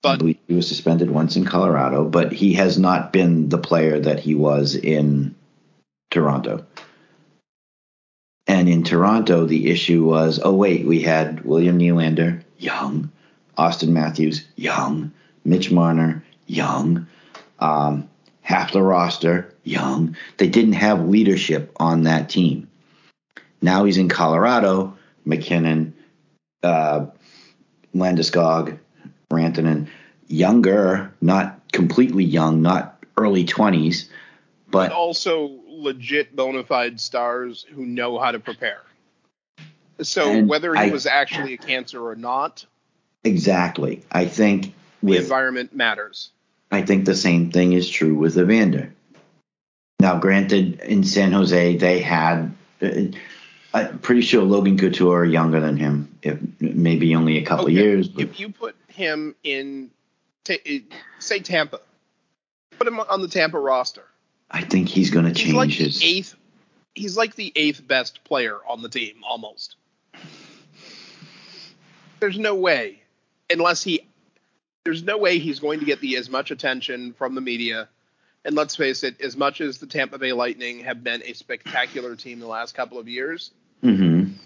but 0.00 0.22
he 0.22 0.38
was 0.48 0.66
suspended 0.66 1.10
once 1.10 1.36
in 1.36 1.44
Colorado, 1.44 2.08
but 2.08 2.32
he 2.32 2.54
has 2.54 2.78
not 2.78 3.12
been 3.12 3.50
the 3.50 3.58
player 3.58 4.00
that 4.00 4.20
he 4.20 4.34
was 4.34 4.74
in 4.74 5.34
Toronto. 6.10 6.64
And 8.46 8.66
in 8.66 8.82
Toronto, 8.82 9.44
the 9.44 9.70
issue 9.70 10.04
was, 10.04 10.40
oh 10.42 10.54
wait, 10.54 10.86
we 10.86 11.02
had 11.02 11.44
William 11.44 11.78
Nylander, 11.78 12.42
young, 12.56 13.10
Auston 13.58 13.90
Matthews, 13.90 14.46
young, 14.56 15.12
Mitch 15.44 15.70
Marner, 15.70 16.24
young, 16.46 17.06
um, 17.58 18.08
half 18.40 18.72
the 18.72 18.82
roster, 18.82 19.54
young. 19.68 20.16
They 20.38 20.48
didn't 20.48 20.74
have 20.74 21.08
leadership 21.08 21.72
on 21.76 22.04
that 22.04 22.28
team. 22.28 22.68
Now 23.60 23.84
he's 23.84 23.98
in 23.98 24.08
Colorado, 24.08 24.96
MacKinnon, 25.24 25.94
uh, 26.62 27.06
Landeskog, 27.94 28.78
Rantanen, 29.30 29.88
younger, 30.26 31.12
not 31.20 31.60
completely 31.72 32.24
young, 32.24 32.62
not 32.62 33.04
early 33.16 33.44
20s, 33.44 34.08
but 34.70 34.92
also 34.92 35.58
legit 35.66 36.34
bona 36.34 36.64
fide 36.64 37.00
stars 37.00 37.66
who 37.74 37.84
know 37.84 38.18
how 38.18 38.30
to 38.30 38.38
prepare. 38.38 38.82
So 40.00 40.42
whether 40.44 40.74
he 40.74 40.80
I- 40.80 40.90
was 40.90 41.06
actually 41.06 41.54
a 41.54 41.58
cancer 41.58 42.06
or 42.06 42.14
not, 42.14 42.64
exactly. 43.24 44.04
I 44.12 44.26
think 44.26 44.74
the 45.02 45.16
environment 45.16 45.74
matters. 45.74 46.30
I 46.70 46.82
think 46.82 47.04
the 47.04 47.16
same 47.16 47.50
thing 47.50 47.72
is 47.72 47.88
true 47.88 48.14
with 48.14 48.38
Evander. 48.38 48.92
Now, 50.00 50.18
granted, 50.18 50.80
in 50.80 51.02
San 51.02 51.32
Jose, 51.32 51.76
they 51.76 52.00
had. 52.00 52.54
Uh, 52.80 52.88
I'm 53.74 53.98
pretty 53.98 54.20
sure 54.22 54.44
Logan 54.44 54.78
Couture 54.78 55.24
younger 55.24 55.60
than 55.60 55.76
him, 55.76 56.16
if 56.22 56.38
maybe 56.60 57.14
only 57.16 57.38
a 57.38 57.44
couple 57.44 57.64
Okay, 57.66 57.74
years. 57.74 58.08
but- 58.08 58.22
If 58.22 58.40
you 58.40 58.48
put 58.50 58.76
him 58.88 59.34
in, 59.42 59.90
ta- 60.44 60.54
eh, 60.64 60.80
say 61.18 61.40
Tampa, 61.40 61.80
put 62.78 62.86
him 62.86 62.98
on 63.00 63.20
the 63.20 63.28
Tampa 63.28 63.58
roster. 63.58 64.04
I 64.50 64.62
think 64.62 64.88
he's 64.88 65.10
going 65.10 65.26
to 65.26 65.34
change 65.34 65.54
like 65.54 65.70
his. 65.70 66.02
eighth. 66.02 66.34
He's 66.94 67.16
like 67.16 67.34
the 67.34 67.52
eighth 67.56 67.86
best 67.86 68.24
player 68.24 68.58
on 68.66 68.80
the 68.82 68.88
team, 68.88 69.16
almost. 69.28 69.76
There's 72.20 72.38
no 72.38 72.54
way, 72.54 73.02
unless 73.50 73.82
he. 73.82 74.06
There's 74.84 75.02
no 75.02 75.18
way 75.18 75.38
he's 75.38 75.58
going 75.58 75.80
to 75.80 75.84
get 75.84 76.00
the 76.00 76.16
as 76.16 76.30
much 76.30 76.50
attention 76.50 77.12
from 77.14 77.34
the 77.34 77.40
media. 77.42 77.88
And 78.48 78.56
let's 78.56 78.76
face 78.76 79.04
it, 79.04 79.20
as 79.20 79.36
much 79.36 79.60
as 79.60 79.76
the 79.76 79.86
Tampa 79.86 80.16
Bay 80.18 80.32
Lightning 80.32 80.80
have 80.80 81.04
been 81.04 81.22
a 81.26 81.34
spectacular 81.34 82.16
team 82.16 82.40
the 82.40 82.46
last 82.46 82.74
couple 82.74 82.98
of 82.98 83.06
years, 83.06 83.50
Mhm. 83.84 84.36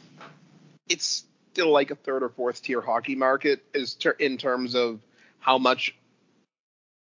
it's 0.89 1.23
still 1.53 1.71
like 1.71 1.93
a 1.93 1.95
third 1.95 2.25
or 2.25 2.29
fourth 2.29 2.63
tier 2.65 2.81
hockey 2.81 3.15
market 3.15 3.65
is 3.73 3.95
ter- 3.95 4.11
in 4.19 4.39
terms 4.39 4.75
of 4.75 5.01
how 5.39 5.57
much 5.57 5.95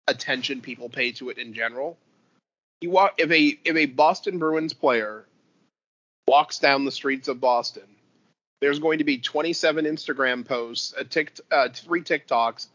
attention 0.06 0.60
people 0.60 0.88
pay 0.88 1.10
to 1.10 1.30
it 1.30 1.38
in 1.38 1.54
general. 1.54 1.98
You 2.82 2.90
walk 2.90 3.14
if 3.18 3.32
a 3.32 3.58
if 3.64 3.74
a 3.74 3.86
Boston 3.86 4.38
Bruins 4.38 4.72
player 4.72 5.26
walks 6.28 6.60
down 6.60 6.84
the 6.84 6.92
streets 6.92 7.26
of 7.26 7.40
Boston, 7.40 7.96
there's 8.60 8.78
going 8.78 8.98
to 8.98 9.04
be 9.04 9.18
27 9.18 9.86
Instagram 9.86 10.44
posts, 10.46 10.94
a 10.96 11.02
tick, 11.02 11.32
uh, 11.50 11.68
three 11.70 12.02
TikToks, 12.02 12.68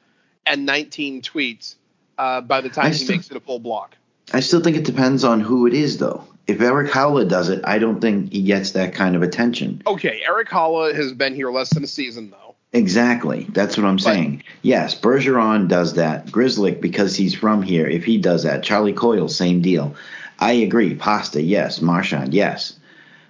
and 0.45 0.65
19 0.65 1.21
tweets 1.21 1.75
uh, 2.17 2.41
by 2.41 2.59
the 2.59 2.69
I 2.69 2.73
time 2.73 2.91
he 2.91 2.97
still- 2.97 3.15
makes 3.15 3.31
it 3.31 3.37
a 3.37 3.39
full 3.39 3.59
block. 3.59 3.95
I 4.33 4.41
still 4.41 4.61
think 4.61 4.77
it 4.77 4.85
depends 4.85 5.23
on 5.23 5.41
who 5.41 5.67
it 5.67 5.73
is, 5.73 5.97
though. 5.97 6.23
If 6.47 6.61
Erik 6.61 6.91
Haula 6.91 7.27
does 7.27 7.49
it, 7.49 7.61
I 7.65 7.77
don't 7.77 7.99
think 7.99 8.31
he 8.31 8.43
gets 8.43 8.71
that 8.71 8.93
kind 8.93 9.15
of 9.17 9.21
attention. 9.21 9.81
Okay, 9.85 10.21
Erik 10.25 10.47
Haula 10.47 10.95
has 10.95 11.11
been 11.11 11.35
here 11.35 11.51
less 11.51 11.73
than 11.73 11.83
a 11.83 11.87
season 11.87 12.29
though. 12.29 12.55
Exactly. 12.71 13.47
That's 13.49 13.77
what 13.77 13.85
I'm 13.85 13.99
saying. 13.99 14.43
Yes, 14.61 14.99
Bergeron 14.99 15.67
does 15.67 15.95
that. 15.95 16.27
Grzelcyk, 16.27 16.79
because 16.79 17.15
he's 17.15 17.33
from 17.33 17.63
here, 17.63 17.87
if 17.87 18.05
he 18.05 18.17
does 18.17 18.43
that. 18.43 18.63
Charlie 18.63 18.93
Coyle, 18.93 19.27
same 19.27 19.61
deal. 19.61 19.95
I 20.39 20.53
agree. 20.53 20.95
Pasta, 20.95 21.41
yes. 21.41 21.81
Marchand, 21.81 22.33
yes. 22.33 22.77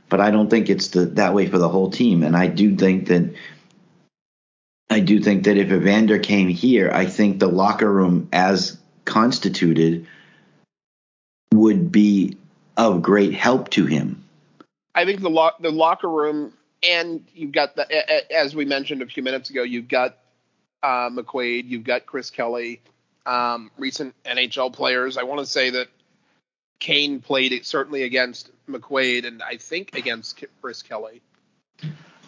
But 0.10 0.22
I 0.22 0.32
don't 0.32 0.50
think 0.50 0.70
it's 0.70 0.90
the, 0.90 1.06
that 1.06 1.34
way 1.34 1.48
for 1.48 1.58
the 1.58 1.70
whole 1.70 1.90
team. 1.90 2.24
And 2.24 2.36
I 2.36 2.48
do 2.48 2.76
think 2.76 3.08
that 3.08 3.34
I 4.90 5.00
do 5.02 5.20
think 5.20 5.44
that 5.46 5.58
if 5.58 5.72
Evander 5.72 6.20
came 6.20 6.50
here, 6.50 6.92
I 6.92 7.06
think 7.06 7.40
the 7.40 7.48
locker 7.48 7.92
room 7.92 8.30
as 8.32 8.78
constituted 9.06 10.08
would 11.54 11.92
be 11.92 12.38
of 12.76 13.02
great 13.02 13.34
help 13.34 13.70
to 13.72 13.86
him. 13.86 14.24
I 14.96 15.06
think 15.06 15.22
the 15.22 15.30
lo- 15.30 15.52
the 15.60 15.72
locker 15.72 16.10
room, 16.10 16.54
and 16.84 17.24
you've 17.34 17.52
got 17.52 17.76
the 17.76 17.88
a- 17.90 18.18
a- 18.34 18.38
as 18.38 18.56
we 18.56 18.66
mentioned 18.66 19.02
a 19.02 19.06
few 19.08 19.24
minutes 19.24 19.50
ago, 19.50 19.64
you've 19.64 19.88
got 19.88 20.18
uh, 20.84 21.10
McQuaid, 21.10 21.68
you've 21.68 21.84
got 21.84 22.06
Chris 22.06 22.30
Kelly. 22.30 22.82
um, 23.26 23.72
recent 23.78 24.16
NHL 24.24 24.72
players. 24.72 25.18
I 25.18 25.24
want 25.24 25.42
to 25.42 25.46
say 25.46 25.72
that 25.72 25.90
Kane 26.80 27.20
played 27.20 27.52
it 27.52 27.66
certainly 27.66 28.04
against 28.04 28.52
McQuaid 28.70 29.26
and 29.28 29.44
I 29.44 29.58
think 29.58 29.96
against 29.98 30.42
Chris 30.62 30.82
Kelly. 30.82 31.22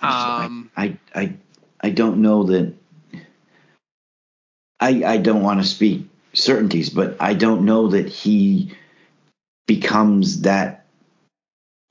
Um, 0.02 0.70
I, 0.76 0.98
I 1.16 1.36
I 1.80 1.92
don't 1.92 2.18
know 2.22 2.44
that. 2.44 2.74
I 4.80 5.04
I 5.06 5.18
don't 5.18 5.42
want 5.44 5.62
to 5.62 5.66
speak 5.66 6.10
certainties, 6.34 6.90
but 6.90 7.16
I 7.22 7.34
don't 7.34 7.64
know 7.66 7.88
that 7.90 8.10
he 8.10 8.74
becomes 9.70 10.42
that 10.42 10.88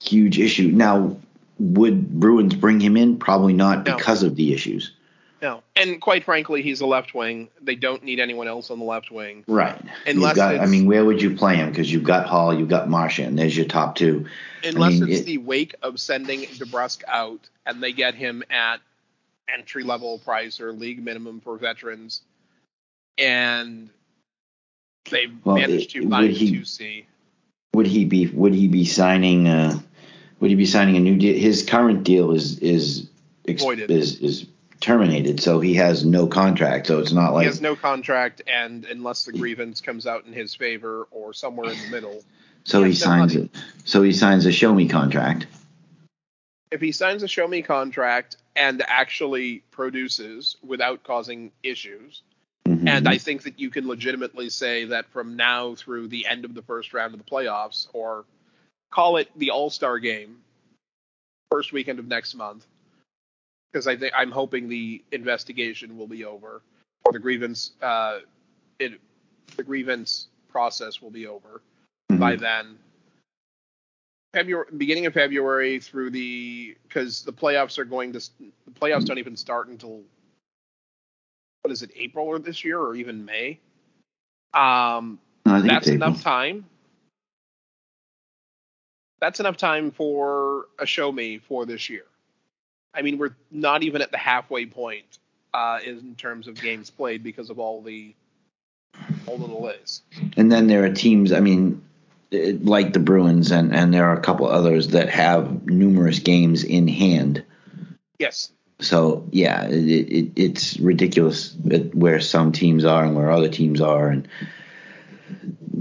huge 0.02 0.38
issue. 0.40 0.72
Now, 0.74 1.16
would 1.60 2.10
Bruins 2.18 2.54
bring 2.56 2.80
him 2.80 2.96
in? 2.96 3.18
Probably 3.18 3.52
not 3.52 3.86
No. 3.86 3.94
because 3.96 4.24
of 4.24 4.34
the 4.34 4.52
issues. 4.52 4.92
no, 5.40 5.62
and 5.76 6.00
quite 6.00 6.24
frankly, 6.24 6.60
he's 6.62 6.80
a 6.80 6.86
left 6.86 7.14
wing. 7.14 7.48
They 7.62 7.76
don't 7.76 8.02
need 8.02 8.18
anyone 8.18 8.48
else 8.48 8.72
on 8.72 8.80
the 8.80 8.84
left 8.84 9.12
wing. 9.12 9.44
Right. 9.46 9.80
Unless 10.08 10.34
got, 10.34 10.58
I 10.58 10.66
mean, 10.66 10.86
where 10.86 11.04
would 11.04 11.22
you 11.22 11.36
play 11.36 11.54
him? 11.54 11.68
Because 11.70 11.92
you've 11.92 12.02
got 12.02 12.26
Hall, 12.26 12.52
you've 12.52 12.68
got 12.68 12.88
Marchand. 12.90 13.38
There's 13.38 13.56
your 13.56 13.66
top 13.66 13.94
two. 13.94 14.26
Unless 14.64 14.94
mean, 14.98 15.08
it's 15.08 15.20
it- 15.20 15.26
the 15.26 15.38
wake 15.38 15.76
of 15.80 16.00
sending 16.00 16.40
DeBrusk 16.40 17.02
out 17.06 17.48
and 17.64 17.80
they 17.80 17.92
get 17.92 18.16
him 18.16 18.42
at 18.50 18.78
entry 19.48 19.84
level 19.84 20.18
price 20.18 20.60
or 20.60 20.72
league 20.72 21.00
minimum 21.04 21.40
for 21.40 21.56
veterans, 21.56 22.22
and 23.16 23.90
they've 25.08 25.32
Well, 25.44 25.54
managed 25.56 25.90
to 25.90 26.00
find 26.08 26.26
would 26.26 26.36
he- 26.36 26.50
two 26.50 26.64
C. 26.64 27.06
Would 27.74 27.86
he 27.86 28.04
be? 28.04 28.26
Would 28.26 28.54
he 28.54 28.66
be 28.66 28.84
signing? 28.84 29.46
Uh, 29.46 29.78
would 30.40 30.50
he 30.50 30.56
be 30.56 30.66
signing 30.66 30.96
a 30.96 31.00
new 31.00 31.16
deal? 31.16 31.38
His 31.38 31.64
current 31.64 32.02
deal 32.02 32.32
is 32.32 32.58
is 32.58 33.08
ex- 33.46 33.62
is 33.62 34.18
is 34.20 34.46
terminated, 34.80 35.40
so 35.40 35.60
he 35.60 35.74
has 35.74 36.04
no 36.04 36.26
contract. 36.26 36.86
So 36.86 36.98
it's 36.98 37.12
not 37.12 37.34
like 37.34 37.42
He 37.42 37.46
has 37.46 37.60
no 37.60 37.76
contract, 37.76 38.42
and 38.46 38.84
unless 38.86 39.24
the 39.24 39.32
grievance 39.32 39.80
comes 39.80 40.06
out 40.06 40.24
in 40.26 40.32
his 40.32 40.54
favor 40.54 41.06
or 41.10 41.32
somewhere 41.32 41.70
in 41.70 41.78
the 41.82 41.88
middle, 41.90 42.24
so 42.64 42.82
he 42.82 42.88
no 42.88 42.94
signs 42.94 43.36
it. 43.36 43.50
So 43.84 44.02
he 44.02 44.12
signs 44.12 44.46
a 44.46 44.52
show 44.52 44.74
me 44.74 44.88
contract. 44.88 45.46
if 46.72 46.80
he 46.80 46.90
signs 46.90 47.22
a 47.22 47.28
show 47.28 47.46
me 47.46 47.62
contract 47.62 48.38
and 48.56 48.82
actually 48.88 49.62
produces 49.70 50.56
without 50.66 51.04
causing 51.04 51.52
issues, 51.62 52.22
Mhm. 52.68 52.88
and 52.88 53.08
I 53.08 53.18
think 53.18 53.42
that 53.42 53.58
you 53.58 53.70
can 53.70 53.88
legitimately 53.88 54.50
say 54.50 54.84
that 54.86 55.06
from 55.06 55.36
now 55.36 55.74
through 55.74 56.08
the 56.08 56.26
end 56.26 56.44
of 56.44 56.54
the 56.54 56.62
first 56.62 56.92
round 56.92 57.14
of 57.14 57.18
the 57.18 57.30
playoffs, 57.30 57.88
or 57.92 58.24
call 58.90 59.16
it 59.16 59.30
the 59.36 59.50
All 59.50 59.70
Star 59.70 59.98
game, 59.98 60.42
first 61.50 61.72
weekend 61.72 61.98
of 61.98 62.06
next 62.06 62.34
month, 62.34 62.66
because 63.72 63.86
I 63.86 63.96
think 63.96 64.12
I'm 64.16 64.30
hoping 64.30 64.68
the 64.68 65.02
investigation 65.12 65.96
will 65.96 66.06
be 66.06 66.24
over, 66.24 66.62
or 67.04 67.12
the 67.12 67.18
grievance, 67.18 67.72
uh, 67.80 68.20
it, 68.78 69.00
the 69.56 69.62
grievance 69.62 70.28
process 70.48 71.00
will 71.00 71.10
be 71.10 71.26
over 71.26 71.62
Mhm. 72.10 72.18
by 72.18 72.36
then. 72.36 72.78
February, 74.34 74.66
beginning 74.76 75.06
of 75.06 75.14
February 75.14 75.80
through 75.80 76.10
the 76.10 76.76
because 76.82 77.22
the 77.22 77.32
playoffs 77.32 77.78
are 77.78 77.84
going 77.86 78.12
to 78.12 78.20
the 78.38 78.70
playoffs 78.72 79.06
don't 79.06 79.18
even 79.18 79.36
start 79.36 79.68
until 79.68 80.04
what 81.62 81.72
is 81.72 81.82
it 81.82 81.90
April 81.96 82.26
or 82.26 82.38
this 82.38 82.64
year 82.64 82.78
or 82.78 82.94
even 82.94 83.24
May. 83.24 83.60
Um, 84.54 85.18
No, 85.44 85.54
I 85.54 85.60
think 85.60 85.72
that's 85.72 85.88
enough 85.88 86.22
time. 86.22 86.64
That's 89.20 89.40
enough 89.40 89.56
time 89.56 89.90
for 89.90 90.66
a 90.78 90.86
show 90.86 91.10
me 91.10 91.38
for 91.38 91.66
this 91.66 91.90
year. 91.90 92.04
I 92.94 93.02
mean, 93.02 93.18
we're 93.18 93.34
not 93.50 93.82
even 93.82 94.00
at 94.00 94.10
the 94.10 94.18
halfway 94.18 94.66
point 94.66 95.18
uh, 95.52 95.80
in 95.84 96.14
terms 96.14 96.46
of 96.48 96.60
games 96.60 96.90
played 96.90 97.22
because 97.22 97.50
of 97.50 97.58
all 97.58 97.82
the 97.82 98.14
all 99.26 99.38
the 99.38 99.46
delays. 99.46 100.02
And 100.36 100.50
then 100.50 100.68
there 100.68 100.84
are 100.84 100.92
teams. 100.92 101.32
I 101.32 101.40
mean, 101.40 101.82
like 102.30 102.92
the 102.92 103.00
Bruins, 103.00 103.50
and 103.50 103.74
and 103.74 103.92
there 103.92 104.06
are 104.06 104.16
a 104.16 104.20
couple 104.20 104.46
others 104.46 104.88
that 104.88 105.08
have 105.10 105.66
numerous 105.66 106.20
games 106.20 106.64
in 106.64 106.88
hand. 106.88 107.44
Yes, 108.18 108.50
So 108.80 109.26
yeah, 109.32 109.66
it, 109.66 109.72
it, 109.74 110.32
it's 110.36 110.78
ridiculous 110.78 111.54
where 111.54 112.20
some 112.20 112.52
teams 112.52 112.84
are 112.84 113.04
and 113.04 113.16
where 113.16 113.30
other 113.30 113.48
teams 113.48 113.80
are, 113.80 114.08
and 114.08 114.28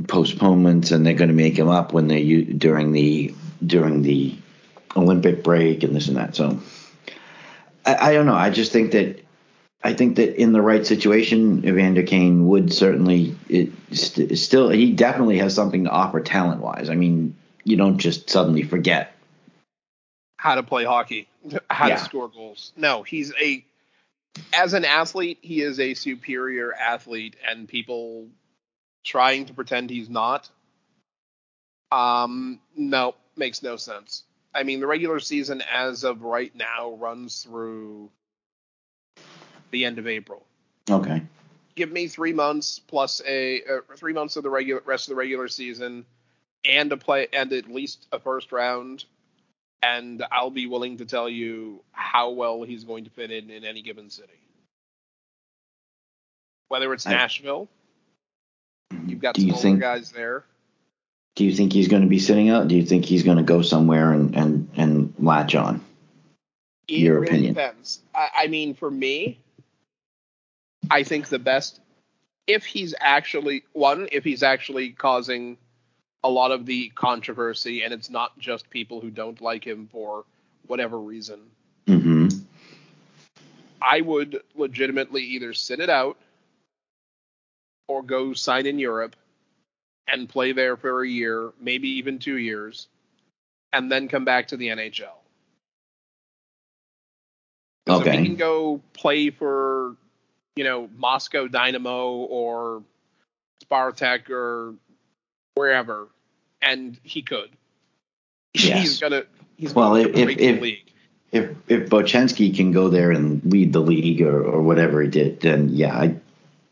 postponements, 0.07 0.91
and 0.91 1.06
they're 1.06 1.14
going 1.14 1.30
to 1.30 1.36
make 1.36 1.56
them 1.56 1.69
up 1.69 1.94
when 1.94 2.07
they 2.07 2.41
during 2.44 2.91
the 2.91 3.36
during 3.65 4.02
the 4.02 4.36
Olympic 4.95 5.44
break 5.44 5.84
and 5.84 5.95
this 5.95 6.07
and 6.07 6.18
that. 6.18 6.36
So 6.36 6.60
I, 7.86 8.10
I 8.10 8.14
don't 8.14 8.26
know. 8.26 8.36
I 8.36 8.49
just 8.49 8.72
think 8.72 8.91
that 8.94 9.24
I 9.84 9.94
think 9.94 10.15
that 10.15 10.41
in 10.41 10.52
the 10.52 10.61
right 10.61 10.86
situation, 10.86 11.68
Evander 11.68 12.03
Kane 12.03 12.48
would 12.48 12.74
certainly 12.74 13.36
st- 13.91 14.38
still 14.40 14.69
he 14.69 14.94
definitely 14.94 15.38
has 15.38 15.53
something 15.53 15.84
to 15.84 15.90
offer 15.91 16.19
talent 16.19 16.61
wise. 16.61 16.90
I 16.90 16.95
mean, 16.95 17.36
you 17.64 17.78
don't 17.78 17.99
just 17.99 18.30
suddenly 18.30 18.64
forget 18.64 19.16
how 20.38 20.56
to 20.56 20.64
play 20.64 20.86
hockey, 20.86 21.28
how 21.70 21.88
Yeah. 21.88 21.98
to 21.98 22.04
score 22.04 22.30
goals. 22.30 22.72
No, 22.78 23.04
he's 23.04 23.34
a 23.42 23.64
as 24.54 24.74
an 24.74 24.86
athlete, 24.86 25.40
he 25.42 25.62
is 25.62 25.80
a 25.80 25.96
superior 25.96 26.72
athlete, 26.74 27.36
and 27.48 27.68
people 27.68 28.28
trying 29.04 29.48
to 29.48 29.54
pretend 29.54 29.90
he's 29.90 30.10
not. 30.10 30.48
Um, 31.92 32.60
no, 32.76 33.16
makes 33.36 33.64
no 33.64 33.78
sense. 33.78 34.24
I 34.54 34.64
mean, 34.64 34.80
the 34.80 34.88
regular 34.88 35.20
season 35.20 35.62
as 35.74 36.04
of 36.04 36.22
right 36.22 36.54
now 36.56 36.92
runs 36.92 37.44
through 37.44 38.10
the 39.72 39.86
end 39.86 39.98
of 40.00 40.08
April. 40.08 40.46
okay. 40.90 41.22
Give 41.76 41.92
me 41.92 42.08
three 42.08 42.34
months 42.34 42.80
plus 42.80 43.22
a 43.26 43.62
uh, 43.62 43.82
three 43.96 44.14
months 44.14 44.36
of 44.36 44.42
the 44.42 44.50
regular 44.50 44.82
rest 44.86 45.06
of 45.08 45.10
the 45.12 45.16
regular 45.16 45.48
season, 45.48 46.06
and 46.66 46.92
a 46.92 46.98
play 46.98 47.28
and 47.32 47.54
at 47.54 47.70
least 47.72 48.08
a 48.12 48.20
first 48.20 48.52
round, 48.52 49.06
and 49.82 50.24
I'll 50.32 50.49
be 50.49 50.66
willing 50.68 50.98
to 50.98 51.06
tell 51.06 51.30
you 51.30 51.84
how 51.91 52.32
well 52.32 52.64
he's 52.64 52.84
going 52.84 53.04
to 53.06 53.10
fit 53.10 53.32
in 53.32 53.49
in 53.49 53.64
any 53.64 53.82
given 53.82 54.10
city. 54.10 54.40
Whether 56.70 56.94
it's 56.94 57.06
I- 57.06 57.12
Nashville, 57.12 57.68
mm-hmm. 58.94 59.10
you've 59.10 59.22
got 59.22 59.36
Do 59.36 59.41
some 59.41 59.48
you 59.48 59.54
older 59.54 59.62
think- 59.64 59.80
guys 59.80 60.12
there. 60.12 60.44
Do 61.36 61.45
you 61.45 61.54
think 61.54 61.72
he's 61.72 61.88
going 61.88 62.02
to 62.02 62.08
be 62.08 62.18
sitting 62.18 62.49
out? 62.49 62.68
Do 62.68 62.76
you 62.76 62.84
think 62.84 63.06
he's 63.06 63.22
going 63.22 63.38
to 63.38 63.44
go 63.44 63.62
somewhere 63.62 64.12
and, 64.12 64.36
and, 64.36 64.70
and 64.76 65.14
latch 65.20 65.54
on? 65.54 65.84
It 66.88 66.95
Your 66.95 67.20
really 67.20 67.28
opinion. 67.28 67.54
depends. 67.54 67.99
I, 68.16 68.30
I 68.36 68.48
mean, 68.48 68.74
for 68.74 68.90
me, 68.90 69.38
I 70.90 71.04
think 71.04 71.28
the 71.28 71.38
best 71.38 71.80
if 72.48 72.66
he's 72.66 72.95
actually 72.99 73.66
one, 73.74 74.08
if 74.12 74.24
he's 74.24 74.41
actually 74.41 74.91
causing 74.91 75.58
a 76.23 76.30
lot 76.30 76.52
of 76.52 76.65
the 76.65 76.89
controversy, 76.89 77.84
and 77.84 77.94
it's 77.94 78.10
not 78.10 78.38
just 78.39 78.69
people 78.69 79.02
who 79.02 79.10
don't 79.10 79.39
like 79.41 79.65
him 79.65 79.88
for 79.91 80.26
whatever 80.68 80.99
reason. 80.99 81.39
Mm-hmm. 81.88 82.27
I 83.81 84.02
would 84.02 84.41
legitimately 84.56 85.23
either 85.23 85.53
sit 85.53 85.80
it 85.80 85.89
out 85.89 86.18
or 87.88 88.03
go 88.03 88.34
sign 88.34 88.65
in 88.65 88.80
Europe 88.80 89.15
and 90.07 90.27
play 90.27 90.52
there 90.52 90.76
for 90.77 91.03
a 91.03 91.07
year, 91.07 91.52
maybe 91.60 91.89
even 91.89 92.19
two 92.19 92.38
years, 92.38 92.88
and 93.73 93.91
then 93.91 94.07
come 94.07 94.26
back 94.26 94.48
to 94.49 94.57
the 94.57 94.68
NHL. 94.68 95.15
If 97.85 98.02
Okay. 98.02 98.18
he 98.18 98.26
can 98.26 98.35
go 98.35 98.81
play 98.94 99.30
for, 99.30 99.95
you 100.56 100.64
know, 100.64 100.89
Moscow 100.98 101.48
Dynamo 101.48 102.15
or 102.15 102.84
Spartak 103.64 104.30
or 104.30 104.76
wherever, 105.58 106.08
and 106.62 106.98
he 107.04 107.22
could. 107.22 107.50
Yes. 108.54 108.82
He's 108.82 109.00
gonna. 109.00 109.24
He's 109.58 109.74
Well, 109.76 109.90
going 109.92 110.10
if- 110.10 110.30
if- 110.30 110.38
the 110.38 110.62
league. 110.62 110.92
If 111.32 111.50
if 111.68 111.90
Bochenski 111.90 112.56
can 112.56 112.72
go 112.72 112.88
there 112.90 113.12
and 113.12 113.42
lead 113.44 113.74
the 113.74 113.82
league 113.82 114.22
or, 114.22 114.42
or 114.44 114.62
whatever 114.64 115.02
he 115.02 115.10
did, 115.10 115.42
then 115.42 115.70
yeah, 115.70 115.96
I 115.96 116.16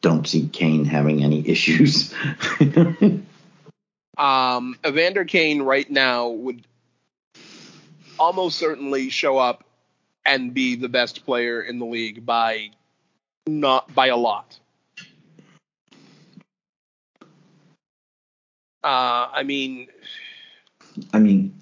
don't 0.01 0.25
see 0.25 0.47
Kane 0.47 0.85
having 0.85 1.21
any 1.23 1.47
issues. 1.47 2.13
Um, 4.17 4.77
Evander 4.87 5.25
Kane 5.25 5.61
right 5.61 5.89
now 5.89 6.29
would 6.29 6.65
almost 8.17 8.57
certainly 8.57 9.09
show 9.09 9.37
up 9.37 9.65
and 10.25 10.53
be 10.53 10.75
the 10.75 10.89
best 10.89 11.25
player 11.25 11.61
in 11.61 11.77
the 11.79 11.85
league 11.85 12.25
by 12.25 12.69
not 13.45 13.93
by 13.93 14.07
a 14.07 14.17
lot. 14.17 14.57
Uh, 18.85 19.29
I 19.33 19.41
mean, 19.41 19.87
I 21.11 21.17
mean, 21.17 21.55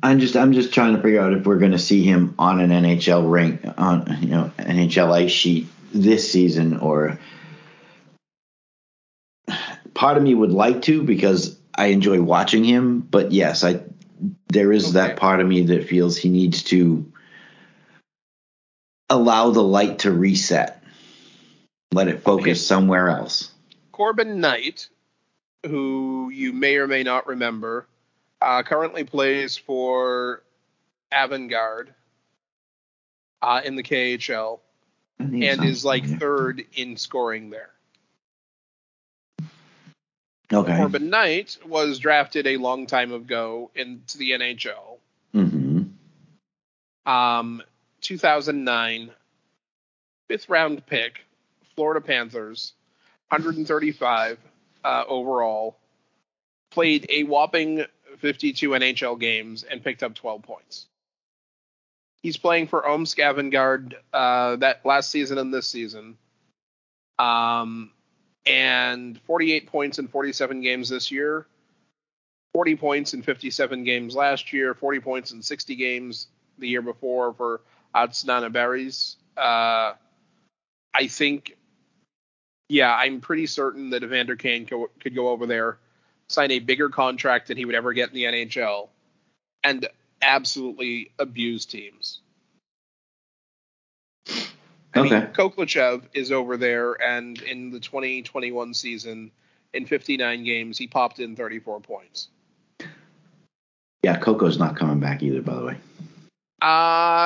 I'm 0.00 0.20
just 0.20 0.36
I'm 0.36 0.52
just 0.52 0.72
trying 0.72 0.94
to 0.94 1.02
figure 1.02 1.20
out 1.20 1.32
if 1.32 1.44
we're 1.44 1.58
going 1.58 1.72
to 1.72 1.78
see 1.78 2.04
him 2.04 2.36
on 2.38 2.60
an 2.60 2.70
NHL 2.70 3.28
rank 3.28 3.62
on 3.76 4.18
you 4.20 4.28
know 4.28 4.52
NHL 4.58 5.12
ice 5.12 5.32
sheet 5.32 5.66
this 5.92 6.30
season 6.30 6.78
or 6.78 7.18
part 9.92 10.16
of 10.16 10.22
me 10.22 10.34
would 10.36 10.52
like 10.52 10.82
to 10.82 11.02
because 11.02 11.58
I 11.74 11.86
enjoy 11.86 12.22
watching 12.22 12.62
him, 12.62 13.00
but 13.00 13.32
yes, 13.32 13.64
I 13.64 13.80
there 14.48 14.70
is 14.70 14.92
that 14.92 15.10
Okay. 15.10 15.18
part 15.18 15.40
of 15.40 15.48
me 15.48 15.62
that 15.66 15.88
feels 15.88 16.16
he 16.16 16.28
needs 16.28 16.62
to 16.64 17.10
allow 19.10 19.50
the 19.50 19.64
light 19.64 20.00
to 20.00 20.12
reset. 20.12 20.80
Let 21.92 22.06
it 22.06 22.22
focus 22.22 22.44
Okay. 22.44 22.54
somewhere 22.54 23.08
else. 23.08 23.50
Corbin 23.90 24.40
Knight, 24.40 24.88
who 25.66 26.30
you 26.30 26.52
may 26.52 26.76
or 26.76 26.86
may 26.86 27.02
not 27.02 27.26
remember, 27.26 27.86
uh, 28.40 28.62
currently 28.62 29.04
plays 29.04 29.56
for 29.56 30.42
Avangard 31.12 31.88
uh, 33.40 33.60
in 33.64 33.76
the 33.76 33.82
KHL 33.82 34.60
And 35.18 35.64
is 35.64 35.84
like 35.84 36.04
third 36.04 36.64
in 36.74 36.96
scoring 36.96 37.50
there. 37.50 37.70
Okay. 40.52 40.76
Corbin 40.76 41.08
Knight 41.08 41.56
was 41.66 41.98
drafted 41.98 42.46
a 42.46 42.56
long 42.58 42.86
time 42.86 43.12
ago 43.12 43.70
into 43.74 44.18
the 44.18 44.32
NHL. 44.32 44.98
Mm-hmm. 45.34 47.10
Um, 47.10 47.62
2009, 48.02 49.10
fifth 50.28 50.48
round 50.48 50.84
pick, 50.86 51.20
Florida 51.74 52.00
Panthers, 52.00 52.74
135 53.28 54.38
uh, 54.84 55.04
overall, 55.06 55.76
played 56.70 57.06
a 57.08 57.24
whopping 57.24 57.84
52 58.18 58.70
NHL 58.70 59.18
games 59.18 59.62
and 59.62 59.82
picked 59.82 60.02
up 60.02 60.14
12 60.14 60.42
points. 60.42 60.86
He's 62.22 62.36
playing 62.36 62.68
for 62.68 62.86
Omsk 62.86 63.18
Avangard 63.18 63.94
uh, 64.12 64.56
that 64.56 64.86
last 64.86 65.10
season 65.10 65.38
and 65.38 65.52
this 65.52 65.66
season. 65.66 66.16
Um, 67.18 67.90
and 68.46 69.20
48 69.22 69.66
points 69.66 69.98
in 69.98 70.08
47 70.08 70.60
games 70.60 70.88
this 70.88 71.10
year, 71.10 71.46
40 72.54 72.76
points 72.76 73.14
in 73.14 73.22
57 73.22 73.84
games 73.84 74.14
last 74.14 74.52
year, 74.52 74.74
40 74.74 75.00
points 75.00 75.32
in 75.32 75.42
60 75.42 75.74
games 75.74 76.28
the 76.58 76.68
year 76.68 76.82
before 76.82 77.32
for 77.32 77.60
Astana 77.94 78.52
Barys. 78.52 79.16
Uh, 79.36 79.94
I 80.94 81.06
think, 81.08 81.56
yeah, 82.68 82.94
I'm 82.94 83.20
pretty 83.20 83.46
certain 83.46 83.90
that 83.90 84.02
Evander 84.02 84.36
Kane 84.36 84.66
co- 84.66 84.90
could 85.00 85.14
go 85.14 85.28
over 85.28 85.46
there, 85.46 85.78
sign 86.28 86.50
a 86.50 86.58
bigger 86.58 86.88
contract 86.88 87.48
than 87.48 87.56
he 87.56 87.64
would 87.64 87.74
ever 87.74 87.92
get 87.92 88.08
in 88.08 88.14
the 88.14 88.24
NHL, 88.24 88.88
and 89.62 89.86
absolutely 90.22 91.10
abuse 91.18 91.66
teams. 91.66 92.20
I 94.94 95.00
Okay. 95.00 95.10
mean, 95.10 95.26
Khokhlachev 95.28 96.02
is 96.12 96.32
over 96.32 96.56
there, 96.56 96.92
and 97.02 97.40
in 97.42 97.70
the 97.70 97.80
2021 97.80 98.74
season, 98.74 99.30
in 99.72 99.86
59 99.86 100.44
games, 100.44 100.76
he 100.76 100.86
popped 100.86 101.18
in 101.18 101.34
34 101.34 101.80
points. 101.80 102.28
Yeah, 104.02 104.18
Coco's 104.18 104.58
not 104.58 104.76
coming 104.76 105.00
back 105.00 105.22
either. 105.22 105.40
By 105.40 105.54
the 105.54 105.64
way, 105.64 105.76
uh, 106.60 106.64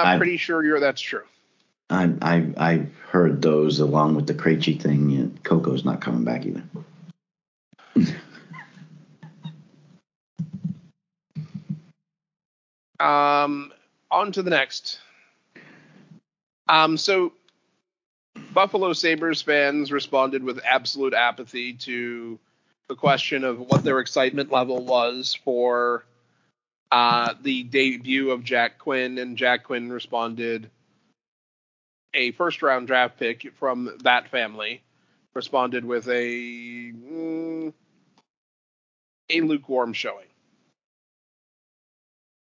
I'm 0.05 0.19
pretty 0.19 0.37
sure 0.37 0.63
you're 0.65 0.79
that's 0.79 1.01
true. 1.01 1.25
I 1.91 2.13
I 2.23 2.47
I've 2.57 2.95
heard 3.11 3.43
those 3.43 3.81
along 3.81 4.15
with 4.15 4.27
the 4.27 4.35
Krejci 4.35 4.81
thing. 4.81 5.13
And 5.13 5.43
Coco's 5.43 5.85
not 5.85 6.01
coming 6.01 6.25
back 6.25 6.47
either. 6.47 6.63
Um, 12.99 13.73
on 14.11 14.33
to 14.33 14.43
the 14.43 14.51
next. 14.51 15.01
Um, 16.69 16.97
so 16.97 17.33
Buffalo 18.53 18.93
Sabres 18.93 19.43
fans 19.43 19.93
responded 19.93 20.43
with 20.43 20.61
absolute 20.65 21.15
apathy 21.15 21.75
to 21.75 22.39
the 22.89 22.95
question 22.95 23.45
of 23.45 23.61
what 23.61 23.85
their 23.85 24.01
excitement 24.01 24.51
level 24.51 24.85
was 24.85 25.39
for 25.45 26.05
uh, 26.91 27.35
the 27.43 27.65
debut 27.65 28.31
of 28.31 28.45
Jack 28.45 28.79
Quinn, 28.79 29.19
and 29.19 29.37
Jack 29.37 29.65
Quinn 29.65 29.91
responded 29.91 30.71
a 32.17 32.33
first 32.33 32.63
round 32.63 32.89
draft 32.89 33.19
pick 33.19 33.53
from 33.55 33.97
that 34.03 34.29
family 34.29 34.83
responded 35.35 35.85
with 35.85 36.09
a 36.09 36.93
mm, 36.93 37.73
a 39.31 39.41
lukewarm 39.43 39.93
showing. 39.93 40.27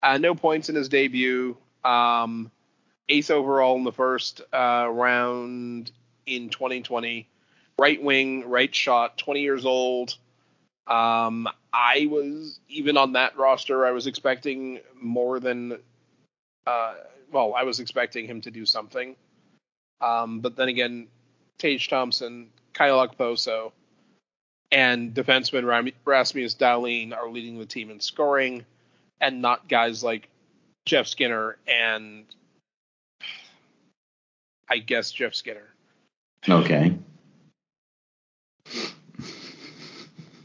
Uh, 0.03 0.18
no 0.18 0.35
points 0.35 0.69
in 0.69 0.76
his 0.76 0.89
debut. 0.89 1.56
Um, 1.84 2.52
eighth 3.07 3.31
overall 3.31 3.77
in 3.77 3.84
the 3.84 3.91
first 3.91 4.41
uh, 4.53 4.88
round 4.91 5.91
in 6.26 6.49
2020. 6.49 7.27
Right 7.80 8.03
wing, 8.03 8.48
right 8.48 8.73
shot, 8.73 9.18
20 9.18 9.41
years 9.41 9.65
old. 9.65 10.15
Um, 10.85 11.48
I 11.73 12.07
was 12.10 12.60
even 12.68 12.98
on 12.98 13.14
that 13.14 13.38
roster. 13.38 13.85
I 13.85 13.91
was 13.91 14.07
expecting 14.07 14.80
more 14.99 15.39
than. 15.39 15.80
Uh, 16.68 16.93
well, 17.31 17.53
I 17.56 17.64
was 17.64 17.80
expecting 17.80 18.27
him 18.27 18.41
to 18.41 18.52
do 18.52 18.65
something. 18.65 19.15
Um, 20.01 20.39
but 20.39 20.55
then 20.55 20.67
again, 20.67 21.07
Tage 21.57 21.87
Thompson, 21.87 22.49
Kyle 22.73 23.07
Okposo, 23.07 23.71
and 24.71 25.13
defenseman 25.13 25.65
Ram- 25.65 25.91
Rasmus 26.05 26.55
Dahlin 26.55 27.15
are 27.15 27.29
leading 27.29 27.59
the 27.59 27.65
team 27.65 27.91
in 27.91 27.99
scoring 27.99 28.65
and 29.19 29.41
not 29.41 29.67
guys 29.67 30.03
like 30.03 30.29
Jeff 30.85 31.07
Skinner 31.07 31.57
and 31.67 32.25
I 34.69 34.77
guess 34.79 35.11
Jeff 35.11 35.35
Skinner. 35.35 35.67
Okay. 36.49 36.97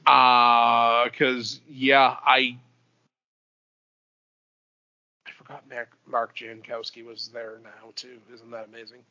Uh 0.06 1.08
cuz 1.10 1.60
yeah, 1.68 2.16
I 2.24 2.58
I 5.26 5.30
forgot 5.30 5.68
Mark, 5.68 5.96
Mark 6.06 6.36
Jankowski 6.36 7.04
was 7.04 7.28
there 7.28 7.58
now 7.62 7.92
too. 7.94 8.18
Isn't 8.32 8.50
that 8.50 8.66
amazing? 8.68 9.02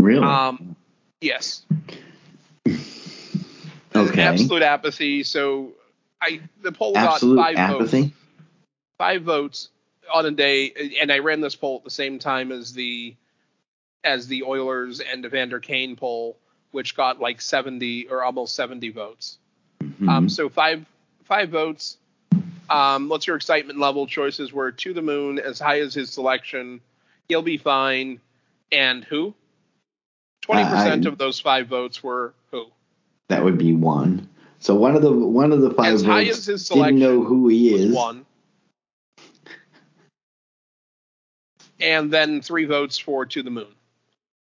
Really? 0.00 0.24
Um 0.26 0.76
yes. 1.20 1.62
okay. 3.94 4.22
Absolute 4.22 4.62
apathy. 4.62 5.22
So 5.22 5.72
I 6.20 6.40
the 6.62 6.72
poll 6.72 6.96
Absolute 6.96 7.36
got 7.36 7.54
5 7.54 7.56
apathy. 7.56 8.02
votes. 8.02 8.14
5 8.98 9.22
votes 9.22 9.68
on 10.12 10.26
a 10.26 10.30
day 10.30 10.94
and 11.00 11.10
I 11.12 11.18
ran 11.20 11.40
this 11.40 11.56
poll 11.56 11.76
at 11.78 11.84
the 11.84 11.90
same 11.90 12.18
time 12.18 12.52
as 12.52 12.72
the 12.72 13.14
as 14.02 14.26
the 14.26 14.44
Oilers 14.44 15.00
and 15.00 15.24
Evander 15.24 15.60
Kane 15.60 15.96
poll 15.96 16.36
which 16.72 16.96
got 16.96 17.20
like 17.20 17.40
70 17.40 18.08
or 18.08 18.22
almost 18.22 18.54
70 18.54 18.90
votes. 18.90 19.38
Mhm. 19.82 20.08
Um, 20.08 20.28
so 20.28 20.48
five 20.48 20.84
five 21.24 21.50
votes. 21.50 21.96
Um, 22.68 23.08
what's 23.08 23.26
your 23.26 23.36
excitement 23.36 23.78
level? 23.80 24.06
Choices 24.06 24.52
were 24.52 24.70
to 24.70 24.94
the 24.94 25.02
moon, 25.02 25.38
as 25.40 25.58
high 25.58 25.80
as 25.80 25.92
his 25.94 26.10
selection. 26.10 26.80
He'll 27.28 27.42
be 27.42 27.56
fine. 27.56 28.20
And 28.70 29.02
who? 29.04 29.34
Twenty 30.42 30.64
percent 30.64 31.06
of 31.06 31.18
those 31.18 31.38
five 31.40 31.68
votes 31.68 32.02
were 32.02 32.34
who? 32.50 32.66
that 33.30 33.44
would 33.44 33.56
be 33.56 33.72
one. 33.72 34.28
So 34.58 34.74
one 34.74 34.94
of 34.94 35.02
the 35.02 35.10
one 35.12 35.52
of 35.52 35.62
the 35.62 35.70
five 35.70 35.94
As 35.94 36.02
votes 36.02 36.48
as 36.48 36.68
didn't 36.68 36.98
know 36.98 37.22
who 37.22 37.48
he 37.48 37.72
is. 37.74 37.94
one. 37.94 38.26
And 41.80 42.10
then 42.12 42.42
three 42.42 42.66
votes 42.66 42.98
for 42.98 43.24
to 43.24 43.42
the 43.42 43.50
moon, 43.50 43.72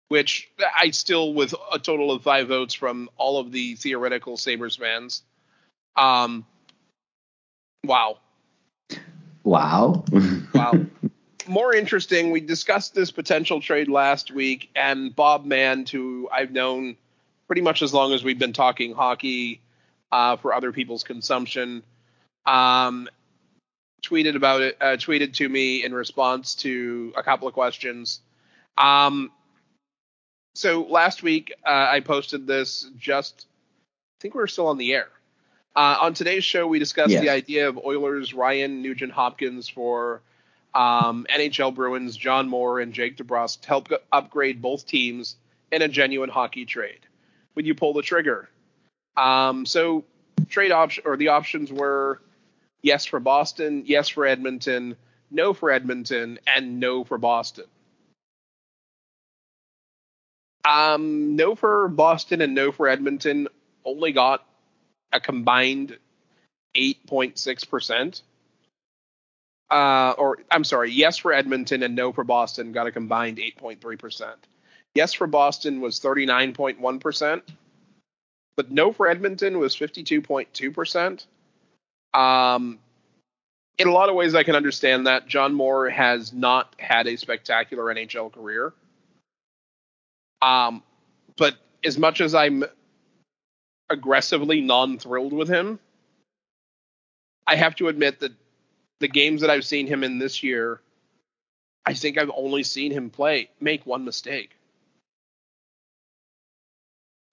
which 0.09 0.49
I 0.79 0.91
still 0.91 1.35
with 1.35 1.53
a 1.73 1.81
total 1.81 2.13
of 2.13 2.23
five 2.23 2.47
votes 2.47 2.75
from 2.75 3.11
all 3.17 3.41
of 3.41 3.51
the 3.51 3.75
theoretical 3.75 4.37
Sabres 4.37 4.77
fans. 4.77 5.23
Um, 5.97 6.47
wow. 7.85 8.19
Wow. 9.43 10.05
Wow. 10.55 10.87
More 11.47 11.75
interesting, 11.75 12.31
we 12.31 12.41
discussed 12.41 12.95
this 12.95 13.11
potential 13.11 13.61
trade 13.61 13.89
last 13.89 14.31
week, 14.31 14.71
and 14.75 15.15
Bob 15.15 15.45
Mand, 15.45 15.89
who 15.89 16.29
I've 16.33 16.51
known 16.51 16.97
pretty 17.47 17.63
much 17.63 17.83
as 17.83 17.93
long 17.93 18.13
as 18.13 18.25
we've 18.25 18.39
been 18.39 18.53
talking 18.55 18.95
hockey 18.95 19.61
uh, 20.11 20.37
for 20.37 20.55
other 20.55 20.73
people's 20.73 21.03
consumption, 21.05 21.83
um, 22.47 23.09
tweeted 24.03 24.37
about 24.37 24.63
it. 24.63 24.77
Uh, 24.81 24.97
tweeted 24.97 25.35
to 25.35 25.49
me 25.49 25.85
in 25.85 25.93
response 25.95 26.55
to 26.57 27.13
a 27.17 27.23
couple 27.23 27.47
of 27.49 27.55
questions. 27.55 28.21
Um, 28.79 29.31
so 30.55 30.83
last 30.83 31.23
week 31.23 31.53
uh, 31.67 31.89
I 31.91 32.01
posted 32.01 32.47
this. 32.47 32.89
Just 32.99 33.47
I 34.19 34.23
think 34.23 34.35
we 34.35 34.43
are 34.43 34.47
still 34.47 34.69
on 34.69 34.79
the 34.79 34.95
air. 34.95 35.09
Uh, 35.77 35.97
on 36.03 36.15
today's 36.15 36.45
show, 36.45 36.67
we 36.67 36.79
discussed 36.79 37.11
Yes. 37.11 37.21
the 37.23 37.31
idea 37.31 37.69
of 37.69 37.77
Oilers 37.79 38.33
Ryan 38.33 38.81
Nugent 38.81 39.13
Hopkins 39.13 39.69
for 39.69 40.23
um, 40.75 41.27
NHL 41.31 41.75
Bruins 41.75 42.17
John 42.17 42.49
Moore 42.49 42.81
and 42.81 42.93
Jake 42.93 43.17
DeBrusk 43.17 43.65
help 43.65 43.89
upgrade 44.13 44.61
both 44.61 44.87
teams 44.87 45.37
in 45.71 45.83
a 45.83 45.89
genuine 45.89 46.31
hockey 46.31 46.65
trade. 46.65 47.01
Would 47.55 47.67
you 47.67 47.75
pull 47.75 47.93
the 47.93 48.03
trigger? 48.03 48.49
Um, 49.17 49.67
so 49.67 50.05
trade 50.49 50.73
option 50.73 51.05
or 51.07 51.17
the 51.17 51.29
options 51.29 51.73
were 51.73 52.21
yes 52.83 53.05
for 53.05 53.21
Boston, 53.21 53.85
yes 53.87 54.09
for 54.09 54.27
Edmonton, 54.27 54.97
no 55.31 55.53
for 55.53 55.71
Edmonton, 55.71 56.39
and 56.47 56.81
no 56.81 57.05
for 57.05 57.19
Boston. 57.19 57.65
Um, 60.65 61.37
no 61.37 61.55
for 61.55 61.89
Boston 61.89 62.41
and 62.41 62.55
no 62.55 62.73
for 62.73 62.89
Edmonton 62.89 63.49
only 63.85 64.13
got 64.13 64.45
a 65.13 65.21
combined 65.21 65.99
8.6%. 66.75 68.23
Uh, 69.71 70.15
or 70.19 70.39
I'm 70.51 70.65
sorry, 70.65 70.91
yes 70.93 71.19
for 71.19 71.33
Edmonton 71.33 71.83
and 71.83 71.97
no 71.97 72.13
for 72.13 72.25
Boston 72.25 72.73
got 72.73 72.87
a 72.87 72.93
combined 72.93 73.39
8.3%. 73.39 74.35
Yes 74.95 75.13
for 75.13 75.27
Boston 75.27 75.81
was 75.81 75.99
39.1%. 76.01 77.43
but 78.57 78.71
no 78.71 78.93
for 78.93 79.09
Edmonton 79.09 79.59
was 79.59 79.75
52.2%. 79.75 81.27
Um, 82.15 82.79
in 83.79 83.89
a 83.89 83.93
lot 83.93 84.09
of 84.09 84.15
ways, 84.15 84.35
I 84.35 84.45
can 84.45 84.55
understand 84.55 85.07
that. 85.07 85.27
John 85.27 85.53
Moore 85.55 85.91
has 85.91 86.33
not 86.33 86.75
had 86.79 87.09
a 87.09 87.17
spectacular 87.17 87.93
NHL 87.93 88.33
career. 88.33 88.73
Um, 90.41 90.83
but 91.37 91.57
as 91.85 91.99
much 91.99 92.21
as 92.21 92.35
I'm 92.35 92.65
aggressively 93.91 94.61
non 94.61 94.99
thrilled 94.99 95.33
with 95.33 95.49
him, 95.49 95.81
I 97.47 97.57
have 97.57 97.75
to 97.77 97.89
admit 97.89 98.21
that 98.21 98.33
the 99.01 99.09
games 99.09 99.41
that 99.41 99.51
I've 99.51 99.65
seen 99.65 99.87
him 99.87 100.05
in 100.05 100.19
this 100.19 100.43
year, 100.43 100.81
I 101.87 101.95
think 101.95 102.19
I've 102.19 102.31
only 102.35 102.63
seen 102.63 102.93
him 102.93 103.11
play 103.11 103.51
make 103.61 103.85
one 103.87 104.05
mistake. 104.05 104.51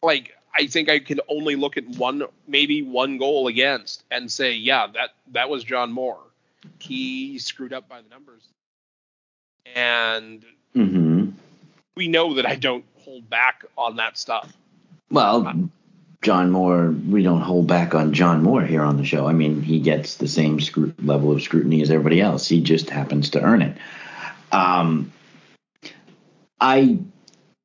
Like 0.03 0.35
I 0.53 0.67
think 0.67 0.89
I 0.89 0.99
can 0.99 1.21
only 1.29 1.55
look 1.55 1.77
at 1.77 1.87
one, 1.87 2.23
maybe 2.47 2.81
one 2.81 3.17
goal 3.17 3.47
against, 3.47 4.03
and 4.11 4.31
say, 4.31 4.53
yeah, 4.53 4.87
that 4.93 5.11
that 5.31 5.49
was 5.49 5.63
John 5.63 5.91
Moore. 5.91 6.19
He 6.79 7.39
screwed 7.39 7.73
up 7.73 7.87
by 7.87 8.01
the 8.01 8.09
numbers, 8.09 8.43
and 9.75 10.43
hmm 10.73 11.29
we 11.95 12.07
know 12.07 12.35
that 12.35 12.45
I 12.45 12.55
don't 12.55 12.85
hold 12.99 13.29
back 13.29 13.65
on 13.77 13.97
that 13.97 14.17
stuff. 14.17 14.51
Well, 15.09 15.69
John 16.21 16.51
Moore, 16.51 16.91
we 16.91 17.23
don't 17.23 17.41
hold 17.41 17.65
back 17.67 17.95
on 17.95 18.13
John 18.13 18.43
Moore 18.43 18.61
here 18.61 18.83
on 18.83 18.97
the 18.97 19.05
show. 19.05 19.27
I 19.27 19.33
mean, 19.33 19.61
he 19.61 19.79
gets 19.79 20.17
the 20.17 20.27
same 20.27 20.59
scru- 20.59 20.93
level 21.03 21.31
of 21.31 21.41
scrutiny 21.41 21.81
as 21.81 21.89
everybody 21.89 22.21
else. 22.21 22.47
He 22.47 22.61
just 22.61 22.89
happens 22.91 23.31
to 23.31 23.41
earn 23.41 23.63
it. 23.63 23.77
Um, 24.51 25.11
I, 26.59 26.99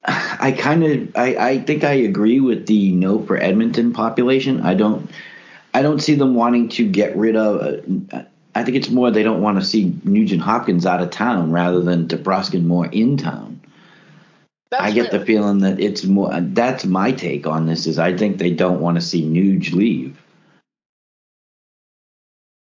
I 0.05 0.53
kind 0.59 0.85
of, 0.85 1.17
I, 1.17 1.37
I 1.37 1.59
think 1.59 1.85
I 1.85 1.93
agree 1.93 2.41
with 2.41 2.67
the 2.67 2.93
no 2.93 3.23
for 3.23 3.37
Edmonton 3.37 3.93
population. 3.93 4.63
I 4.63 4.73
don't, 4.73 5.11
I 5.75 5.83
don't 5.83 6.01
see 6.01 6.15
them 6.15 6.35
wanting 6.35 6.71
to 6.71 6.89
get 6.89 7.15
rid 7.15 7.37
of. 7.37 7.85
Uh, 8.11 8.23
I 8.55 8.65
think 8.65 8.79
it's 8.79 8.89
more 8.89 9.11
they 9.11 9.23
don't 9.23 9.43
want 9.43 9.61
to 9.61 9.67
see 9.67 9.95
Nugent 10.03 10.41
Hopkins 10.41 10.87
out 10.87 11.03
of 11.03 11.11
town 11.11 11.53
rather 11.53 11.83
than 11.83 12.09
DeBruskin 12.09 12.65
more 12.65 12.87
in 12.87 13.19
town. 13.19 13.56
That's 14.71 14.83
I 14.83 14.91
get 14.91 15.11
the 15.13 15.25
feeling 15.25 15.61
that 15.61 15.79
it's 15.79 16.05
more. 16.05 16.31
That's 16.41 16.85
my 16.85 17.13
take 17.13 17.47
on 17.47 17.67
this. 17.67 17.87
Is 17.87 17.99
I 17.99 18.17
think 18.17 18.39
they 18.39 18.51
don't 18.51 18.81
want 18.81 18.97
to 18.97 19.01
see 19.01 19.23
Nuge 19.23 19.73
leave. 19.73 20.21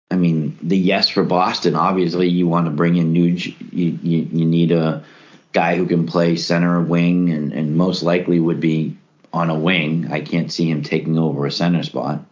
I 0.10 0.16
mean, 0.16 0.58
the 0.62 0.78
yes 0.78 1.10
for 1.10 1.24
Boston. 1.24 1.76
Obviously, 1.76 2.30
you 2.30 2.48
want 2.48 2.66
to 2.66 2.72
bring 2.72 2.96
in 2.96 3.14
Nuge. 3.14 3.56
You 3.74 3.98
you, 4.02 4.30
you 4.32 4.46
need 4.46 4.72
a 4.72 5.04
guy 5.52 5.76
who 5.76 5.86
can 5.86 6.06
play 6.06 6.38
center 6.38 6.80
or 6.80 6.84
wing, 6.84 7.30
and, 7.30 7.52
and 7.52 7.76
most 7.76 8.04
likely 8.04 8.40
would 8.40 8.62
be 8.62 8.98
on 9.34 9.50
a 9.50 9.60
wing. 9.60 10.12
I 10.12 10.22
can't 10.22 10.52
see 10.52 10.70
him 10.70 10.84
taking 10.84 11.18
over 11.18 11.46
a 11.46 11.52
center 11.52 11.84
spot. 11.84 12.24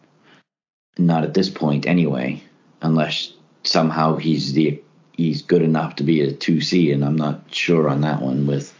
Not 0.98 1.24
at 1.24 1.34
this 1.34 1.50
point, 1.50 1.88
anyway, 1.88 2.44
unless 2.82 3.34
somehow 3.64 4.16
he's 4.16 4.54
the 4.54 4.82
he's 5.14 5.42
good 5.42 5.62
enough 5.62 5.98
to 5.98 6.04
be 6.04 6.22
a 6.22 6.32
two 6.32 6.62
C, 6.62 6.92
and 6.92 7.04
I'm 7.04 7.18
not 7.18 7.44
sure 7.52 7.90
on 7.90 8.02
that 8.02 8.22
one. 8.22 8.48
With 8.48 8.74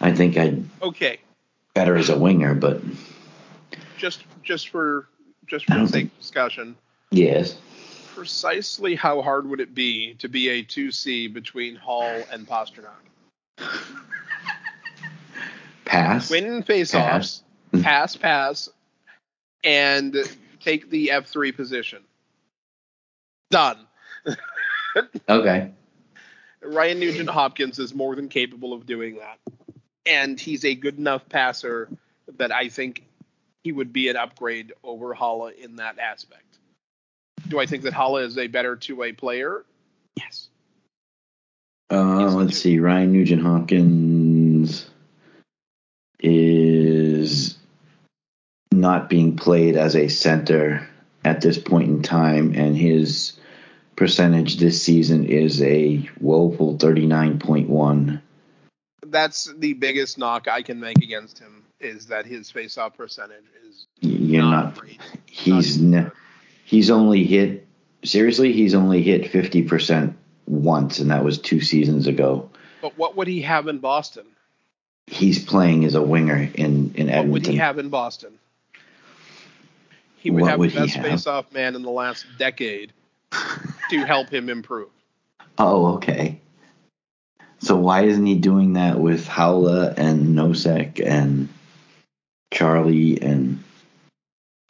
I 0.00 0.12
think 0.12 0.36
I'd 0.36 0.64
okay. 0.82 1.18
better 1.74 1.96
as 1.96 2.08
a 2.10 2.18
winger, 2.18 2.54
but 2.54 2.80
Just 3.96 4.24
just 4.42 4.68
for 4.68 5.08
just 5.46 5.66
for 5.66 5.86
sake 5.86 6.06
of 6.06 6.18
discussion, 6.18 6.76
yes, 7.10 7.56
precisely 8.14 8.94
how 8.94 9.22
hard 9.22 9.48
would 9.48 9.60
it 9.60 9.74
be 9.74 10.14
to 10.14 10.28
be 10.28 10.48
a 10.48 10.62
two 10.62 10.90
C 10.90 11.26
between 11.26 11.76
Hall 11.76 12.22
and 12.30 12.46
Pastrnak? 12.46 12.90
pass. 15.84 16.30
Win 16.30 16.62
faceoffs, 16.62 17.42
pass, 17.82 18.16
pass, 18.16 18.68
and 19.62 20.16
take 20.60 20.90
the 20.90 21.10
F 21.12 21.26
three 21.26 21.52
position. 21.52 22.02
Done. 23.50 23.78
Okay, 25.28 25.72
Ryan 26.62 27.00
Nugent 27.00 27.28
Hopkins 27.28 27.80
is 27.80 27.92
more 27.92 28.14
than 28.14 28.28
capable 28.28 28.72
of 28.72 28.86
doing 28.86 29.16
that. 29.16 29.40
And 30.06 30.38
he's 30.38 30.64
a 30.64 30.74
good 30.74 30.98
enough 30.98 31.28
passer 31.28 31.88
that 32.36 32.52
I 32.52 32.68
think 32.68 33.04
he 33.62 33.72
would 33.72 33.92
be 33.92 34.08
an 34.08 34.16
upgrade 34.16 34.72
over 34.82 35.14
Haula 35.14 35.56
in 35.56 35.76
that 35.76 35.98
aspect. 35.98 36.42
Do 37.48 37.58
I 37.58 37.66
think 37.66 37.82
that 37.84 37.94
Haula 37.94 38.24
is 38.24 38.36
a 38.38 38.46
better 38.46 38.76
two 38.76 38.96
way 38.96 39.12
player? 39.12 39.64
Yes. 40.16 40.48
uh, 41.90 42.18
Yes, 42.20 42.32
let's 42.34 42.52
do. 42.52 42.56
see. 42.58 42.78
Ryan 42.78 43.12
Nugent 43.12 43.42
Hopkins 43.42 44.86
is 46.20 47.56
not 48.72 49.08
being 49.08 49.36
played 49.36 49.76
as 49.76 49.94
a 49.96 50.08
center 50.08 50.88
at 51.24 51.40
this 51.40 51.58
point 51.58 51.88
in 51.88 52.02
time, 52.02 52.52
and 52.54 52.76
his 52.76 53.32
percentage 53.96 54.58
this 54.58 54.82
season 54.82 55.24
is 55.26 55.62
a 55.62 56.08
woeful 56.20 56.78
thirty 56.78 57.06
nine 57.06 57.38
point 57.38 57.68
one. 57.68 58.22
That's 59.14 59.44
the 59.58 59.74
biggest 59.74 60.18
knock 60.18 60.48
I 60.48 60.62
can 60.62 60.80
make 60.80 60.98
against 60.98 61.38
him 61.38 61.62
is 61.78 62.06
that 62.06 62.26
his 62.26 62.50
faceoff 62.50 62.96
percentage 62.96 63.44
is 63.64 63.86
You're 64.00 64.42
not, 64.42 64.64
not. 64.64 64.74
great. 64.74 65.00
He's 65.26 65.80
Not 65.80 66.04
ne- 66.06 66.10
he's 66.64 66.90
only 66.90 67.22
hit 67.22 67.64
seriously. 68.02 68.52
He's 68.52 68.74
only 68.74 69.02
hit 69.04 69.30
fifty 69.30 69.62
percent 69.62 70.16
once, 70.48 70.98
and 70.98 71.12
that 71.12 71.22
was 71.22 71.38
two 71.38 71.60
seasons 71.60 72.08
ago. 72.08 72.50
But 72.82 72.98
what 72.98 73.16
would 73.16 73.28
he 73.28 73.42
have 73.42 73.68
in 73.68 73.78
Boston? 73.78 74.26
He's 75.06 75.44
playing 75.44 75.84
as 75.84 75.94
a 75.94 76.02
winger 76.02 76.50
in 76.52 76.92
in 76.96 77.08
Edmonton. 77.08 77.18
What 77.18 77.28
would 77.28 77.46
he 77.46 77.56
have 77.58 77.78
in 77.78 77.90
Boston? 77.90 78.32
He 80.16 80.30
would 80.32 80.40
What 80.42 80.50
have 80.50 80.58
would 80.58 80.72
the 80.72 80.80
best 80.86 80.96
face-off 81.00 81.52
man 81.52 81.76
in 81.76 81.82
the 81.82 81.90
last 81.90 82.26
decade 82.36 82.92
to 83.90 84.04
help 84.04 84.28
him 84.28 84.48
improve. 84.48 84.88
Oh, 85.56 85.94
okay. 85.94 86.33
So 87.64 87.76
why 87.76 88.02
isn't 88.02 88.26
he 88.26 88.34
doing 88.34 88.74
that 88.74 89.00
with 89.00 89.26
Haula 89.26 89.94
and 89.96 90.36
Nosek 90.36 91.02
and 91.04 91.48
Charlie 92.52 93.18
and? 93.22 93.64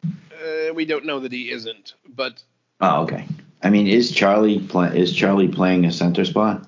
Uh, 0.05 0.73
we 0.73 0.85
don't 0.85 1.03
know 1.05 1.19
that 1.19 1.33
he 1.33 1.51
isn't, 1.51 1.93
but 2.07 2.41
Oh, 2.79 3.03
okay. 3.03 3.25
I 3.61 3.69
mean, 3.69 3.87
is 3.87 4.11
Charlie 4.11 4.59
play, 4.59 4.97
is 4.97 5.13
Charlie 5.13 5.49
playing 5.49 5.83
a 5.85 5.91
center 5.91 6.23
spot? 6.23 6.65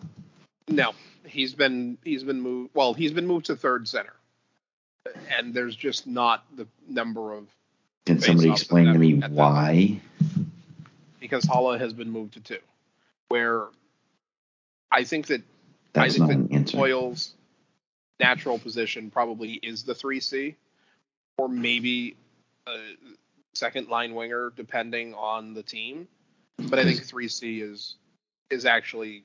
no, 0.68 0.92
he's 1.26 1.54
been 1.54 1.98
he's 2.04 2.24
been 2.26 2.42
moved. 2.42 2.72
Well, 2.74 2.94
he's 2.94 3.14
been 3.14 3.26
moved 3.28 3.46
to 3.46 3.56
third 3.56 3.88
center, 3.88 4.14
and 5.38 5.54
there's 5.54 5.78
just 5.78 6.08
not 6.08 6.44
the 6.58 6.68
number 6.90 7.32
of 7.34 7.48
Can 8.06 8.20
somebody 8.20 8.50
explain 8.50 8.88
to 8.88 9.00
me 9.00 9.14
that- 9.14 9.26
at 9.26 9.30
that 9.32 9.36
why? 9.38 10.02
because 11.22 11.46
Haula 11.46 11.80
has 11.80 11.94
been 11.94 12.10
moved 12.10 12.34
to 12.34 12.42
two, 12.42 12.60
where 13.30 13.68
I 14.92 15.06
think 15.06 15.28
that 15.28 15.42
That's 15.98 16.16
I 16.16 16.20
not 16.20 16.30
think 16.30 16.42
an 16.42 16.48
that 16.50 16.56
answer. 16.56 16.78
Coyle's 16.78 17.34
natural 18.20 18.60
position 18.60 19.10
probably 19.10 19.54
is 19.54 19.84
the 19.84 19.96
three 19.96 20.20
C, 20.20 20.56
or 21.38 21.50
maybe 21.50 22.16
a 22.68 22.78
second 23.56 23.90
line 23.90 24.14
winger 24.14 24.54
depending 24.56 25.14
on 25.16 25.54
the 25.54 25.64
team. 25.64 26.08
But 26.58 26.80
I 26.80 26.84
think 26.84 27.04
three 27.04 27.28
C 27.28 27.62
is 27.62 27.96
is 28.50 28.66
actually 28.66 29.24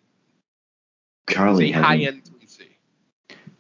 Charlie 1.28 1.70
high 1.70 1.98
end 1.98 2.24
three 2.24 2.46
C. 2.46 2.66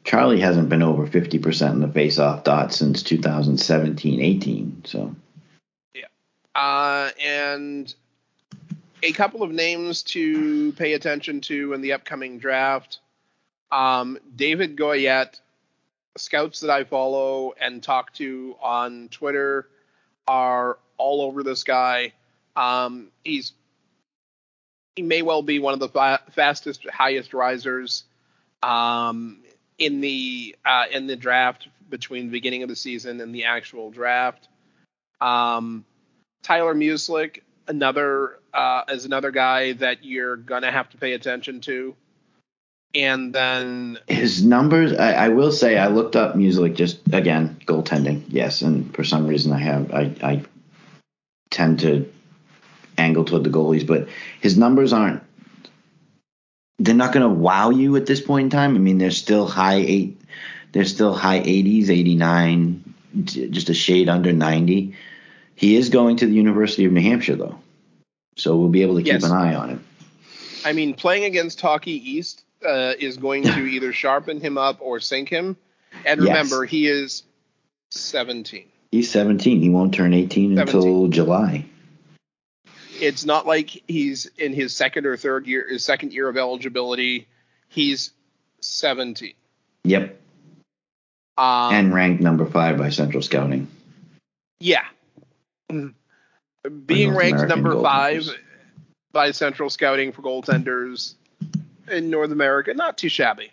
Charlie 0.04 0.40
hasn't 0.40 0.68
been 0.68 0.82
over 0.82 1.06
fifty 1.06 1.38
percent 1.38 1.74
in 1.74 1.80
the 1.80 1.88
face-off 1.88 2.44
dot 2.44 2.72
since 2.72 3.02
2017-18. 3.02 4.86
So 4.86 5.14
Yeah. 5.94 6.06
Uh, 6.54 7.10
and 7.20 7.94
a 9.02 9.12
couple 9.12 9.42
of 9.42 9.50
names 9.50 10.02
to 10.02 10.72
pay 10.72 10.92
attention 10.92 11.40
to 11.42 11.72
in 11.72 11.80
the 11.80 11.92
upcoming 11.92 12.38
draft. 12.38 13.00
Um, 13.70 14.18
David 14.36 14.76
Goyette, 14.76 15.40
scouts 16.16 16.60
that 16.60 16.70
I 16.70 16.84
follow 16.84 17.54
and 17.60 17.82
talk 17.82 18.12
to 18.14 18.54
on 18.62 19.08
Twitter 19.08 19.68
are 20.28 20.78
all 20.98 21.22
over 21.22 21.42
this 21.42 21.64
guy. 21.64 22.12
Um, 22.54 23.08
he's 23.24 23.52
he 24.94 25.02
may 25.02 25.22
well 25.22 25.42
be 25.42 25.58
one 25.58 25.72
of 25.72 25.80
the 25.80 25.88
fa- 25.88 26.20
fastest, 26.32 26.86
highest 26.86 27.32
risers 27.32 28.04
um, 28.62 29.38
in 29.78 30.00
the 30.00 30.54
uh, 30.64 30.84
in 30.92 31.06
the 31.06 31.16
draft 31.16 31.68
between 31.88 32.26
the 32.26 32.32
beginning 32.32 32.62
of 32.62 32.68
the 32.68 32.76
season 32.76 33.20
and 33.20 33.34
the 33.34 33.44
actual 33.44 33.90
draft. 33.90 34.48
Um, 35.20 35.84
Tyler 36.42 36.74
Muszelik, 36.74 37.40
another 37.68 38.38
uh, 38.52 38.82
is 38.88 39.04
another 39.04 39.30
guy 39.30 39.72
that 39.74 40.04
you're 40.04 40.36
gonna 40.36 40.70
have 40.70 40.90
to 40.90 40.96
pay 40.96 41.12
attention 41.12 41.60
to. 41.62 41.94
And 42.94 43.34
then 43.34 43.98
his 44.06 44.44
numbers, 44.44 44.92
I, 44.92 45.12
I 45.12 45.28
will 45.28 45.50
say, 45.50 45.78
I 45.78 45.86
looked 45.88 46.14
up 46.14 46.36
music 46.36 46.74
just 46.74 47.00
again 47.12 47.58
goaltending. 47.64 48.24
Yes, 48.28 48.60
and 48.60 48.94
for 48.94 49.04
some 49.04 49.26
reason 49.26 49.52
I 49.52 49.58
have 49.58 49.92
I 49.92 50.14
I 50.22 50.42
tend 51.50 51.80
to 51.80 52.12
angle 52.98 53.24
toward 53.24 53.44
the 53.44 53.50
goalies, 53.50 53.86
but 53.86 54.08
his 54.40 54.58
numbers 54.58 54.92
aren't. 54.92 55.22
They're 56.78 56.94
not 56.94 57.12
going 57.12 57.22
to 57.22 57.28
wow 57.28 57.70
you 57.70 57.96
at 57.96 58.06
this 58.06 58.20
point 58.20 58.46
in 58.46 58.50
time. 58.50 58.74
I 58.74 58.78
mean, 58.78 58.98
they're 58.98 59.10
still 59.10 59.46
high 59.46 59.76
eight. 59.76 60.20
They're 60.72 60.84
still 60.86 61.14
high 61.14 61.40
80s, 61.40 61.90
89, 61.90 62.94
just 63.24 63.68
a 63.68 63.74
shade 63.74 64.08
under 64.08 64.32
90. 64.32 64.96
He 65.54 65.76
is 65.76 65.90
going 65.90 66.16
to 66.16 66.26
the 66.26 66.32
University 66.32 66.86
of 66.86 66.92
New 66.92 67.02
Hampshire, 67.02 67.36
though. 67.36 67.58
So 68.36 68.56
we'll 68.56 68.68
be 68.68 68.82
able 68.82 68.96
to 68.96 69.02
keep 69.02 69.12
Yes. 69.12 69.24
an 69.24 69.32
eye 69.32 69.54
on 69.54 69.68
him. 69.70 69.84
I 70.64 70.72
mean, 70.72 70.94
playing 70.94 71.24
against 71.24 71.60
Hockey 71.60 71.92
East 71.92 72.42
uh, 72.66 72.94
is 72.98 73.16
going 73.16 73.42
to 73.44 73.60
either 73.66 73.92
sharpen 73.92 74.40
him 74.40 74.56
up 74.58 74.78
or 74.80 75.00
sink 75.00 75.28
him. 75.28 75.56
And 76.06 76.20
Yes. 76.20 76.28
remember, 76.28 76.64
he 76.64 76.86
is 76.86 77.24
17. 77.90 78.64
He's 78.90 79.10
17. 79.10 79.60
He 79.60 79.68
won't 79.68 79.94
turn 79.94 80.14
18 80.14 80.58
until 80.58 81.08
July. 81.08 81.66
It's 83.00 83.24
not 83.24 83.46
like 83.46 83.82
he's 83.88 84.26
in 84.38 84.52
his 84.52 84.76
second 84.76 85.06
or 85.06 85.16
third 85.16 85.46
year, 85.46 85.66
his 85.68 85.84
second 85.84 86.12
year 86.12 86.28
of 86.28 86.36
eligibility. 86.36 87.26
He's 87.68 88.12
17. 88.60 89.34
Yep. 89.84 90.20
Um, 91.38 91.74
and 91.74 91.94
ranked 91.94 92.22
number 92.22 92.46
five 92.46 92.76
by 92.78 92.90
Central 92.90 93.22
Scouting. 93.22 93.66
Yeah. 94.60 94.84
Being 96.86 97.14
ranked 97.14 97.40
American 97.40 97.48
number 97.48 97.82
five 97.82 98.28
by 99.10 99.32
Central 99.32 99.68
Scouting 99.68 100.12
for 100.12 100.22
goaltenders 100.22 101.14
in 101.90 102.10
North 102.10 102.30
America, 102.30 102.72
not 102.72 102.96
too 102.96 103.08
shabby. 103.08 103.50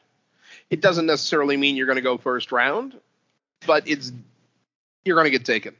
It 0.69 0.81
doesn't 0.81 1.07
necessarily 1.07 1.57
mean 1.57 1.75
you're 1.75 1.87
going 1.87 1.95
to 1.95 2.03
go 2.03 2.17
first 2.17 2.51
round, 2.51 2.95
but 3.65 3.87
it's 3.87 4.11
you're 5.03 5.15
going 5.15 5.25
to 5.25 5.31
get 5.31 5.45
taken. 5.45 5.75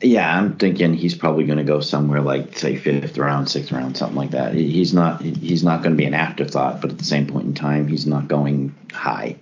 Yeah, 0.00 0.36
I'm 0.36 0.56
thinking 0.56 0.94
he's 0.94 1.14
probably 1.14 1.44
going 1.44 1.58
to 1.58 1.64
go 1.64 1.80
somewhere 1.80 2.20
like 2.20 2.56
say 2.56 2.76
fifth 2.76 3.18
round, 3.18 3.48
sixth 3.48 3.72
round, 3.72 3.96
something 3.96 4.16
like 4.16 4.30
that. 4.30 4.54
He's 4.54 4.94
not 4.94 5.20
he's 5.20 5.64
not 5.64 5.82
going 5.82 5.94
to 5.94 5.98
be 5.98 6.04
an 6.04 6.14
afterthought, 6.14 6.80
but 6.80 6.90
at 6.90 6.98
the 6.98 7.04
same 7.04 7.26
point 7.26 7.46
in 7.46 7.54
time, 7.54 7.88
he's 7.88 8.06
not 8.06 8.28
going 8.28 8.74
high. 8.92 9.36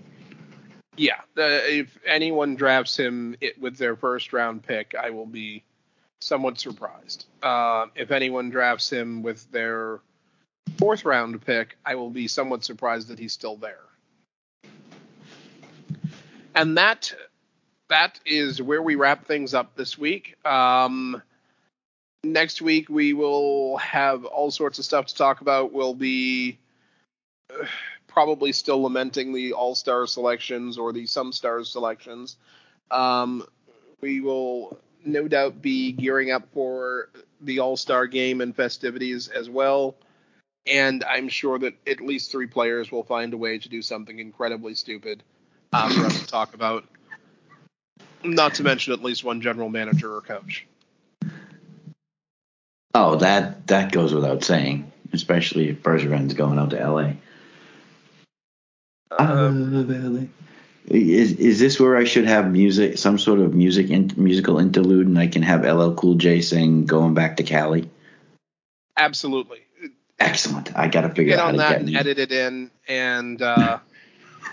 Yeah, 1.01 1.23
if 1.35 1.99
anyone 2.05 2.57
drafts 2.57 2.95
him 2.95 3.35
it, 3.41 3.59
with 3.59 3.79
their 3.79 3.97
first 3.97 4.35
round 4.35 4.63
pick, 4.63 4.95
I 4.95 5.09
will 5.09 5.25
be 5.25 5.65
somewhat 6.21 6.61
surprised. 6.61 7.25
Uh, 7.43 7.87
if 7.95 8.11
anyone 8.11 8.51
drafts 8.51 8.93
him 8.93 9.23
with 9.23 9.51
their 9.51 10.01
fourth 10.77 11.07
round 11.07 11.41
pick, 11.47 11.79
I 11.87 11.95
will 11.95 12.11
be 12.11 12.29
somewhat 12.29 12.65
surprised 12.65 13.09
that 13.09 13.19
he's 13.19 13.33
still 13.33 13.57
there. 13.57 13.81
And 16.55 16.77
that 16.77 17.15
that 17.89 18.21
is 18.27 18.61
where 18.61 18.83
we 18.83 18.95
wrap 18.95 19.25
things 19.25 19.55
up 19.55 19.75
this 19.77 19.97
week. 19.97 20.37
Um, 20.45 21.23
next 22.25 22.61
week 22.61 22.91
we 22.91 23.15
will 23.15 23.79
have 23.79 24.27
all 24.27 24.51
sorts 24.51 24.79
of 24.79 24.85
stuff 24.85 25.07
to 25.07 25.15
talk 25.17 25.41
about. 25.41 25.73
We'll 25.73 25.95
be 25.95 26.59
uh, 27.51 27.65
probably 28.11 28.53
still 28.53 28.83
lamenting 28.83 29.33
the 29.33 29.55
All 29.55 29.75
Star 29.75 30.07
selections 30.07 30.77
or 30.77 30.93
the 30.93 31.07
Some 31.07 31.33
Stars 31.33 31.71
selections. 31.71 32.37
Um, 32.91 33.47
we 34.01 34.21
will 34.21 34.79
no 35.05 35.29
doubt 35.29 35.63
be 35.63 35.93
gearing 35.93 36.31
up 36.31 36.49
for 36.53 37.09
the 37.41 37.61
All 37.61 37.77
Star 37.77 38.07
game 38.07 38.41
and 38.41 38.55
festivities 38.55 39.29
as 39.29 39.49
well. 39.49 39.97
And 40.67 41.05
I'm 41.05 41.29
sure 41.29 41.59
that 41.59 41.75
at 41.87 42.01
least 42.01 42.31
three 42.31 42.47
players 42.47 42.93
will 42.93 43.05
find 43.05 43.33
a 43.33 43.39
way 43.39 43.59
to 43.59 43.69
do 43.69 43.81
something 43.81 44.19
incredibly 44.19 44.75
stupid 44.75 45.23
uh, 45.73 45.89
for 45.89 46.07
us 46.07 46.21
to 46.21 46.27
talk 46.27 46.55
about. 46.55 46.85
Not 48.23 48.55
to 48.55 48.63
mention 48.63 48.93
at 48.93 49.03
least 49.03 49.25
one 49.25 49.41
general 49.41 49.71
manager 49.71 50.15
or 50.15 50.21
coach. 50.21 50.67
Oh, 52.93 53.17
that 53.17 53.69
that 53.69 53.93
goes 53.93 54.13
without 54.13 54.45
saying, 54.45 54.93
especially 55.13 55.71
if 55.71 55.83
Bergevin's 55.83 56.35
going 56.35 56.59
out 56.59 56.71
to 56.71 56.81
L.A. 56.81 57.17
I 59.11 59.33
love 59.33 60.29
Is 60.87 61.33
is 61.33 61.59
this 61.59 61.81
where 61.81 61.97
I 61.97 62.05
should 62.05 62.27
have 62.27 62.51
music, 62.51 62.99
some 62.99 63.19
sort 63.19 63.41
of 63.41 63.55
music 63.55 63.91
in, 63.91 64.13
musical 64.17 64.59
interlude, 64.59 65.07
and 65.07 65.19
I 65.19 65.27
can 65.27 65.43
have 65.43 65.65
LL 65.65 65.95
Cool 65.95 66.15
J 66.15 66.41
sing 66.41 66.87
"Going 66.87 67.15
Back 67.15 67.37
to 67.39 67.43
Cali"? 67.43 67.91
Absolutely. 68.97 69.61
Excellent. 70.19 70.77
I 70.77 70.89
got 70.89 71.03
to 71.03 71.09
figure 71.09 71.35
out 71.35 71.41
how 71.41 71.47
on 71.47 71.53
to 71.55 71.59
that 71.59 71.71
get 71.71 71.81
and 71.81 71.89
me. 71.89 71.97
edit 71.97 72.19
it 72.19 72.31
in. 72.31 72.71
And 72.87 73.41
uh, 73.41 73.79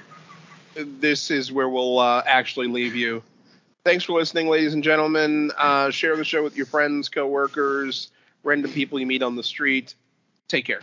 this 0.75 1.29
is 1.29 1.51
where 1.51 1.67
we'll 1.67 1.99
uh, 1.99 2.23
actually 2.25 2.67
leave 2.67 2.95
you. 2.95 3.21
Thanks 3.83 4.05
for 4.05 4.13
listening, 4.13 4.47
ladies 4.47 4.73
and 4.73 4.83
gentlemen. 4.83 5.51
Uh, 5.57 5.91
share 5.91 6.15
the 6.15 6.23
show 6.23 6.43
with 6.43 6.55
your 6.55 6.65
friends, 6.65 7.09
coworkers, 7.09 8.09
random 8.43 8.71
people 8.71 8.99
you 8.99 9.05
meet 9.05 9.23
on 9.23 9.35
the 9.35 9.43
street. 9.43 9.93
Take 10.47 10.65
care. 10.65 10.81